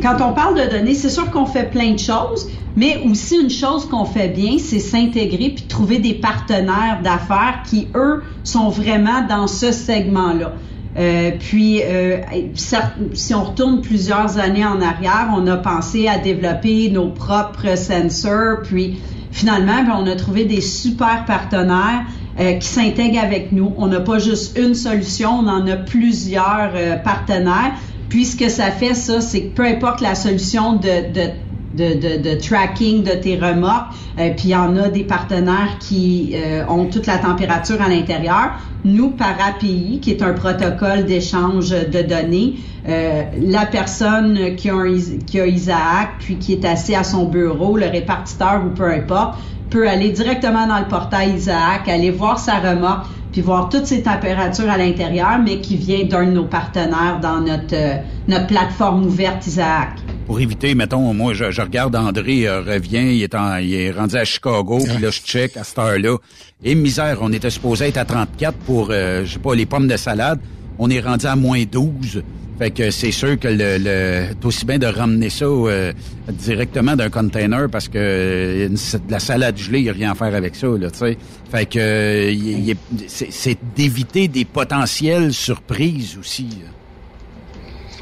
Quand 0.02 0.16
on 0.20 0.32
parle 0.32 0.54
de 0.58 0.70
données, 0.70 0.94
c'est 0.94 1.08
sûr 1.08 1.30
qu'on 1.30 1.46
fait 1.46 1.70
plein 1.70 1.92
de 1.92 1.98
choses, 1.98 2.48
mais 2.76 3.02
aussi 3.08 3.36
une 3.40 3.50
chose 3.50 3.86
qu'on 3.88 4.04
fait 4.04 4.28
bien, 4.28 4.58
c'est 4.58 4.78
s'intégrer 4.78 5.50
puis 5.50 5.64
trouver 5.66 5.98
des 5.98 6.14
partenaires 6.14 7.00
d'affaires 7.02 7.62
qui, 7.64 7.88
eux, 7.94 8.22
sont 8.44 8.68
vraiment 8.68 9.26
dans 9.26 9.46
ce 9.46 9.72
segment-là. 9.72 10.52
Euh, 10.98 11.32
puis, 11.38 11.82
euh, 11.82 12.18
si 12.54 13.34
on 13.34 13.44
retourne 13.44 13.80
plusieurs 13.80 14.38
années 14.38 14.64
en 14.64 14.80
arrière, 14.80 15.28
on 15.36 15.46
a 15.46 15.56
pensé 15.56 16.08
à 16.08 16.18
développer 16.18 16.90
nos 16.90 17.08
propres 17.08 17.76
sensors, 17.76 18.62
puis 18.62 18.98
finalement, 19.30 19.82
ben, 19.82 19.94
on 19.98 20.06
a 20.06 20.16
trouvé 20.16 20.44
des 20.44 20.62
super 20.62 21.24
partenaires 21.26 22.04
euh, 22.40 22.54
qui 22.54 22.66
s'intègrent 22.66 23.22
avec 23.22 23.52
nous. 23.52 23.72
On 23.76 23.88
n'a 23.88 24.00
pas 24.00 24.18
juste 24.18 24.58
une 24.58 24.74
solution, 24.74 25.40
on 25.40 25.48
en 25.48 25.66
a 25.66 25.76
plusieurs 25.76 26.72
partenaires. 27.02 27.72
Puis 28.08 28.24
ce 28.24 28.36
que 28.36 28.48
ça 28.48 28.70
fait, 28.70 28.94
ça, 28.94 29.20
c'est 29.20 29.42
que 29.42 29.54
peu 29.54 29.64
importe 29.64 30.00
la 30.00 30.14
solution 30.14 30.74
de, 30.74 32.38
tracking 32.40 33.02
de 33.02 33.10
tes 33.10 33.36
remorques. 33.36 33.92
Euh, 34.18 34.30
puis 34.30 34.44
il 34.46 34.50
y 34.50 34.56
en 34.56 34.76
a 34.76 34.88
des 34.88 35.04
partenaires 35.04 35.78
qui 35.80 36.32
euh, 36.34 36.64
ont 36.68 36.86
toute 36.86 37.06
la 37.06 37.18
température 37.18 37.82
à 37.82 37.88
l'intérieur. 37.88 38.52
Nous, 38.84 39.10
par 39.10 39.34
API, 39.46 39.98
qui 40.00 40.12
est 40.12 40.22
un 40.22 40.32
protocole 40.32 41.04
d'échange 41.04 41.70
de 41.70 42.02
données, 42.02 42.54
euh, 42.88 43.24
la 43.42 43.66
personne 43.66 44.54
qui 44.54 44.70
a, 44.70 44.74
un, 44.74 44.96
qui 45.26 45.40
a 45.40 45.46
Isaac, 45.46 46.10
puis 46.20 46.36
qui 46.36 46.52
est 46.52 46.64
assis 46.64 46.94
à 46.94 47.02
son 47.02 47.24
bureau, 47.24 47.76
le 47.76 47.86
répartiteur 47.86 48.62
ou 48.64 48.70
peu 48.70 48.88
importe, 48.88 49.36
peut 49.70 49.88
aller 49.88 50.10
directement 50.10 50.68
dans 50.68 50.78
le 50.78 50.86
portail 50.86 51.34
Isaac, 51.34 51.88
aller 51.88 52.10
voir 52.10 52.38
sa 52.38 52.60
remorque, 52.60 53.06
puis 53.36 53.42
voir 53.42 53.68
toutes 53.68 53.84
ses 53.84 54.00
températures 54.00 54.70
à 54.70 54.78
l'intérieur, 54.78 55.38
mais 55.38 55.60
qui 55.60 55.76
vient 55.76 56.04
d'un 56.04 56.24
de 56.24 56.30
nos 56.30 56.46
partenaires 56.46 57.20
dans 57.20 57.38
notre, 57.38 57.74
euh, 57.74 57.96
notre 58.28 58.46
plateforme 58.46 59.04
ouverte 59.04 59.46
Isaac. 59.46 59.90
pour 60.26 60.40
éviter, 60.40 60.74
mettons, 60.74 61.12
moi, 61.12 61.34
je, 61.34 61.50
je 61.50 61.60
regarde 61.60 61.94
André 61.96 62.48
euh, 62.48 62.62
revient, 62.62 63.14
il 63.14 63.22
est, 63.22 63.34
en, 63.34 63.58
il 63.58 63.74
est 63.74 63.90
rendu 63.90 64.16
à 64.16 64.24
Chicago, 64.24 64.78
puis 64.82 65.02
là, 65.02 65.10
je 65.10 65.20
check 65.20 65.54
à 65.58 65.64
cette 65.64 65.78
heure-là. 65.78 66.16
Et 66.64 66.74
misère, 66.74 67.18
on 67.20 67.30
était 67.30 67.50
supposé 67.50 67.88
être 67.88 67.98
à 67.98 68.06
34 68.06 68.56
pour, 68.56 68.88
euh, 68.90 69.26
je 69.26 69.34
sais 69.34 69.38
pas, 69.38 69.54
les 69.54 69.66
pommes 69.66 69.86
de 69.86 69.98
salade. 69.98 70.40
On 70.78 70.88
est 70.88 71.00
rendu 71.00 71.26
à 71.26 71.36
moins 71.36 71.62
12. 71.70 72.22
Fait 72.58 72.70
que 72.70 72.90
c'est 72.90 73.10
sûr 73.10 73.38
que 73.38 73.48
le, 73.48 73.76
le 73.78 74.46
aussi 74.46 74.64
bien 74.64 74.78
de 74.78 74.86
ramener 74.86 75.28
ça 75.28 75.44
euh, 75.44 75.92
directement 76.30 76.96
d'un 76.96 77.10
container 77.10 77.68
parce 77.70 77.88
que 77.88 77.98
euh, 77.98 78.68
la 79.10 79.18
salade 79.18 79.58
gelée, 79.58 79.80
il 79.80 79.84
n'y 79.84 79.90
a 79.90 79.92
rien 79.92 80.12
à 80.12 80.14
faire 80.14 80.34
avec 80.34 80.54
ça, 80.54 80.68
là, 80.68 80.90
tu 80.90 80.98
sais. 80.98 81.18
Fait 81.50 81.66
que 81.66 81.78
euh, 81.78 82.74
c'est 83.08 83.58
d'éviter 83.76 84.28
des 84.28 84.44
potentielles 84.46 85.34
surprises 85.34 86.16
aussi. 86.18 86.48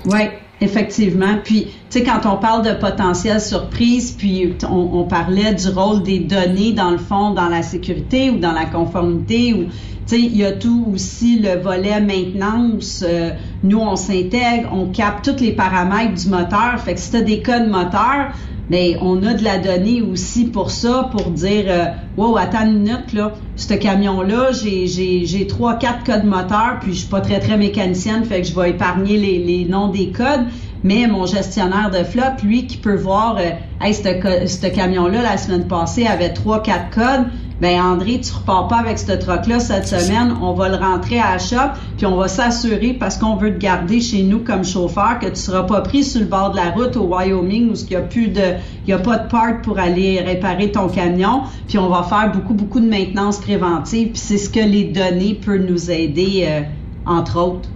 Oui, 0.07 0.29
Effectivement. 0.61 1.39
Puis, 1.43 1.65
tu 1.91 1.99
sais, 1.99 2.05
quand 2.05 2.21
on 2.27 2.37
parle 2.37 2.65
de 2.65 2.73
potentiel 2.73 3.41
surprise, 3.41 4.13
puis 4.13 4.55
on, 4.63 5.01
on, 5.01 5.05
parlait 5.05 5.53
du 5.53 5.69
rôle 5.69 6.03
des 6.03 6.21
données, 6.21 6.73
dans 6.73 6.91
le 6.91 6.99
fond, 6.99 7.33
dans 7.33 7.49
la 7.49 7.63
sécurité 7.63 8.31
ou 8.31 8.39
dans 8.39 8.53
la 8.53 8.65
conformité, 8.65 9.53
ou, 9.53 9.67
sais, 10.07 10.21
il 10.21 10.37
y 10.37 10.45
a 10.45 10.53
tout 10.53 10.87
aussi 10.93 11.39
le 11.39 11.61
volet 11.61 12.01
maintenance. 12.01 13.05
Euh, 13.07 13.31
nous, 13.63 13.79
on 13.79 13.97
s'intègre, 13.97 14.71
on 14.73 14.87
capte 14.87 15.25
tous 15.25 15.43
les 15.43 15.53
paramètres 15.53 16.15
du 16.15 16.29
moteur. 16.29 16.81
Fait 16.85 16.95
que 16.95 17.01
si 17.01 17.11
tu 17.11 17.23
des 17.23 17.43
codes 17.43 17.69
moteurs, 17.69 18.33
mais 18.71 18.97
on 19.01 19.23
a 19.23 19.35
de 19.35 19.45
la 19.45 19.59
donnée 19.59 20.03
aussi 20.03 20.47
pour 20.47 20.71
ça, 20.71 21.11
pour 21.13 21.31
dire 21.31 21.65
euh, 21.69 21.85
Wow, 22.17 22.37
attends 22.37 22.67
une 22.67 22.81
minute, 22.81 23.13
là, 23.13 23.33
ce 23.57 23.75
camion-là, 23.75 24.53
j'ai 24.53 25.47
trois, 25.49 25.75
quatre 25.75 26.05
codes 26.05 26.25
moteurs, 26.25 26.79
puis 26.81 26.93
je 26.93 27.01
suis 27.01 27.09
pas 27.09 27.21
très, 27.21 27.41
très 27.41 27.57
mécanicienne, 27.57 28.25
fait 28.25 28.41
que 28.41 28.47
je 28.47 28.55
vais 28.55 28.71
épargner 28.71 29.17
les, 29.17 29.39
les 29.39 29.65
noms 29.65 29.89
des 29.89 30.11
codes. 30.11 30.47
Mais 30.83 31.07
mon 31.07 31.25
gestionnaire 31.25 31.91
de 31.91 32.05
flotte, 32.05 32.43
lui, 32.43 32.67
qui 32.67 32.77
peut 32.77 32.97
voir 32.97 33.39
euh, 33.39 33.51
Hey, 33.81 33.93
ce 33.95 34.67
camion-là, 34.67 35.23
la 35.23 35.37
semaine 35.37 35.67
passée, 35.67 36.07
avait 36.07 36.33
trois, 36.33 36.63
quatre 36.63 36.91
codes 36.91 37.27
ben 37.61 37.81
André, 37.81 38.21
tu 38.21 38.33
repars 38.33 38.69
pas 38.69 38.77
avec 38.79 38.99
ce 38.99 39.13
truck-là 39.13 39.61
cette 39.61 39.87
semaine, 39.87 40.35
on 40.43 40.55
va 40.55 40.69
le 40.69 40.77
rentrer 40.77 41.21
à 41.21 41.33
la 41.33 41.39
shop, 41.39 41.79
puis 41.97 42.07
on 42.07 42.17
va 42.17 42.29
s'assurer, 42.29 42.95
parce 42.95 43.17
qu'on 43.17 43.37
veut 43.37 43.55
te 43.55 43.59
garder 43.59 44.01
chez 44.01 44.23
nous 44.23 44.41
comme 44.41 44.65
chauffeur, 44.65 45.19
que 45.21 45.27
tu 45.27 45.37
seras 45.37 45.63
pas 45.63 45.81
pris 45.81 46.03
sur 46.03 46.21
le 46.21 46.27
bord 46.27 46.51
de 46.51 46.57
la 46.57 46.71
route 46.71 46.97
au 46.97 47.05
Wyoming 47.05 47.71
où 47.71 47.75
il 47.75 47.93
y 47.93 47.97
a 47.97 48.01
plus 48.01 48.29
de, 48.29 48.55
il 48.87 48.91
y 48.91 48.93
a 48.93 48.99
pas 48.99 49.19
de 49.19 49.29
part 49.29 49.63
pour 49.63 49.79
aller 49.79 50.21
réparer 50.21 50.73
ton 50.73 50.89
camion, 50.89 51.43
puis 51.69 51.79
on 51.79 51.89
va 51.89 52.03
faire 52.03 52.33
beaucoup, 52.33 52.55
beaucoup 52.55 52.81
de 52.81 52.89
maintenance 52.89 53.39
préventive, 53.39 54.09
puis 54.09 54.19
c'est 54.19 54.39
ce 54.39 54.51
que 54.51 54.61
les 54.61 54.85
données 54.85 55.35
peuvent 55.35 55.65
nous 55.65 55.91
aider, 55.91 56.47
euh, 56.49 56.61
entre 57.07 57.41
autres 57.41 57.69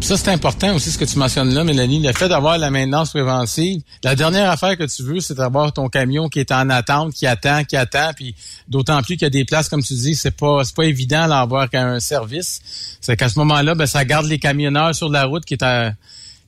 ça, 0.00 0.16
c'est 0.18 0.30
important 0.30 0.74
aussi 0.74 0.90
ce 0.90 0.98
que 0.98 1.04
tu 1.04 1.18
mentionnes 1.18 1.54
là, 1.54 1.64
Mélanie, 1.64 2.00
le 2.00 2.12
fait 2.12 2.28
d'avoir 2.28 2.58
la 2.58 2.70
maintenance 2.70 3.10
préventive. 3.10 3.80
La 4.02 4.14
dernière 4.14 4.50
affaire 4.50 4.76
que 4.76 4.84
tu 4.84 5.02
veux, 5.02 5.20
c'est 5.20 5.34
d'avoir 5.34 5.72
ton 5.72 5.88
camion 5.88 6.28
qui 6.28 6.40
est 6.40 6.52
en 6.52 6.68
attente, 6.68 7.14
qui 7.14 7.26
attend, 7.26 7.64
qui 7.64 7.76
attend, 7.76 8.10
puis 8.14 8.34
d'autant 8.68 9.00
plus 9.02 9.16
qu'il 9.16 9.22
y 9.22 9.26
a 9.26 9.30
des 9.30 9.44
places, 9.44 9.68
comme 9.68 9.82
tu 9.82 9.94
dis, 9.94 10.14
c'est 10.14 10.36
pas 10.36 10.62
c'est 10.64 10.76
pas 10.76 10.84
évident 10.84 11.26
d'avoir 11.28 11.68
un 11.72 12.00
service. 12.00 12.98
C'est 13.00 13.16
qu'à 13.16 13.28
ce 13.28 13.38
moment-là, 13.38 13.74
ben, 13.74 13.86
ça 13.86 14.04
garde 14.04 14.26
les 14.26 14.38
camionneurs 14.38 14.94
sur 14.94 15.08
la 15.08 15.24
route, 15.24 15.44
qui 15.44 15.54
est 15.54 15.64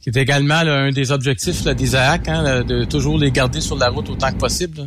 qui 0.02 0.10
est 0.10 0.16
également 0.20 0.54
un 0.54 0.92
des 0.92 1.10
objectifs 1.10 1.64
là, 1.64 1.74
des 1.74 1.96
AAC, 1.96 2.28
hein, 2.28 2.62
de 2.62 2.84
toujours 2.84 3.18
les 3.18 3.32
garder 3.32 3.60
sur 3.60 3.76
la 3.76 3.88
route 3.88 4.10
autant 4.10 4.30
que 4.32 4.36
possible. 4.36 4.86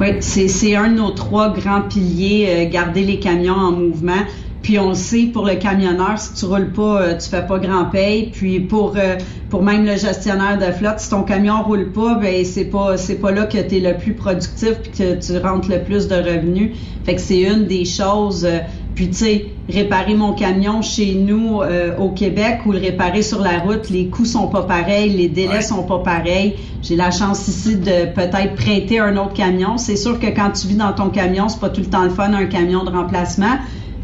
Oui, 0.00 0.08
c'est 0.20 0.74
un 0.74 0.88
de 0.88 0.94
nos 0.94 1.10
trois 1.10 1.52
grands 1.52 1.82
piliers, 1.82 2.46
euh, 2.48 2.70
garder 2.70 3.04
les 3.04 3.20
camions 3.20 3.54
en 3.54 3.72
mouvement. 3.72 4.24
Puis 4.64 4.78
on 4.78 4.88
le 4.88 4.94
sait 4.94 5.26
pour 5.26 5.44
le 5.44 5.56
camionneur, 5.56 6.18
si 6.18 6.32
tu 6.32 6.46
roules 6.46 6.72
pas, 6.72 7.02
euh, 7.02 7.18
tu 7.18 7.28
fais 7.28 7.46
pas 7.46 7.58
grand 7.58 7.84
paye. 7.84 8.30
Puis 8.32 8.60
pour 8.60 8.94
euh, 8.96 9.16
pour 9.50 9.62
même 9.62 9.84
le 9.84 9.96
gestionnaire 9.96 10.56
de 10.58 10.72
flotte, 10.72 11.00
si 11.00 11.10
ton 11.10 11.22
camion 11.22 11.62
roule 11.62 11.92
pas, 11.92 12.14
ben 12.14 12.42
c'est 12.46 12.64
pas 12.64 12.96
c'est 12.96 13.16
pas 13.16 13.30
là 13.30 13.44
que 13.44 13.58
tu 13.58 13.76
es 13.76 13.80
le 13.80 13.94
plus 13.98 14.14
productif 14.14 14.78
puis 14.82 14.90
que 14.90 15.20
tu 15.20 15.36
rentres 15.36 15.68
le 15.68 15.82
plus 15.82 16.08
de 16.08 16.14
revenus. 16.14 16.70
Fait 17.04 17.14
que 17.14 17.20
c'est 17.20 17.42
une 17.42 17.66
des 17.66 17.84
choses. 17.84 18.46
Euh, 18.46 18.60
puis 18.94 19.08
tu 19.08 19.16
sais, 19.16 19.46
réparer 19.68 20.14
mon 20.14 20.32
camion 20.32 20.80
chez 20.80 21.14
nous 21.14 21.62
au 21.98 22.10
Québec 22.10 22.60
ou 22.64 22.70
le 22.70 22.78
réparer 22.78 23.22
sur 23.22 23.40
la 23.40 23.58
route, 23.58 23.90
les 23.90 24.06
coûts 24.06 24.24
sont 24.24 24.46
pas 24.46 24.62
pareils, 24.62 25.10
les 25.10 25.26
délais 25.26 25.62
sont 25.62 25.82
pas 25.82 25.98
pareils. 25.98 26.54
J'ai 26.80 26.94
la 26.94 27.10
chance 27.10 27.48
ici 27.48 27.74
de 27.74 28.06
peut-être 28.14 28.54
prêter 28.54 29.00
un 29.00 29.16
autre 29.16 29.32
camion. 29.32 29.78
C'est 29.78 29.96
sûr 29.96 30.20
que 30.20 30.28
quand 30.28 30.52
tu 30.52 30.68
vis 30.68 30.76
dans 30.76 30.92
ton 30.92 31.08
camion, 31.08 31.48
c'est 31.48 31.58
pas 31.58 31.70
tout 31.70 31.80
le 31.80 31.88
temps 31.88 32.04
le 32.04 32.10
fun 32.10 32.32
un 32.34 32.46
camion 32.46 32.84
de 32.84 32.90
remplacement. 32.90 33.58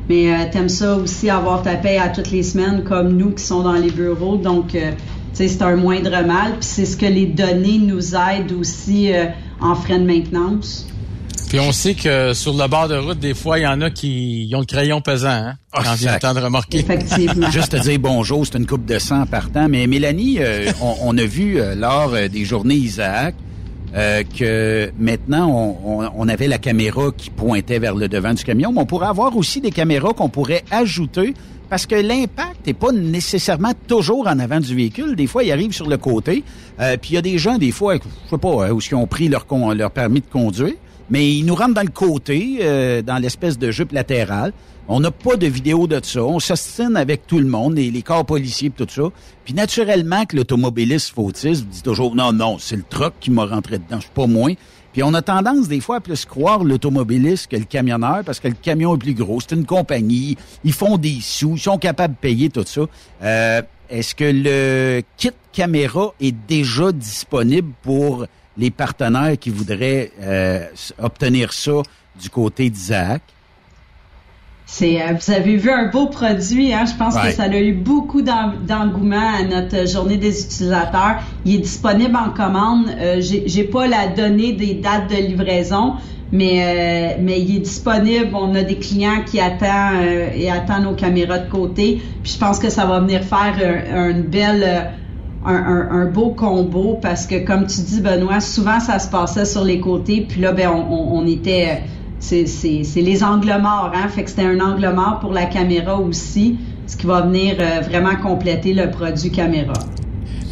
Mais 0.09 0.33
euh, 0.33 0.45
t'aimes 0.51 0.69
ça 0.69 0.97
aussi 0.97 1.31
avoir 1.31 1.63
ta 1.63 1.77
paie 1.77 1.99
à 1.99 2.09
toutes 2.09 2.31
les 2.31 2.43
semaines 2.43 2.85
comme 2.85 3.17
nous 3.17 3.31
qui 3.31 3.45
sont 3.45 3.63
dans 3.63 3.75
les 3.75 3.91
bureaux. 3.91 4.37
Donc, 4.37 4.75
euh, 4.75 4.93
c'est 5.33 5.63
un 5.63 5.77
moindre 5.77 6.11
mal. 6.25 6.53
Puis 6.53 6.69
c'est 6.69 6.87
ce 6.87 6.97
que 6.97 7.07
les 7.07 7.27
données 7.27 7.79
nous 7.79 8.15
aident 8.15 8.53
aussi 8.59 9.13
euh, 9.13 9.27
en 9.61 9.75
frais 9.75 9.99
de 9.99 10.05
maintenance. 10.05 10.87
Puis 11.49 11.59
on 11.59 11.73
sait 11.73 11.95
que 11.95 12.33
sur 12.33 12.53
le 12.53 12.69
bord 12.69 12.87
de 12.87 12.97
route, 12.97 13.19
des 13.19 13.35
fois, 13.35 13.59
il 13.59 13.63
y 13.63 13.67
en 13.67 13.81
a 13.81 13.91
qui 13.91 14.53
ont 14.55 14.61
le 14.61 14.67
crayon 14.67 15.01
pesant, 15.01 15.31
hein, 15.31 15.55
quand 15.73 15.95
vient 15.95 16.15
le 16.15 16.21
temps 16.21 16.35
de 16.35 16.39
remorquer. 16.39 16.79
Effectivement. 16.79 17.51
Juste 17.53 17.73
te 17.73 17.83
dire 17.83 17.99
bonjour, 17.99 18.47
c'est 18.47 18.57
une 18.57 18.67
coupe 18.67 18.85
de 18.85 19.01
sang 19.01 19.27
partant. 19.27 19.69
Mais 19.69 19.89
Mélanie, 19.89 20.39
on, 20.81 20.95
on, 21.03 21.19
a 21.19 21.25
vu 21.25 21.61
lors 21.77 22.13
des 22.13 22.45
journées 22.45 22.77
Isaac 22.77 23.35
euh, 23.95 24.23
que 24.23 24.91
maintenant, 24.99 25.79
on, 26.17 26.29
avait 26.29 26.47
la 26.47 26.59
caméra 26.59 27.11
qui 27.17 27.31
pointait 27.31 27.79
vers 27.79 27.95
le 27.95 28.09
devant 28.09 28.35
du 28.35 28.45
camion, 28.45 28.73
mais 28.73 28.81
on 28.81 28.87
pourrait 28.87 29.09
avoir 29.09 29.37
aussi 29.37 29.61
des 29.61 29.73
caméras 29.73 30.13
qu'on 30.13 30.29
pourrait 30.29 30.65
ajouter 30.71 31.35
parce 31.69 31.87
que 31.87 31.95
l'impact 31.95 32.67
n'est 32.67 32.75
pas 32.75 32.93
nécessairement 32.93 33.73
toujours 33.87 34.27
en 34.27 34.39
avant 34.39 34.61
du 34.61 34.75
véhicule. 34.75 35.15
Des 35.15 35.27
fois, 35.27 35.45
il 35.45 35.53
arrive 35.53 35.73
sur 35.73 35.89
le 35.89 35.97
côté. 35.97 36.43
Euh, 36.81 36.97
puis 37.01 37.13
il 37.13 37.15
y 37.15 37.19
a 37.19 37.23
des 37.23 37.39
gens, 37.39 37.59
des 37.59 37.71
fois, 37.71 37.95
je 37.95 38.01
sais 38.31 38.39
pas, 38.39 38.67
hein, 38.67 38.71
où 38.73 38.81
ils 38.81 38.95
ont 38.95 39.07
pris 39.07 39.29
leur, 39.29 39.45
permis 39.45 40.21
de 40.21 40.27
conduire, 40.27 40.75
mais 41.11 41.33
ils 41.33 41.45
nous 41.45 41.55
rentrent 41.55 41.75
dans 41.75 41.83
le 41.83 41.89
côté, 41.89 42.59
euh, 42.61 43.03
dans 43.03 43.19
l'espèce 43.19 43.59
de 43.59 43.71
jupe 43.71 43.93
latérale. 43.93 44.53
On 44.89 45.01
n'a 45.01 45.11
pas 45.11 45.37
de 45.37 45.47
vidéo 45.47 45.87
de 45.87 46.01
ça. 46.03 46.23
On 46.23 46.41
s'ostine 46.41 46.97
avec 46.97 47.27
tout 47.27 47.39
le 47.39 47.47
monde, 47.47 47.77
les, 47.77 47.91
les 47.91 48.03
corps 48.03 48.27
policiers 48.27 48.71
tout 48.71 48.87
ça. 48.89 49.03
Puis 49.45 49.55
naturellement 49.55 50.25
que 50.25 50.37
l'automobiliste 50.37 51.15
fautiste 51.15 51.67
dit 51.67 51.83
toujours 51.83 52.17
non, 52.17 52.33
non, 52.33 52.59
c'est 52.59 52.77
le 52.77 52.83
truck 52.83 53.15
qui 53.21 53.31
m'a 53.31 53.47
rentré 53.47 53.79
dedans, 53.79 53.97
je 53.97 54.03
suis 54.03 54.11
pas 54.15 54.27
moins. 54.27 54.55
Puis 54.93 55.05
on 55.05 55.15
a 55.15 55.23
tendance 55.23 55.69
des 55.69 55.79
fois 55.81 55.97
à 55.97 56.01
plus 56.01 56.25
croire 56.25 56.65
l'automobiliste 56.65 57.47
que 57.47 57.57
le 57.57 57.65
camionneur 57.65 58.25
parce 58.25 58.41
que 58.41 58.49
le 58.49 58.55
camion 58.55 58.97
est 58.97 58.99
plus 58.99 59.15
gros, 59.15 59.41
c'est 59.41 59.55
une 59.55 59.65
compagnie, 59.65 60.37
ils 60.65 60.73
font 60.73 60.97
des 60.97 61.19
sous, 61.23 61.55
ils 61.55 61.61
sont 61.61 61.79
capables 61.79 62.15
de 62.15 62.19
payer 62.19 62.51
tout 62.51 62.65
ça. 62.67 62.81
Euh, 63.23 63.63
Est-ce 63.89 64.17
que 64.17 64.25
le 64.25 65.03
kit 65.17 65.31
caméra 65.53 66.13
est 66.21 66.35
déjà 66.49 66.91
disponible 66.91 67.71
pour 67.83 68.27
les 68.57 68.73
partenaires 68.73 69.39
qui 69.39 69.51
voudraient 69.51 70.11
euh, 70.21 70.67
obtenir 70.99 71.53
ça 71.53 71.83
du 72.21 72.29
côté 72.29 72.69
d'Isaac? 72.69 73.23
C'est, 74.73 75.03
euh, 75.03 75.15
vous 75.21 75.33
avez 75.33 75.57
vu 75.57 75.69
un 75.69 75.89
beau 75.89 76.07
produit, 76.07 76.73
hein? 76.73 76.85
Je 76.87 76.97
pense 76.97 77.17
que 77.17 77.33
ça 77.33 77.43
a 77.43 77.59
eu 77.59 77.73
beaucoup 77.73 78.23
d'engouement 78.23 79.17
à 79.41 79.43
notre 79.43 79.89
journée 79.89 80.17
des 80.17 80.45
utilisateurs. 80.45 81.17
Il 81.45 81.57
est 81.57 81.59
disponible 81.59 82.15
en 82.15 82.31
commande. 82.31 82.87
Euh, 83.01 83.21
j'ai, 83.21 83.65
pas 83.65 83.89
la 83.89 84.07
donnée 84.07 84.53
des 84.53 84.75
dates 84.75 85.11
de 85.11 85.17
livraison, 85.17 85.95
mais 86.31 86.63
euh, 86.63 87.21
mais 87.21 87.41
il 87.41 87.57
est 87.57 87.61
disponible. 87.61 88.29
On 88.33 88.55
a 88.55 88.63
des 88.63 88.77
clients 88.77 89.25
qui 89.27 89.41
attendent 89.41 90.05
et 90.37 90.49
attendent 90.49 90.85
nos 90.85 90.95
caméras 90.95 91.39
de 91.39 91.51
côté. 91.51 92.01
Puis 92.23 92.35
je 92.35 92.39
pense 92.39 92.61
que 92.61 92.71
ça 92.71 92.87
va 92.87 93.01
venir 93.01 93.25
faire 93.25 93.57
un, 93.93 94.11
une 94.11 94.23
belle 94.23 94.93
un, 95.45 95.89
un, 95.91 96.07
beau 96.07 96.31
combo 96.31 96.97
parce 97.03 97.27
que 97.27 97.45
comme 97.45 97.67
tu 97.67 97.81
dis 97.81 98.01
Benoît, 98.01 98.39
souvent 98.39 98.79
ça 98.79 99.01
se 99.01 99.09
passait 99.09 99.47
sur 99.47 99.65
les 99.65 99.81
côtés. 99.81 100.25
Puis 100.29 100.41
là, 100.41 100.53
ben 100.53 100.71
on, 100.71 101.19
on 101.19 101.27
était 101.27 101.83
c'est 102.21 102.85
les 102.97 103.25
angles 103.25 103.59
morts, 103.61 103.93
hein? 103.95 104.09
Fait 104.09 104.25
que 104.25 104.31
c'était 104.31 104.45
un 104.45 104.61
angle 104.61 104.93
mort 104.95 105.19
pour 105.21 105.33
la 105.33 105.47
caméra 105.47 105.99
aussi, 105.99 106.57
ce 106.87 106.97
qui 106.97 107.07
va 107.07 107.23
venir 107.23 107.57
euh, 107.59 107.81
vraiment 107.81 108.15
compléter 108.17 108.75
le 108.75 108.91
produit 108.91 109.31
caméra. 109.31 109.73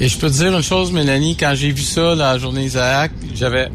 Et 0.01 0.09
je 0.09 0.19
peux 0.19 0.29
te 0.29 0.35
dire 0.35 0.57
une 0.57 0.63
chose, 0.63 0.93
Mélanie, 0.93 1.37
quand 1.37 1.53
j'ai 1.55 1.71
vu 1.71 1.83
ça 1.83 2.15
la 2.15 2.39
journée 2.39 2.65
Isaac, 2.65 3.13
j'avais 3.35 3.69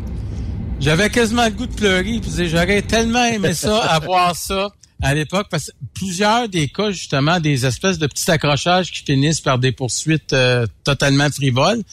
j'avais 0.80 1.10
quasiment 1.10 1.46
le 1.46 1.52
goût 1.52 1.68
de 1.68 1.74
pleurer. 1.74 2.20
J'aurais 2.48 2.82
tellement 2.82 3.24
aimé 3.26 3.54
ça, 3.54 3.78
avoir 3.90 4.36
ça 4.36 4.70
à 5.02 5.14
l'époque, 5.14 5.48
parce 5.52 5.66
que 5.66 5.72
plusieurs 5.94 6.48
des 6.48 6.70
cas, 6.70 6.92
justement, 6.92 7.40
des 7.40 7.66
espèces 7.66 7.98
de 7.98 8.08
petits 8.08 8.32
accrochages 8.32 8.90
qui 8.90 9.04
finissent 9.04 9.42
par 9.42 9.60
des 9.60 9.74
poursuites 9.74 10.32
euh, 10.32 10.66
totalement 10.86 11.30
frivoles. 11.30 11.84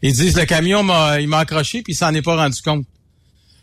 Ils 0.00 0.12
disent 0.12 0.36
le 0.36 0.44
camion 0.44 0.82
m'a 0.82 1.20
il 1.20 1.28
m'a 1.28 1.38
accroché 1.38 1.82
puis 1.82 1.92
il 1.92 1.96
s'en 1.96 2.14
est 2.14 2.22
pas 2.22 2.36
rendu 2.36 2.60
compte. 2.62 2.84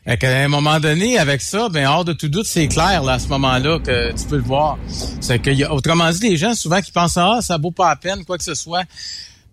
À 0.05 0.15
un 0.21 0.47
moment 0.47 0.79
donné, 0.79 1.19
avec 1.19 1.41
ça, 1.41 1.69
ben 1.69 1.85
hors 1.85 2.05
de 2.05 2.13
tout 2.13 2.29
doute, 2.29 2.47
c'est 2.47 2.67
clair 2.67 3.03
là, 3.03 3.13
à 3.13 3.19
ce 3.19 3.27
moment-là 3.27 3.79
que 3.79 4.11
tu 4.11 4.25
peux 4.27 4.37
le 4.37 4.43
voir. 4.43 4.77
C'est 5.19 5.39
que, 5.39 5.51
y 5.51 5.63
a, 5.63 5.71
autrement 5.73 6.09
dit, 6.09 6.29
les 6.29 6.37
gens 6.37 6.55
souvent 6.55 6.81
qui 6.81 6.91
pensent 6.91 7.17
ah 7.17 7.39
ça 7.41 7.57
vaut 7.57 7.71
pas 7.71 7.89
la 7.89 7.95
peine 7.95 8.25
quoi 8.25 8.37
que 8.37 8.43
ce 8.43 8.55
soit. 8.55 8.85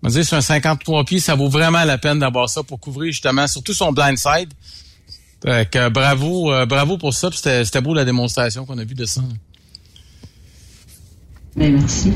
Je 0.02 0.08
dire, 0.10 0.24
sur 0.24 0.36
un 0.36 0.40
53 0.40 1.04
pieds, 1.04 1.20
ça 1.20 1.34
vaut 1.34 1.48
vraiment 1.48 1.82
la 1.84 1.98
peine 1.98 2.20
d'avoir 2.20 2.48
ça 2.48 2.62
pour 2.62 2.78
couvrir 2.78 3.12
justement 3.12 3.46
surtout 3.46 3.74
son 3.74 3.92
blind 3.92 4.16
side. 4.16 4.52
que 5.42 5.88
bravo, 5.88 6.52
euh, 6.52 6.64
bravo 6.64 6.96
pour 6.96 7.12
ça. 7.12 7.28
C'était 7.32 7.80
beau 7.80 7.92
la 7.92 8.04
démonstration 8.04 8.64
qu'on 8.64 8.78
a 8.78 8.84
vue 8.84 8.94
de 8.94 9.04
ça. 9.04 9.22
Ben, 11.56 11.72
merci. 11.72 12.12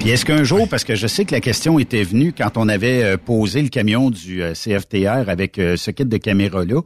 Puis 0.00 0.10
est-ce 0.10 0.24
qu'un 0.24 0.44
jour, 0.44 0.68
parce 0.68 0.84
que 0.84 0.96
je 0.96 1.06
sais 1.06 1.24
que 1.24 1.32
la 1.32 1.40
question 1.40 1.78
était 1.78 2.02
venue 2.02 2.34
quand 2.36 2.56
on 2.56 2.68
avait 2.68 3.02
euh, 3.02 3.16
posé 3.16 3.62
le 3.62 3.68
camion 3.68 4.10
du 4.10 4.42
euh, 4.42 4.52
CFTR 4.52 5.28
avec 5.28 5.56
ce 5.56 5.90
kit 5.90 6.04
de 6.04 6.16
caméra-là, 6.18 6.82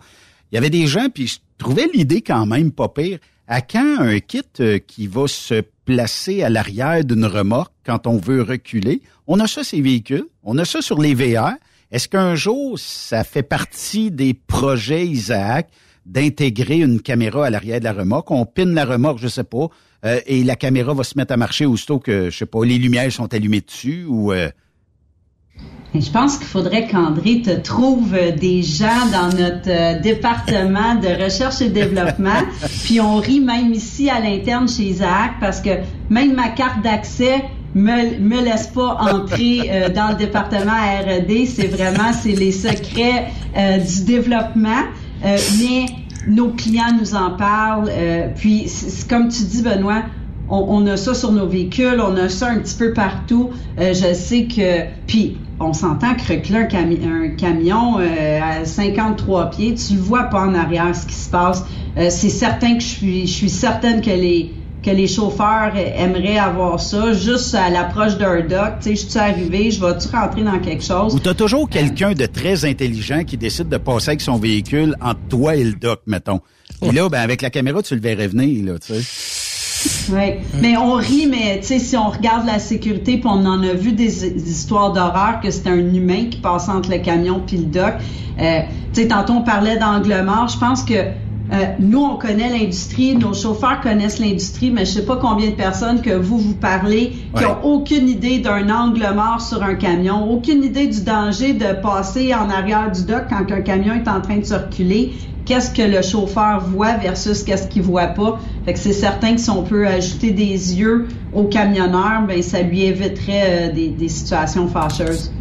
il 0.50 0.54
y 0.54 0.58
avait 0.58 0.70
des 0.70 0.86
gens, 0.86 1.08
puis 1.12 1.26
je 1.26 1.38
trouvais 1.58 1.88
l'idée 1.92 2.22
quand 2.22 2.46
même 2.46 2.72
pas 2.72 2.88
pire. 2.88 3.18
À 3.46 3.62
quand 3.62 4.00
un 4.00 4.20
kit 4.20 4.42
euh, 4.60 4.78
qui 4.78 5.06
va 5.06 5.26
se 5.26 5.62
placer 5.86 6.42
à 6.42 6.50
l'arrière 6.50 7.02
d'une 7.02 7.24
remorque 7.24 7.72
quand 7.86 8.06
on 8.06 8.18
veut 8.18 8.42
reculer? 8.42 9.00
On 9.26 9.40
a 9.40 9.46
ça, 9.46 9.64
ces 9.64 9.80
véhicules. 9.80 10.26
On 10.42 10.58
a 10.58 10.66
ça 10.66 10.82
sur 10.82 11.00
les 11.00 11.14
VR. 11.14 11.52
Est-ce 11.90 12.08
qu'un 12.08 12.34
jour, 12.34 12.78
ça 12.78 13.24
fait 13.24 13.42
partie 13.42 14.10
des 14.10 14.34
projets 14.34 15.06
Isaac 15.06 15.70
d'intégrer 16.04 16.80
une 16.80 17.00
caméra 17.00 17.46
à 17.46 17.50
l'arrière 17.50 17.78
de 17.78 17.84
la 17.84 17.94
remorque? 17.94 18.30
On 18.30 18.44
pine 18.44 18.74
la 18.74 18.84
remorque, 18.84 19.18
je 19.18 19.28
sais 19.28 19.44
pas, 19.44 19.68
euh, 20.04 20.20
et 20.26 20.44
la 20.44 20.56
caméra 20.56 20.92
va 20.92 21.04
se 21.04 21.16
mettre 21.16 21.32
à 21.32 21.38
marcher 21.38 21.64
aussitôt 21.64 21.98
que, 21.98 22.28
je 22.28 22.36
sais 22.36 22.46
pas, 22.46 22.62
les 22.64 22.78
lumières 22.78 23.10
sont 23.10 23.32
allumées 23.32 23.62
dessus 23.62 24.04
ou... 24.06 24.32
Euh, 24.32 24.50
je 25.94 26.10
pense 26.10 26.36
qu'il 26.36 26.46
faudrait 26.46 26.86
qu'André 26.86 27.40
te 27.40 27.50
trouve 27.50 28.14
des 28.38 28.62
gens 28.62 29.06
dans 29.10 29.28
notre 29.28 29.68
euh, 29.68 29.98
département 30.00 30.94
de 30.96 31.24
recherche 31.24 31.62
et 31.62 31.70
développement. 31.70 32.42
Puis 32.84 33.00
on 33.00 33.16
rit 33.16 33.40
même 33.40 33.72
ici 33.72 34.10
à 34.10 34.20
l'interne 34.20 34.68
chez 34.68 34.84
Isaac 34.84 35.32
parce 35.40 35.60
que 35.60 35.70
même 36.10 36.34
ma 36.34 36.48
carte 36.50 36.82
d'accès 36.82 37.42
me, 37.74 38.18
me 38.18 38.42
laisse 38.42 38.68
pas 38.68 38.96
entrer 39.00 39.70
euh, 39.70 39.88
dans 39.88 40.08
le 40.08 40.14
département 40.14 40.72
R&D. 40.72 41.46
C'est 41.46 41.68
vraiment, 41.68 42.12
c'est 42.12 42.32
les 42.32 42.52
secrets 42.52 43.28
euh, 43.56 43.78
du 43.78 44.04
développement. 44.04 44.82
Euh, 45.24 45.36
mais 45.58 45.86
nos 46.26 46.50
clients 46.50 46.92
nous 46.98 47.14
en 47.14 47.30
parlent. 47.30 47.90
puis, 48.36 48.70
comme 49.08 49.28
tu 49.28 49.44
dis, 49.44 49.62
Benoît, 49.62 50.02
on, 50.50 50.64
on 50.68 50.86
a 50.86 50.96
ça 50.96 51.14
sur 51.14 51.32
nos 51.32 51.46
véhicules, 51.46 52.00
on 52.00 52.16
a 52.16 52.28
ça 52.28 52.48
un 52.50 52.58
petit 52.58 52.76
peu 52.76 52.92
partout. 52.92 53.50
Euh, 53.78 53.92
je 53.94 54.14
sais 54.14 54.44
que, 54.44 54.84
puis 55.06 55.36
on 55.60 55.72
s'entend 55.72 56.14
que 56.14 56.32
reculer 56.32 56.58
un, 56.60 56.64
cami- 56.66 57.00
un 57.04 57.28
camion 57.36 57.98
euh, 57.98 58.40
à 58.40 58.64
53 58.64 59.50
pieds, 59.50 59.74
tu 59.74 59.94
le 59.94 60.00
vois 60.00 60.24
pas 60.24 60.40
en 60.40 60.54
arrière 60.54 60.94
ce 60.94 61.06
qui 61.06 61.14
se 61.14 61.28
passe. 61.30 61.64
Euh, 61.96 62.08
c'est 62.10 62.28
certain 62.30 62.74
que 62.74 62.80
je 62.82 62.86
suis, 62.86 63.26
je 63.26 63.32
suis 63.32 63.50
certaine 63.50 64.00
que 64.00 64.10
les 64.10 64.52
que 64.80 64.90
les 64.90 65.08
chauffeurs 65.08 65.72
aimeraient 65.76 66.38
avoir 66.38 66.78
ça 66.78 67.12
juste 67.12 67.52
à 67.56 67.68
l'approche 67.68 68.16
d'un 68.16 68.42
dock. 68.42 68.74
Tu 68.80 68.90
sais, 68.90 68.96
je 68.96 69.10
suis 69.10 69.18
arrivé, 69.18 69.72
je 69.72 69.80
vais-tu 69.84 70.06
rentrer 70.14 70.44
dans 70.44 70.60
quelque 70.60 70.84
chose? 70.84 71.12
Ou 71.14 71.18
t'as 71.18 71.34
toujours 71.34 71.68
quelqu'un 71.68 72.12
de 72.12 72.26
très 72.26 72.64
intelligent 72.64 73.24
qui 73.24 73.36
décide 73.36 73.68
de 73.68 73.76
passer 73.76 74.10
avec 74.10 74.20
son 74.20 74.36
véhicule 74.36 74.94
entre 75.02 75.18
toi 75.28 75.56
et 75.56 75.64
le 75.64 75.72
dock, 75.72 76.02
mettons. 76.06 76.40
Puis 76.80 76.92
là, 76.92 77.08
ben, 77.08 77.18
avec 77.18 77.42
la 77.42 77.50
caméra, 77.50 77.82
tu 77.82 77.96
le 77.96 78.00
verrais 78.00 78.28
venir, 78.28 78.72
là, 78.72 78.78
tu 78.78 78.94
sais. 78.94 79.47
Oui, 80.10 80.34
mais 80.60 80.76
on 80.76 80.94
rit, 80.94 81.26
mais 81.30 81.60
tu 81.60 81.66
sais, 81.68 81.78
si 81.78 81.96
on 81.96 82.08
regarde 82.08 82.46
la 82.46 82.58
sécurité, 82.58 83.18
puis 83.18 83.26
on 83.28 83.44
en 83.46 83.62
a 83.62 83.72
vu 83.74 83.92
des, 83.92 84.08
des 84.30 84.50
histoires 84.50 84.92
d'horreur 84.92 85.40
que 85.42 85.50
c'était 85.50 85.70
un 85.70 85.76
humain 85.94 86.24
qui 86.30 86.38
passait 86.40 86.70
entre 86.72 86.90
le 86.90 86.98
camion 86.98 87.42
puis 87.46 87.58
le 87.58 87.64
dock. 87.64 87.94
Euh, 88.40 88.60
tu 88.92 89.02
sais, 89.02 89.08
tantôt 89.08 89.34
on 89.34 89.42
parlait 89.42 89.76
d'angle 89.78 90.22
mort. 90.24 90.48
Je 90.48 90.58
pense 90.58 90.82
que 90.82 90.94
euh, 90.94 91.64
nous, 91.78 92.02
on 92.02 92.16
connaît 92.16 92.50
l'industrie, 92.50 93.14
nos 93.16 93.32
chauffeurs 93.32 93.80
connaissent 93.80 94.18
l'industrie, 94.18 94.70
mais 94.70 94.84
je 94.84 94.92
sais 94.92 95.04
pas 95.06 95.16
combien 95.16 95.46
de 95.50 95.54
personnes 95.54 96.00
que 96.02 96.10
vous 96.10 96.38
vous 96.38 96.54
parlez 96.54 97.12
qui 97.36 97.44
Ouais. 97.44 97.46
ont 97.46 97.64
aucune 97.74 98.08
idée 98.08 98.38
d'un 98.38 98.68
angle 98.70 99.06
mort 99.14 99.40
sur 99.40 99.62
un 99.62 99.74
camion, 99.74 100.30
aucune 100.30 100.62
idée 100.64 100.88
du 100.88 101.02
danger 101.02 101.52
de 101.54 101.80
passer 101.80 102.34
en 102.34 102.50
arrière 102.50 102.90
du 102.92 103.04
dock 103.04 103.24
quand 103.30 103.50
un 103.50 103.60
camion 103.60 103.94
est 103.94 104.08
en 104.08 104.20
train 104.20 104.38
de 104.38 104.44
circuler. 104.44 105.12
Qu'est-ce 105.48 105.70
que 105.70 105.80
le 105.82 106.02
chauffeur 106.02 106.60
voit 106.68 106.98
versus 106.98 107.42
qu'est-ce 107.42 107.66
qu'il 107.68 107.80
voit 107.82 108.08
pas. 108.08 108.38
Fait 108.66 108.74
que 108.74 108.78
c'est 108.78 108.92
certain 108.92 109.34
que 109.34 109.40
si 109.40 109.48
on 109.48 109.62
peut 109.62 109.86
ajouter 109.88 110.30
des 110.30 110.74
yeux 110.76 111.08
au 111.32 111.44
camionneur, 111.44 112.22
ben 112.28 112.42
ça 112.42 112.60
lui 112.60 112.82
éviterait 112.84 113.70
euh, 113.70 113.72
des, 113.72 113.88
des 113.88 114.08
situations 114.10 114.68
fâcheuses. 114.68 115.32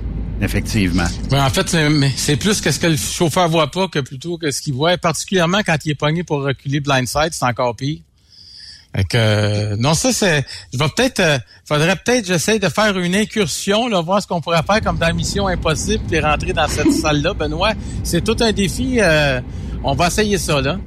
Effectivement. 0.42 1.04
En 1.34 1.50
fait, 1.50 1.76
c'est- 2.16 2.36
plus 2.38 2.62
que 2.62 2.72
ce 2.72 2.80
que 2.80 2.88
le 2.88 2.96
chauffeur 2.96 3.50
voit 3.50 3.70
pas 3.70 3.88
que 3.90 4.00
plutôt 4.00 4.38
que 4.38 4.50
ce 4.52 4.62
qu'il 4.62 4.76
voit. 4.76 4.98
Particulièrement 4.98 5.60
quand 5.66 5.76
il 5.84 5.92
est 5.92 5.96
pogné 5.96 6.24
pour 6.24 6.42
reculer 6.44 6.80
blindside, 6.80 7.32
c'est 7.32 7.44
encore 7.46 7.76
pire. 7.76 8.00
Fait 8.96 9.04
que, 9.04 9.18
euh, 9.18 9.76
non, 9.78 9.94
ça, 9.94 10.14
c'est, 10.14 10.46
je 10.74 10.78
vais 10.80 10.86
peut-être, 10.96 11.20
euh, 11.20 11.38
faudrait 11.66 11.98
peut-être, 11.98 12.26
j'essaie 12.26 12.58
de 12.60 12.70
faire 12.70 12.98
une 12.98 13.14
incursion, 13.16 13.88
là, 13.90 14.00
voir 14.02 14.22
ce 14.22 14.28
qu'on 14.28 14.40
pourrait 14.40 14.64
faire 14.66 14.80
comme 14.82 14.98
dans 14.98 15.14
Mission 15.14 15.48
Impossible, 15.48 16.04
puis 16.08 16.20
rentrer 16.22 16.54
dans 16.54 16.68
cette 16.70 16.92
salle-là. 17.02 17.34
Benoît, 17.34 17.74
c'est 18.04 18.24
tout 18.24 18.38
un 18.40 18.54
défi. 18.54 19.00
euh, 19.02 19.42
on 19.84 19.94
va 19.94 20.08
essayer 20.08 20.38
ça, 20.38 20.62
là. 20.62 20.78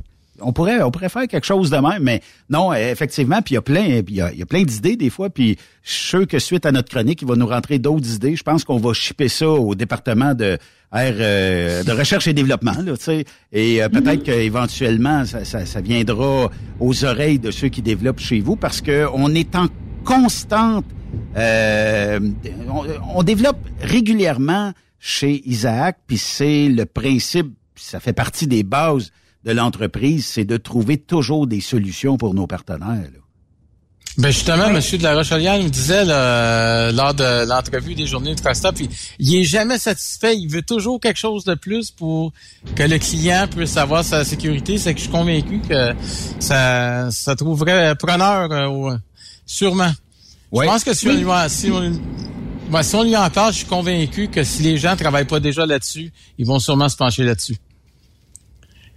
on 0.40 0.52
pourrait 0.52 0.82
on 0.82 0.90
pourrait 0.90 1.08
faire 1.08 1.26
quelque 1.28 1.46
chose 1.46 1.70
de 1.70 1.76
même 1.76 2.02
mais 2.02 2.22
non 2.48 2.72
effectivement 2.72 3.42
puis 3.42 3.52
il 3.52 3.56
y 3.56 3.58
a 3.58 3.62
plein 3.62 4.02
y 4.08 4.20
a, 4.20 4.46
plein 4.46 4.62
d'idées 4.62 4.96
des 4.96 5.10
fois 5.10 5.30
puis 5.30 5.56
je 5.82 6.24
que 6.24 6.38
suite 6.38 6.66
à 6.66 6.72
notre 6.72 6.88
chronique 6.88 7.22
il 7.22 7.28
va 7.28 7.36
nous 7.36 7.46
rentrer 7.46 7.78
d'autres 7.78 8.14
idées 8.14 8.36
je 8.36 8.42
pense 8.42 8.64
qu'on 8.64 8.78
va 8.78 8.92
shipper 8.92 9.28
ça 9.28 9.48
au 9.48 9.74
département 9.74 10.34
de 10.34 10.58
euh, 10.94 11.82
de 11.82 11.92
recherche 11.92 12.26
et 12.26 12.32
développement 12.32 12.74
là 12.84 12.96
tu 12.96 13.04
sais 13.04 13.24
et 13.52 13.82
euh, 13.82 13.88
peut-être 13.88 14.22
qu'éventuellement 14.22 15.24
ça 15.24 15.80
viendra 15.80 16.50
aux 16.80 17.04
oreilles 17.04 17.38
de 17.38 17.50
ceux 17.50 17.68
qui 17.68 17.82
développent 17.82 18.20
chez 18.20 18.40
vous 18.40 18.56
parce 18.56 18.80
que 18.80 19.06
on 19.14 19.34
est 19.34 19.54
en 19.54 19.66
constante 20.04 20.84
euh, 21.36 22.20
on, 22.68 22.84
on 23.16 23.22
développe 23.22 23.58
régulièrement 23.82 24.72
chez 24.98 25.42
Isaac 25.48 25.98
puis 26.06 26.18
c'est 26.18 26.68
le 26.68 26.86
principe 26.86 27.52
ça 27.80 28.00
fait 28.00 28.12
partie 28.12 28.46
des 28.46 28.62
bases 28.62 29.12
de 29.44 29.52
l'entreprise, 29.52 30.26
c'est 30.26 30.44
de 30.44 30.56
trouver 30.56 30.98
toujours 30.98 31.46
des 31.46 31.60
solutions 31.60 32.16
pour 32.16 32.34
nos 32.34 32.46
partenaires. 32.46 33.10
là. 33.12 33.20
Ben 34.18 34.32
justement, 34.32 34.70
Monsieur 34.70 34.98
de 34.98 35.04
la 35.04 35.14
Rochelière 35.14 35.58
nous 35.62 35.70
disait 35.70 36.04
là, 36.04 36.14
euh, 36.14 36.92
lors 36.92 37.14
de 37.14 37.46
l'entrevue 37.46 37.94
des 37.94 38.06
journées 38.06 38.34
de 38.34 38.40
Costa, 38.40 38.72
puis 38.72 38.88
il 39.20 39.36
est 39.36 39.44
jamais 39.44 39.78
satisfait. 39.78 40.36
Il 40.36 40.48
veut 40.48 40.62
toujours 40.62 41.00
quelque 41.00 41.18
chose 41.18 41.44
de 41.44 41.54
plus 41.54 41.92
pour 41.92 42.32
que 42.74 42.82
le 42.82 42.98
client 42.98 43.46
puisse 43.48 43.76
avoir 43.76 44.04
sa 44.04 44.24
sécurité. 44.24 44.78
C'est 44.78 44.94
que 44.94 44.98
je 44.98 45.04
suis 45.04 45.12
convaincu 45.12 45.60
que 45.60 45.94
ça, 46.40 47.08
ça 47.12 47.36
trouverait 47.36 47.94
preneur 47.94 48.50
euh, 48.50 48.96
sûrement. 49.46 49.92
Je 50.52 50.62
pense 50.64 50.82
que 50.82 50.92
si 50.92 51.08
on 51.08 51.14
lui 51.14 51.24
en, 51.24 51.48
si 51.48 51.70
on, 51.70 51.80
ouais, 52.72 52.82
si 52.82 52.94
on 52.96 53.04
lui 53.04 53.16
en 53.16 53.30
parle, 53.30 53.52
je 53.52 53.58
suis 53.58 53.66
convaincu 53.66 54.26
que 54.26 54.42
si 54.42 54.62
les 54.64 54.76
gens 54.76 54.96
travaillent 54.96 55.24
pas 55.24 55.40
déjà 55.40 55.64
là-dessus, 55.64 56.12
ils 56.36 56.46
vont 56.46 56.58
sûrement 56.58 56.88
se 56.88 56.96
pencher 56.96 57.22
là-dessus. 57.22 57.56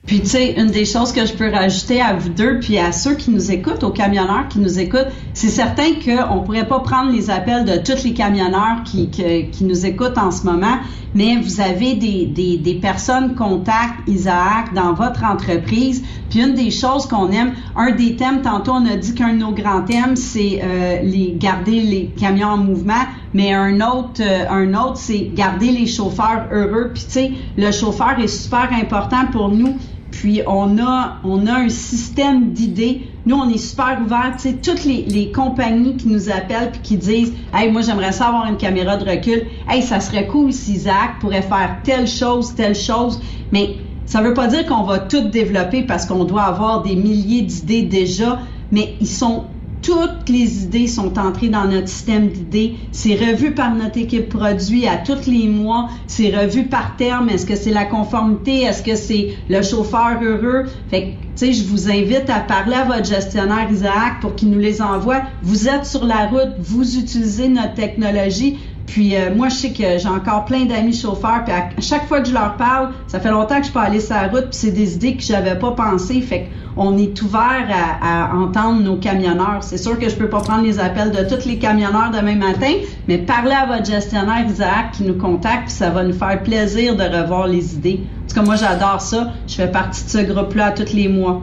Puis, 0.05 0.19
tu 0.19 0.27
sais, 0.27 0.55
une 0.59 0.69
des 0.69 0.83
choses 0.83 1.13
que 1.13 1.25
je 1.25 1.31
peux 1.33 1.49
rajouter 1.49 2.01
à 2.01 2.13
vous 2.13 2.27
deux, 2.27 2.59
puis 2.59 2.77
à 2.77 2.91
ceux 2.91 3.15
qui 3.15 3.31
nous 3.31 3.51
écoutent, 3.51 3.85
aux 3.85 3.89
camionneurs 3.91 4.49
qui 4.49 4.59
nous 4.59 4.77
écoutent, 4.77 5.07
c'est 5.33 5.47
certain 5.47 5.93
qu'on 6.03 6.41
ne 6.41 6.45
pourrait 6.45 6.67
pas 6.67 6.81
prendre 6.81 7.09
les 7.09 7.29
appels 7.29 7.63
de 7.63 7.77
tous 7.77 8.03
les 8.03 8.13
camionneurs 8.13 8.83
qui, 8.83 9.09
que- 9.09 9.49
qui 9.49 9.63
nous 9.63 9.85
écoutent 9.85 10.17
en 10.17 10.29
ce 10.31 10.45
moment, 10.45 10.77
mais 11.15 11.37
vous 11.37 11.61
avez 11.61 11.93
des, 11.95 12.25
des, 12.25 12.57
des 12.57 12.73
personnes 12.75 13.35
contact 13.35 13.93
Isaac 14.07 14.73
dans 14.73 14.91
votre 14.93 15.23
entreprise. 15.23 16.03
Puis 16.29 16.41
une 16.41 16.53
des 16.53 16.69
choses 16.71 17.05
qu'on 17.05 17.31
aime, 17.31 17.53
un 17.77 17.91
des 17.91 18.17
thèmes, 18.17 18.41
tantôt 18.41 18.73
on 18.73 18.85
a 18.85 18.97
dit 18.97 19.13
qu'un 19.15 19.31
de 19.33 19.37
nos 19.39 19.51
grands 19.53 19.83
thèmes, 19.83 20.17
c'est 20.17 20.59
euh, 20.63 20.99
les 21.01 21.33
garder 21.37 21.79
les 21.79 22.07
camions 22.19 22.49
en 22.49 22.57
mouvement, 22.57 23.05
mais 23.33 23.53
un 23.53 23.79
autre, 23.79 24.21
euh, 24.21 24.49
un 24.49 24.73
autre, 24.73 24.97
c'est 24.97 25.31
garder 25.33 25.71
les 25.71 25.87
chauffeurs 25.87 26.47
heureux. 26.51 26.91
Puis 26.93 27.03
tu 27.05 27.11
sais, 27.11 27.31
le 27.57 27.71
chauffeur 27.71 28.19
est 28.19 28.27
super 28.27 28.69
important 28.73 29.27
pour 29.31 29.47
nous. 29.49 29.77
Puis 30.13 30.41
on 30.45 30.77
a, 30.77 31.17
on 31.23 31.47
a 31.47 31.53
un 31.53 31.69
système 31.69 32.51
d'idées. 32.51 33.01
Nous, 33.25 33.35
on 33.35 33.49
est 33.49 33.57
super 33.57 33.99
ouverts. 34.05 34.33
Tu 34.35 34.49
sais, 34.49 34.53
toutes 34.53 34.85
les, 34.85 35.05
les 35.05 35.31
compagnies 35.31 35.97
qui 35.97 36.07
nous 36.07 36.29
appellent 36.29 36.69
puis 36.71 36.81
qui 36.83 36.97
disent, 36.97 37.33
hey, 37.51 37.71
moi 37.71 37.81
j'aimerais 37.81 38.11
ça 38.11 38.27
avoir 38.27 38.45
une 38.45 38.57
caméra 38.57 38.95
de 38.95 39.09
recul. 39.09 39.47
Hey, 39.67 39.81
ça 39.81 39.99
serait 39.99 40.27
cool 40.27 40.53
si 40.53 40.77
Zach 40.77 41.17
pourrait 41.19 41.41
faire 41.41 41.77
telle 41.83 42.07
chose, 42.07 42.53
telle 42.53 42.75
chose. 42.75 43.19
Mais 43.51 43.77
ça 44.05 44.21
veut 44.21 44.35
pas 44.35 44.47
dire 44.47 44.67
qu'on 44.67 44.83
va 44.83 44.99
tout 44.99 45.29
développer 45.29 45.81
parce 45.81 46.05
qu'on 46.05 46.25
doit 46.25 46.43
avoir 46.43 46.83
des 46.83 46.95
milliers 46.95 47.41
d'idées 47.41 47.81
déjà. 47.81 48.39
Mais 48.71 48.93
ils 49.01 49.07
sont 49.07 49.45
toutes 49.83 50.29
les 50.29 50.63
idées 50.63 50.87
sont 50.87 51.19
entrées 51.19 51.49
dans 51.49 51.65
notre 51.65 51.89
système 51.89 52.29
d'idées. 52.29 52.75
C'est 52.91 53.15
revu 53.15 53.53
par 53.53 53.75
notre 53.75 53.99
équipe 53.99 54.29
produit 54.29 54.87
à 54.87 54.97
tous 54.97 55.29
les 55.29 55.47
mois. 55.47 55.89
C'est 56.07 56.35
revu 56.35 56.65
par 56.65 56.95
terme. 56.95 57.29
Est-ce 57.29 57.45
que 57.45 57.55
c'est 57.55 57.71
la 57.71 57.85
conformité? 57.85 58.61
Est-ce 58.61 58.81
que 58.81 58.95
c'est 58.95 59.35
le 59.49 59.61
chauffeur 59.61 60.19
heureux? 60.23 60.65
Fait 60.89 61.15
que, 61.37 61.51
je 61.51 61.63
vous 61.63 61.89
invite 61.89 62.29
à 62.29 62.39
parler 62.39 62.75
à 62.75 62.85
votre 62.85 63.05
gestionnaire 63.05 63.69
Isaac 63.69 64.21
pour 64.21 64.35
qu'il 64.35 64.49
nous 64.49 64.59
les 64.59 64.81
envoie. 64.81 65.23
Vous 65.41 65.67
êtes 65.67 65.85
sur 65.85 66.05
la 66.05 66.27
route, 66.27 66.53
vous 66.59 66.97
utilisez 66.97 67.49
notre 67.49 67.73
technologie. 67.73 68.57
Puis 68.87 69.15
euh, 69.15 69.33
moi, 69.35 69.49
je 69.49 69.55
sais 69.55 69.71
que 69.71 69.97
j'ai 69.97 70.07
encore 70.07 70.45
plein 70.45 70.65
d'amis 70.65 70.93
chauffeurs. 70.93 71.43
Puis 71.45 71.53
à 71.53 71.81
chaque 71.81 72.07
fois 72.07 72.21
que 72.21 72.27
je 72.27 72.33
leur 72.33 72.55
parle, 72.57 72.89
ça 73.07 73.19
fait 73.19 73.31
longtemps 73.31 73.59
que 73.59 73.67
je 73.67 73.71
peux 73.71 73.79
aller 73.79 73.99
sur 73.99 74.15
la 74.15 74.27
route. 74.27 74.49
Puis 74.49 74.59
c'est 74.59 74.71
des 74.71 74.95
idées 74.95 75.15
que 75.15 75.23
j'avais 75.23 75.57
pas 75.57 75.71
pensé. 75.71 76.21
Fait 76.21 76.49
qu'on 76.75 76.97
est 76.97 77.21
ouvert 77.21 77.67
à, 77.71 78.31
à 78.31 78.35
entendre 78.35 78.81
nos 78.81 78.97
camionneurs. 78.97 79.59
C'est 79.61 79.77
sûr 79.77 79.97
que 79.97 80.09
je 80.09 80.15
peux 80.15 80.29
pas 80.29 80.41
prendre 80.41 80.63
les 80.63 80.79
appels 80.79 81.11
de 81.11 81.23
tous 81.23 81.45
les 81.45 81.57
camionneurs 81.57 82.11
demain 82.11 82.35
matin, 82.35 82.73
mais 83.07 83.19
parlez 83.19 83.53
à 83.53 83.65
votre 83.65 83.85
gestionnaire 83.85 84.45
Isaac 84.47 84.91
qui 84.93 85.03
nous 85.03 85.15
contacte. 85.15 85.65
Puis 85.65 85.73
ça 85.73 85.89
va 85.89 86.03
nous 86.03 86.13
faire 86.13 86.41
plaisir 86.43 86.95
de 86.95 87.03
revoir 87.03 87.47
les 87.47 87.75
idées. 87.75 88.01
En 88.23 88.27
tout 88.27 88.35
cas, 88.35 88.41
moi, 88.41 88.55
j'adore 88.55 89.01
ça. 89.01 89.31
Je 89.47 89.55
fais 89.55 89.67
partie 89.67 90.03
de 90.03 90.09
ce 90.09 90.17
groupe-là 90.19 90.71
tous 90.71 90.93
les 90.93 91.07
mois. 91.07 91.41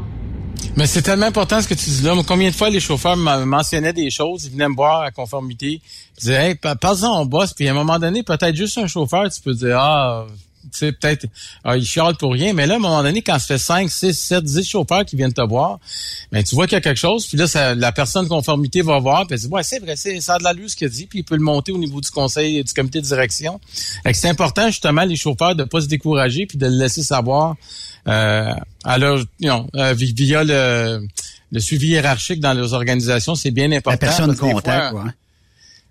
Mais 0.77 0.87
c'est 0.87 1.03
tellement 1.03 1.27
important 1.27 1.61
ce 1.61 1.69
que 1.69 1.74
tu 1.74 1.91
dis 1.91 2.03
là. 2.03 2.15
Combien 2.27 2.51
de 2.51 2.55
fois 2.55 2.70
les 2.70 2.81
chauffeurs 2.81 3.16
me 3.16 3.45
mentionnaient 3.45 3.93
des 3.93 4.11
choses, 4.11 4.45
ils 4.45 4.53
venaient 4.53 4.69
me 4.69 4.74
voir 4.77 5.03
à 5.03 5.11
conformité, 5.11 5.81
ils 6.16 6.20
disaient 6.20 6.49
Hey, 6.51 6.55
pa- 6.55 6.77
parle-en 6.77 7.23
au 7.23 7.24
boss, 7.24 7.53
puis 7.53 7.66
à 7.69 7.73
un 7.73 7.74
moment 7.74 7.99
donné, 7.99 8.23
peut-être 8.23 8.55
juste 8.55 8.78
un 8.78 8.87
chauffeur, 8.87 9.28
tu 9.31 9.41
peux 9.41 9.55
dire 9.55 9.78
Ah, 9.81 10.27
sais, 10.78 10.92
peut-être 10.92 11.26
ah, 11.64 11.76
il 11.76 11.84
chiale 11.84 12.16
pour 12.16 12.32
rien. 12.32 12.52
Mais 12.52 12.66
là, 12.66 12.74
à 12.74 12.76
un 12.76 12.80
moment 12.80 13.02
donné, 13.02 13.22
quand 13.22 13.38
ça 13.38 13.47
fait 13.47 13.59
5, 13.59 13.90
6, 13.90 14.12
7, 14.14 14.44
10 14.44 14.64
chauffeurs 14.68 15.05
qui 15.05 15.16
viennent 15.16 15.32
te 15.32 15.40
voir, 15.40 15.78
ben 16.32 16.42
tu 16.42 16.55
vois 16.55 16.66
qu'il 16.66 16.74
y 16.76 16.78
a 16.78 16.80
quelque 16.80 16.98
chose, 16.98 17.26
puis 17.26 17.36
là, 17.38 17.47
ça- 17.47 17.74
la 17.74 17.92
personne 17.92 18.24
de 18.24 18.28
conformité 18.28 18.82
va 18.82 18.98
voir, 18.98 19.26
puis 19.26 19.34
elle 19.34 19.40
dit 19.40 19.47
Ouais, 19.48 19.62
c'est 19.62 19.78
vrai, 19.78 19.94
c'est, 19.97 20.20
ça 20.20 20.34
a 20.34 20.38
de 20.38 20.44
l'allure 20.44 20.68
ce 20.70 20.76
qu'il 20.76 20.86
a 20.86 20.90
dit, 20.90 21.06
puis 21.06 21.20
il 21.20 21.24
peut 21.24 21.36
le 21.36 21.42
monter 21.42 21.72
au 21.72 21.78
niveau 21.78 22.01
du 22.01 22.10
conseil 22.10 22.62
du 22.64 22.72
comité 22.72 23.01
de 23.01 23.06
direction. 23.06 23.60
Fait 24.02 24.12
que 24.12 24.18
c'est 24.18 24.28
important, 24.28 24.66
justement, 24.68 25.05
les 25.05 25.16
chauffeurs, 25.16 25.55
de 25.55 25.64
pas 25.64 25.80
se 25.80 25.86
décourager, 25.86 26.47
puis 26.47 26.59
de 26.59 26.66
le 26.66 26.76
laisser 26.76 27.02
savoir 27.02 27.56
euh, 28.09 28.52
à 28.84 28.98
leur, 28.98 29.18
non, 29.40 29.68
euh, 29.76 29.92
vi- 29.92 30.14
via 30.14 30.42
le, 30.42 31.06
le 31.52 31.60
suivi 31.60 31.88
hiérarchique 31.88 32.40
dans 32.40 32.55
leurs 32.55 32.72
organisations, 32.72 33.34
c'est 33.34 33.51
bien 33.51 33.70
important. 33.72 33.90
La 33.90 33.97
personne 33.98 34.30
des 34.32 34.36
contact, 34.55 34.90
fois, 34.92 35.05
ouais. 35.05 35.10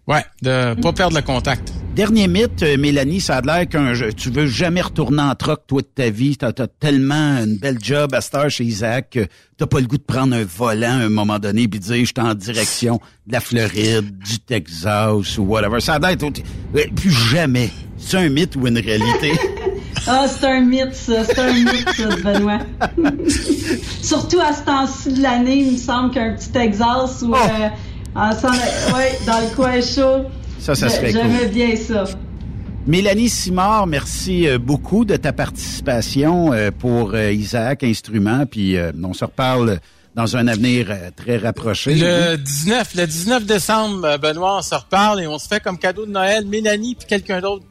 Ouais, 0.09 0.25
de 0.41 0.73
pas 0.81 0.91
perdre 0.91 1.15
le 1.15 1.21
contact. 1.21 1.71
Dernier 1.95 2.27
mythe, 2.27 2.63
euh, 2.63 2.77
Mélanie, 2.77 3.21
ça 3.21 3.37
a 3.37 3.41
l'air 3.41 3.69
qu'un 3.69 3.93
tu 4.17 4.31
veux 4.31 4.47
jamais 4.47 4.81
retourner 4.81 5.21
en 5.21 5.35
troc 5.35 5.67
toi 5.67 5.83
de 5.83 5.87
ta 5.87 6.09
vie. 6.09 6.35
T'as 6.35 6.47
as 6.47 6.67
tellement 6.67 7.37
une 7.43 7.57
belle 7.57 7.77
job 7.79 8.15
à 8.15 8.21
Star 8.21 8.49
chez 8.49 8.63
Isaac 8.63 9.11
que 9.11 9.27
t'as 9.57 9.67
pas 9.67 9.79
le 9.79 9.85
goût 9.85 9.99
de 9.99 10.03
prendre 10.03 10.35
un 10.35 10.43
volant 10.43 10.99
à 10.99 11.03
un 11.05 11.09
moment 11.09 11.37
donné 11.37 11.67
puis 11.67 11.79
de 11.79 11.85
dire 11.85 11.97
je 11.97 12.05
suis 12.05 12.13
en 12.17 12.33
direction 12.33 12.99
de 13.27 13.33
la 13.33 13.39
Floride, 13.39 14.17
du 14.17 14.39
Texas 14.39 15.37
ou 15.37 15.43
whatever. 15.43 15.79
Ça 15.79 15.95
a 15.95 15.99
l'air 15.99 16.17
euh, 16.23 16.81
plus 16.95 17.11
jamais. 17.11 17.69
C'est 17.99 18.17
un 18.17 18.29
mythe 18.29 18.55
ou 18.55 18.65
une 18.65 18.79
réalité? 18.79 19.33
Ah, 20.07 20.25
c'est 20.27 20.47
un 20.47 20.61
mythe, 20.61 20.95
ça. 20.95 21.23
C'est 21.23 21.37
un 21.39 21.53
mythe, 21.53 21.89
ça, 21.95 22.15
Benoît. 22.23 22.59
Surtout 24.01 24.39
à 24.39 24.53
ce 24.53 24.63
temps-ci 24.63 25.13
de 25.13 25.21
l'année, 25.21 25.57
il 25.57 25.73
me 25.73 25.77
semble 25.77 26.11
qu'un 26.11 26.33
petit 26.33 26.49
Texas 26.49 27.21
ou 27.21 27.33
Oh! 27.33 27.37
euh, 27.37 27.67
ouais, 28.95 29.19
dans 29.25 29.39
le 29.39 29.55
coin 29.55 29.81
chaud. 29.81 30.25
Ça, 30.59 30.75
ça 30.75 30.89
cool. 30.89 31.11
J'aimais 31.11 31.47
bien 31.47 31.75
ça. 31.75 32.05
Mélanie 32.85 33.29
Simard, 33.29 33.87
merci 33.87 34.47
euh, 34.47 34.57
beaucoup 34.57 35.05
de 35.05 35.15
ta 35.15 35.31
participation 35.31 36.53
euh, 36.53 36.71
pour 36.71 37.13
euh, 37.13 37.31
Isaac 37.31 37.83
Instruments. 37.83 38.45
Puis 38.45 38.77
on 39.03 39.13
se 39.13 39.25
reparle 39.25 39.79
dans 40.15 40.35
un 40.35 40.47
avenir 40.47 40.87
très 41.15 41.37
rapproché. 41.37 41.95
Le 41.95 42.35
19, 42.35 42.95
le 42.95 43.05
19 43.05 43.45
décembre, 43.45 44.17
Benoît, 44.17 44.57
on 44.57 44.61
se 44.61 44.75
reparle 44.75 45.21
et 45.21 45.27
on 45.27 45.37
se 45.37 45.47
fait 45.47 45.61
comme 45.61 45.77
cadeau 45.77 46.05
de 46.05 46.11
Noël 46.11 46.45
Mélanie 46.45 46.95
puis 46.95 47.07
quelqu'un 47.07 47.41
d'autre 47.41 47.65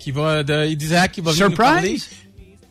qui 0.00 0.12
va 0.12 0.42
de 0.42 0.66
Isaac 0.66 1.12
qui 1.12 1.20
va 1.20 1.32
venir 1.32 1.50
nous 1.50 1.56
Surprise? 1.56 1.74
parler. 1.74 1.98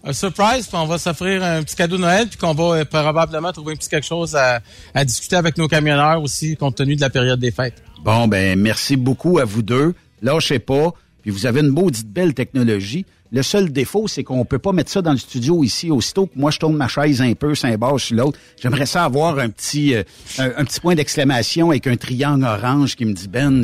Un 0.03 0.13
surprise, 0.13 0.67
puis 0.67 0.77
on 0.77 0.85
va 0.85 0.97
s'offrir 0.97 1.43
un 1.43 1.61
petit 1.61 1.75
cadeau 1.75 1.97
de 1.97 2.01
Noël, 2.01 2.27
puis 2.27 2.37
qu'on 2.37 2.53
va 2.53 2.77
euh, 2.77 2.85
probablement 2.85 3.51
trouver 3.51 3.73
un 3.73 3.75
petit 3.75 3.89
quelque 3.89 4.05
chose 4.05 4.35
à, 4.35 4.61
à 4.93 5.03
discuter 5.03 5.35
avec 5.35 5.57
nos 5.57 5.67
camionneurs 5.67 6.21
aussi, 6.21 6.55
compte 6.55 6.75
tenu 6.75 6.95
de 6.95 7.01
la 7.01 7.09
période 7.09 7.39
des 7.39 7.51
fêtes. 7.51 7.83
Bon, 8.03 8.27
ben 8.27 8.57
merci 8.57 8.95
beaucoup 8.95 9.39
à 9.39 9.45
vous 9.45 9.61
deux. 9.61 9.93
Lâchez 10.21 10.59
pas. 10.59 10.93
Puis 11.21 11.31
vous 11.31 11.45
avez 11.45 11.59
une 11.59 11.67
maudite 11.67 12.07
belle 12.07 12.33
technologie. 12.33 13.05
Le 13.31 13.43
seul 13.43 13.71
défaut, 13.71 14.07
c'est 14.07 14.23
qu'on 14.23 14.45
peut 14.45 14.57
pas 14.57 14.71
mettre 14.71 14.89
ça 14.89 15.01
dans 15.01 15.11
le 15.11 15.17
studio 15.17 15.63
ici. 15.63 15.91
Aussitôt 15.91 16.27
que 16.27 16.31
moi, 16.35 16.49
je 16.49 16.59
tourne 16.59 16.75
ma 16.75 16.87
chaise 16.87 17.21
un 17.21 17.33
peu, 17.33 17.53
c'est 17.53 17.67
un 17.67 17.77
bas 17.77 17.93
sur 17.97 18.15
l'autre. 18.15 18.39
J'aimerais 18.59 18.85
ça 18.85 19.03
avoir 19.03 19.37
un 19.37 19.49
petit, 19.49 19.93
euh, 19.93 20.03
un, 20.39 20.51
un 20.57 20.63
petit 20.65 20.79
point 20.79 20.95
d'exclamation 20.95 21.71
avec 21.71 21.85
un 21.87 21.97
triangle 21.97 22.45
orange 22.45 22.95
qui 22.95 23.05
me 23.05 23.13
dit, 23.13 23.27
Ben, 23.27 23.61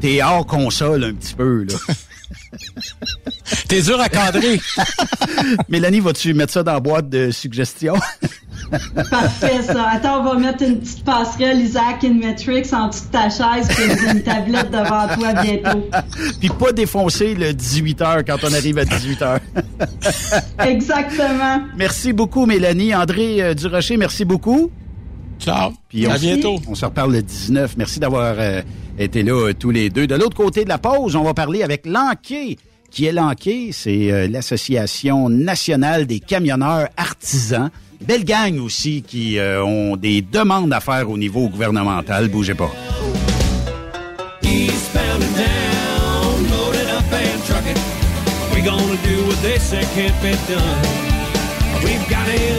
t'es 0.00 0.22
hors 0.22 0.46
console 0.46 1.04
un 1.04 1.14
petit 1.14 1.34
peu, 1.34 1.64
là. 1.64 1.74
T'es 3.68 3.82
dur 3.82 4.00
à 4.00 4.08
cadrer. 4.08 4.60
Mélanie, 5.68 6.00
vas-tu 6.00 6.34
mettre 6.34 6.52
ça 6.52 6.62
dans 6.62 6.74
la 6.74 6.80
boîte 6.80 7.08
de 7.08 7.30
suggestions? 7.30 7.94
Parfait, 9.10 9.62
ça. 9.62 9.88
Attends, 9.88 10.20
on 10.20 10.24
va 10.24 10.34
mettre 10.36 10.62
une 10.62 10.78
petite 10.78 11.04
passerelle 11.04 11.60
Isaac 11.60 12.04
in 12.04 12.14
Matrix 12.14 12.68
en 12.72 12.88
dessous 12.88 13.06
de 13.06 13.10
ta 13.10 13.28
chaise 13.28 13.66
puis 13.68 14.10
une 14.10 14.22
tablette 14.22 14.70
devant 14.70 15.08
toi 15.08 15.32
bientôt. 15.42 15.88
Puis 16.38 16.50
pas 16.50 16.72
défoncer 16.72 17.34
le 17.34 17.52
18h 17.52 18.24
quand 18.24 18.36
on 18.44 18.52
arrive 18.52 18.78
à 18.78 18.84
18h. 18.84 19.40
Exactement. 20.60 21.62
Merci 21.76 22.12
beaucoup, 22.12 22.46
Mélanie. 22.46 22.94
André 22.94 23.42
euh, 23.42 23.54
Durocher, 23.54 23.96
merci 23.96 24.24
beaucoup. 24.24 24.70
Ciao. 25.40 25.72
Puis 25.88 26.06
on 26.06 26.10
À 26.10 26.16
se- 26.16 26.20
bientôt. 26.20 26.56
On 26.68 26.74
se 26.74 26.84
reparle 26.84 27.12
le 27.12 27.22
19. 27.22 27.76
Merci 27.76 27.98
d'avoir 27.98 28.34
euh, 28.38 28.62
été 28.98 29.22
là 29.22 29.32
euh, 29.48 29.52
tous 29.54 29.70
les 29.70 29.88
deux. 29.90 30.06
De 30.06 30.14
l'autre 30.14 30.36
côté 30.36 30.64
de 30.64 30.68
la 30.68 30.78
pause, 30.78 31.16
on 31.16 31.22
va 31.24 31.34
parler 31.34 31.62
avec 31.62 31.86
l'Anquet. 31.86 32.56
Qui 32.90 33.06
est 33.06 33.12
l'Anquet? 33.12 33.70
C'est 33.72 34.10
euh, 34.12 34.28
l'Association 34.28 35.28
nationale 35.28 36.06
des 36.06 36.20
camionneurs 36.20 36.88
artisans. 36.96 37.70
Belle 38.06 38.24
gang 38.24 38.58
aussi 38.60 39.02
qui 39.02 39.38
euh, 39.38 39.64
ont 39.64 39.96
des 39.96 40.22
demandes 40.22 40.72
à 40.72 40.80
faire 40.80 41.08
au 41.10 41.16
niveau 41.18 41.48
gouvernemental. 41.48 42.28
Bougez 42.28 42.54
pas. 42.54 42.70
Gonna 48.62 48.94
do 49.02 49.24
what 49.26 49.40
they 49.40 49.56
say 49.58 49.80
can't 49.94 50.12
be 50.20 50.32
done? 50.46 50.82
We've 51.82 52.06
got 52.10 52.28
a 52.28 52.58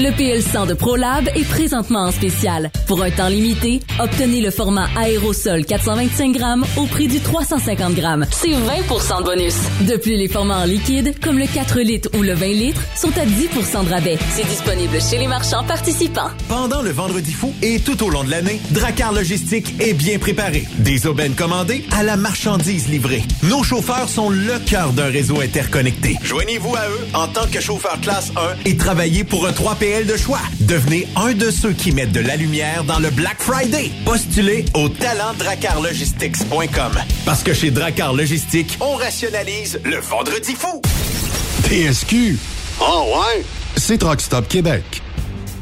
Le 0.00 0.08
PL100 0.12 0.66
de 0.66 0.72
ProLab 0.72 1.28
est 1.34 1.46
présentement 1.46 2.06
en 2.06 2.10
spécial. 2.10 2.70
Pour 2.86 3.02
un 3.02 3.10
temps 3.10 3.28
limité, 3.28 3.80
obtenez 3.98 4.40
le 4.40 4.50
format 4.50 4.88
aérosol 4.96 5.66
425 5.66 6.32
grammes 6.32 6.64
au 6.78 6.86
prix 6.86 7.06
du 7.06 7.20
350 7.20 7.94
grammes. 7.94 8.24
C'est 8.30 8.48
20% 8.48 9.18
de 9.18 9.24
bonus. 9.24 9.56
De 9.82 9.98
plus, 9.98 10.16
les 10.16 10.28
formats 10.28 10.60
en 10.60 10.64
liquide, 10.64 11.14
comme 11.20 11.38
le 11.38 11.46
4 11.46 11.80
litres 11.80 12.08
ou 12.18 12.22
le 12.22 12.32
20 12.32 12.46
litres, 12.46 12.80
sont 12.96 13.12
à 13.18 13.26
10% 13.26 13.84
de 13.84 13.90
rabais. 13.90 14.16
C'est 14.30 14.48
disponible 14.48 14.98
chez 15.02 15.18
les 15.18 15.26
marchands 15.26 15.64
participants. 15.64 16.30
Pendant 16.48 16.80
le 16.80 16.92
Vendredi 16.92 17.32
fou 17.32 17.52
et 17.60 17.78
tout 17.80 18.02
au 18.02 18.08
long 18.08 18.24
de 18.24 18.30
l'année, 18.30 18.58
Dracar 18.70 19.12
Logistique 19.12 19.74
est 19.82 19.92
bien 19.92 20.18
préparé. 20.18 20.66
Des 20.78 21.06
aubaines 21.06 21.34
commandées 21.34 21.84
à 21.90 22.02
la 22.04 22.16
marchandise 22.16 22.88
livrée. 22.88 23.22
Nos 23.42 23.62
chauffeurs 23.62 24.08
sont 24.08 24.30
le 24.30 24.58
cœur 24.64 24.94
d'un 24.94 25.10
réseau 25.10 25.42
interconnecté. 25.42 26.16
Joignez-vous 26.22 26.74
à 26.74 26.88
eux 26.88 27.06
en 27.12 27.28
tant 27.28 27.46
que 27.46 27.60
chauffeur 27.60 28.00
classe 28.00 28.32
1 28.64 28.70
et 28.70 28.78
travaillez 28.78 29.24
pour 29.24 29.46
un 29.46 29.52
3PL 29.90 30.06
de 30.06 30.16
choix. 30.16 30.40
Devenez 30.60 31.08
un 31.16 31.32
de 31.32 31.50
ceux 31.50 31.72
qui 31.72 31.92
mettent 31.92 32.12
de 32.12 32.20
la 32.20 32.36
lumière 32.36 32.84
dans 32.84 32.98
le 32.98 33.10
Black 33.10 33.40
Friday. 33.40 33.90
Postulez 34.04 34.64
au 34.74 34.88
talentdracarlogistics.com. 34.88 36.92
Parce 37.24 37.42
que 37.42 37.52
chez 37.52 37.70
Dracar 37.70 38.12
Logistique, 38.12 38.78
on 38.80 38.94
rationalise 38.94 39.80
le 39.84 39.98
Vendredi 39.98 40.54
fou. 40.54 40.80
TSQ. 41.64 42.38
Ah 42.80 43.02
ouais? 43.02 43.44
C'est 43.76 43.98
Truck 43.98 44.20
Stop 44.20 44.48
Québec. 44.48 45.02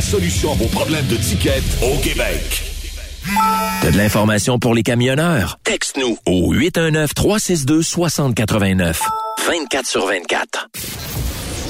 solution 0.00 0.52
à 0.52 0.54
vos 0.54 0.68
problèmes 0.68 1.06
de 1.06 1.16
ticket 1.16 1.62
au 1.82 1.96
Québec. 1.98 2.62
T'as 3.82 3.90
de 3.90 3.96
l'information 3.96 4.58
pour 4.58 4.74
les 4.74 4.82
camionneurs? 4.82 5.58
Texte-nous 5.64 6.16
au 6.26 6.54
819-362-6089. 6.54 8.96
24 9.46 9.86
sur 9.86 10.06
24. 10.06 10.68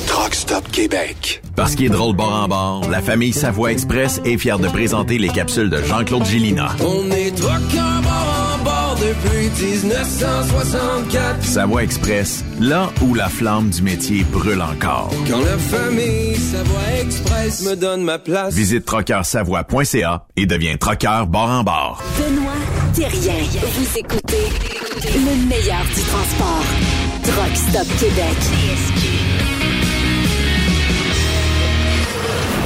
Truck 0.07 0.35
Stop 0.35 0.71
Québec. 0.71 1.43
Parce 1.55 1.75
qu'il 1.75 1.87
est 1.87 1.91
drôle 1.91 2.17
bord 2.17 2.33
en 2.33 2.49
bord, 2.49 2.89
la 2.91 3.03
famille 3.03 3.33
Savoie 3.33 3.73
Express 3.73 4.21
est 4.25 4.39
fière 4.39 4.59
de 4.59 4.69
présenter 4.69 5.19
les 5.19 5.29
capsules 5.29 5.71
de 5.71 5.83
Jean-Claude 5.83 6.25
Gillina. 6.25 6.75
On 6.81 7.11
est 7.11 7.39
bord 7.41 7.53
en 7.53 8.03
bord 8.03 8.48
depuis 8.97 9.51
1964. 9.89 11.43
Savoie 11.43 11.83
Express, 11.83 12.45
là 12.61 12.91
où 13.03 13.15
la 13.15 13.29
flamme 13.29 13.71
du 13.71 13.83
métier 13.83 14.25
brûle 14.25 14.63
encore. 14.63 15.11
Quand 15.29 15.41
la 15.41 15.59
famille 15.59 16.37
Savoie 16.37 17.01
Express 17.01 17.65
me 17.65 17.77
donne 17.77 18.03
ma 18.03 18.19
place. 18.19 18.55
Visite 18.55 18.85
trockeursavoie.ca 18.85 20.27
et 20.37 20.47
deviens 20.47 20.77
trockeur 20.77 21.27
bord 21.27 21.51
en 21.51 21.65
bord. 21.65 22.03
Benoît 22.19 22.53
Thérien. 22.95 23.35
Vous 23.61 23.99
écoutez 23.99 24.49
le 25.05 25.47
meilleur 25.49 25.85
du 25.95 26.03
transport. 26.03 26.65
Truck 27.23 27.57
Stop 27.57 27.87
Québec. 27.99 28.37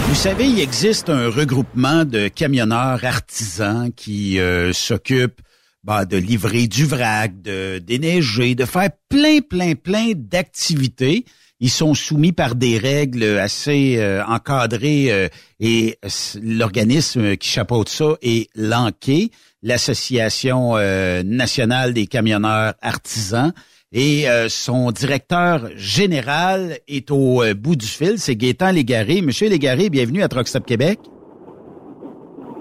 Vous 0.09 0.15
savez, 0.15 0.47
il 0.47 0.61
existe 0.61 1.09
un 1.09 1.31
regroupement 1.31 2.05
de 2.05 2.29
camionneurs 2.29 3.05
artisans 3.05 3.91
qui 3.97 4.39
euh, 4.39 4.73
s'occupent 4.73 5.41
bah, 5.85 6.05
de 6.05 6.17
livrer 6.17 6.69
du 6.69 6.85
vrac, 6.85 7.43
de 7.43 7.79
déneiger, 7.79 8.55
de 8.55 8.65
faire 8.65 8.91
plein, 9.09 9.41
plein, 9.41 9.75
plein 9.75 10.13
d'activités. 10.15 11.25
Ils 11.59 11.71
sont 11.71 11.95
soumis 11.95 12.33
par 12.33 12.55
des 12.55 12.79
règles 12.79 13.25
assez 13.39 13.97
euh, 13.99 14.25
encadrées 14.27 15.13
euh, 15.13 15.29
et 15.61 15.97
l'organisme 16.43 17.37
qui 17.37 17.49
chapeaute 17.49 17.89
ça 17.89 18.17
est 18.21 18.49
l'ANQUE, 18.57 19.31
l'Association 19.63 20.77
euh, 20.77 21.23
nationale 21.23 21.95
des 21.95 22.07
camionneurs 22.07 22.75
artisans. 22.83 23.53
Et 23.95 24.25
son 24.49 24.91
directeur 24.91 25.69
général 25.77 26.79
est 26.89 27.11
au 27.11 27.43
bout 27.55 27.77
du 27.77 27.87
fil, 27.87 28.15
c'est 28.17 28.37
Gaétan 28.37 28.71
Légaré. 28.71 29.21
Monsieur 29.21 29.51
Légaré, 29.51 29.91
bienvenue 29.91 30.23
à 30.23 30.29
Truck 30.29 30.49
Stop 30.49 30.65
Québec. 30.65 30.99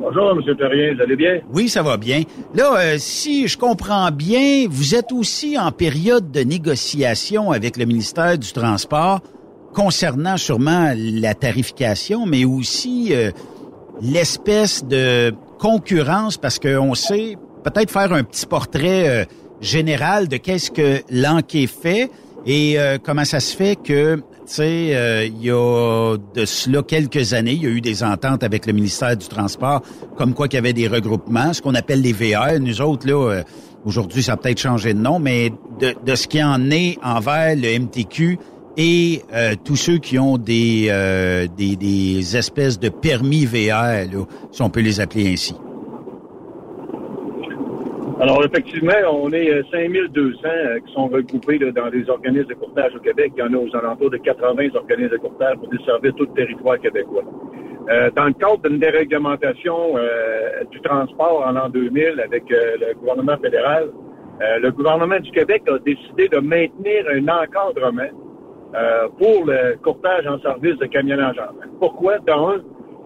Bonjour, 0.01 0.31
M. 0.31 0.57
Terrien, 0.57 0.95
vous 0.95 1.01
allez 1.03 1.15
bien? 1.15 1.41
Oui, 1.53 1.69
ça 1.69 1.83
va 1.83 1.95
bien. 1.95 2.23
Là, 2.55 2.73
euh, 2.75 2.95
si 2.97 3.47
je 3.47 3.55
comprends 3.55 4.09
bien, 4.09 4.65
vous 4.67 4.95
êtes 4.95 5.11
aussi 5.11 5.59
en 5.59 5.71
période 5.71 6.31
de 6.31 6.39
négociation 6.39 7.51
avec 7.51 7.77
le 7.77 7.85
ministère 7.85 8.35
du 8.35 8.51
Transport 8.51 9.19
concernant 9.75 10.37
sûrement 10.37 10.91
la 10.95 11.35
tarification, 11.35 12.25
mais 12.25 12.45
aussi 12.45 13.09
euh, 13.11 13.29
l'espèce 14.01 14.83
de 14.83 15.35
concurrence, 15.59 16.35
parce 16.35 16.57
qu'on 16.57 16.95
sait 16.95 17.37
peut-être 17.63 17.91
faire 17.91 18.11
un 18.11 18.23
petit 18.23 18.47
portrait 18.47 19.07
euh, 19.07 19.25
général 19.61 20.27
de 20.27 20.37
qu'est-ce 20.37 20.71
que 20.71 21.03
l'enquête 21.11 21.69
fait 21.69 22.09
et 22.47 22.75
comment 23.03 23.23
ça 23.23 23.39
se 23.39 23.55
fait 23.55 23.75
que, 23.75 24.19
tu 24.47 24.53
sais, 24.55 24.95
euh, 24.95 25.25
il 25.25 25.43
y 25.43 25.51
a 25.51 26.17
de 26.35 26.45
cela 26.45 26.81
quelques 26.83 27.33
années, 27.33 27.53
il 27.53 27.63
y 27.63 27.67
a 27.67 27.69
eu 27.69 27.81
des 27.81 28.03
ententes 28.03 28.43
avec 28.43 28.65
le 28.65 28.73
ministère 28.73 29.15
du 29.15 29.27
Transport, 29.27 29.81
comme 30.17 30.33
quoi 30.33 30.47
qu'il 30.47 30.57
y 30.57 30.59
avait 30.59 30.73
des 30.73 30.87
regroupements, 30.87 31.53
ce 31.53 31.61
qu'on 31.61 31.75
appelle 31.75 32.01
les 32.01 32.13
VR. 32.13 32.59
Nous 32.59 32.81
autres, 32.81 33.07
là, 33.07 33.31
euh, 33.31 33.43
aujourd'hui, 33.85 34.23
ça 34.23 34.33
a 34.33 34.37
peut-être 34.37 34.59
changé 34.59 34.93
de 34.93 34.99
nom, 34.99 35.19
mais 35.19 35.51
de, 35.79 35.93
de 36.05 36.15
ce 36.15 36.27
qui 36.27 36.43
en 36.43 36.69
est 36.71 36.97
envers 37.03 37.55
le 37.55 37.79
MTQ 37.79 38.37
et 38.77 39.21
euh, 39.33 39.55
tous 39.63 39.75
ceux 39.75 39.97
qui 39.97 40.17
ont 40.17 40.37
des, 40.37 40.87
euh, 40.89 41.47
des, 41.57 41.75
des 41.75 42.37
espèces 42.37 42.79
de 42.79 42.89
permis 42.89 43.45
VR, 43.45 44.07
là, 44.11 44.25
si 44.51 44.61
on 44.61 44.69
peut 44.69 44.81
les 44.81 44.99
appeler 44.99 45.33
ainsi. 45.33 45.55
Alors, 48.21 48.45
effectivement, 48.45 48.93
on 49.11 49.31
est 49.31 49.49
euh, 49.49 49.63
5200 49.71 50.41
euh, 50.45 50.79
qui 50.85 50.93
sont 50.93 51.07
regroupés 51.07 51.57
là, 51.57 51.71
dans 51.71 51.89
des 51.89 52.07
organismes 52.07 52.49
de 52.49 52.53
courtage 52.53 52.95
au 52.95 52.99
Québec. 52.99 53.33
Il 53.35 53.39
y 53.39 53.41
en 53.41 53.51
a 53.51 53.57
aux 53.57 53.75
alentours 53.75 54.11
de 54.11 54.17
80 54.17 54.75
organismes 54.75 55.13
de 55.13 55.17
courtage 55.17 55.57
pour 55.57 55.67
desservir 55.69 56.13
tout 56.13 56.25
le 56.25 56.33
territoire 56.35 56.79
québécois. 56.79 57.23
Euh, 57.89 58.11
dans 58.15 58.25
le 58.25 58.33
cadre 58.33 58.59
d'une 58.69 58.77
déréglementation 58.77 59.97
euh, 59.97 60.63
du 60.69 60.79
transport 60.81 61.43
en 61.47 61.53
l'an 61.53 61.69
2000 61.69 62.21
avec 62.23 62.43
euh, 62.51 62.77
le 62.79 62.93
gouvernement 62.93 63.37
fédéral, 63.41 63.89
euh, 64.39 64.59
le 64.59 64.69
gouvernement 64.69 65.19
du 65.19 65.31
Québec 65.31 65.63
a 65.67 65.79
décidé 65.79 66.27
de 66.27 66.37
maintenir 66.37 67.05
un 67.11 67.27
encadrement 67.27 68.03
euh, 68.75 69.07
pour 69.17 69.45
le 69.47 69.77
courtage 69.81 70.27
en 70.27 70.39
service 70.41 70.77
de 70.77 70.85
camionnage. 70.85 71.41
Pourquoi? 71.79 72.19
D'un, 72.19 72.61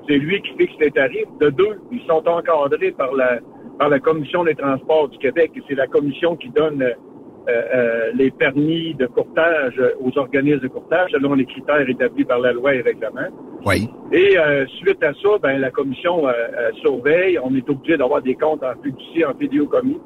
c'est 0.10 0.18
lui 0.18 0.42
qui 0.42 0.58
fixe 0.58 0.76
les 0.82 0.92
tarifs. 0.92 1.32
De 1.40 1.52
deux, 1.52 1.80
ils 1.94 2.02
sont 2.06 2.28
encadrés 2.28 2.92
par 2.92 3.14
la 3.16 3.40
par 3.78 3.90
la 3.90 4.00
Commission 4.00 4.44
des 4.44 4.56
transports 4.56 5.10
du 5.10 5.18
Québec 5.18 5.52
et 5.56 5.62
c'est 5.68 5.76
la 5.76 5.88
commission 5.88 6.36
qui 6.36 6.50
donne 6.50 6.82
euh, 6.82 6.94
euh, 7.48 8.12
les 8.16 8.32
permis 8.32 8.96
de 8.96 9.06
courtage 9.06 9.80
aux 10.00 10.18
organismes 10.18 10.62
de 10.62 10.68
courtage 10.68 11.12
selon 11.12 11.34
les 11.34 11.46
critères 11.46 11.88
établis 11.88 12.26
par 12.26 12.40
la 12.40 12.54
loi 12.54 12.74
et 12.74 12.82
règlement. 12.82 13.30
Oui. 13.66 13.90
Et 14.12 14.38
euh, 14.38 14.66
suite 14.78 15.04
à 15.04 15.14
ça, 15.14 15.30
ben, 15.42 15.58
la 15.58 15.72
commission 15.72 16.28
euh, 16.28 16.32
euh, 16.32 16.72
surveille. 16.82 17.40
On 17.44 17.54
est 17.56 17.68
obligé 17.68 17.98
d'avoir 17.98 18.22
des 18.22 18.36
comptes 18.36 18.64
en 18.64 18.80
fiducie, 18.82 19.26
en 19.26 19.34
vidéocommis, 19.34 20.00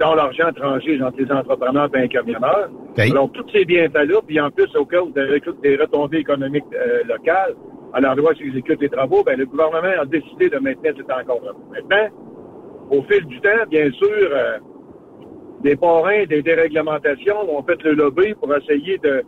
dans 0.00 0.14
l'argent 0.14 0.48
étranger 0.48 1.00
entre 1.02 1.18
les 1.18 1.30
entrepreneurs 1.30 1.88
et 1.94 2.00
les 2.00 2.08
camionneurs. 2.08 2.68
Alors, 2.98 3.30
tous 3.30 3.46
ces 3.52 3.64
bienfaits-là, 3.64 4.20
puis 4.26 4.40
en 4.40 4.50
plus, 4.50 4.74
au 4.74 4.84
cas 4.84 5.00
où 5.02 5.10
des, 5.10 5.40
des 5.62 5.76
retombées 5.76 6.18
économiques 6.18 6.64
euh, 6.74 7.04
locales, 7.04 7.54
à 7.92 8.00
l'endroit 8.00 8.32
où 8.32 8.36
s'exécutent 8.36 8.80
les 8.80 8.88
travaux, 8.88 9.22
ben, 9.22 9.38
le 9.38 9.46
gouvernement 9.46 10.02
a 10.02 10.04
décidé 10.04 10.48
de 10.50 10.58
maintenir 10.58 10.94
cet 10.96 11.10
encadrement. 11.10 11.58
Maintenant, 11.70 12.08
au 12.90 13.02
fil 13.02 13.24
du 13.26 13.40
temps, 13.40 13.66
bien 13.70 13.90
sûr, 13.92 14.08
euh, 14.10 14.58
des 15.62 15.76
parrains, 15.76 16.24
des 16.26 16.42
déréglementations 16.42 17.36
ont 17.56 17.62
fait 17.62 17.82
le 17.82 17.92
lobby 17.94 18.34
pour 18.34 18.54
essayer 18.54 18.98
de, 18.98 19.22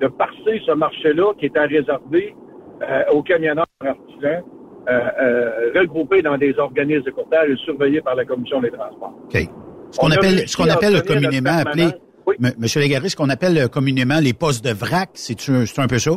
de 0.00 0.06
parser 0.08 0.60
ce 0.66 0.72
marché-là 0.72 1.32
qui 1.38 1.46
était 1.46 1.64
réservé 1.64 2.34
euh, 2.82 3.02
aux 3.12 3.22
camionneurs 3.22 3.66
artisans, 3.80 4.42
euh, 4.88 5.70
regroupés 5.74 6.22
dans 6.22 6.36
des 6.38 6.58
organismes 6.58 7.04
de 7.04 7.10
courtage 7.10 7.50
et 7.50 7.56
surveillés 7.64 8.00
par 8.00 8.14
la 8.14 8.24
Commission 8.24 8.60
des 8.60 8.70
transports. 8.70 9.14
OK. 9.24 9.48
Ce 9.90 9.98
qu'on 9.98 10.10
appelle, 10.10 10.48
ce 10.48 10.56
qu'on 10.56 10.68
appelle 10.68 11.02
communément 11.02 11.58
appelé, 11.58 11.88
Monsieur 12.58 12.80
Légaré, 12.80 13.08
ce 13.08 13.16
qu'on 13.16 13.30
appelle 13.30 13.68
communément 13.70 14.20
les 14.20 14.34
postes 14.34 14.62
de 14.64 14.72
vrac, 14.72 15.10
c'est 15.14 15.48
un, 15.48 15.64
c'est 15.64 15.80
un 15.80 15.86
peu 15.86 15.98
ça? 15.98 16.12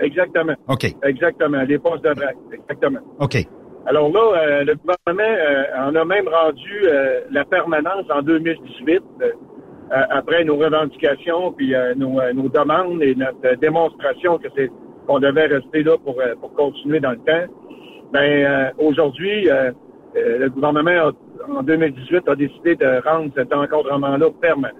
Exactement. 0.00 0.54
OK. 0.68 0.94
Exactement. 1.04 1.62
Les 1.62 1.78
postes 1.78 2.04
de 2.04 2.10
vrac. 2.10 2.36
Exactement. 2.52 2.98
OK. 3.20 3.46
Alors 3.86 4.10
là, 4.12 4.20
euh, 4.20 4.64
le 4.64 4.74
gouvernement 4.74 5.36
euh, 5.38 5.88
en 5.88 5.94
a 5.94 6.04
même 6.04 6.28
rendu 6.28 6.82
euh, 6.84 7.20
la 7.30 7.44
permanence 7.44 8.04
en 8.10 8.20
2018 8.22 9.02
euh, 9.22 9.24
euh, 9.92 10.02
après 10.10 10.42
nos 10.44 10.56
revendications 10.56 11.52
puis 11.52 11.72
nos, 11.96 12.20
nos 12.34 12.48
demandes 12.48 13.02
et 13.02 13.14
notre 13.14 13.54
démonstration 13.60 14.38
que 14.38 14.48
c'est 14.56 14.70
qu'on 15.06 15.20
devait 15.20 15.46
rester 15.46 15.84
là 15.84 15.96
pour, 16.04 16.16
pour 16.40 16.52
continuer 16.54 16.98
dans 16.98 17.12
le 17.12 17.18
temps. 17.18 17.52
Ben 18.12 18.72
aujourd'hui, 18.78 19.48
le 20.14 20.48
gouvernement 20.48 20.90
a- 21.10 21.58
en 21.58 21.62
2018 21.62 22.28
a 22.28 22.34
décidé 22.34 22.74
de 22.74 23.00
rendre 23.08 23.30
cet 23.36 23.52
encadrement-là 23.54 24.26
permanent. 24.40 24.74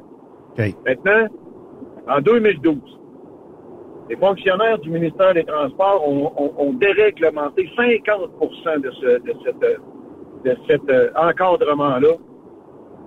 Maintenant, 0.84 1.28
en 2.08 2.20
2012, 2.20 2.76
les 4.08 4.16
fonctionnaires 4.16 4.78
du 4.78 4.90
ministère 4.90 5.34
des 5.34 5.44
Transports 5.44 6.06
ont, 6.08 6.32
ont- 6.36 6.52
ont 6.58 6.72
déréglementé 6.74 7.68
50 7.76 8.82
de, 8.82 8.90
ce, 9.00 9.06
de 9.22 9.32
cet 9.44 9.56
de 10.44 10.56
cet, 10.68 10.88
euh, 10.90 11.10
encadrement-là 11.16 12.12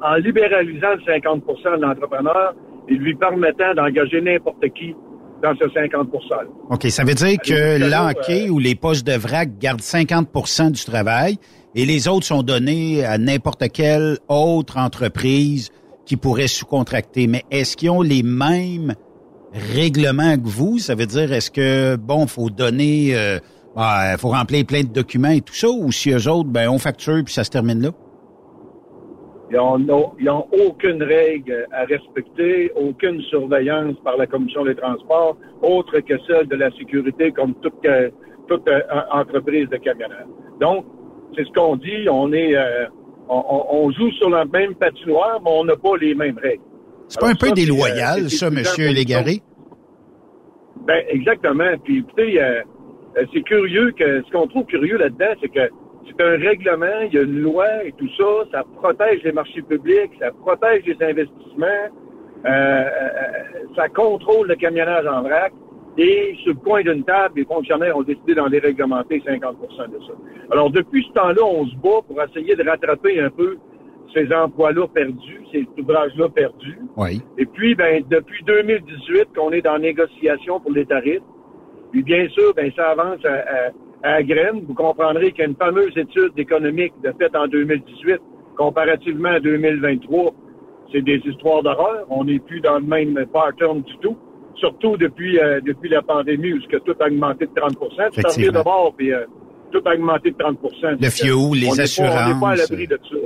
en 0.01 0.15
libéralisant 0.15 0.93
le 0.95 1.13
50% 1.13 1.77
de 1.77 1.81
l'entrepreneur 1.81 2.53
et 2.89 2.93
lui 2.95 3.15
permettant 3.15 3.73
d'engager 3.75 4.21
n'importe 4.21 4.67
qui 4.75 4.93
dans 5.41 5.53
ce 5.55 5.69
50 5.69 6.09
-là. 6.11 6.45
OK, 6.69 6.83
ça 6.89 7.03
veut 7.03 7.13
dire 7.13 7.37
que 7.39 7.89
l'enquête 7.89 8.49
euh, 8.49 8.51
ou 8.51 8.59
les 8.59 8.75
postes 8.75 9.07
de 9.07 9.13
vrac 9.17 9.57
gardent 9.57 9.79
50% 9.81 10.71
du 10.71 10.83
travail 10.83 11.37
et 11.75 11.85
les 11.85 12.07
autres 12.09 12.25
sont 12.25 12.43
donnés 12.43 13.05
à 13.05 13.17
n'importe 13.17 13.63
quelle 13.71 14.17
autre 14.27 14.77
entreprise 14.77 15.69
qui 16.05 16.17
pourrait 16.17 16.47
sous-contracter. 16.47 17.27
Mais 17.27 17.43
est-ce 17.51 17.77
qu'ils 17.77 17.91
ont 17.91 18.01
les 18.01 18.23
mêmes 18.23 18.95
règlements 19.53 20.35
que 20.37 20.47
vous? 20.47 20.77
Ça 20.79 20.95
veut 20.95 21.05
dire, 21.05 21.31
est-ce 21.33 21.51
que, 21.51 21.95
bon, 21.95 22.27
faut 22.27 22.49
donner, 22.49 23.15
euh, 23.15 23.39
bah, 23.75 24.17
faut 24.17 24.29
remplir 24.29 24.65
plein 24.65 24.81
de 24.81 24.87
documents 24.93 25.29
et 25.31 25.41
tout 25.41 25.53
ça, 25.53 25.69
ou 25.69 25.91
si 25.91 26.11
eux 26.11 26.29
autres, 26.29 26.49
ben, 26.49 26.69
on 26.69 26.77
facture 26.77 27.21
puis 27.23 27.33
ça 27.33 27.43
se 27.43 27.49
termine 27.49 27.81
là? 27.81 27.89
Ils 29.51 30.25
n'ont 30.25 30.45
aucune 30.67 31.01
règle 31.01 31.65
à 31.71 31.83
respecter, 31.85 32.71
aucune 32.75 33.19
surveillance 33.23 33.95
par 34.03 34.15
la 34.17 34.27
Commission 34.27 34.63
des 34.63 34.75
transports, 34.75 35.37
autre 35.63 35.99
que 36.01 36.13
celle 36.27 36.47
de 36.47 36.55
la 36.55 36.69
sécurité 36.77 37.31
comme 37.31 37.55
toute, 37.55 37.73
euh, 37.85 38.09
toute 38.47 38.67
euh, 38.69 38.79
entreprise 39.11 39.67
de 39.69 39.77
camionneurs. 39.77 40.27
Donc, 40.61 40.85
c'est 41.35 41.45
ce 41.45 41.51
qu'on 41.51 41.77
dit, 41.77 42.07
on 42.11 42.31
est 42.31 42.55
euh, 42.55 42.85
on- 43.27 43.65
on 43.71 43.91
joue 43.91 44.11
sur 44.13 44.29
la 44.29 44.45
même 44.45 44.75
patinoire, 44.75 45.39
mais 45.43 45.51
on 45.51 45.63
n'a 45.63 45.75
pas 45.75 45.97
les 45.99 46.13
mêmes 46.13 46.37
règles. 46.37 46.61
C'est 47.09 47.19
pas 47.19 47.29
un 47.29 47.35
peu 47.35 47.51
déloyal, 47.51 48.25
euh, 48.25 48.29
ça, 48.29 48.51
monsieur 48.51 48.91
Légaré? 48.91 49.41
Ben, 50.85 51.03
exactement. 51.09 51.75
Puis, 51.83 51.99
écoutez, 51.99 52.41
euh, 52.41 52.61
euh, 53.17 53.25
c'est 53.33 53.41
curieux 53.41 53.91
que 53.97 54.21
ce 54.23 54.31
qu'on 54.31 54.47
trouve 54.47 54.65
curieux 54.65 54.97
là-dedans, 54.97 55.33
c'est 55.41 55.49
que 55.49 55.69
c'est 56.07 56.23
un 56.23 56.37
règlement, 56.37 57.01
il 57.07 57.13
y 57.13 57.17
a 57.17 57.23
une 57.23 57.41
loi 57.41 57.83
et 57.83 57.91
tout 57.93 58.09
ça, 58.17 58.23
ça 58.51 58.63
protège 58.77 59.23
les 59.23 59.31
marchés 59.31 59.61
publics, 59.63 60.11
ça 60.19 60.31
protège 60.31 60.83
les 60.85 60.97
investissements, 61.03 61.89
euh, 62.45 62.83
ça 63.75 63.89
contrôle 63.89 64.47
le 64.47 64.55
camionnage 64.55 65.05
en 65.07 65.21
vrac. 65.23 65.51
Et 65.97 66.35
sur 66.43 66.53
le 66.53 66.59
coin 66.59 66.81
d'une 66.81 67.03
table, 67.03 67.33
les 67.37 67.45
fonctionnaires 67.45 67.97
ont 67.97 68.03
décidé 68.03 68.35
d'en 68.35 68.47
déréglementer 68.47 69.19
50% 69.19 69.91
de 69.91 69.99
ça. 70.07 70.13
Alors, 70.51 70.69
depuis 70.71 71.05
ce 71.09 71.13
temps-là, 71.13 71.43
on 71.43 71.65
se 71.65 71.75
bat 71.75 72.01
pour 72.07 72.21
essayer 72.21 72.55
de 72.55 72.63
rattraper 72.63 73.19
un 73.19 73.29
peu 73.29 73.57
ces 74.13 74.31
emplois-là 74.33 74.87
perdus, 74.87 75.41
ces 75.51 75.67
ouvrages-là 75.79 76.29
perdus. 76.29 76.79
Oui. 76.97 77.21
Et 77.37 77.45
puis, 77.45 77.75
ben, 77.75 78.03
depuis 78.09 78.43
2018 78.45 79.29
qu'on 79.35 79.51
est 79.51 79.61
dans 79.61 79.77
négociation 79.77 80.59
pour 80.59 80.71
les 80.71 80.85
tarifs, 80.85 81.21
puis 81.91 82.03
bien 82.03 82.27
sûr, 82.29 82.53
ben, 82.55 82.71
ça 82.75 82.89
avance 82.89 83.23
à, 83.25 83.33
à, 84.07 84.15
à 84.15 84.23
graine. 84.23 84.63
Vous 84.67 84.73
comprendrez 84.73 85.31
qu'il 85.31 85.39
y 85.39 85.47
a 85.47 85.49
une 85.49 85.55
fameuse 85.55 85.95
étude 85.97 86.31
économique 86.37 86.93
de 87.03 87.11
faite 87.19 87.35
en 87.35 87.47
2018, 87.47 88.17
comparativement 88.57 89.29
à 89.29 89.39
2023. 89.39 90.33
C'est 90.91 91.01
des 91.03 91.21
histoires 91.25 91.61
d'horreur. 91.63 92.05
On 92.09 92.23
n'est 92.25 92.39
plus 92.39 92.61
dans 92.61 92.79
le 92.79 92.85
même 92.85 93.25
pattern 93.31 93.81
du 93.81 93.97
tout. 94.01 94.17
Surtout 94.55 94.97
depuis, 94.97 95.39
euh, 95.39 95.61
depuis 95.65 95.87
la 95.89 96.01
pandémie 96.01 96.51
où 96.53 96.61
ce 96.61 96.67
que 96.67 96.77
tout 96.77 96.95
a 96.99 97.05
augmenté 97.07 97.45
de 97.45 97.51
30 97.55 97.73
Tout 97.79 97.85
arrivé 97.97 98.09
Effectivement. 98.17 98.51
d'abord, 98.53 98.93
puis 98.97 99.13
euh, 99.13 99.25
tout 99.71 99.81
a 99.85 99.93
augmenté 99.93 100.31
de 100.31 100.35
30% 100.35 100.97
Le 101.01 101.09
fioul, 101.09 101.57
les 101.57 101.67
On 101.67 101.69
pas- 101.69 101.73
On 101.73 101.75
n'est 101.77 101.81
assurances. 101.83 102.39
pas 102.41 102.49
à 102.49 102.55
l'abri 102.55 102.87
de 102.87 102.99
ça. 103.09 103.17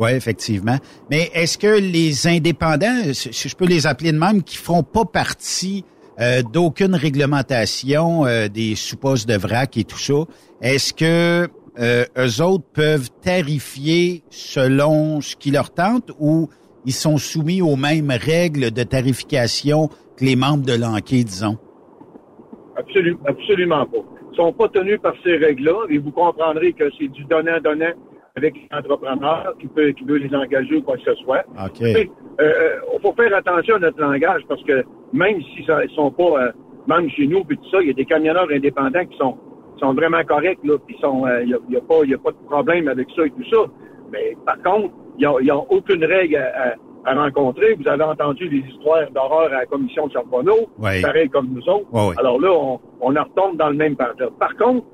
Oui, 0.00 0.12
effectivement. 0.12 0.78
Mais 1.10 1.30
est-ce 1.34 1.58
que 1.58 1.78
les 1.78 2.26
indépendants, 2.26 3.12
si 3.12 3.48
je 3.50 3.54
peux 3.54 3.66
les 3.66 3.86
appeler 3.86 4.12
de 4.12 4.18
même, 4.18 4.42
qui 4.42 4.56
font 4.56 4.82
pas 4.82 5.04
partie 5.04 5.84
euh, 6.18 6.40
d'aucune 6.42 6.94
réglementation 6.94 8.24
euh, 8.24 8.48
des 8.48 8.74
sous-postes 8.76 9.28
de 9.28 9.36
vrac 9.36 9.76
et 9.76 9.84
tout 9.84 9.98
ça, 9.98 10.24
est-ce 10.62 10.94
que 10.94 11.48
euh, 11.78 12.04
eux 12.16 12.42
autres 12.42 12.64
peuvent 12.72 13.10
tarifier 13.22 14.22
selon 14.30 15.20
ce 15.20 15.36
qui 15.36 15.50
leur 15.50 15.70
tente 15.70 16.10
ou 16.18 16.48
ils 16.86 16.94
sont 16.94 17.18
soumis 17.18 17.60
aux 17.60 17.76
mêmes 17.76 18.10
règles 18.10 18.70
de 18.70 18.82
tarification 18.82 19.88
que 20.16 20.24
les 20.24 20.34
membres 20.34 20.64
de 20.64 20.72
l'enquête, 20.72 21.26
disons? 21.26 21.58
Absolu- 22.74 23.18
absolument 23.26 23.84
pas. 23.84 23.98
Ils 24.32 24.36
sont 24.36 24.52
pas 24.54 24.68
tenus 24.68 24.98
par 25.02 25.12
ces 25.22 25.36
règles-là 25.36 25.86
et 25.90 25.98
vous 25.98 26.10
comprendrez 26.10 26.72
que 26.72 26.84
c'est 26.98 27.08
du 27.08 27.24
donnant-donnant 27.24 27.92
avec 28.40 28.54
l'entrepreneur 28.72 29.54
qui 29.60 29.66
peut, 29.68 29.88
qui 29.90 30.04
veut 30.04 30.16
les 30.16 30.34
engager 30.34 30.76
ou 30.76 30.82
quoi 30.82 30.96
que 30.96 31.02
ce 31.04 31.14
soit. 31.16 31.44
OK. 31.64 31.80
Il 32.38 33.00
faut 33.02 33.12
faire 33.12 33.34
attention 33.34 33.76
à 33.76 33.78
notre 33.80 34.00
langage 34.00 34.42
parce 34.48 34.62
que 34.64 34.84
même 35.12 35.40
s'ils 35.42 35.64
ils 35.84 35.90
sont 35.94 36.10
pas, 36.10 36.24
euh, 36.44 36.52
même 36.86 37.08
chez 37.10 37.26
nous, 37.26 37.44
puis 37.44 37.56
tout 37.58 37.70
ça, 37.70 37.78
il 37.82 37.88
y 37.88 37.90
a 37.90 37.94
des 37.94 38.04
camionneurs 38.04 38.48
indépendants 38.50 39.04
qui 39.04 39.16
sont, 39.18 39.36
sont 39.78 39.92
vraiment 39.94 40.22
corrects, 40.24 40.60
là, 40.64 40.76
puis 40.86 40.96
sont, 41.00 41.26
euh, 41.26 41.42
il 41.42 41.56
n'y 41.68 41.76
a, 41.76 41.80
pas, 41.80 42.04
y 42.04 42.14
a 42.14 42.18
pas 42.18 42.30
de 42.32 42.36
problème 42.48 42.88
avec 42.88 43.08
ça 43.14 43.24
et 43.26 43.30
tout 43.30 43.44
ça. 43.50 43.58
Mais 44.12 44.36
par 44.46 44.56
contre, 44.62 44.90
il 45.16 45.20
n'y 45.20 45.26
a, 45.26 45.34
il 45.40 45.46
y 45.46 45.50
a 45.50 45.56
aucune 45.56 46.04
règle 46.04 46.36
à, 46.36 46.70
à- 46.70 46.74
à 47.06 47.14
rencontrer. 47.14 47.72
Vous 47.74 47.88
avez 47.88 48.04
entendu 48.04 48.46
des 48.50 48.62
histoires 48.70 49.10
d'horreur 49.10 49.46
à 49.54 49.60
la 49.60 49.66
commission 49.66 50.06
de 50.06 50.12
Charbonneau, 50.12 50.68
pareil 51.02 51.30
comme 51.30 51.48
nous 51.48 51.66
autres. 51.66 51.86
Alors 52.18 52.38
là, 52.38 52.50
on, 52.52 52.78
on 53.00 53.16
en 53.16 53.24
retombe 53.24 53.56
dans 53.56 53.70
le 53.70 53.76
même 53.76 53.96
pattern. 53.96 54.30
Par 54.38 54.54
contre, 54.56 54.84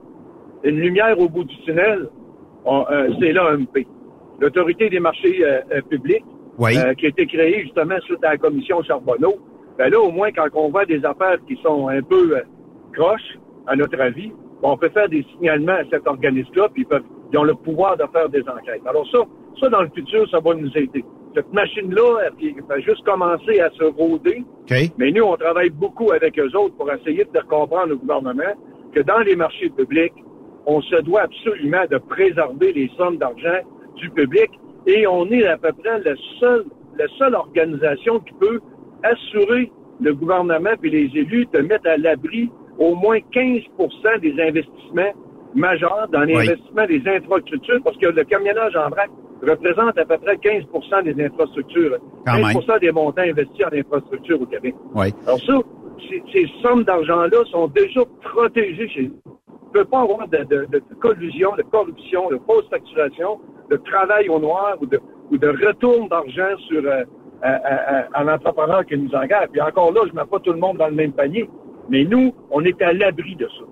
une 0.62 0.76
lumière 0.78 1.18
au 1.18 1.28
bout 1.28 1.42
du 1.42 1.56
tunnel, 1.64 2.08
euh, 2.66 3.08
c'est 3.20 3.32
l'AMP, 3.32 3.86
l'Autorité 4.40 4.88
des 4.88 5.00
marchés 5.00 5.38
euh, 5.44 5.60
euh, 5.72 5.80
publics, 5.82 6.24
Oui. 6.58 6.76
euh, 6.76 6.94
qui 6.94 7.06
a 7.06 7.08
été 7.08 7.26
créée 7.26 7.62
justement 7.62 7.98
suite 8.02 8.24
à 8.24 8.30
la 8.32 8.38
commission 8.38 8.82
Charbonneau. 8.82 9.34
Ben 9.78 9.90
là, 9.90 10.00
au 10.00 10.10
moins, 10.10 10.30
quand 10.32 10.46
on 10.54 10.70
voit 10.70 10.86
des 10.86 11.04
affaires 11.04 11.38
qui 11.46 11.56
sont 11.62 11.88
un 11.88 12.02
peu 12.02 12.36
euh, 12.36 12.40
croches, 12.94 13.38
à 13.66 13.76
notre 13.76 14.00
avis, 14.00 14.28
ben, 14.62 14.70
on 14.70 14.76
peut 14.76 14.88
faire 14.88 15.08
des 15.08 15.24
signalements 15.34 15.72
à 15.72 15.84
cet 15.90 16.06
organisme-là, 16.06 16.68
puis 16.72 16.82
ils, 16.82 16.86
peuvent, 16.86 17.02
ils 17.32 17.38
ont 17.38 17.44
le 17.44 17.54
pouvoir 17.54 17.96
de 17.96 18.04
faire 18.12 18.28
des 18.28 18.42
enquêtes. 18.42 18.82
Alors 18.86 19.06
ça, 19.10 19.18
ça, 19.60 19.68
dans 19.68 19.82
le 19.82 19.90
futur, 19.94 20.28
ça 20.30 20.40
va 20.40 20.54
nous 20.54 20.70
aider. 20.76 21.04
Cette 21.34 21.52
machine-là, 21.52 22.20
elle, 22.26 22.54
va 22.66 22.78
juste 22.80 23.04
commencer 23.04 23.60
à 23.60 23.70
se 23.70 23.84
rôder. 23.84 24.42
Mais 24.96 25.10
nous, 25.12 25.24
on 25.24 25.36
travaille 25.36 25.68
beaucoup 25.68 26.10
avec 26.12 26.38
eux 26.38 26.50
autres 26.56 26.74
pour 26.76 26.90
essayer 26.90 27.24
de 27.24 27.30
faire 27.30 27.46
comprendre 27.46 27.92
au 27.92 27.96
gouvernement 27.96 28.54
que 28.94 29.00
dans 29.00 29.18
les 29.18 29.36
marchés 29.36 29.68
publics, 29.68 30.14
on 30.66 30.80
se 30.82 30.96
doit 31.02 31.22
absolument 31.22 31.84
de 31.90 31.98
préserver 31.98 32.72
les 32.72 32.90
sommes 32.96 33.16
d'argent 33.18 33.60
du 33.96 34.10
public 34.10 34.50
et 34.86 35.06
on 35.06 35.26
est 35.30 35.46
à 35.46 35.56
peu 35.56 35.72
près 35.72 36.00
la 36.00 36.14
seule 37.18 37.34
organisation 37.34 38.20
qui 38.20 38.34
peut 38.34 38.60
assurer 39.02 39.70
le 40.00 40.14
gouvernement 40.14 40.70
et 40.82 40.88
les 40.88 41.10
élus 41.14 41.46
de 41.52 41.60
mettre 41.60 41.88
à 41.88 41.96
l'abri 41.96 42.50
au 42.78 42.94
moins 42.94 43.18
15% 43.32 44.20
des 44.20 44.32
investissements 44.42 45.12
majeurs 45.54 46.08
dans 46.12 46.22
Oui. 46.22 46.34
l'investissement 46.34 46.86
des 46.86 47.02
infrastructures 47.06 47.80
parce 47.82 47.96
que 47.96 48.06
le 48.08 48.24
camionnage 48.24 48.76
en 48.76 48.90
vrac 48.90 49.10
représente 49.42 49.96
à 49.98 50.04
peu 50.04 50.18
près 50.18 50.34
15% 50.36 51.04
des 51.04 51.24
infrastructures, 51.24 51.96
Quand 52.26 52.32
15% 52.38 52.80
des 52.80 52.90
montants 52.92 53.22
investis 53.22 53.64
en 53.64 53.74
infrastructure 53.76 54.40
au 54.40 54.46
Québec. 54.46 54.74
Oui. 54.94 55.06
Alors 55.26 55.38
ça, 55.40 55.54
ces, 56.10 56.22
ces 56.32 56.46
sommes 56.62 56.84
d'argent-là 56.84 57.44
sont 57.50 57.68
déjà 57.68 58.00
protégées 58.22 58.88
chez 58.88 59.02
nous. 59.02 59.32
Peut 59.76 59.84
pas 59.84 60.00
avoir 60.02 60.26
de, 60.28 60.38
de, 60.52 60.66
de 60.72 60.82
collusion, 61.00 61.50
de 61.56 61.62
corruption, 61.70 62.30
de 62.30 62.38
fausse 62.46 62.64
facturation, 62.70 63.38
de 63.70 63.76
travail 63.90 64.28
au 64.28 64.38
noir 64.38 64.76
ou 64.80 64.86
de, 64.86 64.98
ou 65.30 65.36
de 65.36 65.48
retour 65.48 66.08
d'argent 66.08 66.52
sur 66.68 66.82
euh, 66.84 67.04
à- 67.42 67.60
à- 67.72 67.96
à- 67.98 68.22
un 68.22 68.28
entrepreneur 68.34 68.84
qui 68.86 68.96
nous 68.96 69.12
engage. 69.14 69.48
Puis 69.52 69.60
encore 69.60 69.92
là, 69.92 70.00
je 70.06 70.12
ne 70.12 70.16
mets 70.20 70.24
pas 70.26 70.38
tout 70.40 70.52
le 70.52 70.58
monde 70.58 70.78
dans 70.78 70.88
le 70.88 70.94
même 70.94 71.12
panier. 71.12 71.48
Mais 71.90 72.04
nous, 72.04 72.32
on 72.50 72.64
est 72.64 72.80
à 72.80 72.92
l'abri 72.92 73.36
de 73.36 73.46
ça. 73.46 73.64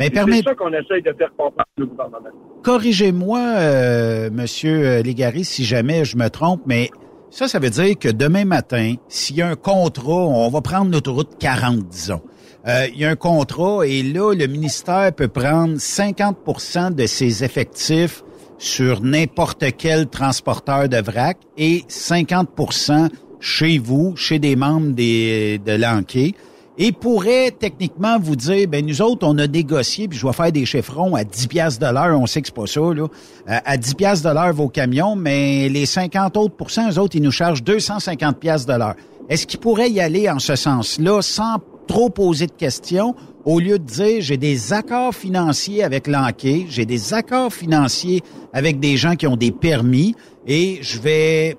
Mais 0.00 0.10
permet- 0.10 0.38
C'est 0.38 0.42
ça 0.48 0.54
qu'on 0.56 0.72
essaye 0.72 1.02
de 1.02 1.12
faire 1.12 1.30
comprendre 1.36 1.68
au 1.80 1.86
gouvernement. 1.86 2.30
Corrigez-moi, 2.64 3.38
euh, 3.38 4.30
Monsieur 4.32 5.02
Légaré, 5.02 5.44
si 5.44 5.64
jamais 5.64 6.04
je 6.04 6.16
me 6.16 6.28
trompe, 6.30 6.62
mais 6.66 6.88
ça, 7.30 7.46
ça 7.46 7.58
veut 7.60 7.70
dire 7.70 7.96
que 7.98 8.08
demain 8.08 8.44
matin, 8.44 8.94
s'il 9.08 9.36
y 9.36 9.42
a 9.42 9.48
un 9.48 9.54
contrat, 9.54 10.26
on 10.26 10.48
va 10.48 10.60
prendre 10.62 10.90
l'autoroute 10.90 11.36
40, 11.38 11.76
disons. 11.88 12.20
Euh, 12.66 12.86
il 12.94 13.00
y 13.00 13.04
a 13.04 13.10
un 13.10 13.16
contrat 13.16 13.86
et 13.86 14.02
là, 14.02 14.32
le 14.32 14.46
ministère 14.46 15.12
peut 15.12 15.28
prendre 15.28 15.76
50% 15.76 16.94
de 16.94 17.06
ses 17.06 17.44
effectifs 17.44 18.22
sur 18.58 19.02
n'importe 19.02 19.64
quel 19.76 20.06
transporteur 20.06 20.88
de 20.88 20.96
vrac 20.96 21.36
et 21.58 21.84
50% 21.88 23.10
chez 23.40 23.78
vous, 23.78 24.16
chez 24.16 24.38
des 24.38 24.56
membres 24.56 24.92
des, 24.92 25.60
de 25.64 25.72
l'Anquet 25.72 26.34
et 26.76 26.92
pourrait 26.92 27.52
techniquement 27.52 28.18
vous 28.18 28.34
dire, 28.34 28.66
ben 28.68 28.84
nous 28.84 29.00
autres, 29.00 29.26
on 29.26 29.38
a 29.38 29.46
négocié, 29.46 30.08
puis 30.08 30.18
je 30.18 30.26
vais 30.26 30.32
faire 30.32 30.50
des 30.50 30.66
chiffrons 30.66 31.14
à 31.14 31.22
10 31.22 31.46
piastres 31.46 31.86
de 31.86 31.92
l'heure, 31.92 32.18
on 32.18 32.26
sait 32.26 32.40
que 32.40 32.48
c'est 32.48 32.54
pas 32.54 32.66
ça, 32.66 32.80
là. 32.80 33.06
Euh, 33.48 33.58
à 33.64 33.76
10 33.76 33.94
piastres 33.94 34.28
de 34.28 34.34
l'heure 34.34 34.52
vos 34.52 34.68
camions, 34.68 35.14
mais 35.14 35.68
les 35.68 35.86
50 35.86 36.36
autres 36.36 36.56
pourcents, 36.56 36.90
eux 36.90 36.98
autres, 36.98 37.14
ils 37.14 37.22
nous 37.22 37.30
chargent 37.30 37.62
250 37.62 38.38
piastres 38.38 38.72
de 38.72 38.76
l'heure. 38.76 38.94
Est-ce 39.28 39.46
qu'ils 39.46 39.60
pourraient 39.60 39.90
y 39.90 40.00
aller 40.00 40.28
en 40.28 40.38
ce 40.38 40.56
sens-là 40.56 41.22
sans 41.22 41.58
trop 41.86 42.10
poser 42.10 42.46
de 42.46 42.52
questions, 42.52 43.14
au 43.44 43.60
lieu 43.60 43.78
de 43.78 43.84
dire, 43.84 44.20
j'ai 44.20 44.36
des 44.36 44.72
accords 44.72 45.14
financiers 45.14 45.82
avec 45.84 46.06
l'Anquet, 46.06 46.64
j'ai 46.68 46.86
des 46.86 47.12
accords 47.14 47.52
financiers 47.52 48.20
avec 48.52 48.80
des 48.80 48.96
gens 48.96 49.14
qui 49.16 49.26
ont 49.26 49.36
des 49.36 49.50
permis, 49.52 50.14
et 50.46 50.78
je 50.82 51.00
vais 51.00 51.56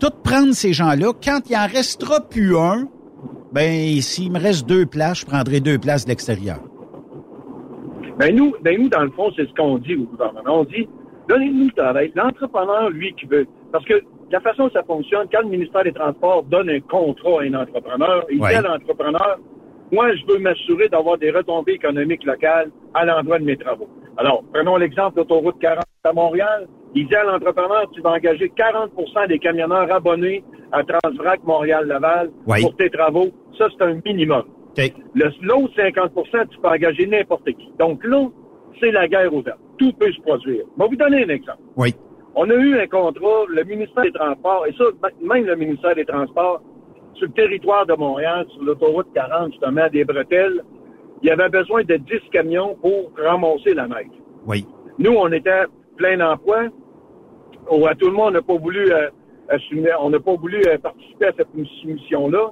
tout 0.00 0.10
prendre 0.22 0.52
ces 0.52 0.72
gens-là. 0.72 1.12
Quand 1.24 1.40
il 1.48 1.56
en 1.56 1.66
restera 1.66 2.20
plus 2.20 2.56
un, 2.56 2.88
ben, 3.52 4.00
s'il 4.00 4.30
me 4.32 4.38
reste 4.38 4.66
deux 4.68 4.86
places, 4.86 5.20
je 5.20 5.26
prendrai 5.26 5.60
deux 5.60 5.78
places 5.78 6.04
de 6.04 6.10
l'extérieur. 6.10 6.58
Ben 8.18 8.34
nous, 8.34 8.52
ben 8.62 8.80
nous, 8.80 8.88
dans 8.88 9.02
le 9.02 9.10
fond, 9.10 9.30
c'est 9.36 9.46
ce 9.48 9.54
qu'on 9.54 9.78
dit 9.78 9.94
au 9.94 10.04
gouvernement. 10.04 10.60
On 10.60 10.64
dit, 10.64 10.88
donnez-nous 11.28 11.66
le 11.66 11.72
travail. 11.72 12.12
L'entrepreneur, 12.16 12.90
lui, 12.90 13.14
qui 13.18 13.26
veut. 13.26 13.46
Parce 13.70 13.84
que 13.84 13.94
la 14.30 14.40
façon 14.40 14.64
dont 14.64 14.70
ça 14.72 14.82
fonctionne, 14.82 15.26
quand 15.32 15.42
le 15.42 15.48
ministère 15.50 15.84
des 15.84 15.92
Transports 15.92 16.42
donne 16.44 16.68
un 16.68 16.80
contrat 16.80 17.40
à 17.40 17.44
un 17.44 17.54
entrepreneur, 17.54 18.24
il 18.30 18.40
Ouais. 18.40 18.50
dit 18.50 18.56
à 18.56 18.62
l'entrepreneur, 18.62 19.38
moi, 19.92 20.14
je 20.14 20.24
veux 20.26 20.38
m'assurer 20.38 20.88
d'avoir 20.88 21.18
des 21.18 21.30
retombées 21.30 21.72
économiques 21.72 22.24
locales 22.24 22.70
à 22.94 23.04
l'endroit 23.04 23.38
de 23.38 23.44
mes 23.44 23.56
travaux. 23.56 23.88
Alors, 24.16 24.42
prenons 24.52 24.76
l'exemple 24.76 25.14
de 25.14 25.20
l'autoroute 25.20 25.58
40 25.60 25.82
à 26.04 26.12
Montréal. 26.12 26.66
Il 26.94 27.06
dit 27.06 27.14
à 27.14 27.24
l'entrepreneur, 27.24 27.88
tu 27.92 28.00
vas 28.00 28.12
engager 28.12 28.50
40% 28.56 29.28
des 29.28 29.38
camionneurs 29.38 29.90
abonnés 29.92 30.42
à 30.72 30.82
Transvrac 30.82 31.42
Montréal-Laval 31.44 32.30
Oui. 32.46 32.62
pour 32.62 32.76
tes 32.76 32.90
travaux. 32.90 33.28
Ça, 33.56 33.66
c'est 33.76 33.84
un 33.84 34.00
minimum. 34.04 34.44
Le- 35.14 35.30
L'autre 35.42 35.74
50% 35.76 36.46
tu 36.50 36.58
peux 36.60 36.68
engager 36.68 37.06
n'importe 37.06 37.44
qui. 37.46 37.72
Donc 37.78 38.04
là, 38.04 38.26
c'est 38.80 38.90
la 38.92 39.08
guerre 39.08 39.32
ouverte. 39.34 39.58
Tout 39.78 39.92
peut 39.92 40.10
se 40.12 40.20
produire. 40.20 40.64
Je 40.76 40.82
vais 40.82 40.88
vous 40.88 40.96
donner 40.96 41.24
un 41.24 41.28
exemple. 41.28 41.58
Oui. 41.76 41.94
On 42.34 42.48
a 42.48 42.54
eu 42.54 42.78
un 42.78 42.86
contrat, 42.86 43.44
le 43.48 43.64
ministère 43.64 44.04
des 44.04 44.12
Transports, 44.12 44.66
et 44.68 44.72
ça, 44.74 44.84
même 45.20 45.44
le 45.46 45.56
ministère 45.56 45.94
des 45.96 46.04
Transports, 46.04 46.62
sur 47.18 47.26
le 47.26 47.32
territoire 47.32 47.86
de 47.86 47.94
Montréal, 47.94 48.46
sur 48.54 48.62
l'autoroute 48.62 49.08
40, 49.14 49.52
justement, 49.52 49.88
des 49.92 50.04
bretelles, 50.04 50.62
il 51.22 51.28
y 51.28 51.30
avait 51.30 51.48
besoin 51.48 51.82
de 51.84 51.96
10 51.96 52.20
camions 52.32 52.76
pour 52.80 53.10
ramasser 53.16 53.74
la 53.74 53.86
neige. 53.88 54.06
Oui. 54.46 54.66
Nous, 54.98 55.12
on 55.12 55.30
était 55.32 55.64
plein 55.96 56.20
emploi. 56.20 56.64
Oh, 57.70 57.86
à 57.86 57.94
tout 57.94 58.06
le 58.06 58.12
monde, 58.12 58.28
on 58.28 58.30
n'a 58.32 58.42
pas 58.42 58.56
voulu, 58.56 58.90
euh, 58.92 59.08
assumer- 59.48 59.90
on 60.00 60.10
n'a 60.10 60.20
pas 60.20 60.34
voulu 60.36 60.60
euh, 60.66 60.78
participer 60.78 61.26
à 61.26 61.32
cette 61.36 61.52
mission-là. 61.84 62.50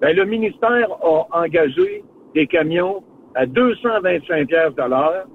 Ben, 0.00 0.14
le 0.16 0.24
ministère 0.24 0.88
a 1.02 1.26
engagé 1.42 2.02
des 2.34 2.46
camions 2.46 3.02
à 3.34 3.46
225 3.46 4.48
pièces 4.48 4.74
de 4.74 4.82
l'heure, 4.82 5.26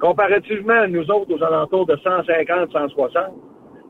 comparativement 0.00 0.72
à 0.74 0.86
nous 0.86 1.08
autres 1.10 1.34
aux 1.36 1.42
alentours 1.42 1.86
de 1.86 1.96
150, 1.96 2.70
160. 2.72 3.22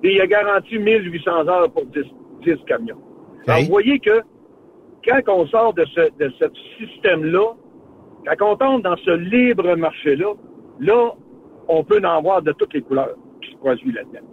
Et 0.03 0.15
il 0.15 0.21
a 0.21 0.27
garanti 0.27 0.79
1800 0.79 1.47
heures 1.49 1.71
pour 1.71 1.85
10, 1.87 2.05
10 2.43 2.57
camions. 2.67 2.97
Alors, 3.47 3.61
vous 3.63 3.69
voyez 3.69 3.99
que 3.99 4.21
quand 5.07 5.21
on 5.29 5.47
sort 5.47 5.75
de 5.75 5.85
ce, 5.95 6.01
de 6.19 6.33
ce 6.39 6.45
système-là, 6.79 7.55
quand 8.27 8.53
on 8.53 8.57
tombe 8.57 8.83
dans 8.83 8.97
ce 8.97 9.11
libre 9.11 9.75
marché-là, 9.77 10.35
là, 10.81 11.13
on 11.69 11.85
peut 11.85 12.01
en 12.05 12.21
voir 12.21 12.43
de 12.43 12.53
toutes 12.53 12.75
les 12.75 12.83
couleurs 12.83 13.17
qui 13.43 13.53
se 13.53 13.57
produisent 13.57 13.95
là-dedans. 13.95 14.27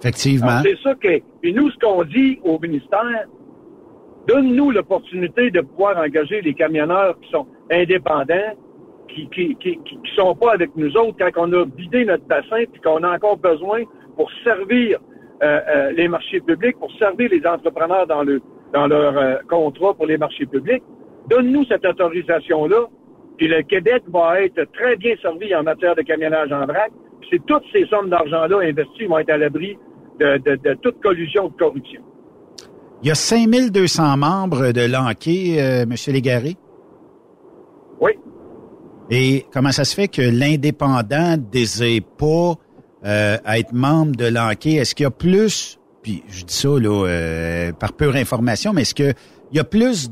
Effectivement. 0.00 0.60
C'est 0.62 0.78
ça 0.82 0.94
que. 0.94 1.20
Puis 1.40 1.52
nous, 1.52 1.70
ce 1.70 1.78
qu'on 1.78 2.04
dit 2.04 2.40
au 2.44 2.58
ministère, 2.58 3.26
donne-nous 4.26 4.70
l'opportunité 4.70 5.50
de 5.50 5.60
pouvoir 5.60 5.98
engager 5.98 6.40
les 6.42 6.54
camionneurs 6.54 7.18
qui 7.20 7.30
sont 7.30 7.46
indépendants, 7.70 8.54
qui 9.08 9.28
qui, 9.28 9.56
qui, 9.56 9.78
qui, 9.84 9.98
qui 9.98 10.14
sont 10.16 10.34
pas 10.34 10.52
avec 10.52 10.74
nous 10.76 10.96
autres 10.96 11.16
quand 11.18 11.48
on 11.48 11.52
a 11.52 11.64
vidé 11.76 12.04
notre 12.04 12.24
bassin 12.24 12.64
puis 12.70 12.80
qu'on 12.80 13.02
a 13.02 13.14
encore 13.14 13.36
besoin 13.36 13.82
pour 14.16 14.30
servir 14.44 14.98
euh, 15.42 15.60
euh, 15.68 15.92
les 15.92 16.08
marchés 16.08 16.40
publics, 16.40 16.78
pour 16.78 16.92
servir 16.98 17.30
les 17.30 17.46
entrepreneurs 17.46 18.06
dans 18.06 18.22
le 18.22 18.40
dans 18.72 18.86
leur 18.86 19.16
euh, 19.16 19.36
contrat 19.48 19.94
pour 19.94 20.06
les 20.06 20.16
marchés 20.16 20.46
publics. 20.46 20.82
Donne-nous 21.28 21.64
cette 21.66 21.84
autorisation-là, 21.84 22.86
puis 23.36 23.48
le 23.48 23.62
Québec 23.62 24.02
va 24.08 24.42
être 24.42 24.62
très 24.72 24.96
bien 24.96 25.14
servi 25.20 25.54
en 25.54 25.62
matière 25.62 25.94
de 25.94 26.02
camionnage 26.02 26.52
en 26.52 26.66
vrac. 26.66 26.90
C'est 27.30 27.44
toutes 27.46 27.64
ces 27.72 27.86
sommes 27.86 28.10
d'argent-là 28.10 28.60
investies 28.60 29.06
vont 29.06 29.18
être 29.18 29.30
à 29.30 29.38
l'abri 29.38 29.78
de, 30.18 30.38
de, 30.38 30.56
de 30.56 30.74
toute 30.74 31.00
collusion 31.00 31.48
de 31.48 31.54
corruption. 31.54 32.02
Il 33.02 33.08
y 33.08 33.10
a 33.10 33.14
5200 33.14 34.16
membres 34.18 34.72
de 34.72 34.82
l'Anquet, 34.82 35.56
euh, 35.58 35.82
M. 35.82 35.94
Légaré? 36.12 36.56
Oui. 37.98 38.12
Et 39.10 39.46
comment 39.52 39.72
ça 39.72 39.84
se 39.84 39.94
fait 39.94 40.08
que 40.08 40.20
l'indépendant 40.20 41.36
désire 41.38 42.02
pas 42.18 42.54
euh, 43.04 43.38
être 43.46 43.72
membre 43.72 44.16
de 44.16 44.26
l'Anquet? 44.26 44.74
Est-ce 44.74 44.94
qu'il 44.94 45.04
y 45.04 45.06
a 45.06 45.10
plus, 45.10 45.78
puis 46.02 46.22
je 46.28 46.44
dis 46.44 46.54
ça 46.54 46.68
là, 46.68 47.06
euh, 47.06 47.72
par 47.72 47.92
pure 47.92 48.16
information, 48.16 48.72
mais 48.72 48.82
est-ce 48.82 48.94
qu'il 48.94 49.14
y 49.52 49.58
a 49.58 49.64
plus 49.64 50.10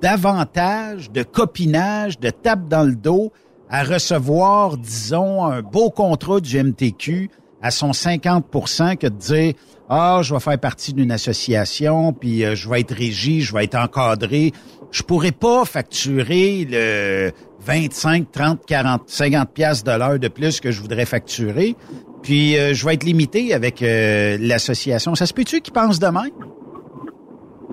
d'avantages, 0.00 1.10
de 1.10 1.22
copinage, 1.22 2.18
de 2.18 2.30
tape 2.30 2.68
dans 2.68 2.84
le 2.84 2.94
dos 2.94 3.32
à 3.70 3.82
recevoir, 3.84 4.78
disons, 4.78 5.44
un 5.44 5.60
beau 5.60 5.90
contrat 5.90 6.40
du 6.40 6.62
MTQ 6.62 7.30
à 7.60 7.70
son 7.70 7.90
50% 7.90 8.96
que 8.96 9.08
de 9.08 9.16
dire 9.16 9.54
ah 9.88 10.20
je 10.22 10.34
vais 10.34 10.40
faire 10.40 10.58
partie 10.58 10.92
d'une 10.92 11.10
association 11.10 12.12
puis 12.12 12.44
euh, 12.44 12.54
je 12.54 12.68
vais 12.68 12.80
être 12.80 12.94
régi, 12.94 13.40
je 13.40 13.52
vais 13.54 13.64
être 13.64 13.74
encadré, 13.74 14.52
je 14.90 15.02
pourrais 15.02 15.32
pas 15.32 15.64
facturer 15.64 16.66
le 16.70 17.32
25, 17.60 18.30
30, 18.30 18.66
40, 18.66 19.02
50 19.06 19.50
pièces 19.52 19.84
de 19.84 19.90
l'heure 19.90 20.18
de 20.18 20.28
plus 20.28 20.60
que 20.60 20.70
je 20.70 20.80
voudrais 20.80 21.06
facturer, 21.06 21.74
puis 22.22 22.58
euh, 22.58 22.74
je 22.74 22.84
vais 22.84 22.94
être 22.94 23.04
limité 23.04 23.54
avec 23.54 23.82
euh, 23.82 24.36
l'association. 24.40 25.14
Ça 25.14 25.26
se 25.26 25.34
peut-tu 25.34 25.60
qu'ils 25.60 25.72
pensent 25.72 26.00
de 26.00 26.06
même? 26.06 26.32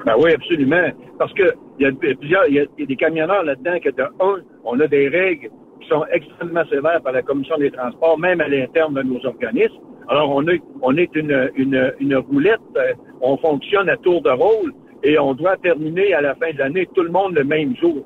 Ben 0.05 0.13
oui, 0.19 0.33
absolument. 0.33 0.89
Parce 1.17 1.33
que 1.33 1.53
il 1.79 1.85
y 1.85 1.89
a 1.89 1.91
plusieurs, 1.91 2.47
il 2.47 2.55
y 2.55 2.59
a, 2.59 2.85
des 2.85 2.95
camionneurs 2.95 3.43
là-dedans 3.43 3.79
que 3.83 3.89
de 3.89 4.03
un, 4.03 4.41
on 4.63 4.79
a 4.79 4.87
des 4.87 5.09
règles 5.09 5.49
qui 5.81 5.89
sont 5.89 6.05
extrêmement 6.11 6.63
sévères 6.69 7.01
par 7.01 7.13
la 7.13 7.21
Commission 7.21 7.57
des 7.57 7.71
transports, 7.71 8.17
même 8.17 8.39
à 8.39 8.47
l'interne 8.47 8.93
de 8.93 9.01
nos 9.01 9.25
organismes. 9.25 9.75
Alors, 10.07 10.29
on 10.29 10.47
est, 10.47 10.61
on 10.81 10.95
est 10.95 11.13
une, 11.15 11.49
une, 11.55 11.93
une 11.99 12.15
roulette, 12.15 12.59
euh, 12.77 12.93
on 13.21 13.37
fonctionne 13.37 13.89
à 13.89 13.97
tour 13.97 14.21
de 14.21 14.29
rôle 14.29 14.73
et 15.03 15.17
on 15.17 15.33
doit 15.33 15.57
terminer 15.57 16.13
à 16.13 16.21
la 16.21 16.35
fin 16.35 16.51
de 16.51 16.59
l'année 16.59 16.87
tout 16.93 17.03
le 17.03 17.11
monde 17.11 17.33
le 17.33 17.43
même 17.43 17.75
jour. 17.75 18.05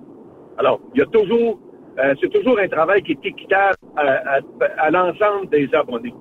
Alors, 0.58 0.80
il 0.96 1.00
y 1.00 1.04
a 1.04 1.06
toujours, 1.08 1.60
c'est 2.22 2.32
toujours 2.32 2.58
un 2.60 2.68
travail 2.68 3.02
qui 3.04 3.14
est 3.14 3.26
équitable 3.26 3.76
à 3.96 4.90
l'ensemble 4.90 5.50
des 5.50 5.70
abonnés. 5.74 6.14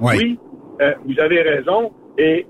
Oui, 0.00 0.38
euh, 0.80 0.92
vous 1.04 1.20
avez 1.20 1.42
raison, 1.42 1.92
et 2.18 2.46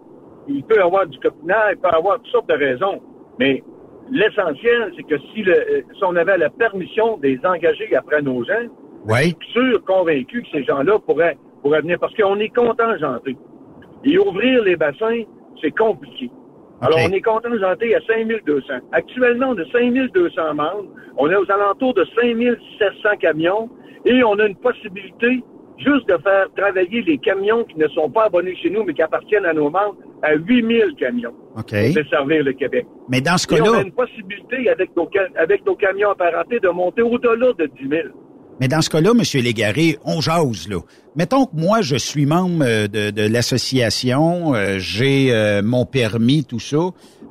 il 0.49 0.63
peut 0.65 0.77
y 0.77 0.81
avoir 0.81 1.07
du 1.07 1.19
copinage, 1.19 1.73
il 1.75 1.79
peut 1.79 1.89
y 1.93 1.97
avoir 1.97 2.17
toutes 2.19 2.33
sortes 2.33 2.49
de 2.49 2.55
raisons, 2.55 3.01
mais 3.39 3.63
l'essentiel, 4.11 4.93
c'est 4.97 5.03
que 5.05 5.19
si, 5.33 5.43
le, 5.43 5.53
euh, 5.53 5.83
si 5.95 6.05
on 6.05 6.17
avait 6.17 6.39
la 6.39 6.51
permission 6.51 7.17
de 7.19 7.29
les 7.29 7.41
engager 7.45 7.95
après 7.95 8.23
nos 8.23 8.45
gens, 8.45 8.69
Oui. 9.09 9.35
je 9.41 9.47
suis 9.47 9.53
sûr, 9.53 9.85
convaincu 9.85 10.43
que 10.43 10.49
ces 10.53 10.65
gens-là 10.65 10.99
pourraient, 10.99 11.37
pourraient 11.63 11.81
venir, 11.81 11.99
parce 11.99 12.15
qu'on 12.15 12.39
est 12.39 12.55
contingenté. 12.55 13.37
Et 14.05 14.19
ouvrir 14.19 14.63
les 14.65 14.77
bassins, 14.77 15.23
c'est 15.61 15.77
compliqué. 15.77 16.31
Alors, 16.83 16.99
on 17.07 17.13
est 17.13 17.21
contingenté 17.21 17.95
à 17.95 18.01
5200. 18.07 18.73
Actuellement, 18.93 19.49
on 19.51 19.59
a 19.59 19.65
5200 19.71 20.55
membres. 20.55 20.89
On 21.19 21.31
est 21.31 21.37
aux 21.37 21.51
alentours 21.51 21.93
de 21.93 22.07
5700 22.19 23.17
camions 23.21 23.69
et 24.07 24.25
on 24.25 24.39
a 24.39 24.47
une 24.47 24.57
possibilité 24.57 25.43
juste 25.81 26.09
de 26.09 26.17
faire 26.23 26.47
travailler 26.57 27.03
les 27.03 27.19
camions 27.19 27.65
qui 27.65 27.79
ne 27.79 27.89
sont 27.89 28.11
pas 28.11 28.27
abonnés 28.27 28.57
chez 28.57 28.71
nous, 28.71 28.85
mais 28.85 28.95
qui 28.95 29.03
appartiennent 29.03 29.47
à 29.47 29.53
nos 29.53 29.71
membres, 29.71 29.97
à 30.23 30.35
8000 30.35 30.95
camions 30.99 31.35
OK. 31.57 31.71
pour 31.71 32.03
desservir 32.03 32.45
le 32.45 32.53
Québec. 32.53 32.87
Mais 33.09 33.21
dans 33.21 33.39
ce 33.39 33.47
Et 33.53 33.61
on 33.61 33.65
a 33.65 33.67
cas-là, 33.69 33.83
une 33.83 33.93
possibilité 33.93 34.69
avec 34.69 34.95
nos, 34.97 35.09
avec 35.37 35.65
nos 35.67 35.77
camions 35.77 36.11
apparentés 36.11 36.61
de 36.61 36.69
monter 36.69 37.03
au-delà 37.03 37.53
de 37.59 37.67
10 37.81 37.89
000. 37.89 38.03
Mais 38.61 38.69
dans 38.69 38.83
ce 38.83 38.91
cas-là, 38.91 39.13
M. 39.13 39.43
Légaré, 39.43 39.97
on 40.05 40.21
jase, 40.21 40.69
là. 40.69 40.81
Mettons 41.17 41.47
que 41.47 41.57
moi, 41.57 41.81
je 41.81 41.97
suis 41.97 42.27
membre 42.27 42.63
euh, 42.63 42.87
de, 42.87 43.11
de 43.11 43.23
l'association, 43.23 44.55
euh, 44.55 44.79
j'ai 44.79 45.33
euh, 45.33 45.63
mon 45.63 45.87
permis, 45.87 46.45
tout 46.45 46.61
ça. 46.61 46.77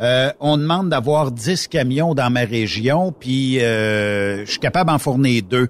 Euh, 0.01 0.31
on 0.39 0.57
demande 0.57 0.89
d'avoir 0.89 1.31
10 1.31 1.67
camions 1.67 2.15
dans 2.15 2.31
ma 2.31 2.41
région, 2.41 3.13
puis 3.17 3.59
je 3.59 4.43
suis 4.45 4.59
capable 4.59 4.89
d'en 4.89 4.97
fournir 4.97 5.43
deux. 5.43 5.67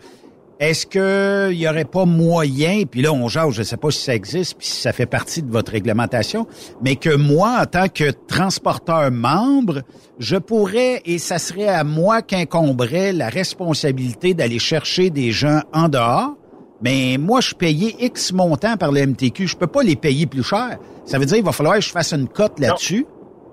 Est-ce 0.59 0.85
qu'il 0.85 1.57
y 1.57 1.69
aurait 1.69 1.85
pas 1.85 2.03
moyen, 2.03 2.83
puis 2.83 3.01
là, 3.01 3.13
on 3.13 3.29
jase, 3.29 3.53
je 3.53 3.59
ne 3.59 3.63
sais 3.63 3.77
pas 3.77 3.91
si 3.91 4.03
ça 4.03 4.13
existe, 4.13 4.57
puis 4.57 4.67
si 4.67 4.81
ça 4.81 4.91
fait 4.91 5.05
partie 5.05 5.41
de 5.41 5.49
votre 5.49 5.71
réglementation, 5.71 6.47
mais 6.81 6.97
que 6.97 7.15
moi, 7.15 7.59
en 7.61 7.65
tant 7.65 7.87
que 7.87 8.11
transporteur 8.27 9.09
membre, 9.09 9.83
je 10.19 10.35
pourrais, 10.35 11.01
et 11.05 11.17
ça 11.17 11.37
serait 11.37 11.69
à 11.69 11.85
moi 11.85 12.21
qu'incomberait 12.21 13.13
la 13.13 13.29
responsabilité 13.29 14.33
d'aller 14.33 14.59
chercher 14.59 15.09
des 15.09 15.31
gens 15.31 15.61
en 15.71 15.87
dehors, 15.87 16.35
mais 16.81 17.17
moi, 17.17 17.39
je 17.41 17.53
payais 17.55 17.95
X 17.99 18.33
montant 18.33 18.75
par 18.77 18.91
le 18.91 19.05
MTQ. 19.05 19.47
Je 19.47 19.57
peux 19.57 19.67
pas 19.67 19.83
les 19.83 19.95
payer 19.95 20.25
plus 20.25 20.43
cher. 20.43 20.77
Ça 21.05 21.19
veut 21.19 21.25
dire 21.25 21.35
qu'il 21.35 21.45
va 21.45 21.51
falloir 21.51 21.75
que 21.75 21.81
je 21.81 21.89
fasse 21.89 22.13
une 22.13 22.27
cote 22.27 22.59
là-dessus. 22.59 23.05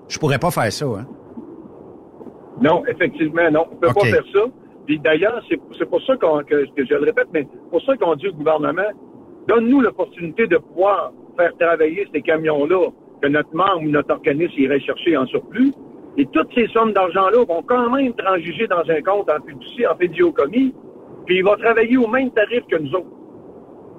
Je 0.07 0.17
pourrais 0.17 0.39
pas 0.39 0.51
faire 0.51 0.71
ça, 0.71 0.85
hein. 0.85 1.05
Non, 2.61 2.83
effectivement, 2.87 3.51
non. 3.51 3.65
On 3.71 3.75
peut 3.75 3.89
OK. 3.89 3.95
pas 3.95 4.05
faire 4.05 4.23
ça. 4.33 4.39
Puis 4.87 4.99
d'ailleurs, 4.99 5.43
c'est 5.49 5.59
c'est 5.77 5.87
pour 5.89 6.01
ça 6.03 6.15
qu'on, 6.17 6.39
que, 6.39 6.65
que 6.73 6.85
je 6.85 6.93
le 6.95 7.03
répète, 7.03 7.27
mais 7.33 7.45
c'est 7.51 7.69
pour 7.69 7.81
ça 7.83 7.95
qu'on 7.97 8.15
dit 8.15 8.29
au 8.29 8.33
gouvernement, 8.33 8.89
donne-nous 9.47 9.81
l'opportunité 9.81 10.47
de 10.47 10.57
pouvoir 10.57 11.11
faire 11.37 11.51
travailler 11.59 12.07
ces 12.13 12.21
camions-là 12.21 12.89
que 13.21 13.27
notre 13.27 13.53
membre 13.53 13.83
ou 13.83 13.89
notre 13.89 14.11
organisme 14.11 14.53
irait 14.57 14.79
chercher 14.79 15.15
en 15.17 15.25
surplus. 15.27 15.71
Et 16.17 16.25
toutes 16.33 16.49
ces 16.55 16.67
sommes 16.69 16.93
d'argent-là 16.93 17.43
vont 17.47 17.61
quand 17.61 17.89
même 17.91 18.13
transiger 18.13 18.65
dans 18.67 18.83
un 18.89 19.01
compte 19.01 19.29
en 19.29 19.45
fiducie, 19.45 19.85
en 19.85 19.95
fédiocomie, 19.95 20.73
puis 21.27 21.37
il 21.37 21.43
va 21.43 21.55
travailler 21.57 21.97
au 21.97 22.07
même 22.07 22.31
tarif 22.31 22.63
que 22.71 22.77
nous 22.77 22.91
autres. 22.95 23.07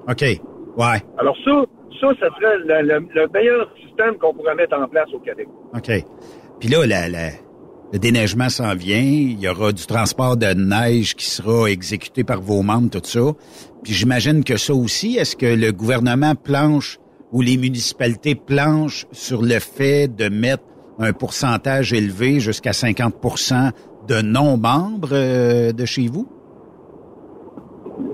OK. 0.08 0.22
Ouais. 0.76 0.98
Alors 1.18 1.36
ça, 1.44 1.64
ça, 2.00 2.08
ça 2.18 2.28
serait 2.36 2.58
le, 2.58 2.82
le- 2.88 3.08
le 3.14 3.28
meilleur 3.32 3.70
système 3.84 4.16
qu'on 4.16 4.32
pourrait 4.34 4.54
mettre 4.54 4.76
en 4.78 4.88
place 4.88 5.12
au 5.12 5.18
Québec. 5.20 5.46
OK. 5.74 5.90
Puis 6.58 6.68
là, 6.68 6.86
la- 6.86 7.08
la- 7.08 7.30
le 7.92 7.98
déneigement 7.98 8.48
s'en 8.48 8.74
vient. 8.74 9.00
Il 9.00 9.40
y 9.40 9.48
aura 9.48 9.72
du 9.72 9.86
transport 9.86 10.36
de 10.36 10.52
neige 10.54 11.14
qui 11.14 11.26
sera 11.26 11.70
exécuté 11.70 12.24
par 12.24 12.40
vos 12.40 12.62
membres, 12.62 12.90
tout 12.90 13.00
ça. 13.04 13.32
Puis 13.82 13.94
j'imagine 13.94 14.44
que 14.44 14.56
ça 14.56 14.74
aussi, 14.74 15.16
est-ce 15.16 15.36
que 15.36 15.46
le 15.46 15.72
gouvernement 15.72 16.34
planche 16.34 16.98
où 17.32 17.40
les 17.40 17.56
municipalités 17.56 18.34
planchent 18.34 19.06
sur 19.12 19.42
le 19.42 19.58
fait 19.58 20.08
de 20.08 20.28
mettre 20.28 20.64
un 20.98 21.12
pourcentage 21.12 21.92
élevé 21.92 22.40
jusqu'à 22.40 22.72
50% 22.72 23.70
de 24.08 24.22
non-membres 24.22 25.10
euh, 25.12 25.72
de 25.72 25.84
chez 25.84 26.08
vous? 26.08 26.28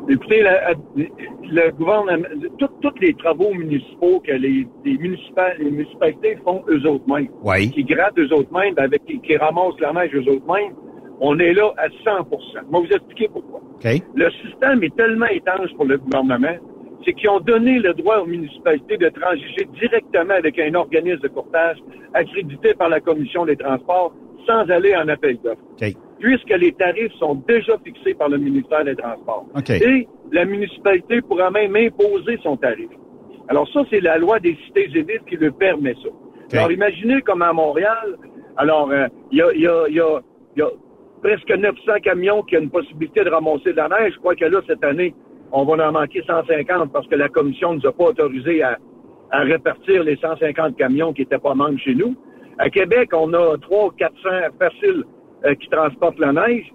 Écoutez, 0.09 0.43
la- 0.43 0.73
le 0.97 1.71
gouvernement, 1.73 2.27
tous 2.59 2.91
les 3.01 3.15
travaux 3.15 3.53
municipaux 3.55 4.21
que 4.21 4.33
les, 4.33 4.67
les, 4.85 4.99
municipal- 4.99 5.57
les 5.59 5.71
municipalités 5.71 6.37
font 6.45 6.63
eux 6.69 6.87
autres 6.87 7.09
mêmes, 7.09 7.29
Oui. 7.43 7.71
qui 7.71 7.85
grattent 7.85 8.19
eux 8.19 8.33
autres 8.33 8.53
mêmes, 8.53 8.75
avec 8.77 9.05
qui, 9.07 9.21
qui 9.21 9.37
ramassent 9.37 9.81
la 9.81 9.93
neige 9.93 10.15
eux 10.15 10.29
autres 10.31 10.47
mêmes, 10.47 10.75
on 11.21 11.39
est 11.39 11.53
là 11.55 11.73
à 11.79 11.89
100% 11.89 12.61
Moi, 12.71 12.81
vous 12.81 12.87
expliquer 12.95 13.29
pourquoi. 13.33 13.61
Le 14.15 14.31
système 14.43 14.83
est 14.83 14.95
tellement 14.97 15.27
étanche 15.27 15.73
pour 15.77 15.85
le 15.87 15.99
gouvernement, 15.99 16.57
c'est 17.05 17.13
qu'ils 17.13 17.29
ont 17.31 17.41
donné 17.41 17.79
le 17.79 17.93
droit 17.95 18.19
aux 18.19 18.27
municipalités 18.27 18.97
de 18.97 19.09
transiger 19.09 19.69
directement 19.81 20.35
avec 20.35 20.59
un 20.59 20.75
organisme 20.75 21.21
de 21.21 21.29
courtage 21.29 21.77
accrédité 22.15 22.75
par 22.75 22.89
la 22.89 23.01
Commission 23.01 23.45
des 23.45 23.57
Transports 23.57 24.13
sans 24.47 24.69
aller 24.71 24.95
en 24.97 25.09
appel 25.09 25.39
d'offres. 25.43 25.61
Puisque 26.19 26.51
les 26.51 26.73
tarifs 26.73 27.13
sont 27.19 27.35
déjà 27.47 27.77
fixés 27.85 28.15
par 28.15 28.29
le 28.29 28.39
ministère 28.39 28.85
des 28.85 28.97
Transports. 28.97 29.47
OK. 29.57 29.71
Et 29.71 30.09
la 30.33 30.45
municipalité 30.45 31.21
pourra 31.23 31.51
même 31.51 31.75
imposer 31.77 32.39
son 32.43 32.57
tarif. 32.57 32.91
Alors 33.49 33.69
ça, 33.73 33.81
c'est 33.91 34.01
la 34.01 34.17
loi 34.19 34.39
des 34.41 34.57
cités 34.67 34.89
et 34.95 35.03
villes 35.03 35.21
qui 35.29 35.37
le 35.37 35.51
permet 35.51 35.95
ça. 36.03 36.59
Alors 36.59 36.73
imaginez 36.73 37.21
comme 37.23 37.43
à 37.43 37.53
Montréal, 37.53 38.17
alors 38.57 38.91
euh, 38.91 39.07
il 39.33 39.39
y, 39.39 39.43
a, 39.43 39.53
il 39.55 39.61
y, 39.61 39.67
a, 39.67 39.89
y, 39.89 40.01
a, 40.01 40.21
y 40.57 40.63
a 40.63 40.69
presque 41.23 41.51
900 41.51 42.01
camions 42.03 42.43
qui 42.43 42.57
ont 42.57 42.61
une 42.61 42.71
possibilité 42.71 43.25
de 43.25 43.31
ramasser 43.31 43.73
de 43.73 43.77
la 43.77 43.89
neige. 43.89 44.13
Je 44.15 44.19
crois 44.19 44.37
que 44.37 44.45
là, 44.45 44.61
cette 44.67 44.85
année, 44.85 45.15
on 45.53 45.65
va 45.65 45.89
en 45.89 45.93
manquer 45.93 46.23
150 46.27 46.93
parce 46.93 47.07
que 47.09 47.17
la 47.17 47.29
commission 47.29 47.73
ne 47.73 47.81
nous 47.81 47.87
a 47.87 47.93
pas 47.93 48.05
autorisé 48.05 48.63
à, 48.63 48.79
à 49.31 49.41
répartir 49.41 50.05
les 50.05 50.17
150 50.17 50.77
camions 50.77 51.13
qui 51.13 51.23
n'étaient 51.23 51.39
pas 51.39 51.55
membres 51.55 51.79
chez 51.79 51.95
nous. 51.95 52.15
À 52.59 52.71
Québec, 52.71 53.11
on 53.13 53.33
a 53.33 53.57
300 53.59 53.91
400 53.97 54.29
faciles 54.59 55.05
euh, 55.45 55.55
qui 55.55 55.69
transportent 55.69 56.19
la 56.19 56.33
neige. 56.33 56.73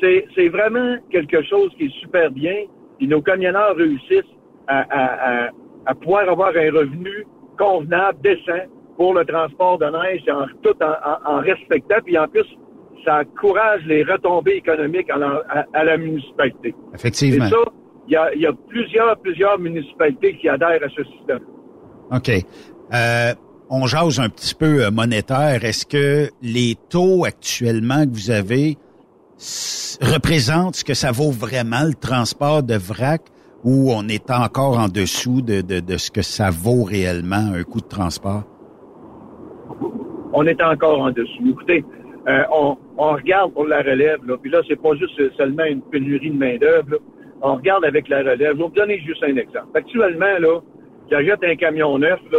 C'est, 0.00 0.48
vraiment 0.48 0.96
quelque 1.10 1.42
chose 1.42 1.70
qui 1.76 1.86
est 1.86 2.00
super 2.00 2.30
bien. 2.30 2.54
Et 3.00 3.06
nos 3.06 3.20
camionneurs 3.20 3.74
réussissent 3.76 4.32
à, 4.68 4.80
à, 4.90 5.46
à, 5.46 5.48
à 5.86 5.94
pouvoir 5.94 6.28
avoir 6.28 6.50
un 6.50 6.70
revenu 6.70 7.26
convenable, 7.58 8.18
décent 8.22 8.66
pour 8.96 9.14
le 9.14 9.24
transport 9.24 9.78
de 9.78 9.86
neige, 9.86 10.22
en, 10.30 10.46
tout 10.62 10.76
en, 10.82 11.32
en, 11.32 11.36
en 11.36 11.40
respectant. 11.40 11.96
Puis 12.04 12.16
en 12.18 12.28
plus, 12.28 12.44
ça 13.04 13.20
encourage 13.20 13.84
les 13.86 14.04
retombées 14.04 14.56
économiques 14.56 15.10
à 15.10 15.16
la, 15.18 15.42
à- 15.48 15.64
à 15.72 15.84
la 15.84 15.96
municipalité. 15.96 16.74
Effectivement. 16.94 17.46
Et 17.46 17.50
ça, 17.50 17.56
il 18.06 18.12
y 18.12 18.16
a, 18.16 18.34
il 18.34 18.40
y 18.40 18.46
a 18.46 18.52
plusieurs, 18.68 19.16
plusieurs 19.18 19.58
municipalités 19.58 20.36
qui 20.38 20.48
adhèrent 20.48 20.82
à 20.82 20.88
ce 20.88 21.02
système. 21.04 21.40
OK. 22.12 22.30
Euh, 22.94 23.32
on 23.70 23.86
jase 23.86 24.20
un 24.20 24.28
petit 24.28 24.54
peu 24.54 24.84
euh, 24.84 24.90
monétaire. 24.90 25.64
Est-ce 25.64 25.86
que 25.86 26.30
les 26.42 26.74
taux 26.88 27.24
actuellement 27.24 28.04
que 28.04 28.10
vous 28.10 28.30
avez 28.30 28.76
représentent 30.00 30.76
ce 30.76 30.84
que 30.84 30.94
ça 30.94 31.12
vaut 31.12 31.30
vraiment 31.30 31.84
le 31.84 31.94
transport 31.94 32.62
de 32.62 32.74
vrac 32.74 33.22
ou 33.64 33.92
on 33.92 34.08
est 34.08 34.30
encore 34.30 34.78
en 34.78 34.88
dessous 34.88 35.42
de, 35.42 35.62
ce 35.96 36.10
que 36.10 36.22
ça 36.22 36.50
vaut 36.50 36.84
réellement 36.84 37.52
un 37.54 37.62
coût 37.62 37.80
de 37.80 37.88
transport? 37.88 38.44
on 40.32 40.46
est 40.46 40.62
encore 40.62 41.00
en 41.00 41.10
dessous. 41.10 41.50
Écoutez, 41.50 41.84
euh, 42.28 42.42
on, 42.52 42.76
regarde 42.96 43.52
pour 43.52 43.66
la 43.66 43.78
relève, 43.78 44.18
puis 44.42 44.50
là, 44.50 44.60
c'est 44.68 44.80
pas 44.80 44.94
juste 44.94 45.20
seulement 45.36 45.64
une 45.64 45.82
pénurie 45.82 46.30
de 46.30 46.36
main-d'œuvre. 46.36 46.98
On 47.40 47.56
regarde 47.56 47.84
avec 47.84 48.08
la 48.08 48.18
relève. 48.18 48.38
Je 48.38 48.44
vais 48.44 48.54
vous 48.54 48.68
donner 48.68 48.98
juste 49.00 49.22
un 49.22 49.36
exemple. 49.36 49.68
Actuellement, 49.74 50.38
là, 50.38 50.60
j'achète 51.10 51.42
un 51.44 51.56
camion 51.56 51.98
neuf, 51.98 52.20
là. 52.30 52.38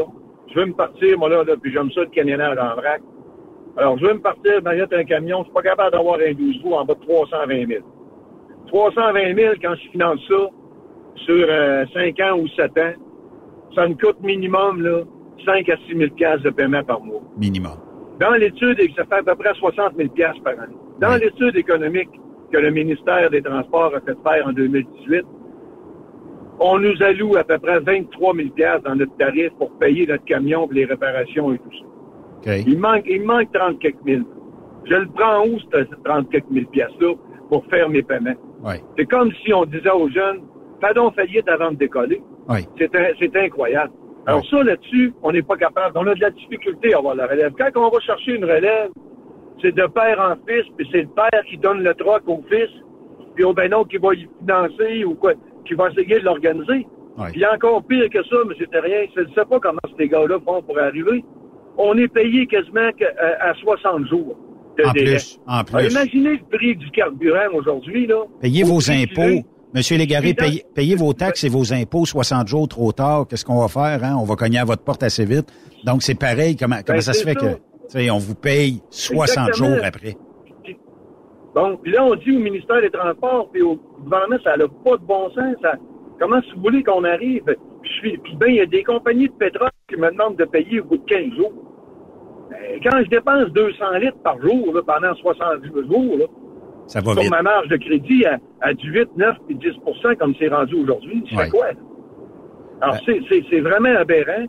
Je 0.51 0.59
veux 0.59 0.65
me 0.65 0.73
partir, 0.73 1.17
moi, 1.17 1.29
là, 1.29 1.43
là 1.43 1.55
puis 1.61 1.71
j'aime 1.71 1.91
ça, 1.91 2.01
le 2.01 2.07
camionnage 2.07 2.57
en 2.57 2.75
vrac. 2.75 3.01
Alors, 3.77 3.97
je 3.97 4.05
veux 4.05 4.13
me 4.13 4.19
partir, 4.19 4.61
j'achète 4.63 4.93
un 4.93 5.03
camion, 5.03 5.39
je 5.39 5.43
suis 5.45 5.53
pas 5.53 5.61
capable 5.61 5.91
d'avoir 5.91 6.19
un 6.19 6.33
12 6.33 6.61
roues 6.63 6.73
en 6.73 6.85
bas 6.85 6.95
de 6.95 6.99
320 7.01 7.67
000. 7.67 7.83
320 8.67 9.35
000, 9.35 9.53
quand 9.61 9.75
je 9.75 9.89
finance 9.91 10.19
ça, 10.27 10.49
sur 11.25 11.45
euh, 11.49 11.85
5 11.93 12.19
ans 12.19 12.39
ou 12.39 12.47
7 12.49 12.77
ans, 12.77 12.93
ça 13.75 13.87
me 13.87 13.93
coûte 13.93 14.21
minimum, 14.21 14.81
là, 14.81 15.03
5 15.45 15.69
à 15.69 15.77
6 15.87 15.97
000 15.97 16.11
piastres 16.15 16.43
de 16.43 16.49
paiement 16.49 16.83
par 16.83 17.01
mois. 17.01 17.21
Minimum. 17.37 17.77
Dans 18.19 18.33
l'étude, 18.33 18.77
ça 18.97 19.05
fait 19.05 19.15
à 19.15 19.23
peu 19.23 19.35
près 19.35 19.53
60 19.53 19.93
000 19.95 20.09
piastres 20.09 20.43
par 20.43 20.53
année. 20.53 20.75
Dans 20.99 21.15
l'étude 21.15 21.55
économique 21.55 22.09
que 22.51 22.57
le 22.57 22.71
ministère 22.71 23.29
des 23.29 23.41
Transports 23.41 23.95
a 23.95 24.01
fait 24.01 24.17
faire 24.23 24.47
en 24.47 24.51
2018, 24.51 25.25
on 26.59 26.77
nous 26.79 27.01
alloue 27.01 27.37
à 27.37 27.43
peu 27.43 27.57
près 27.57 27.79
23 27.79 28.35
000 28.35 28.49
piastres 28.49 28.83
dans 28.83 28.95
notre 28.95 29.15
tarif 29.17 29.51
pour 29.57 29.71
payer 29.79 30.05
notre 30.05 30.25
camion 30.25 30.65
pour 30.67 30.73
les 30.73 30.85
réparations 30.85 31.53
et 31.53 31.59
tout 31.59 31.71
ça. 32.43 32.57
Il 32.57 32.79
manque, 32.79 33.03
il 33.05 33.23
manque 33.23 33.51
30 33.51 33.79
quelques 33.79 34.03
mille. 34.03 34.25
Je 34.85 34.95
le 34.95 35.07
prends 35.07 35.45
où, 35.45 35.59
ce 35.59 35.95
30 36.03 36.29
quelques 36.29 36.49
mille 36.49 36.67
piastres-là, 36.67 37.13
pour 37.49 37.65
faire 37.65 37.89
mes 37.89 38.01
paiements? 38.01 38.35
Ouais. 38.63 38.81
C'est 38.97 39.05
comme 39.05 39.31
si 39.43 39.53
on 39.53 39.65
disait 39.65 39.91
aux 39.91 40.09
jeunes, 40.09 40.41
fais 40.81 40.93
donc 40.93 41.15
faillite 41.15 41.47
avant 41.49 41.71
de 41.71 41.77
décoller. 41.77 42.21
C'est 42.77 43.35
incroyable. 43.35 43.91
Alors 44.25 44.45
ça, 44.45 44.63
là-dessus, 44.63 45.13
on 45.23 45.31
n'est 45.31 45.41
pas 45.41 45.57
capable. 45.57 45.97
On 45.97 46.05
a 46.07 46.13
de 46.13 46.21
la 46.21 46.29
difficulté 46.29 46.93
à 46.93 46.97
avoir 46.97 47.15
la 47.15 47.25
relève. 47.25 47.53
Quand 47.57 47.69
on 47.75 47.89
va 47.89 47.99
chercher 47.99 48.35
une 48.35 48.45
relève, 48.45 48.89
c'est 49.61 49.73
de 49.73 49.87
père 49.87 50.19
en 50.19 50.35
fils, 50.47 50.65
puis 50.77 50.87
c'est 50.91 51.01
le 51.01 51.07
père 51.07 51.43
qui 51.49 51.57
donne 51.57 51.83
le 51.83 51.93
troc 51.93 52.21
au 52.27 52.43
fils, 52.49 52.69
puis 53.35 53.43
au 53.43 53.53
ben 53.53 53.69
non 53.69 53.83
qui 53.83 53.97
va 53.97 54.13
y 54.13 54.27
financer 54.39 55.03
ou 55.03 55.15
quoi, 55.15 55.33
qui 55.69 55.75
va 55.75 55.89
essayer 55.91 56.19
de 56.19 56.25
l'organiser. 56.25 56.85
Ouais. 57.17 57.31
Puis 57.31 57.45
encore 57.45 57.83
pire 57.83 58.09
que 58.11 58.21
ça, 58.23 58.35
M. 58.43 58.53
Terrien, 58.71 59.05
je 59.15 59.21
ne 59.21 59.27
sais 59.27 59.45
pas 59.49 59.59
comment 59.61 59.79
ces 59.97 60.07
gars-là 60.09 60.37
font 60.45 60.61
pour 60.61 60.77
arriver. 60.79 61.23
On 61.77 61.97
est 61.97 62.07
payé 62.09 62.45
quasiment 62.47 62.91
que- 62.99 63.05
à, 63.05 63.51
à 63.51 63.53
60 63.55 64.07
jours. 64.07 64.35
de 64.77 64.85
En 64.85 64.91
délai. 64.93 65.11
plus, 65.15 65.39
en 65.45 65.63
plus. 65.65 65.75
Alors, 65.77 65.91
imaginez 65.91 66.29
le 66.41 66.57
prix 66.57 66.75
du 66.77 66.89
carburant 66.91 67.53
aujourd'hui, 67.53 68.07
là. 68.07 68.23
Payez 68.39 68.63
vos 68.63 68.89
impôts. 68.89 69.43
Monsieur 69.73 69.97
Légaré, 69.97 70.33
payez, 70.33 70.63
payez 70.73 70.95
vos 70.95 71.11
taxes 71.13 71.43
et 71.43 71.49
vos 71.49 71.73
impôts 71.73 72.05
60 72.05 72.47
jours 72.47 72.67
trop 72.69 72.91
tard. 72.93 73.27
Qu'est-ce 73.29 73.43
qu'on 73.43 73.59
va 73.59 73.67
faire? 73.67 74.03
Hein? 74.05 74.15
On 74.19 74.23
va 74.23 74.35
cogner 74.35 74.57
à 74.59 74.63
votre 74.65 74.83
porte 74.83 75.03
assez 75.03 75.25
vite. 75.25 75.47
Donc, 75.83 76.01
c'est 76.01 76.17
pareil. 76.17 76.55
Comment, 76.55 76.77
comment 76.85 77.01
ça 77.01 77.11
se 77.13 77.25
Ben, 77.25 77.33
fait 77.37 77.39
ça. 77.45 77.99
que 77.99 78.09
on 78.09 78.17
vous 78.19 78.35
paye 78.35 78.81
60 78.89 79.49
Exactement. 79.49 79.53
jours 79.75 79.83
après? 79.83 80.15
Bon, 81.55 81.77
puis 81.77 81.91
là, 81.91 82.03
on 82.05 82.15
dit 82.15 82.35
au 82.35 82.39
ministère 82.39 82.81
des 82.81 82.89
Transports, 82.91 83.49
puis 83.51 83.61
au 83.61 83.75
gouvernement, 84.03 84.37
ça 84.43 84.55
n'a 84.57 84.65
pas 84.67 84.97
de 84.97 85.03
bon 85.03 85.29
sens. 85.31 85.55
Ça, 85.61 85.73
comment 86.19 86.41
si 86.43 86.51
vous 86.53 86.61
voulez 86.61 86.83
qu'on 86.83 87.03
arrive? 87.03 87.43
Puis, 87.43 87.55
je 87.83 87.89
suis- 87.99 88.17
puis 88.19 88.35
ben, 88.35 88.47
il 88.49 88.55
y 88.55 88.61
a 88.61 88.65
des 88.65 88.83
compagnies 88.83 89.27
de 89.29 89.33
pétrole 89.33 89.69
qui 89.89 89.95
me 89.97 90.11
demandent 90.11 90.35
de 90.35 90.45
payer 90.45 90.79
au 90.81 90.83
bout 90.85 90.97
de 90.97 91.05
15 91.05 91.33
jours. 91.35 91.53
Ben, 92.51 92.79
quand 92.83 92.99
je 93.03 93.09
dépense 93.09 93.47
200 93.53 93.91
litres 93.99 94.17
par 94.23 94.39
jour 94.41 94.73
là, 94.73 94.81
pendant 94.85 95.13
70 95.15 95.67
jours, 95.87 96.17
là, 96.17 96.25
Ça 96.87 96.99
va 97.01 97.13
sur 97.13 97.21
vite. 97.21 97.31
ma 97.31 97.41
marge 97.41 97.67
de 97.67 97.77
crédit 97.77 98.25
à, 98.25 98.37
à 98.61 98.73
du 98.73 98.91
8, 98.91 99.09
9 99.17 99.35
puis 99.47 99.55
10 99.55 99.75
comme 100.19 100.33
c'est 100.39 100.47
rendu 100.49 100.75
aujourd'hui, 100.75 101.23
je 101.25 101.35
fais 101.35 101.41
Ouais. 101.43 101.49
quoi? 101.49 101.65
Alors, 102.81 102.95
c'est- 103.05 103.21
c'est 103.49 103.59
vraiment 103.59 103.95
aberrant. 103.97 104.45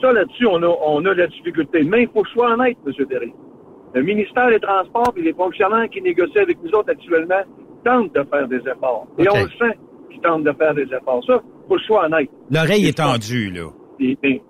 Ça, 0.00 0.12
là-dessus, 0.12 0.46
on 0.46 0.62
a, 0.62 0.68
on 0.86 0.98
a 1.06 1.14
de 1.14 1.20
la 1.20 1.26
difficulté. 1.28 1.82
Mais 1.84 2.02
il 2.02 2.08
faut 2.08 2.22
que 2.22 2.28
je 2.28 2.32
sois 2.34 2.52
honnête, 2.52 2.76
M. 2.86 2.92
Derry. 3.08 3.32
Le 3.94 4.02
ministère 4.02 4.48
des 4.48 4.60
Transports 4.60 5.12
et 5.16 5.22
les 5.22 5.34
fonctionnaires 5.34 5.88
qui 5.90 6.00
négocient 6.00 6.42
avec 6.42 6.58
nous 6.62 6.70
autres 6.70 6.90
actuellement 6.90 7.42
tentent 7.84 8.14
de 8.14 8.24
faire 8.30 8.48
des 8.48 8.56
efforts. 8.58 9.06
Et 9.18 9.28
on 9.28 9.34
le 9.44 9.50
sent 9.50 9.78
qu'ils 10.10 10.20
tentent 10.22 10.44
de 10.44 10.52
faire 10.52 10.74
des 10.74 10.84
efforts. 10.84 11.22
Ça, 11.26 11.42
faut 11.68 11.74
que 11.74 11.80
je 11.80 11.84
sois 11.86 12.06
honnête. 12.06 12.30
L'oreille 12.50 12.86
est 12.86 12.96
tendue, 12.96 13.50
là. 13.50 13.68
Et, 14.00 14.16
et- 14.22 14.42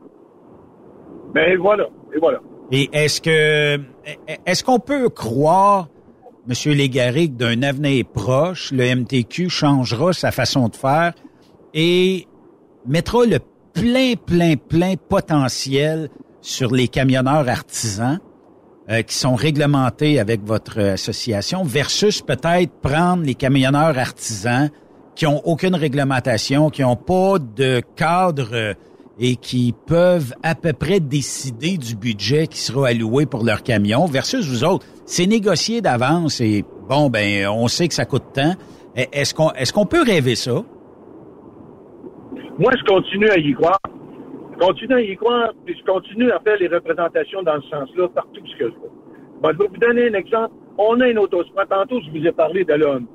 ben 1.35 1.59
voilà, 1.59 1.89
et 2.15 2.19
voilà. 2.19 2.41
Et 2.71 2.89
est-ce 2.93 3.21
que 3.21 3.81
est-ce 4.47 4.63
qu'on 4.65 4.79
peut 4.79 5.09
croire, 5.09 5.89
Monsieur 6.47 6.73
Légaré, 6.75 7.29
que 7.29 7.33
d'un 7.33 7.63
avenir 7.63 8.05
proche, 8.13 8.71
le 8.73 8.85
MTQ 8.95 9.49
changera 9.49 10.13
sa 10.13 10.31
façon 10.31 10.69
de 10.69 10.77
faire 10.77 11.13
et 11.75 12.27
mettra 12.87 13.25
le 13.25 13.39
plein, 13.73 14.15
plein, 14.15 14.55
plein 14.57 14.95
potentiel 14.97 16.09
sur 16.41 16.73
les 16.73 16.89
camionneurs 16.89 17.49
artisans? 17.49 18.19
Euh, 18.91 19.03
qui 19.03 19.15
sont 19.15 19.35
réglementés 19.35 20.19
avec 20.19 20.43
votre 20.45 20.81
association 20.81 21.63
versus 21.65 22.21
peut-être 22.23 22.73
prendre 22.83 23.23
les 23.25 23.35
camionneurs 23.35 23.97
artisans 23.99 24.71
qui 25.15 25.27
ont 25.27 25.41
aucune 25.47 25.75
réglementation, 25.75 26.71
qui 26.71 26.83
n'ont 26.83 26.97
pas 26.97 27.39
de 27.39 27.81
cadre 27.97 28.49
euh, 28.53 28.75
et 29.21 29.37
qui 29.37 29.75
peuvent 29.87 30.35
à 30.43 30.55
peu 30.55 30.73
près 30.73 30.99
décider 30.99 31.77
du 31.77 31.95
budget 31.95 32.47
qui 32.47 32.59
sera 32.59 32.89
alloué 32.89 33.27
pour 33.27 33.45
leur 33.45 33.63
camion 33.63 34.07
versus 34.07 34.47
vous 34.47 34.65
autres. 34.65 34.87
C'est 35.05 35.27
négocié 35.27 35.81
d'avance 35.83 36.41
et 36.41 36.65
bon, 36.89 37.11
ben, 37.11 37.47
on 37.49 37.69
sait 37.69 37.89
que 37.89 37.95
ça 37.95 38.05
coûte 38.07 38.25
tant. 38.35 38.55
E- 38.97 39.05
Est-ce 39.13 39.35
qu'on 39.35 39.51
est-ce 39.53 39.73
qu'on 39.73 39.87
peut 39.87 40.03
rêver 40.03 40.35
ça? 40.35 40.63
Moi, 42.59 42.73
je 42.79 42.85
continue 42.85 43.29
à 43.31 43.39
y 43.39 43.53
croire. 43.55 43.79
Continue 44.67 44.95
à 44.95 45.01
y 45.01 45.17
croire, 45.17 45.53
puis 45.65 45.77
je 45.79 45.85
continue 45.85 46.31
à 46.31 46.39
faire 46.41 46.57
les 46.59 46.69
représentations 46.69 47.43
dans 47.43 47.61
ce 47.63 47.69
sens-là 47.69 48.09
partout 48.09 48.41
ce 48.47 48.57
que 48.57 48.65
je 48.71 48.75
veux. 48.75 48.91
Bon, 49.41 49.51
je 49.53 49.59
vais 49.59 49.67
vous 49.69 49.77
donner 49.77 50.09
un 50.09 50.15
exemple. 50.15 50.55
On 50.79 51.01
a 51.01 51.07
un 51.07 51.17
autosport. 51.17 51.67
Tantôt, 51.69 52.01
je 52.01 52.11
vous 52.17 52.25
ai 52.27 52.33
parlé 52.33 52.65
de 52.65 52.75
l'OMP. 52.75 53.09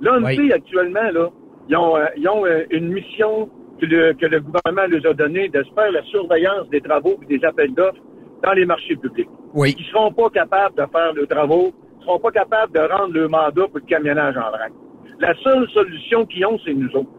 L'OMP, 0.00 0.24
Oui. 0.26 0.52
actuellement, 0.52 1.10
là, 1.12 1.30
ils 1.68 1.76
ont, 1.76 1.96
euh, 1.96 2.04
ils 2.16 2.28
ont 2.28 2.44
euh, 2.44 2.64
une 2.70 2.88
mission 2.92 3.48
que 3.80 3.86
le, 3.86 4.12
que 4.12 4.26
le 4.26 4.40
gouvernement 4.40 4.88
nous 4.94 5.06
a 5.08 5.14
donné 5.14 5.48
de 5.48 5.62
se 5.62 5.72
faire 5.72 5.90
la 5.90 6.02
surveillance 6.04 6.68
des 6.70 6.80
travaux 6.82 7.14
et 7.22 7.38
des 7.38 7.44
appels 7.46 7.72
d'offres 7.74 8.02
dans 8.42 8.52
les 8.52 8.66
marchés 8.66 8.96
publics. 8.96 9.28
Oui. 9.54 9.74
Ils 9.78 9.84
seront 9.86 10.12
pas 10.12 10.28
capables 10.30 10.76
de 10.76 10.84
faire 10.92 11.12
le 11.14 11.26
travaux, 11.26 11.72
ils 12.00 12.04
seront 12.04 12.18
pas 12.18 12.30
capables 12.30 12.72
de 12.72 12.80
rendre 12.80 13.14
le 13.14 13.28
mandat 13.28 13.66
pour 13.68 13.76
le 13.78 13.86
camionnage 13.86 14.36
en 14.36 14.50
vrac. 14.50 14.72
La 15.18 15.34
seule 15.42 15.68
solution 15.70 16.26
qu'ils 16.26 16.44
ont, 16.46 16.58
c'est 16.64 16.74
nous 16.74 16.90
autres. 16.94 17.10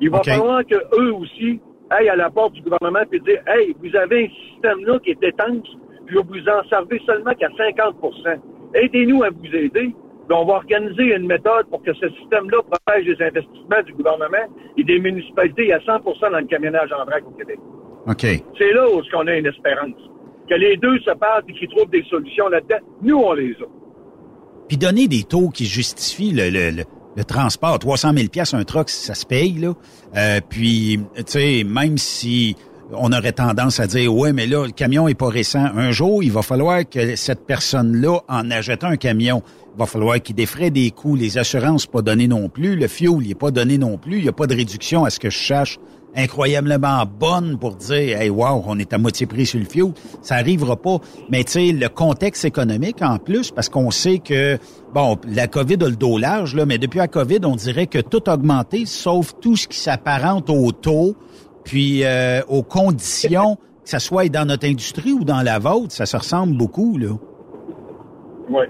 Il 0.00 0.10
va 0.10 0.22
falloir 0.22 0.64
que 0.64 0.76
eux 1.00 1.12
aussi 1.14 1.60
aillent 1.90 2.08
à 2.08 2.16
la 2.16 2.30
porte 2.30 2.54
du 2.54 2.62
gouvernement 2.62 3.04
et 3.12 3.18
dire 3.20 3.40
Hey, 3.46 3.74
vous 3.82 3.94
avez 3.96 4.26
un 4.26 4.52
système 4.52 4.84
là 4.84 4.98
qui 4.98 5.10
est 5.10 5.22
étanche, 5.22 5.68
puis 6.06 6.16
vous 6.16 6.48
en 6.48 6.68
servez 6.68 7.00
seulement 7.06 7.32
qu'à 7.34 7.48
50 7.56 7.96
Aidez-nous 8.74 9.22
à 9.22 9.30
vous 9.30 9.54
aider. 9.54 9.94
Puis 10.28 10.36
on 10.36 10.44
va 10.44 10.54
organiser 10.54 11.14
une 11.14 11.26
méthode 11.26 11.66
pour 11.70 11.82
que 11.82 11.94
ce 11.94 12.08
système-là 12.08 12.58
protège 12.62 13.06
les 13.06 13.24
investissements 13.24 13.82
du 13.84 13.92
gouvernement 13.92 14.46
et 14.76 14.82
des 14.82 14.98
municipalités 14.98 15.72
à 15.72 15.78
100% 15.78 16.32
dans 16.32 16.40
le 16.40 16.46
camionnage 16.46 16.90
en 16.92 17.04
vrac 17.04 17.24
au 17.26 17.30
Québec. 17.30 17.58
OK. 18.08 18.26
C'est 18.58 18.72
là 18.72 18.88
où 18.90 19.00
on 19.14 19.26
a 19.26 19.36
une 19.36 19.46
espérance. 19.46 19.94
Que 20.48 20.54
les 20.54 20.76
deux 20.76 20.98
se 21.00 21.12
parlent 21.12 21.44
et 21.48 21.52
qu'ils 21.52 21.68
trouvent 21.68 21.90
des 21.90 22.04
solutions 22.04 22.48
là-dedans. 22.48 22.78
Nous, 23.02 23.16
on 23.16 23.32
les 23.34 23.52
a. 23.52 23.66
Puis 24.68 24.76
donner 24.76 25.06
des 25.06 25.22
taux 25.22 25.48
qui 25.48 25.64
justifient 25.64 26.32
le, 26.32 26.50
le, 26.50 26.70
le, 26.70 26.82
le 27.16 27.24
transport. 27.24 27.78
300 27.78 28.12
000 28.14 28.46
un 28.52 28.64
truck, 28.64 28.90
ça 28.90 29.14
se 29.14 29.26
paye, 29.26 29.54
là. 29.54 29.74
Euh, 30.16 30.40
puis, 30.48 31.00
tu 31.16 31.22
sais, 31.26 31.64
même 31.64 31.98
si 31.98 32.56
on 32.92 33.12
aurait 33.12 33.32
tendance 33.32 33.80
à 33.80 33.86
dire, 33.86 34.14
ouais, 34.14 34.32
mais 34.32 34.46
là, 34.46 34.64
le 34.64 34.72
camion 34.72 35.08
est 35.08 35.14
pas 35.14 35.28
récent. 35.28 35.64
Un 35.64 35.90
jour, 35.90 36.22
il 36.22 36.30
va 36.30 36.42
falloir 36.42 36.88
que 36.88 37.16
cette 37.16 37.44
personne-là, 37.46 38.20
en 38.28 38.50
achètant 38.50 38.88
un 38.88 38.96
camion, 38.96 39.42
il 39.74 39.78
va 39.78 39.86
falloir 39.86 40.20
qu'il 40.22 40.36
défraie 40.36 40.70
des 40.70 40.90
coûts. 40.90 41.16
Les 41.16 41.38
assurances 41.38 41.86
pas 41.86 42.02
données 42.02 42.28
non 42.28 42.48
plus. 42.48 42.76
Le 42.76 42.86
fuel, 42.86 43.18
il 43.22 43.30
est 43.30 43.34
pas 43.34 43.50
donné 43.50 43.78
non 43.78 43.98
plus. 43.98 44.18
Il 44.18 44.22
n'y 44.22 44.28
a 44.28 44.32
pas 44.32 44.46
de 44.46 44.54
réduction 44.54 45.04
à 45.04 45.10
ce 45.10 45.18
que 45.18 45.30
je 45.30 45.38
cherche 45.38 45.78
incroyablement 46.16 47.04
bonne 47.06 47.58
pour 47.58 47.76
dire 47.76 48.20
hey 48.20 48.30
wow 48.30 48.62
on 48.66 48.78
est 48.78 48.92
à 48.92 48.98
moitié 48.98 49.26
prix 49.26 49.46
sur 49.46 49.58
le 49.58 49.66
fuel 49.66 49.92
ça 50.22 50.36
arrivera 50.36 50.76
pas 50.76 50.98
mais 51.28 51.44
tu 51.44 51.52
sais 51.52 51.72
le 51.72 51.88
contexte 51.88 52.44
économique 52.44 53.02
en 53.02 53.18
plus 53.18 53.50
parce 53.50 53.68
qu'on 53.68 53.90
sait 53.90 54.18
que 54.18 54.58
bon 54.94 55.16
la 55.28 55.46
Covid 55.46 55.78
a 55.82 55.88
le 55.88 55.96
dos 55.96 56.18
large 56.18 56.54
là 56.54 56.66
mais 56.66 56.78
depuis 56.78 56.98
la 56.98 57.08
Covid 57.08 57.40
on 57.44 57.56
dirait 57.56 57.86
que 57.86 57.98
tout 57.98 58.22
a 58.26 58.34
augmenté 58.34 58.86
sauf 58.86 59.34
tout 59.40 59.56
ce 59.56 59.68
qui 59.68 59.78
s'apparente 59.78 60.48
au 60.50 60.72
taux 60.72 61.16
puis 61.64 62.04
euh, 62.04 62.40
aux 62.48 62.62
conditions 62.62 63.56
que 63.84 63.90
ça 63.90 63.98
soit 63.98 64.28
dans 64.28 64.46
notre 64.46 64.66
industrie 64.66 65.12
ou 65.12 65.24
dans 65.24 65.42
la 65.42 65.58
vôtre 65.58 65.92
ça 65.92 66.06
se 66.06 66.16
ressemble 66.16 66.56
beaucoup 66.56 66.96
là 66.98 67.14
Oui, 68.48 68.64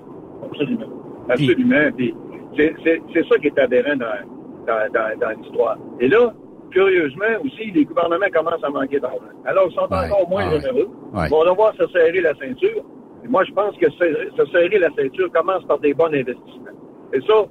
absolument. 0.45 0.87
Absolument. 1.29 1.91
Puis 1.97 2.15
c'est, 2.57 2.75
c'est, 2.85 3.03
c'est 3.13 3.27
ça 3.29 3.39
qui 3.39 3.49
est 3.49 3.59
aberrant 3.59 3.97
dans, 3.97 4.67
dans, 4.67 4.93
dans, 4.93 5.19
dans 5.19 5.41
l'histoire. 5.41 5.77
Et 6.01 6.09
là, 6.09 6.33
curieusement 6.71 7.25
aussi, 7.45 7.71
les 7.73 7.85
gouvernements 7.85 8.27
commencent 8.33 8.65
à 8.65 8.71
manquer 8.71 9.01
d'argent. 9.01 9.19
Alors, 9.45 9.67
ils 9.71 9.75
sont 9.75 9.81
encore 9.83 10.29
moins 10.29 10.49
ouais. 10.51 10.61
généreux. 10.61 10.89
Ouais. 11.13 11.27
Ils 11.27 11.31
vont 11.31 11.45
devoir 11.45 11.75
se 11.75 11.87
serrer 11.89 12.21
la 12.21 12.35
ceinture. 12.35 12.83
Et 13.25 13.29
moi, 13.29 13.45
je 13.45 13.53
pense 13.53 13.77
que 13.77 13.91
se, 13.91 14.31
se 14.37 14.47
serrer 14.53 14.79
la 14.79 14.91
ceinture 14.97 15.31
commence 15.33 15.65
par 15.65 15.79
des 15.79 15.95
bons 15.95 16.07
investissements. 16.07 16.77
Et 17.13 17.21
ça, 17.21 17.45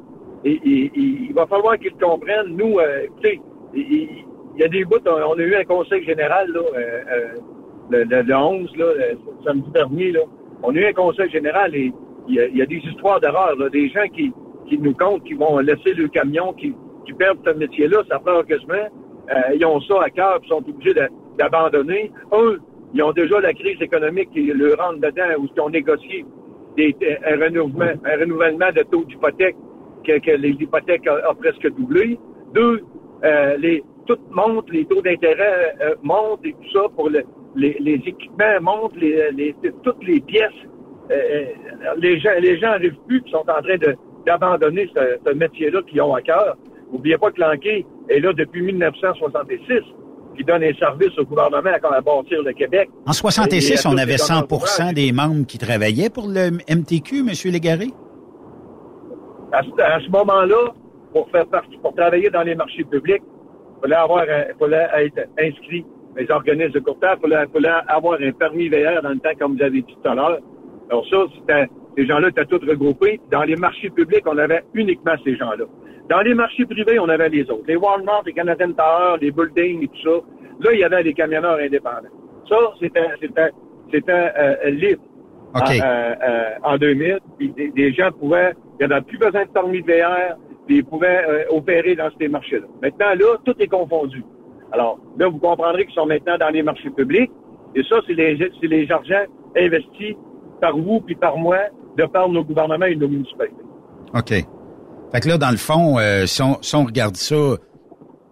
il, 0.44 0.60
il- 0.64 0.92
il- 0.96 1.26
il 1.30 1.34
va 1.34 1.46
falloir 1.48 1.78
qu'ils 1.80 1.94
comprennent. 1.96 2.56
Nous, 2.56 2.78
euh, 2.80 3.04
écoutez, 3.06 3.42
il, 3.74 4.26
y 4.58 4.64
a 4.64 4.68
des 4.68 4.86
bouts, 4.86 4.98
on, 5.06 5.34
a 5.38 5.42
eu 5.42 5.56
un 5.56 5.64
conseil 5.66 6.04
général, 6.06 6.50
là, 6.52 6.60
euh, 6.62 6.80
euh, 7.12 7.28
le, 7.90 8.04
le, 8.04 8.22
le 8.22 8.36
11, 8.36 8.76
là, 8.78 8.86
euh, 8.86 9.14
samedi 9.44 9.70
dernier, 9.72 10.12
là. 10.12 10.22
On 10.64 10.70
a 10.74 10.80
eu 10.80 10.86
un 10.86 10.94
conseil 10.94 11.30
général 11.30 11.76
et 11.76 11.92
il 12.28 12.36
y 12.36 12.40
a, 12.40 12.48
il 12.48 12.58
y 12.58 12.62
a 12.62 12.66
des 12.66 12.78
histoires 12.78 13.20
d'erreurs, 13.20 13.56
là, 13.58 13.70
des 13.70 13.90
gens 13.90 14.08
qui, 14.14 14.32
qui 14.68 14.78
nous 14.80 14.94
comptent, 14.94 15.24
qui 15.24 15.34
vont 15.34 15.60
laisser 15.60 15.94
le 15.94 16.08
camion, 16.08 16.54
qui, 16.54 16.74
qui 17.06 17.14
perdent 17.14 17.38
ce 17.46 17.52
métier-là, 17.52 18.00
ça 18.10 18.20
fait 18.20 18.48
quasiment. 18.48 18.88
Euh, 19.30 19.56
ils 19.56 19.66
ont 19.66 19.80
ça 19.82 20.04
à 20.04 20.10
cœur, 20.10 20.40
puis 20.40 20.50
sont 20.50 20.64
obligés 20.68 20.94
d'abandonner. 21.38 22.12
Eux, 22.34 22.60
ils 22.94 23.02
ont 23.04 23.12
déjà 23.12 23.40
la 23.42 23.54
crise 23.54 23.82
économique 23.82 24.30
qui 24.32 24.44
le 24.44 24.74
rentre 24.76 25.00
dedans, 25.00 25.40
où 25.40 25.48
ils 25.54 25.62
ont 25.62 25.70
négocié 25.70 26.26
un, 26.78 27.38
renouvellement, 27.40 28.66
un 28.66 28.72
de 28.72 28.84
taux 28.84 29.04
d'hypothèque, 29.06 29.56
que, 30.06 30.20
que 30.20 30.32
les 30.32 30.52
hypothèques 30.52 31.08
a 31.08 31.34
presque 31.34 31.68
doublé. 31.76 32.20
Deux, 32.54 32.82
euh, 33.24 33.58
les, 33.58 33.84
tout 34.06 34.20
monte, 34.32 34.70
les 34.72 34.86
taux 34.86 35.02
d'intérêt 35.02 35.76
euh, 35.82 35.96
montent 36.04 36.46
et 36.46 36.54
tout 36.54 36.72
ça 36.74 36.86
pour 36.96 37.10
le- 37.10 37.24
les, 37.56 38.02
équipements 38.06 38.60
montent, 38.62 38.94
toutes 39.84 40.04
les 40.04 40.20
pièces. 40.20 40.52
Les 41.98 42.20
gens 42.20 42.32
les 42.40 42.58
gens 42.60 42.68
n'arrivent 42.72 42.98
plus, 43.08 43.22
qui 43.22 43.32
sont 43.32 43.38
en 43.50 43.62
train 43.62 43.78
d'abandonner 44.26 44.90
ce, 44.96 45.18
ce 45.26 45.34
métier-là 45.34 45.82
qu'ils 45.84 46.02
ont 46.02 46.14
à 46.14 46.22
cœur. 46.22 46.58
N'oubliez 46.92 47.18
pas 47.18 47.32
que 47.32 47.40
l'Anquet 47.40 47.86
est 48.10 48.19
là 48.19 48.34
depuis 48.34 48.61
1966, 48.61 49.80
qui 50.38 50.44
donne 50.44 50.64
un 50.64 50.73
service 50.76 51.18
au 51.18 51.23
gouvernement 51.26 51.69
à 51.72 52.02
bâtir 52.02 52.44
le 52.44 52.53
Québec. 52.53 52.90
en 53.06 53.14
66 53.14 53.72
Et 53.72 53.88
à 53.88 53.91
on 53.91 53.98
avait 53.98 54.14
les 54.14 54.18
100 54.18 54.40
entourages. 54.40 54.94
des 54.94 55.11
membres 55.11 55.45
qui 55.48 55.57
travaillaient 55.57 56.10
pour 56.10 56.27
le 56.27 56.52
MTQ 56.69 57.23
monsieur 57.23 57.52
Légaré? 57.52 57.88
À 59.52 59.61
ce, 59.64 59.82
à 59.82 59.99
ce 60.02 60.10
moment-là, 60.10 60.73
pour 61.14 61.30
faire 61.30 61.45
partie, 61.48 61.77
pour 61.77 61.95
travailler 61.95 62.30
dans 62.30 62.41
les 62.44 62.56
marchés 62.56 62.84
publics, 62.84 63.22
il 63.23 63.82
fallait 63.82 63.95
avoir, 63.95 64.23
un- 64.23 64.53
fallait 64.60 64.88
être 65.06 65.30
inscrit 65.40 65.86
dans 66.15 66.22
les 66.22 66.32
organismes 66.32 66.72
de 66.73 66.80
courtage, 66.80 67.18
il 67.23 67.30
fallait, 67.30 67.48
fallait 67.53 67.69
avoir 67.88 68.19
un 68.22 68.32
permis 68.32 68.68
VR 68.69 69.02
dans 69.02 69.10
le 69.10 69.19
temps, 69.19 69.30
comme 69.40 69.56
vous 69.56 69.64
avez 69.64 69.82
dit 69.82 69.95
tout 70.03 70.10
à 70.10 70.15
l'heure. 70.15 70.40
Alors 70.90 71.06
ça, 71.10 71.18
c'était, 71.38 71.68
ces 71.98 72.06
gens-là 72.06 72.30
étaient 72.30 72.45
tous 72.45 72.60
regroupés. 72.68 73.19
Dans 73.32 73.44
les 73.44 73.56
marchés 73.56 73.90
publics, 73.90 74.23
on 74.26 74.38
avait 74.38 74.64
uniquement 74.73 75.14
ces 75.23 75.36
gens-là. 75.38 75.65
Dans 76.10 76.22
les 76.22 76.34
marchés 76.34 76.65
privés, 76.65 76.99
on 76.99 77.10
avait 77.10 77.30
les 77.30 77.49
autres. 77.49 77.64
Les 77.68 77.76
Walmart, 77.76 78.23
les 78.26 78.34
Canadian 78.34 78.73
Tower, 78.73 79.18
les 79.22 79.32
buildings 79.32 79.84
et 79.84 79.88
tout 79.88 80.03
ça. 80.03 80.26
Là, 80.61 80.73
il 80.73 80.80
y 80.80 80.84
avait 80.84 81.03
les 81.03 81.14
camionneurs 81.14 81.57
indépendants. 81.57 82.10
Ça, 82.48 82.57
c'était, 82.80 83.07
c'était, 83.19 83.52
c'était 83.91 84.32
euh, 84.38 84.69
libre. 84.69 85.02
OK. 85.56 85.61
En, 85.61 85.72
euh, 85.72 86.15
euh, 86.22 86.49
en 86.64 86.77
2000, 86.77 87.19
puis 87.38 87.49
des, 87.49 87.69
des 87.69 87.94
gens 87.94 88.11
pouvaient, 88.11 88.53
il 88.80 88.86
n'y 88.86 88.94
en 88.94 88.98
a 88.98 89.02
plus 89.02 89.18
besoin 89.18 89.45
de 89.45 89.49
permis 89.49 89.82
de 89.82 89.88
VR, 89.88 90.36
puis 90.68 90.77
ils 90.77 90.86
pouvaient 90.86 91.23
euh, 91.27 91.44
opérer 91.49 91.95
dans 91.95 92.10
ces 92.19 92.27
marchés-là. 92.27 92.68
Maintenant, 92.82 93.14
là, 93.18 93.38
tout 93.45 93.56
est 93.57 93.68
confondu. 93.68 94.23
Alors, 94.72 94.99
là, 95.18 95.27
vous 95.27 95.38
comprendrez 95.38 95.86
qu'ils 95.86 95.95
sont 95.95 96.06
maintenant 96.06 96.38
dans 96.38 96.49
les 96.49 96.61
marchés 96.61 96.90
publics, 96.90 97.32
et 97.73 97.84
ça, 97.84 97.98
c'est 98.06 98.14
les, 98.14 98.38
c'est 98.60 98.68
les 98.68 98.91
argents 98.91 99.26
investis 99.57 100.15
par 100.61 100.77
vous 100.77 100.99
puis 101.02 101.15
par 101.15 101.38
moi, 101.38 101.57
de 101.98 102.06
par 102.06 102.27
nos 102.27 102.44
gouvernements 102.44 102.86
et 102.86 102.95
nos 102.95 103.07
municipalités. 103.07 103.64
OK. 104.14 104.34
Fait 105.11 105.22
que 105.22 105.30
là, 105.30 105.38
dans 105.38 105.52
le 105.52 105.57
fond, 105.57 105.98
euh, 105.99 106.26
si, 106.26 106.41
on, 106.41 106.57
si 106.61 106.76
on 106.76 106.86
regarde 106.86 107.15
ça 107.18 107.36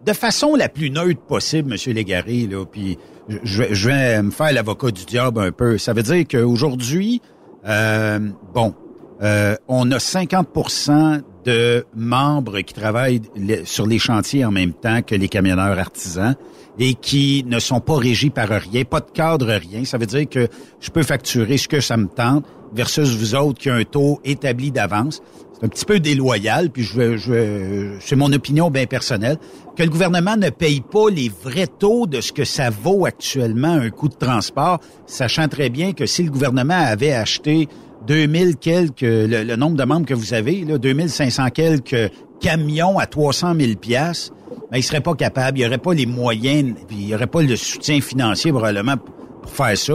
de 0.06 0.14
façon 0.14 0.56
la 0.56 0.68
plus 0.70 0.90
neutre 0.90 1.22
possible, 1.22 1.70
Monsieur 1.72 1.94
Légaré, 1.94 2.48
là, 2.50 2.66
puis 2.66 2.98
je, 3.44 3.64
je 3.72 3.88
vais- 3.90 4.22
me 4.22 4.32
faire 4.32 4.52
l'avocat 4.52 4.92
du 4.92 5.06
diable 5.06 5.40
un 5.40 5.52
peu. 5.52 5.78
Ça 5.78 5.94
veut 5.94 6.04
dire 6.04 6.26
qu'aujourd'hui, 6.30 7.22
euh, 7.66 8.20
bon, 8.54 8.74
euh, 9.22 9.56
on 9.70 9.90
a 9.92 10.00
50% 10.00 11.22
de 11.46 11.86
membres 11.96 12.60
qui 12.62 12.74
travaillent 12.74 13.22
le- 13.38 13.64
sur 13.64 13.86
les 13.88 14.00
chantiers 14.00 14.44
en 14.44 14.52
même 14.52 14.74
temps 14.74 15.02
que 15.02 15.16
les 15.16 15.30
camionneurs 15.30 15.80
artisans 15.80 16.36
et 16.80 16.96
qui 16.96 17.46
ne 17.48 17.60
sont 17.60 17.80
pas 17.80 17.96
régis 17.96 18.32
par 18.32 18.50
rien, 18.50 18.84
pas 18.84 19.00
de 19.00 19.12
cadre, 19.14 19.48
rien. 19.48 19.86
Ça 19.86 19.98
veut 19.98 20.06
dire 20.06 20.28
que 20.28 20.48
je 20.82 20.90
peux 20.90 21.04
facturer 21.04 21.58
ce 21.58 21.68
que 21.70 21.80
ça 21.80 21.96
me 21.96 22.08
tente 22.08 22.46
versus 22.74 23.10
vous 23.16 23.36
autres 23.36 23.60
qui 23.60 23.70
a 23.70 23.76
un 23.76 23.84
taux 23.84 24.20
établi 24.26 24.72
d'avance. 24.72 25.22
Un 25.64 25.70
petit 25.70 25.86
peu 25.86 26.02
déloyal, 26.02 26.70
puis 26.70 26.84
je, 26.84 27.16
je, 27.16 27.96
c'est 28.02 28.18
mon 28.18 28.34
opinion 28.34 28.70
bien 28.70 28.86
personnelle, 28.86 29.38
que 29.78 29.84
le 29.84 29.90
gouvernement 29.90 30.36
ne 30.36 30.50
paye 30.50 30.82
pas 30.82 31.10
les 31.10 31.32
vrais 31.44 31.68
taux 31.68 32.06
de 32.06 32.20
ce 32.20 32.34
que 32.34 32.44
ça 32.44 32.70
vaut 32.70 33.06
actuellement 33.06 33.72
un 33.72 33.90
coût 33.90 34.10
de 34.10 34.16
transport, 34.16 34.80
sachant 35.06 35.48
très 35.48 35.70
bien 35.70 35.94
que 35.94 36.06
si 36.06 36.24
le 36.24 36.32
gouvernement 36.32 36.78
avait 36.78 37.14
acheté 37.14 37.70
2000 38.08 38.58
quelques, 38.58 39.02
le, 39.02 39.56
nombre 39.56 39.78
de 39.78 39.84
membres 39.84 40.06
que 40.06 40.14
vous 40.14 40.34
avez, 40.34 40.66
là, 40.66 40.78
2500 40.78 41.50
quelques 41.52 42.12
camions 42.42 43.00
à 43.00 43.06
300 43.06 43.54
000 43.58 43.76
piastres, 43.76 44.34
ben, 44.70 44.78
il 44.78 44.84
serait 44.84 45.00
pas 45.02 45.14
capable, 45.14 45.60
il 45.60 45.62
n'y 45.62 45.68
aurait 45.68 45.78
pas 45.78 45.94
les 45.94 46.06
moyens, 46.06 46.74
puis 46.88 46.98
il 47.00 47.06
n'y 47.06 47.16
aurait 47.16 47.28
pas 47.28 47.42
le 47.42 47.56
soutien 47.56 48.02
financier 48.02 48.52
probablement 48.52 48.98
pour 48.98 49.50
faire 49.50 49.78
ça. 49.78 49.94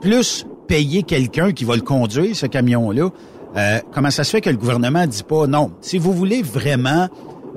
Plus 0.00 0.46
payer 0.68 1.02
quelqu'un 1.02 1.52
qui 1.52 1.64
va 1.64 1.74
le 1.74 1.82
conduire, 1.82 2.36
ce 2.36 2.46
camion-là. 2.46 3.10
Euh, 3.56 3.80
comment 3.92 4.10
ça 4.10 4.24
se 4.24 4.30
fait 4.30 4.40
que 4.40 4.50
le 4.50 4.56
gouvernement 4.56 5.06
dit 5.06 5.22
pas 5.22 5.46
non? 5.46 5.72
Si 5.80 5.98
vous 5.98 6.12
voulez 6.12 6.42
vraiment 6.42 7.08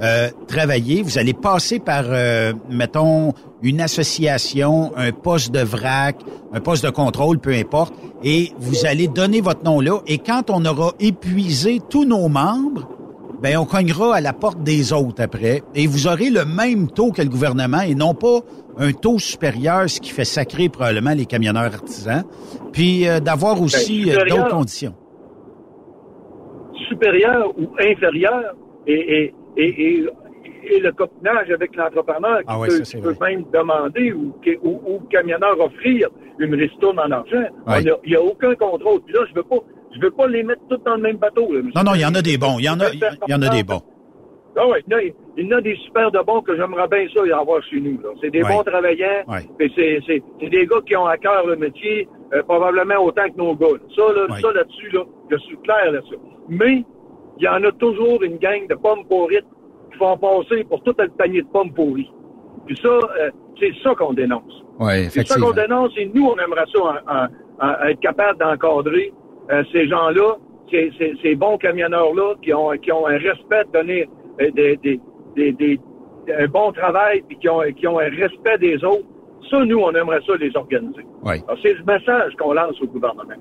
euh, 0.02 0.30
travailler, 0.48 1.04
vous 1.04 1.18
allez 1.18 1.34
passer 1.34 1.80
par, 1.80 2.06
euh, 2.08 2.54
mettons, 2.70 3.34
une 3.62 3.82
association, 3.82 4.92
un 4.96 5.12
poste 5.12 5.52
de 5.52 5.60
vrac, 5.60 6.18
un 6.54 6.60
poste 6.60 6.84
de 6.84 6.90
contrôle, 6.90 7.40
peu 7.40 7.54
importe, 7.54 7.94
et 8.24 8.52
vous 8.58 8.86
allez 8.86 9.08
donner 9.08 9.42
votre 9.42 9.64
nom 9.64 9.80
là. 9.80 10.00
Et 10.08 10.18
quand 10.18 10.50
on 10.50 10.66
aura 10.66 10.94
épuisé 11.00 11.82
tous 11.90 12.06
nos 12.06 12.30
membres, 12.30 12.88
ben 13.42 13.58
on 13.58 13.66
cognera 13.66 14.16
à 14.16 14.22
la 14.22 14.34
porte 14.34 14.64
des 14.64 14.94
autres 14.94 15.22
après, 15.22 15.64
et 15.76 15.88
vous 15.88 16.08
aurez 16.08 16.30
le 16.30 16.46
même 16.46 16.90
taux 16.90 17.12
que 17.12 17.22
le 17.22 17.30
gouvernement, 17.30 17.82
et 17.82 17.96
non 17.96 18.14
pas 18.14 18.40
un 18.78 18.94
taux 18.94 19.20
supérieur, 19.20 19.90
ce 19.90 20.00
qui 20.00 20.12
fait 20.12 20.26
sacrer 20.26 20.70
probablement 20.70 21.12
les 21.12 21.26
camionneurs 21.26 21.74
artisans, 21.74 22.24
puis 22.72 23.08
euh, 23.08 23.20
d'avoir 23.20 23.62
aussi 23.62 24.04
euh, 24.04 24.14
supérieur. 24.14 24.38
d'autres 24.38 24.56
conditions. 24.56 24.94
Supérieur 26.88 27.50
ou 27.58 27.70
inférieur 27.80 28.54
et, 28.88 28.94
et, 29.24 29.34
et, 29.58 30.06
et 30.64 30.80
le 30.80 30.92
copinage 30.92 31.50
avec 31.52 31.76
l'entrepreneur 31.76 32.40
qui 32.40 32.46
Ah 32.48 32.60
ouais, 32.60 32.68
peut, 32.68 32.84
ça, 32.84 32.98
même 33.22 33.44
demander 33.54 34.12
ou, 34.14 34.34
ou, 34.64 34.70
ou 34.86 35.00
le 35.02 35.08
camionneur 35.10 35.60
offrir 35.60 36.10
une 36.40 36.56
ristourne 36.56 37.00
en 37.00 37.12
argent. 37.12 37.46
Ouais. 37.68 37.84
Il 38.06 38.10
n'y 38.12 38.16
a 38.16 38.22
aucun 38.22 38.54
contrôle. 38.56 39.02
Puis 39.06 39.14
là, 39.14 39.22
je 39.30 39.36
veux 39.36 39.44
pas, 39.44 39.58
je 39.96 40.02
veux 40.02 40.12
pas 40.12 40.28
les 40.28 40.44
mettre 40.44 40.62
tous 40.70 40.78
dans 40.86 40.96
le 40.96 41.02
même 41.02 41.18
bateau. 41.18 41.52
là. 41.52 41.62
Non, 41.76 41.84
non, 41.84 41.92
il 41.96 42.02
y 42.02 42.06
en 42.06 42.16
a 42.16 42.22
des 42.22 42.38
bons. 42.38 42.58
Il 42.60 42.66
y 42.66 42.70
en 42.70 42.80
a, 42.80 42.90
il 42.94 43.32
y 43.32 43.34
en 43.36 43.42
a 43.42 43.50
des 43.50 43.64
bons. 43.64 43.82
Ah 44.58 44.68
ouais, 44.68 44.84
il 44.86 44.92
y 44.92 44.96
en 44.96 45.00
a- 45.00 45.02
il 45.38 45.48
y 45.48 45.54
en 45.54 45.58
a 45.58 45.62
des 45.62 45.76
super 45.86 46.12
de 46.12 46.20
bons 46.26 46.42
que 46.42 46.56
j'aimerais 46.58 46.88
bien 46.90 47.06
ça 47.16 47.26
y 47.26 47.32
avoir 47.32 47.64
chez 47.64 47.80
nous. 47.80 47.98
C'est 48.22 48.30
des 48.32 48.42
bons 48.42 48.64
c'est, 50.06 50.22
c'est 50.42 50.50
des 50.50 50.66
gars 50.66 50.82
qui 50.86 50.96
ont 50.98 51.06
à 51.06 51.18
cœur 51.18 51.48
le 51.48 51.56
métier, 51.56 52.08
euh, 52.34 52.44
probablement 52.44 52.96
autant 53.04 53.30
que 53.30 53.38
nos 53.38 53.56
gars. 53.56 53.68
Ça, 53.96 54.02
là, 54.14 54.26
Ouais. 54.30 54.42
ça 54.42 54.52
là-dessus, 54.54 54.90
là, 54.92 55.02
je 55.30 55.38
suis 55.38 55.58
clair 55.60 55.92
là-dessus. 55.92 56.16
Mais 56.50 56.84
il 57.38 57.44
y 57.44 57.48
en 57.48 57.64
a 57.64 57.72
toujours 57.74 58.22
une 58.24 58.38
gang 58.38 58.68
de 58.68 58.76
pommes 58.76 59.06
pourrites 59.08 59.46
qui 59.92 59.98
font 59.98 60.18
passer 60.18 60.64
pour 60.66 60.82
tout 60.84 60.94
le 60.98 61.08
panier 61.10 61.42
de 61.42 61.48
pommes 61.48 61.74
pourries. 61.74 62.12
Puis 62.66 62.78
ça, 62.78 62.90
euh, 62.90 63.32
c'est 63.60 63.74
ça 63.84 63.94
qu'on 63.96 64.14
dénonce. 64.14 64.64
Oui, 64.80 65.10
C'est 65.10 65.28
ça 65.28 65.40
qu'on 65.40 65.52
dénonce 65.52 65.92
et 65.98 66.10
nous, 66.14 66.26
on 66.26 66.38
aimerait 66.38 66.66
ça 66.74 66.80
en- 66.82 67.16
en- 67.16 67.28
en- 67.68 67.88
être 67.88 68.00
capable 68.00 68.40
d'encadrer 68.40 69.12
euh, 69.52 69.64
ces 69.72 69.88
gens-là, 69.88 70.36
ces, 70.70 70.92
ces- 70.98 71.14
ces 71.22 71.36
bons 71.36 71.58
camionneurs-là 71.58 72.36
qui 72.42 72.54
ont, 72.54 72.70
qui 72.82 72.92
ont 72.92 73.06
un 73.08 73.18
respect 73.18 73.66
de 73.66 73.72
donner 73.74 74.10
euh, 74.40 74.50
des, 74.52 74.78
des, 74.78 75.00
des, 75.36 75.52
des- 75.52 75.80
un 76.38 76.48
bon 76.48 76.72
travail 76.72 77.24
puis 77.28 77.38
qui 77.38 77.50
ont, 77.50 77.62
qui 77.76 77.86
ont 77.88 78.00
un 78.00 78.10
respect 78.10 78.58
des 78.60 78.84
autres. 78.86 79.04
Ça, 79.50 79.66
nous, 79.66 79.80
on 79.80 79.92
aimerait 79.92 80.20
ça 80.26 80.34
les 80.40 80.52
organiser. 80.56 81.06
Oui. 81.24 81.36
C'est 81.62 81.74
le 81.74 81.84
message 81.84 82.34
qu'on 82.40 82.54
lance 82.54 82.80
au 82.82 82.88
gouvernement. 82.88 83.34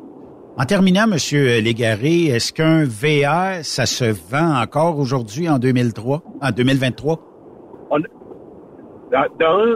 En 0.59 0.65
terminant, 0.65 1.07
Monsieur 1.07 1.61
Légaré, 1.61 2.27
est-ce 2.27 2.53
qu'un 2.53 2.85
VR, 2.85 3.65
ça 3.65 3.87
se 3.87 4.05
vend 4.05 4.61
encore 4.61 4.99
aujourd'hui 4.99 5.49
en 5.49 5.59
2003, 5.59 6.23
en 6.43 6.51
2023? 6.51 7.19
On, 7.91 7.99
dans, 8.01 9.27
dans 9.39 9.59
un, 9.61 9.75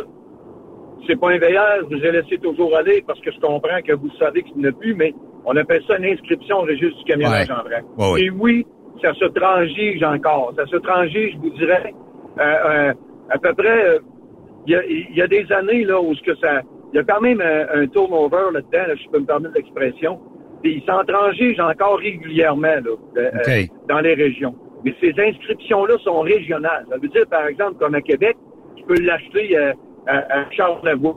c'est 1.07 1.19
pas 1.19 1.29
un 1.29 1.39
je 1.39 1.87
vous 1.97 2.05
ai 2.05 2.13
laissé 2.13 2.39
toujours 2.39 2.77
aller 2.77 3.03
parce 3.07 3.21
que 3.21 3.31
je 3.31 3.39
comprends 3.41 3.81
que 3.87 3.93
vous 3.93 4.11
savez 4.19 4.43
qu'il 4.43 4.57
n'y 4.57 4.67
en 4.67 4.71
a 4.71 4.73
plus, 4.73 4.95
mais 4.95 5.15
on 5.45 5.57
appelle 5.57 5.83
ça 5.87 5.97
une 5.99 6.07
inscription 6.07 6.59
au 6.59 6.63
registre 6.63 6.99
du 6.99 7.05
camionnage 7.05 7.49
Ouais. 7.49 7.55
en 7.55 7.63
vrac. 7.63 7.85
Ouais, 7.99 8.13
ouais. 8.13 8.23
Et 8.23 8.31
oui, 8.31 8.67
ça 9.03 9.13
se 9.15 9.25
transige 9.27 10.03
encore. 10.03 10.53
Ça 10.57 10.67
se 10.67 10.77
transige, 10.77 11.35
je 11.35 11.39
vous 11.39 11.51
dirais, 11.51 11.95
euh, 12.39 12.43
euh, 12.43 12.93
à 13.31 13.39
peu 13.39 13.55
près, 13.55 13.85
euh, 13.89 13.99
il 14.67 14.73
y, 14.73 14.77
a, 14.77 14.85
il 14.85 15.15
y 15.17 15.23
a 15.23 15.27
des 15.27 15.51
années 15.53 15.85
là 15.85 16.01
où 16.01 16.15
ce 16.15 16.23
que 16.23 16.35
ça, 16.37 16.63
il 16.93 16.97
y 16.97 16.99
a 16.99 17.05
quand 17.05 17.21
même 17.21 17.41
un, 17.41 17.83
un 17.83 17.87
turnover 17.87 18.53
là-dedans, 18.53 18.87
là, 18.89 18.97
si 18.97 19.05
je 19.05 19.11
peux 19.11 19.21
me 19.21 19.27
permettre 19.27 19.55
l'expression. 19.55 20.21
Puis 20.63 20.77
il 20.77 20.85
s'en 20.85 21.05
transige 21.05 21.61
encore 21.61 21.99
régulièrement 21.99 22.69
là, 22.69 22.81
euh, 23.19 23.31
euh, 23.49 23.63
dans 23.89 24.01
les 24.01 24.15
régions. 24.15 24.55
Mais 24.85 24.95
ces 25.01 25.15
inscriptions-là 25.19 25.97
sont 26.05 26.21
régionales. 26.21 26.87
Ça 26.91 26.97
veut 26.99 27.09
dire, 27.09 27.27
par 27.29 27.47
exemple, 27.47 27.79
comme 27.79 27.95
à 27.95 28.01
Québec, 28.01 28.37
tu 28.77 28.85
peux 28.85 29.01
l'acheter 29.03 29.57
euh, 29.57 29.73
à, 30.07 30.41
à 30.41 30.51
Charlevoix 30.53 31.17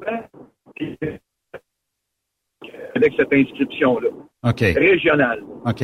puis, 0.76 0.98
euh, 1.03 1.18
avec 2.95 3.14
cette 3.18 3.32
inscription-là. 3.32 4.10
OK. 4.49 4.60
Régionale. 4.60 5.44
OK. 5.65 5.84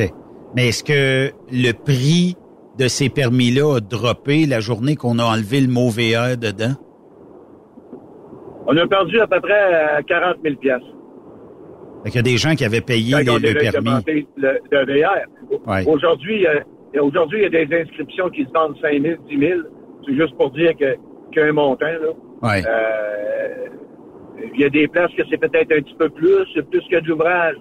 Mais 0.54 0.68
est-ce 0.68 0.84
que 0.84 1.32
le 1.50 1.72
prix 1.72 2.36
de 2.78 2.88
ces 2.88 3.08
permis-là 3.08 3.76
a 3.76 3.80
droppé 3.80 4.46
la 4.46 4.60
journée 4.60 4.96
qu'on 4.96 5.18
a 5.18 5.24
enlevé 5.24 5.60
le 5.60 5.68
mot 5.68 5.88
VR 5.88 6.36
dedans? 6.36 6.74
On 8.66 8.76
a 8.76 8.86
perdu 8.86 9.20
à 9.20 9.26
peu 9.26 9.40
près 9.40 9.98
euh, 9.98 10.02
40 10.06 10.36
000 10.42 10.56
piastres. 10.56 10.86
Fait 12.04 12.10
qu'il 12.10 12.16
y 12.16 12.18
a 12.18 12.22
des 12.22 12.36
gens 12.36 12.54
qui 12.54 12.64
avaient 12.64 12.80
payé 12.80 13.14
les- 13.16 13.24
le 13.52 13.58
permis. 13.58 14.26
le, 14.36 14.58
le 14.70 15.00
VR. 15.02 15.14
Ouais. 15.66 15.84
Aujourd'hui, 15.86 16.46
euh, 16.46 16.60
aujourd'hui, 17.00 17.40
il 17.40 17.52
y 17.52 17.56
a 17.56 17.64
des 17.66 17.80
inscriptions 17.82 18.28
qui 18.30 18.44
se 18.44 18.50
vendent 18.52 18.76
5 18.80 19.00
000, 19.02 19.16
10 19.28 19.38
000. 19.38 19.60
C'est 20.06 20.14
juste 20.14 20.36
pour 20.36 20.50
dire 20.50 20.72
que 20.78 20.94
qu'il 21.32 21.40
y 21.42 21.44
a 21.44 21.48
un 21.48 21.52
montant. 21.52 21.86
Là. 21.86 22.08
Ouais. 22.42 22.62
Euh, 22.66 23.66
il 24.54 24.60
y 24.60 24.64
a 24.64 24.68
des 24.68 24.86
places 24.88 25.10
que 25.16 25.22
c'est 25.30 25.38
peut-être 25.38 25.72
un 25.72 25.80
petit 25.82 25.94
peu 25.98 26.08
plus, 26.10 26.44
plus 26.70 26.82
que 26.90 27.00
de 27.00 27.08
l'ouvrage. 27.08 27.56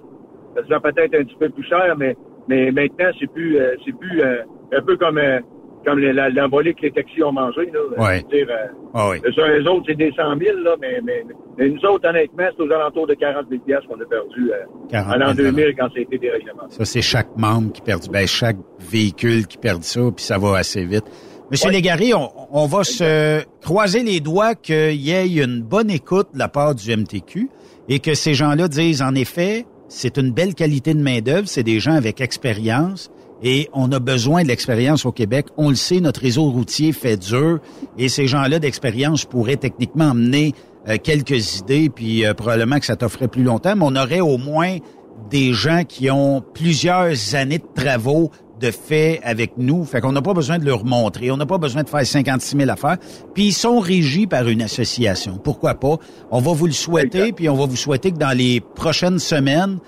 Ça 0.55 0.63
se 0.63 0.69
vend 0.69 0.80
peut-être 0.81 1.15
un 1.15 1.23
petit 1.23 1.35
peu 1.39 1.49
plus 1.49 1.63
cher, 1.63 1.95
mais, 1.97 2.15
mais 2.47 2.71
maintenant, 2.71 3.09
c'est 3.19 3.31
plus, 3.31 3.57
euh, 3.57 3.75
c'est 3.85 3.97
plus 3.97 4.21
euh, 4.21 4.43
un 4.73 4.81
peu 4.81 4.97
comme, 4.97 5.17
euh, 5.17 5.39
comme 5.85 5.99
les- 5.99 6.14
la, 6.14 6.30
la 6.30 6.47
volée 6.47 6.73
que 6.73 6.81
les 6.84 6.91
taxis 6.91 7.22
ont 7.23 7.31
mangé. 7.31 7.69
Là. 7.73 8.03
Ouais. 8.03 8.26
Euh, 8.34 8.45
Ah 8.93 9.10
oui. 9.10 9.18
sur 9.34 9.45
les 9.45 9.65
autres, 9.68 9.84
c'est 9.88 9.95
des 9.97 10.11
100 10.15 10.38
000, 10.39 10.57
là, 10.64 10.76
mais, 10.80 11.01
mais, 11.03 11.23
mais 11.57 11.69
nous 11.69 11.85
autres, 11.85 12.07
honnêtement, 12.10 12.45
c'est 12.55 12.64
aux 12.64 12.72
alentours 12.72 13.07
de 13.07 13.14
40 13.15 13.45
000 13.49 13.61
piastres 13.65 13.88
qu'on 13.88 13.99
a 14.01 14.05
perdu 14.05 14.51
euh, 14.51 14.65
40 14.89 15.07
en 15.07 15.18
000 15.18 15.19
l'an 15.27 15.34
2000 15.35 15.76
quand 15.77 15.88
ça 15.88 15.93
a 15.97 16.01
été 16.01 16.18
déréglementé. 16.18 16.68
Ça, 16.76 16.85
c'est 16.85 17.01
chaque 17.01 17.35
membre 17.38 17.72
qui 17.73 17.81
perd, 17.81 18.01
ben, 18.11 18.26
chaque 18.27 18.57
véhicule 18.80 19.45
qui 19.47 19.57
perd 19.57 19.84
ça, 19.84 20.01
puis 20.15 20.23
ça 20.23 20.38
va 20.38 20.57
assez 20.57 20.85
vite. 20.85 21.05
Monsieur 21.51 21.69
Légaré, 21.72 22.14
on, 22.14 22.30
on 22.51 22.65
va 22.65 22.84
se 22.84 23.43
croiser 23.61 24.01
les 24.01 24.19
doigts 24.22 24.55
qu'il 24.55 24.95
y 24.95 25.11
ait 25.11 25.27
une 25.27 25.61
bonne 25.61 25.91
écoute 25.91 26.27
de 26.34 26.39
la 26.39 26.47
part 26.47 26.73
du 26.73 26.89
MTQ 26.95 27.49
et 27.89 27.99
que 27.99 28.14
ces 28.15 28.34
gens-là 28.34 28.68
disent, 28.68 29.01
en 29.01 29.14
effet, 29.14 29.65
c'est 29.88 30.18
une 30.18 30.31
belle 30.31 30.55
qualité 30.55 30.93
de 30.95 31.01
main-d'œuvre, 31.01 31.47
c'est 31.47 31.61
des 31.61 31.80
gens 31.80 31.93
avec 31.93 32.22
expérience 32.22 33.11
et 33.43 33.69
on 33.73 33.91
a 33.91 33.99
besoin 33.99 34.43
de 34.43 34.47
l'expérience 34.47 35.05
au 35.05 35.11
Québec. 35.11 35.47
On 35.57 35.69
le 35.69 35.75
sait, 35.75 35.99
notre 35.99 36.21
réseau 36.21 36.45
routier 36.45 36.93
fait 36.93 37.17
dur 37.17 37.59
et 37.97 38.09
ces 38.09 38.27
gens-là 38.27 38.59
d'expérience 38.59 39.25
pourraient 39.25 39.57
techniquement 39.57 40.11
emmener 40.11 40.53
euh, 40.87 40.97
quelques 41.01 41.59
idées, 41.59 41.89
puis 41.89 42.25
euh, 42.25 42.33
probablement 42.33 42.79
que 42.79 42.85
ça 42.85 42.95
t'offrait 42.95 43.27
plus 43.27 43.43
longtemps, 43.43 43.75
mais 43.75 43.85
on 43.85 43.95
aurait 43.95 44.21
au 44.21 44.37
moins 44.37 44.77
des 45.29 45.53
gens 45.53 45.83
qui 45.87 46.09
ont 46.09 46.43
plusieurs 46.53 47.35
années 47.35 47.59
de 47.59 47.81
travaux 47.81 48.31
de 48.59 48.71
fait 48.71 49.19
avec 49.23 49.53
nous. 49.57 49.83
Fait 49.83 49.99
qu'on 49.99 50.11
n'a 50.11 50.21
pas 50.21 50.33
besoin 50.33 50.57
de 50.57 50.65
leur 50.65 50.85
montrer. 50.85 51.31
On 51.31 51.37
n'a 51.37 51.45
pas 51.45 51.57
besoin 51.57 51.83
de 51.83 51.89
faire 51.89 52.05
56 52.05 52.57
000 52.57 52.69
affaires. 52.69 52.97
Puis 53.33 53.47
ils 53.47 53.53
sont 53.53 53.79
régis 53.79 54.27
par 54.27 54.47
une 54.47 54.61
association. 54.61 55.37
Pourquoi 55.37 55.75
pas? 55.75 55.97
On 56.31 56.39
va 56.39 56.53
vous 56.53 56.67
le 56.67 56.73
souhaiter, 56.73 57.33
puis 57.33 57.49
on 57.49 57.55
va 57.55 57.65
vous 57.65 57.75
souhaiter 57.75 58.11
que 58.11 58.17
dans 58.17 58.35
les 58.37 58.61
prochaines 58.61 59.19
semaines, 59.19 59.79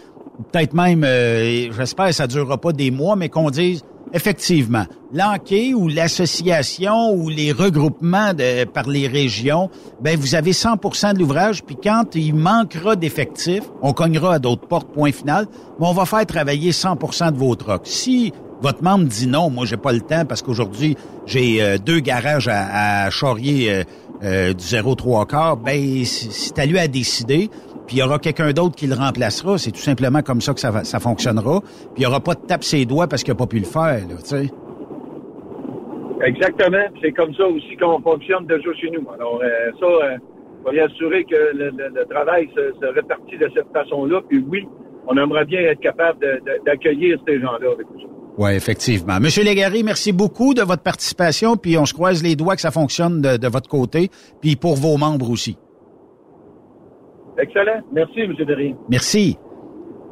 peut-être 0.52 0.74
même, 0.74 1.04
euh, 1.04 1.72
j'espère 1.72 2.08
que 2.08 2.12
ça 2.14 2.28
durera 2.28 2.58
pas 2.58 2.72
des 2.72 2.92
mois, 2.92 3.16
mais 3.16 3.30
qu'on 3.30 3.50
dise 3.50 3.84
effectivement, 4.14 4.86
l'enquête 5.14 5.74
ou 5.74 5.88
l'association 5.88 7.14
ou 7.14 7.30
les 7.30 7.52
regroupements 7.52 8.32
par 8.74 8.88
les 8.88 9.08
régions, 9.08 9.70
ben 10.02 10.18
vous 10.18 10.36
avez 10.36 10.52
100% 10.52 11.14
de 11.14 11.20
l'ouvrage, 11.20 11.64
puis 11.64 11.76
quand 11.82 12.16
il 12.16 12.34
manquera 12.34 12.96
d'effectifs, 12.96 13.64
on 13.82 13.94
cognera 13.94 14.36
à 14.36 14.40
d'autres 14.40 14.68
portes, 14.68 14.92
point 14.94 15.12
final, 15.12 15.48
mais 15.80 15.88
on 15.88 15.94
va 15.94 16.06
faire 16.06 16.26
travailler 16.26 16.72
100% 16.72 17.34
de 17.34 17.38
vos 17.38 17.56
trucks. 17.56 17.82
Si 17.86 18.32
votre 18.62 18.84
membre 18.84 19.06
dit 19.06 19.28
non, 19.28 19.50
moi 19.50 19.66
j'ai 19.66 19.78
pas 19.78 19.92
le 19.92 20.02
temps 20.02 20.26
parce 20.26 20.42
qu'aujourd'hui 20.42 20.96
j'ai 21.26 21.62
euh, 21.62 21.78
deux 21.78 22.00
garages 22.00 22.48
à, 22.48 23.04
à 23.06 23.10
charrier 23.10 23.72
euh, 23.72 23.84
euh, 24.24 24.54
du 24.54 24.64
0,3 24.64 25.26
quart, 25.28 25.58
ben 25.58 26.04
c'est 26.06 26.58
à 26.60 26.66
lui 26.66 26.80
à 26.80 26.88
décider. 26.88 27.50
Puis 27.88 27.98
il 27.98 28.00
y 28.00 28.04
aura 28.04 28.18
quelqu'un 28.18 28.52
d'autre 28.52 28.76
qui 28.76 28.88
le 28.88 28.96
remplacera. 28.96 29.58
C'est 29.58 29.72
tout 29.72 29.80
simplement 29.80 30.22
comme 30.22 30.42
ça 30.42 30.54
que 30.54 30.60
ça, 30.60 30.72
va- 30.72 30.84
ça 30.84 31.00
fonctionnera. 31.00 31.62
Puis 31.62 31.98
il 31.98 32.00
n'y 32.00 32.06
aura 32.08 32.20
pas 32.20 32.34
de 32.34 32.40
tape 32.42 32.64
ses 32.64 32.86
doigts 32.86 33.08
parce 33.08 33.24
qu'il 33.24 33.34
n'a 33.34 33.38
pas 33.38 33.46
pu 33.48 33.60
le 33.60 33.66
faire. 33.66 34.00
Tu 34.08 34.26
sais. 34.26 34.50
Exactement. 36.24 36.86
C'est 37.02 37.12
comme 37.12 37.34
ça 37.36 37.46
aussi 37.46 37.76
qu'on 37.78 38.00
fonctionne 38.02 38.46
déjà 38.48 38.74
chez 38.74 38.90
nous. 38.90 39.06
Alors, 39.14 39.40
euh, 39.44 39.72
ça, 39.80 39.86
euh, 39.86 40.18
faut 40.64 40.72
y 40.72 40.80
assurer 40.80 41.24
que 41.26 41.36
le, 41.54 42.06
travail 42.10 42.50
se, 42.56 42.74
se 42.80 42.86
répartit 42.94 43.38
de 43.38 43.50
cette 43.54 43.72
façon-là. 43.74 44.22
Puis 44.28 44.44
oui, 44.50 44.66
on 45.08 45.18
aimerait 45.18 45.46
bien 45.46 45.62
être 45.62 45.82
capable 45.82 46.18
d'accueillir 46.66 47.20
ces 47.28 47.40
gens-là 47.40 47.72
avec 47.74 47.86
nous. 47.94 48.15
Oui, 48.38 48.52
effectivement. 48.52 49.20
Monsieur 49.20 49.44
Légaré, 49.44 49.82
merci 49.82 50.12
beaucoup 50.12 50.54
de 50.54 50.62
votre 50.62 50.84
participation. 50.84 51.56
Puis 51.56 51.78
on 51.78 51.86
se 51.86 51.94
croise 51.94 52.22
les 52.22 52.36
doigts 52.36 52.56
que 52.56 52.62
ça 52.62 52.72
fonctionne 52.72 53.22
de, 53.22 53.38
de 53.38 53.48
votre 53.48 53.70
côté. 53.70 54.10
Puis 54.42 54.56
pour 54.56 54.76
vos 54.76 54.98
membres 54.98 55.30
aussi. 55.30 55.58
Excellent. 57.38 57.82
Merci, 57.94 58.22
M. 58.22 58.34
Derry. 58.46 58.76
Merci. 58.90 59.38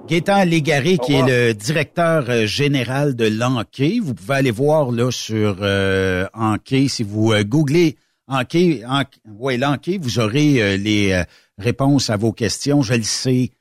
Gaétan 0.08 0.44
Légaré, 0.44 0.98
qui 0.98 1.14
est 1.14 1.26
le 1.26 1.54
directeur 1.54 2.30
euh, 2.30 2.46
général 2.46 3.16
de 3.16 3.26
l'Anquet. 3.26 4.00
Vous 4.02 4.14
pouvez 4.14 4.36
aller 4.36 4.52
voir 4.52 4.92
là 4.92 5.12
sur 5.12 5.58
euh, 5.62 6.26
Anquet. 6.34 6.90
Si 6.90 7.04
vous 7.04 7.32
euh, 7.32 7.44
googlez 7.44 7.96
Anquet, 8.28 8.84
Anquet 8.86 9.20
ouais, 9.26 9.58
l'Anquet, 9.58 9.98
vous 10.02 10.20
aurez 10.20 10.62
euh, 10.62 10.78
les 10.78 11.24
réponses 11.58 12.10
à 12.10 12.18
vos 12.18 12.34
questions. 12.34 12.82
Je 12.82 12.96
le 12.96 13.04
sais. 13.04 13.52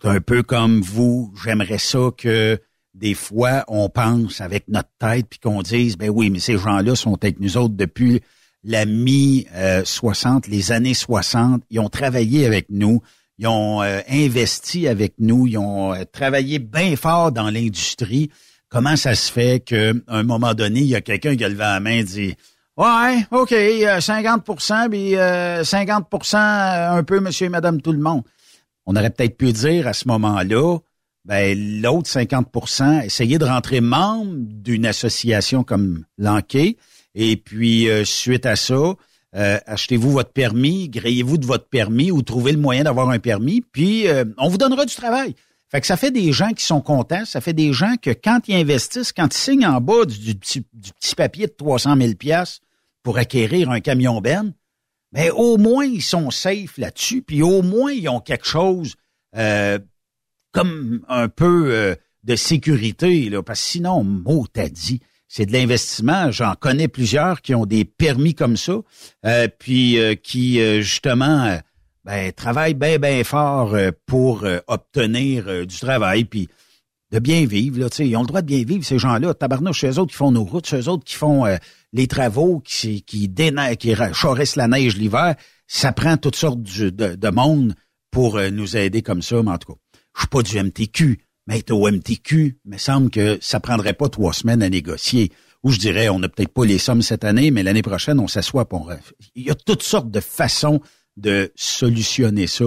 Je 0.00 0.08
suis 0.08 0.16
un 0.16 0.20
peu 0.20 0.42
comme 0.42 0.80
vous. 0.80 1.32
J'aimerais 1.44 1.78
ça 1.78 2.08
que 2.16 2.58
des 2.98 3.14
fois, 3.14 3.64
on 3.68 3.88
pense 3.88 4.40
avec 4.40 4.68
notre 4.68 4.90
tête 4.98 5.26
puis 5.28 5.38
qu'on 5.38 5.62
dise, 5.62 5.96
ben 5.96 6.10
oui, 6.10 6.30
mais 6.30 6.38
ces 6.38 6.58
gens-là 6.58 6.94
sont 6.94 7.14
avec 7.22 7.40
nous 7.40 7.56
autres 7.56 7.74
depuis 7.74 8.20
la 8.64 8.84
mi-60, 8.84 10.48
les 10.48 10.72
années 10.72 10.94
60. 10.94 11.62
Ils 11.70 11.80
ont 11.80 11.88
travaillé 11.88 12.44
avec 12.44 12.66
nous. 12.70 13.02
Ils 13.38 13.46
ont 13.46 13.82
euh, 13.82 14.00
investi 14.10 14.88
avec 14.88 15.14
nous. 15.18 15.46
Ils 15.46 15.58
ont 15.58 15.94
euh, 15.94 16.04
travaillé 16.10 16.58
bien 16.58 16.96
fort 16.96 17.30
dans 17.30 17.50
l'industrie. 17.50 18.30
Comment 18.68 18.96
ça 18.96 19.14
se 19.14 19.30
fait 19.30 19.64
qu'à 19.64 19.92
un 20.08 20.22
moment 20.24 20.54
donné, 20.54 20.80
il 20.80 20.88
y 20.88 20.96
a 20.96 21.00
quelqu'un 21.00 21.36
qui 21.36 21.44
a 21.44 21.48
levé 21.48 21.60
la 21.60 21.80
main 21.80 21.92
et 21.92 22.04
dit 22.04 22.34
Ouais, 22.78 23.26
OK, 23.32 23.50
euh, 23.50 23.98
50% 23.98 24.88
puis 24.88 25.16
euh, 25.16 25.64
50% 25.64 26.36
euh, 26.36 26.98
un 26.98 27.02
peu 27.02 27.18
monsieur 27.18 27.46
et 27.46 27.48
madame 27.48 27.82
tout 27.82 27.90
le 27.90 27.98
monde. 27.98 28.22
On 28.86 28.94
aurait 28.94 29.10
peut-être 29.10 29.36
pu 29.36 29.52
dire 29.52 29.88
à 29.88 29.92
ce 29.92 30.06
moment-là, 30.06 30.78
ben 31.28 31.82
l'autre 31.82 32.08
50% 32.08 33.04
essayez 33.04 33.36
de 33.36 33.44
rentrer 33.44 33.82
membre 33.82 34.32
d'une 34.34 34.86
association 34.86 35.62
comme 35.62 36.06
l'Anquet 36.16 36.78
Et 37.14 37.36
puis, 37.36 37.90
euh, 37.90 38.04
suite 38.06 38.46
à 38.46 38.56
ça, 38.56 38.94
euh, 39.36 39.58
achetez-vous 39.66 40.10
votre 40.10 40.32
permis, 40.32 40.88
grayez-vous 40.88 41.36
de 41.36 41.44
votre 41.44 41.68
permis 41.68 42.10
ou 42.10 42.22
trouvez 42.22 42.52
le 42.52 42.58
moyen 42.58 42.84
d'avoir 42.84 43.10
un 43.10 43.18
permis, 43.18 43.60
puis 43.60 44.08
euh, 44.08 44.24
on 44.38 44.48
vous 44.48 44.56
donnera 44.56 44.86
du 44.86 44.94
travail. 44.94 45.34
Fait 45.70 45.82
que 45.82 45.86
ça 45.86 45.98
fait 45.98 46.10
des 46.10 46.32
gens 46.32 46.52
qui 46.52 46.64
sont 46.64 46.80
contents, 46.80 47.26
ça 47.26 47.42
fait 47.42 47.52
des 47.52 47.74
gens 47.74 47.96
que 48.00 48.08
quand 48.10 48.48
ils 48.48 48.54
investissent, 48.54 49.12
quand 49.12 49.34
ils 49.34 49.38
signent 49.38 49.66
en 49.66 49.82
bas 49.82 50.06
du, 50.06 50.34
petit, 50.34 50.64
papier 51.14 51.46
de 51.46 51.52
300 51.52 51.94
000 51.98 52.14
pièces 52.14 52.60
pour 53.02 53.18
acquérir 53.18 53.70
un 53.70 53.80
camion 53.80 54.22
ben, 54.22 54.54
mais 55.12 55.28
au 55.28 55.58
moins 55.58 55.84
ils 55.84 56.02
sont 56.02 56.30
safe 56.30 56.78
là-dessus, 56.78 57.20
puis 57.20 57.42
au 57.42 57.60
moins 57.60 57.92
ils 57.92 58.08
ont 58.08 58.20
quelque 58.20 58.46
chose 58.46 58.94
comme 60.52 61.00
un 61.08 61.28
peu 61.28 61.66
euh, 61.72 61.94
de 62.24 62.36
sécurité, 62.36 63.28
là, 63.30 63.42
parce 63.42 63.60
que 63.60 63.66
sinon, 63.66 64.04
mot 64.04 64.46
t'as 64.52 64.68
dit, 64.68 65.00
c'est 65.28 65.46
de 65.46 65.52
l'investissement. 65.52 66.30
J'en 66.30 66.54
connais 66.54 66.88
plusieurs 66.88 67.42
qui 67.42 67.54
ont 67.54 67.66
des 67.66 67.84
permis 67.84 68.34
comme 68.34 68.56
ça, 68.56 68.80
euh, 69.26 69.48
puis 69.58 69.98
euh, 69.98 70.14
qui 70.14 70.60
euh, 70.60 70.80
justement 70.80 71.44
euh, 71.44 71.58
ben, 72.04 72.32
travaillent 72.32 72.74
bien, 72.74 72.98
bien 72.98 73.22
fort 73.24 73.74
euh, 73.74 73.90
pour 74.06 74.44
obtenir 74.66 75.66
du 75.66 75.78
travail, 75.78 76.24
puis 76.24 76.48
de 77.12 77.18
bien 77.18 77.46
vivre. 77.46 77.78
Là, 77.80 77.88
ils 77.98 78.16
ont 78.16 78.22
le 78.22 78.26
droit 78.26 78.42
de 78.42 78.46
bien 78.46 78.62
vivre, 78.64 78.84
ces 78.84 78.98
gens-là. 78.98 79.34
Tabarnouche, 79.34 79.80
c'est 79.80 79.90
eux 79.90 79.98
autres 79.98 80.10
qui 80.12 80.16
font 80.16 80.30
nos 80.32 80.44
routes, 80.44 80.66
c'est 80.66 80.80
eux 80.80 80.88
autres 80.88 81.04
qui 81.04 81.14
font 81.14 81.44
les 81.92 82.06
travaux, 82.06 82.60
qui, 82.60 83.02
qui, 83.02 83.32
qui 83.78 83.94
charissent 84.12 84.56
la 84.56 84.68
neige 84.68 84.96
l'hiver. 84.96 85.34
Ça 85.66 85.92
prend 85.92 86.16
toutes 86.16 86.36
sortes 86.36 86.62
du- 86.62 86.92
de, 86.92 87.14
de 87.14 87.28
monde 87.30 87.74
pour 88.10 88.38
nous 88.50 88.76
aider 88.76 89.02
comme 89.02 89.22
ça, 89.22 89.42
mais 89.42 89.50
en 89.52 89.58
tout 89.58 89.72
cas, 89.72 89.78
je 90.14 90.20
suis 90.20 90.28
pas 90.28 90.42
du 90.42 90.58
MTQ, 90.58 91.18
mais 91.46 91.58
être 91.58 91.70
au 91.70 91.90
MTQ, 91.90 92.58
il 92.64 92.70
me 92.70 92.78
semble 92.78 93.10
que 93.10 93.38
ça 93.40 93.60
prendrait 93.60 93.94
pas 93.94 94.08
trois 94.08 94.32
semaines 94.32 94.62
à 94.62 94.68
négocier. 94.68 95.32
Ou 95.64 95.70
je 95.70 95.78
dirais, 95.78 96.08
on 96.08 96.18
n'a 96.18 96.28
peut-être 96.28 96.52
pas 96.52 96.64
les 96.64 96.78
sommes 96.78 97.02
cette 97.02 97.24
année, 97.24 97.50
mais 97.50 97.62
l'année 97.62 97.82
prochaine, 97.82 98.20
on 98.20 98.28
s'assoit 98.28 98.68
pour... 98.68 98.92
Il 99.34 99.44
y 99.44 99.50
a 99.50 99.54
toutes 99.54 99.82
sortes 99.82 100.10
de 100.10 100.20
façons 100.20 100.80
de 101.16 101.52
solutionner 101.56 102.46
ça. 102.46 102.66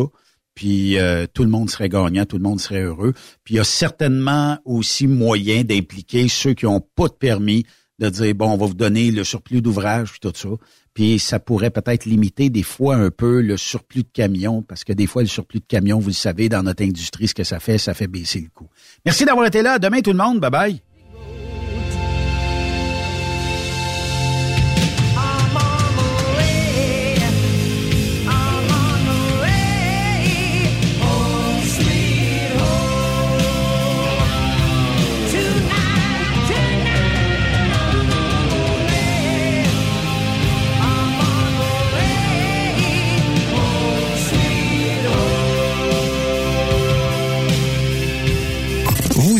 Puis 0.53 0.99
euh, 0.99 1.27
tout 1.33 1.43
le 1.43 1.49
monde 1.49 1.69
serait 1.69 1.89
gagnant, 1.89 2.25
tout 2.25 2.37
le 2.37 2.43
monde 2.43 2.59
serait 2.59 2.81
heureux. 2.81 3.13
Puis 3.43 3.55
il 3.55 3.57
y 3.57 3.59
a 3.59 3.63
certainement 3.63 4.59
aussi 4.65 5.07
moyen 5.07 5.63
d'impliquer 5.63 6.27
ceux 6.27 6.53
qui 6.53 6.65
n'ont 6.65 6.81
pas 6.81 7.07
de 7.07 7.13
permis, 7.13 7.65
de 7.99 8.09
dire, 8.09 8.35
bon, 8.35 8.51
on 8.51 8.57
va 8.57 8.65
vous 8.65 8.73
donner 8.73 9.11
le 9.11 9.23
surplus 9.23 9.61
d'ouvrage, 9.61 10.11
puis 10.11 10.19
tout 10.19 10.33
ça. 10.35 10.49
Puis 10.93 11.19
ça 11.19 11.39
pourrait 11.39 11.71
peut-être 11.71 12.05
limiter 12.05 12.49
des 12.49 12.63
fois 12.63 12.95
un 12.95 13.11
peu 13.11 13.41
le 13.41 13.57
surplus 13.57 14.03
de 14.03 14.09
camions, 14.11 14.61
parce 14.61 14.83
que 14.83 14.93
des 14.93 15.07
fois, 15.07 15.21
le 15.21 15.27
surplus 15.27 15.59
de 15.59 15.65
camions, 15.65 15.99
vous 15.99 16.09
le 16.09 16.13
savez, 16.13 16.49
dans 16.49 16.63
notre 16.63 16.83
industrie, 16.83 17.27
ce 17.27 17.33
que 17.33 17.43
ça 17.43 17.59
fait, 17.59 17.77
ça 17.77 17.93
fait 17.93 18.07
baisser 18.07 18.41
le 18.41 18.49
coût. 18.53 18.69
Merci 19.05 19.25
d'avoir 19.25 19.45
été 19.45 19.61
là. 19.61 19.79
Demain, 19.79 20.01
tout 20.01 20.11
le 20.11 20.17
monde. 20.17 20.39
Bye-bye. 20.39 20.81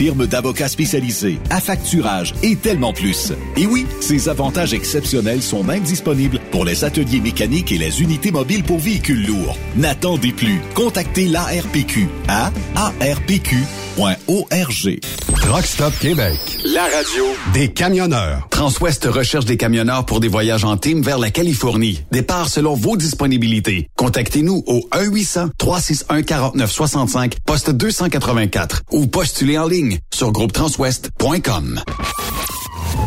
firme 0.00 0.26
d'avocats 0.26 0.68
spécialisés, 0.68 1.38
affacturage 1.50 2.34
et 2.42 2.56
tellement 2.56 2.94
plus. 2.94 3.34
Et 3.58 3.66
oui, 3.66 3.84
ces 4.00 4.30
avantages 4.30 4.72
exceptionnels 4.72 5.42
sont 5.42 5.62
même 5.62 5.82
disponibles 5.82 6.40
pour 6.50 6.64
les 6.64 6.84
ateliers 6.84 7.20
mécaniques 7.20 7.70
et 7.70 7.76
les 7.76 8.00
unités 8.00 8.30
mobiles 8.30 8.64
pour 8.64 8.78
véhicules 8.78 9.26
lourds. 9.26 9.58
N'attendez 9.76 10.32
plus. 10.32 10.62
Contactez 10.74 11.26
l'ARPQ 11.26 12.08
à 12.28 12.50
arpq.org. 12.76 13.60
Rockstop 15.50 15.92
Québec. 15.98 16.38
La 16.64 16.84
radio 16.84 17.24
Des 17.52 17.68
camionneurs. 17.68 18.48
Transwest 18.50 19.04
recherche 19.04 19.44
des 19.44 19.56
camionneurs 19.56 20.06
pour 20.06 20.20
des 20.20 20.28
voyages 20.28 20.64
en 20.64 20.76
team 20.76 21.02
vers 21.02 21.18
la 21.18 21.30
Californie. 21.30 22.02
Départ 22.10 22.48
selon 22.48 22.74
vos 22.74 22.96
disponibilités. 22.96 23.88
Contactez-nous 23.96 24.62
au 24.66 24.88
1-800-361-4965, 24.92 27.34
poste 27.44 27.70
284 27.70 28.82
ou 28.92 29.06
postulez 29.06 29.58
en 29.58 29.66
ligne 29.66 29.89
sur 30.12 30.32
groupetranswest.com. 30.32 31.80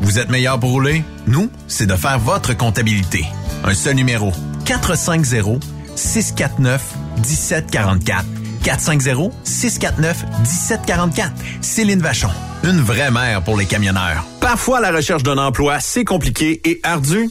Vous 0.00 0.18
êtes 0.18 0.30
meilleur 0.30 0.58
pour 0.58 0.70
rouler? 0.70 1.04
Nous, 1.26 1.50
c'est 1.66 1.86
de 1.86 1.96
faire 1.96 2.18
votre 2.18 2.56
comptabilité. 2.56 3.24
Un 3.64 3.74
seul 3.74 3.94
numéro. 3.94 4.32
450 4.64 5.62
649 5.96 6.82
1744. 7.16 8.24
450-649-1744. 8.62 11.30
Céline 11.60 12.00
Vachon, 12.00 12.30
une 12.64 12.80
vraie 12.80 13.10
mère 13.10 13.42
pour 13.42 13.56
les 13.56 13.66
camionneurs. 13.66 14.24
Parfois, 14.40 14.80
la 14.80 14.90
recherche 14.90 15.22
d'un 15.22 15.38
emploi, 15.38 15.80
c'est 15.80 16.04
compliqué 16.04 16.60
et 16.64 16.80
ardu. 16.82 17.30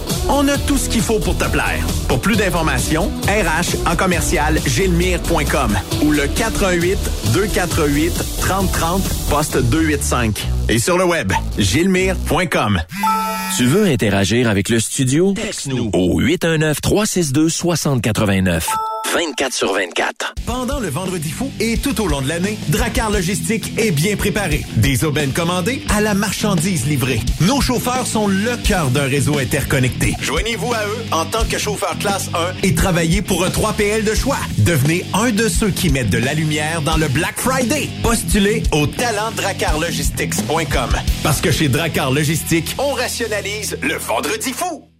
On 0.29 0.47
a 0.47 0.57
tout 0.57 0.77
ce 0.77 0.89
qu'il 0.89 1.01
faut 1.01 1.19
pour 1.19 1.37
te 1.37 1.45
plaire. 1.45 1.85
Pour 2.07 2.19
plus 2.19 2.35
d'informations, 2.35 3.11
RH 3.27 3.87
en 3.89 3.95
commercial 3.95 4.59
gilmire.com 4.65 5.77
ou 6.03 6.11
le 6.11 6.27
418 6.27 6.97
248 7.33 8.13
3030 8.41 9.01
poste 9.29 9.57
285. 9.57 10.47
Et 10.69 10.79
sur 10.79 10.97
le 10.97 11.05
web, 11.05 11.31
gilmire.com. 11.57 12.81
Tu 13.57 13.65
veux 13.65 13.85
interagir 13.85 14.49
avec 14.49 14.69
le 14.69 14.79
studio? 14.79 15.33
Texte-nous 15.33 15.89
au 15.93 16.21
819-362-6089. 16.21 18.63
24 19.13 19.53
sur 19.53 19.73
24. 19.73 20.33
Pendant 20.45 20.79
le 20.79 20.87
Vendredi 20.87 21.31
fou 21.31 21.51
et 21.59 21.77
tout 21.77 21.99
au 22.01 22.07
long 22.07 22.21
de 22.21 22.29
l'année, 22.29 22.57
Dracar 22.69 23.09
Logistique 23.09 23.77
est 23.77 23.91
bien 23.91 24.15
préparé. 24.15 24.65
Des 24.77 25.03
aubaines 25.03 25.33
commandées 25.33 25.81
à 25.89 25.99
la 25.99 26.13
marchandise 26.13 26.87
livrée. 26.87 27.19
Nos 27.41 27.59
chauffeurs 27.59 28.07
sont 28.07 28.27
le 28.27 28.55
cœur 28.65 28.89
d'un 28.89 29.07
réseau 29.07 29.37
interconnecté. 29.37 30.00
Joignez-vous 30.19 30.73
à 30.73 30.85
eux 30.85 31.05
en 31.11 31.25
tant 31.25 31.45
que 31.45 31.57
chauffeur 31.57 31.97
classe 31.99 32.29
1 32.33 32.53
et 32.63 32.73
travaillez 32.73 33.21
pour 33.21 33.45
un 33.45 33.49
3PL 33.49 34.03
de 34.03 34.15
choix. 34.15 34.39
Devenez 34.59 35.05
un 35.13 35.31
de 35.31 35.47
ceux 35.47 35.69
qui 35.69 35.89
mettent 35.89 36.09
de 36.09 36.17
la 36.17 36.33
lumière 36.33 36.81
dans 36.81 36.97
le 36.97 37.07
Black 37.07 37.39
Friday. 37.39 37.89
Postulez 38.03 38.63
au 38.71 38.87
talentdracarlogistics.com. 38.87 40.89
Parce 41.23 41.41
que 41.41 41.51
chez 41.51 41.69
Dracar 41.69 42.11
Logistique, 42.11 42.75
on 42.77 42.93
rationalise 42.93 43.77
le 43.81 43.95
Vendredi 43.95 44.53
fou. 44.53 44.90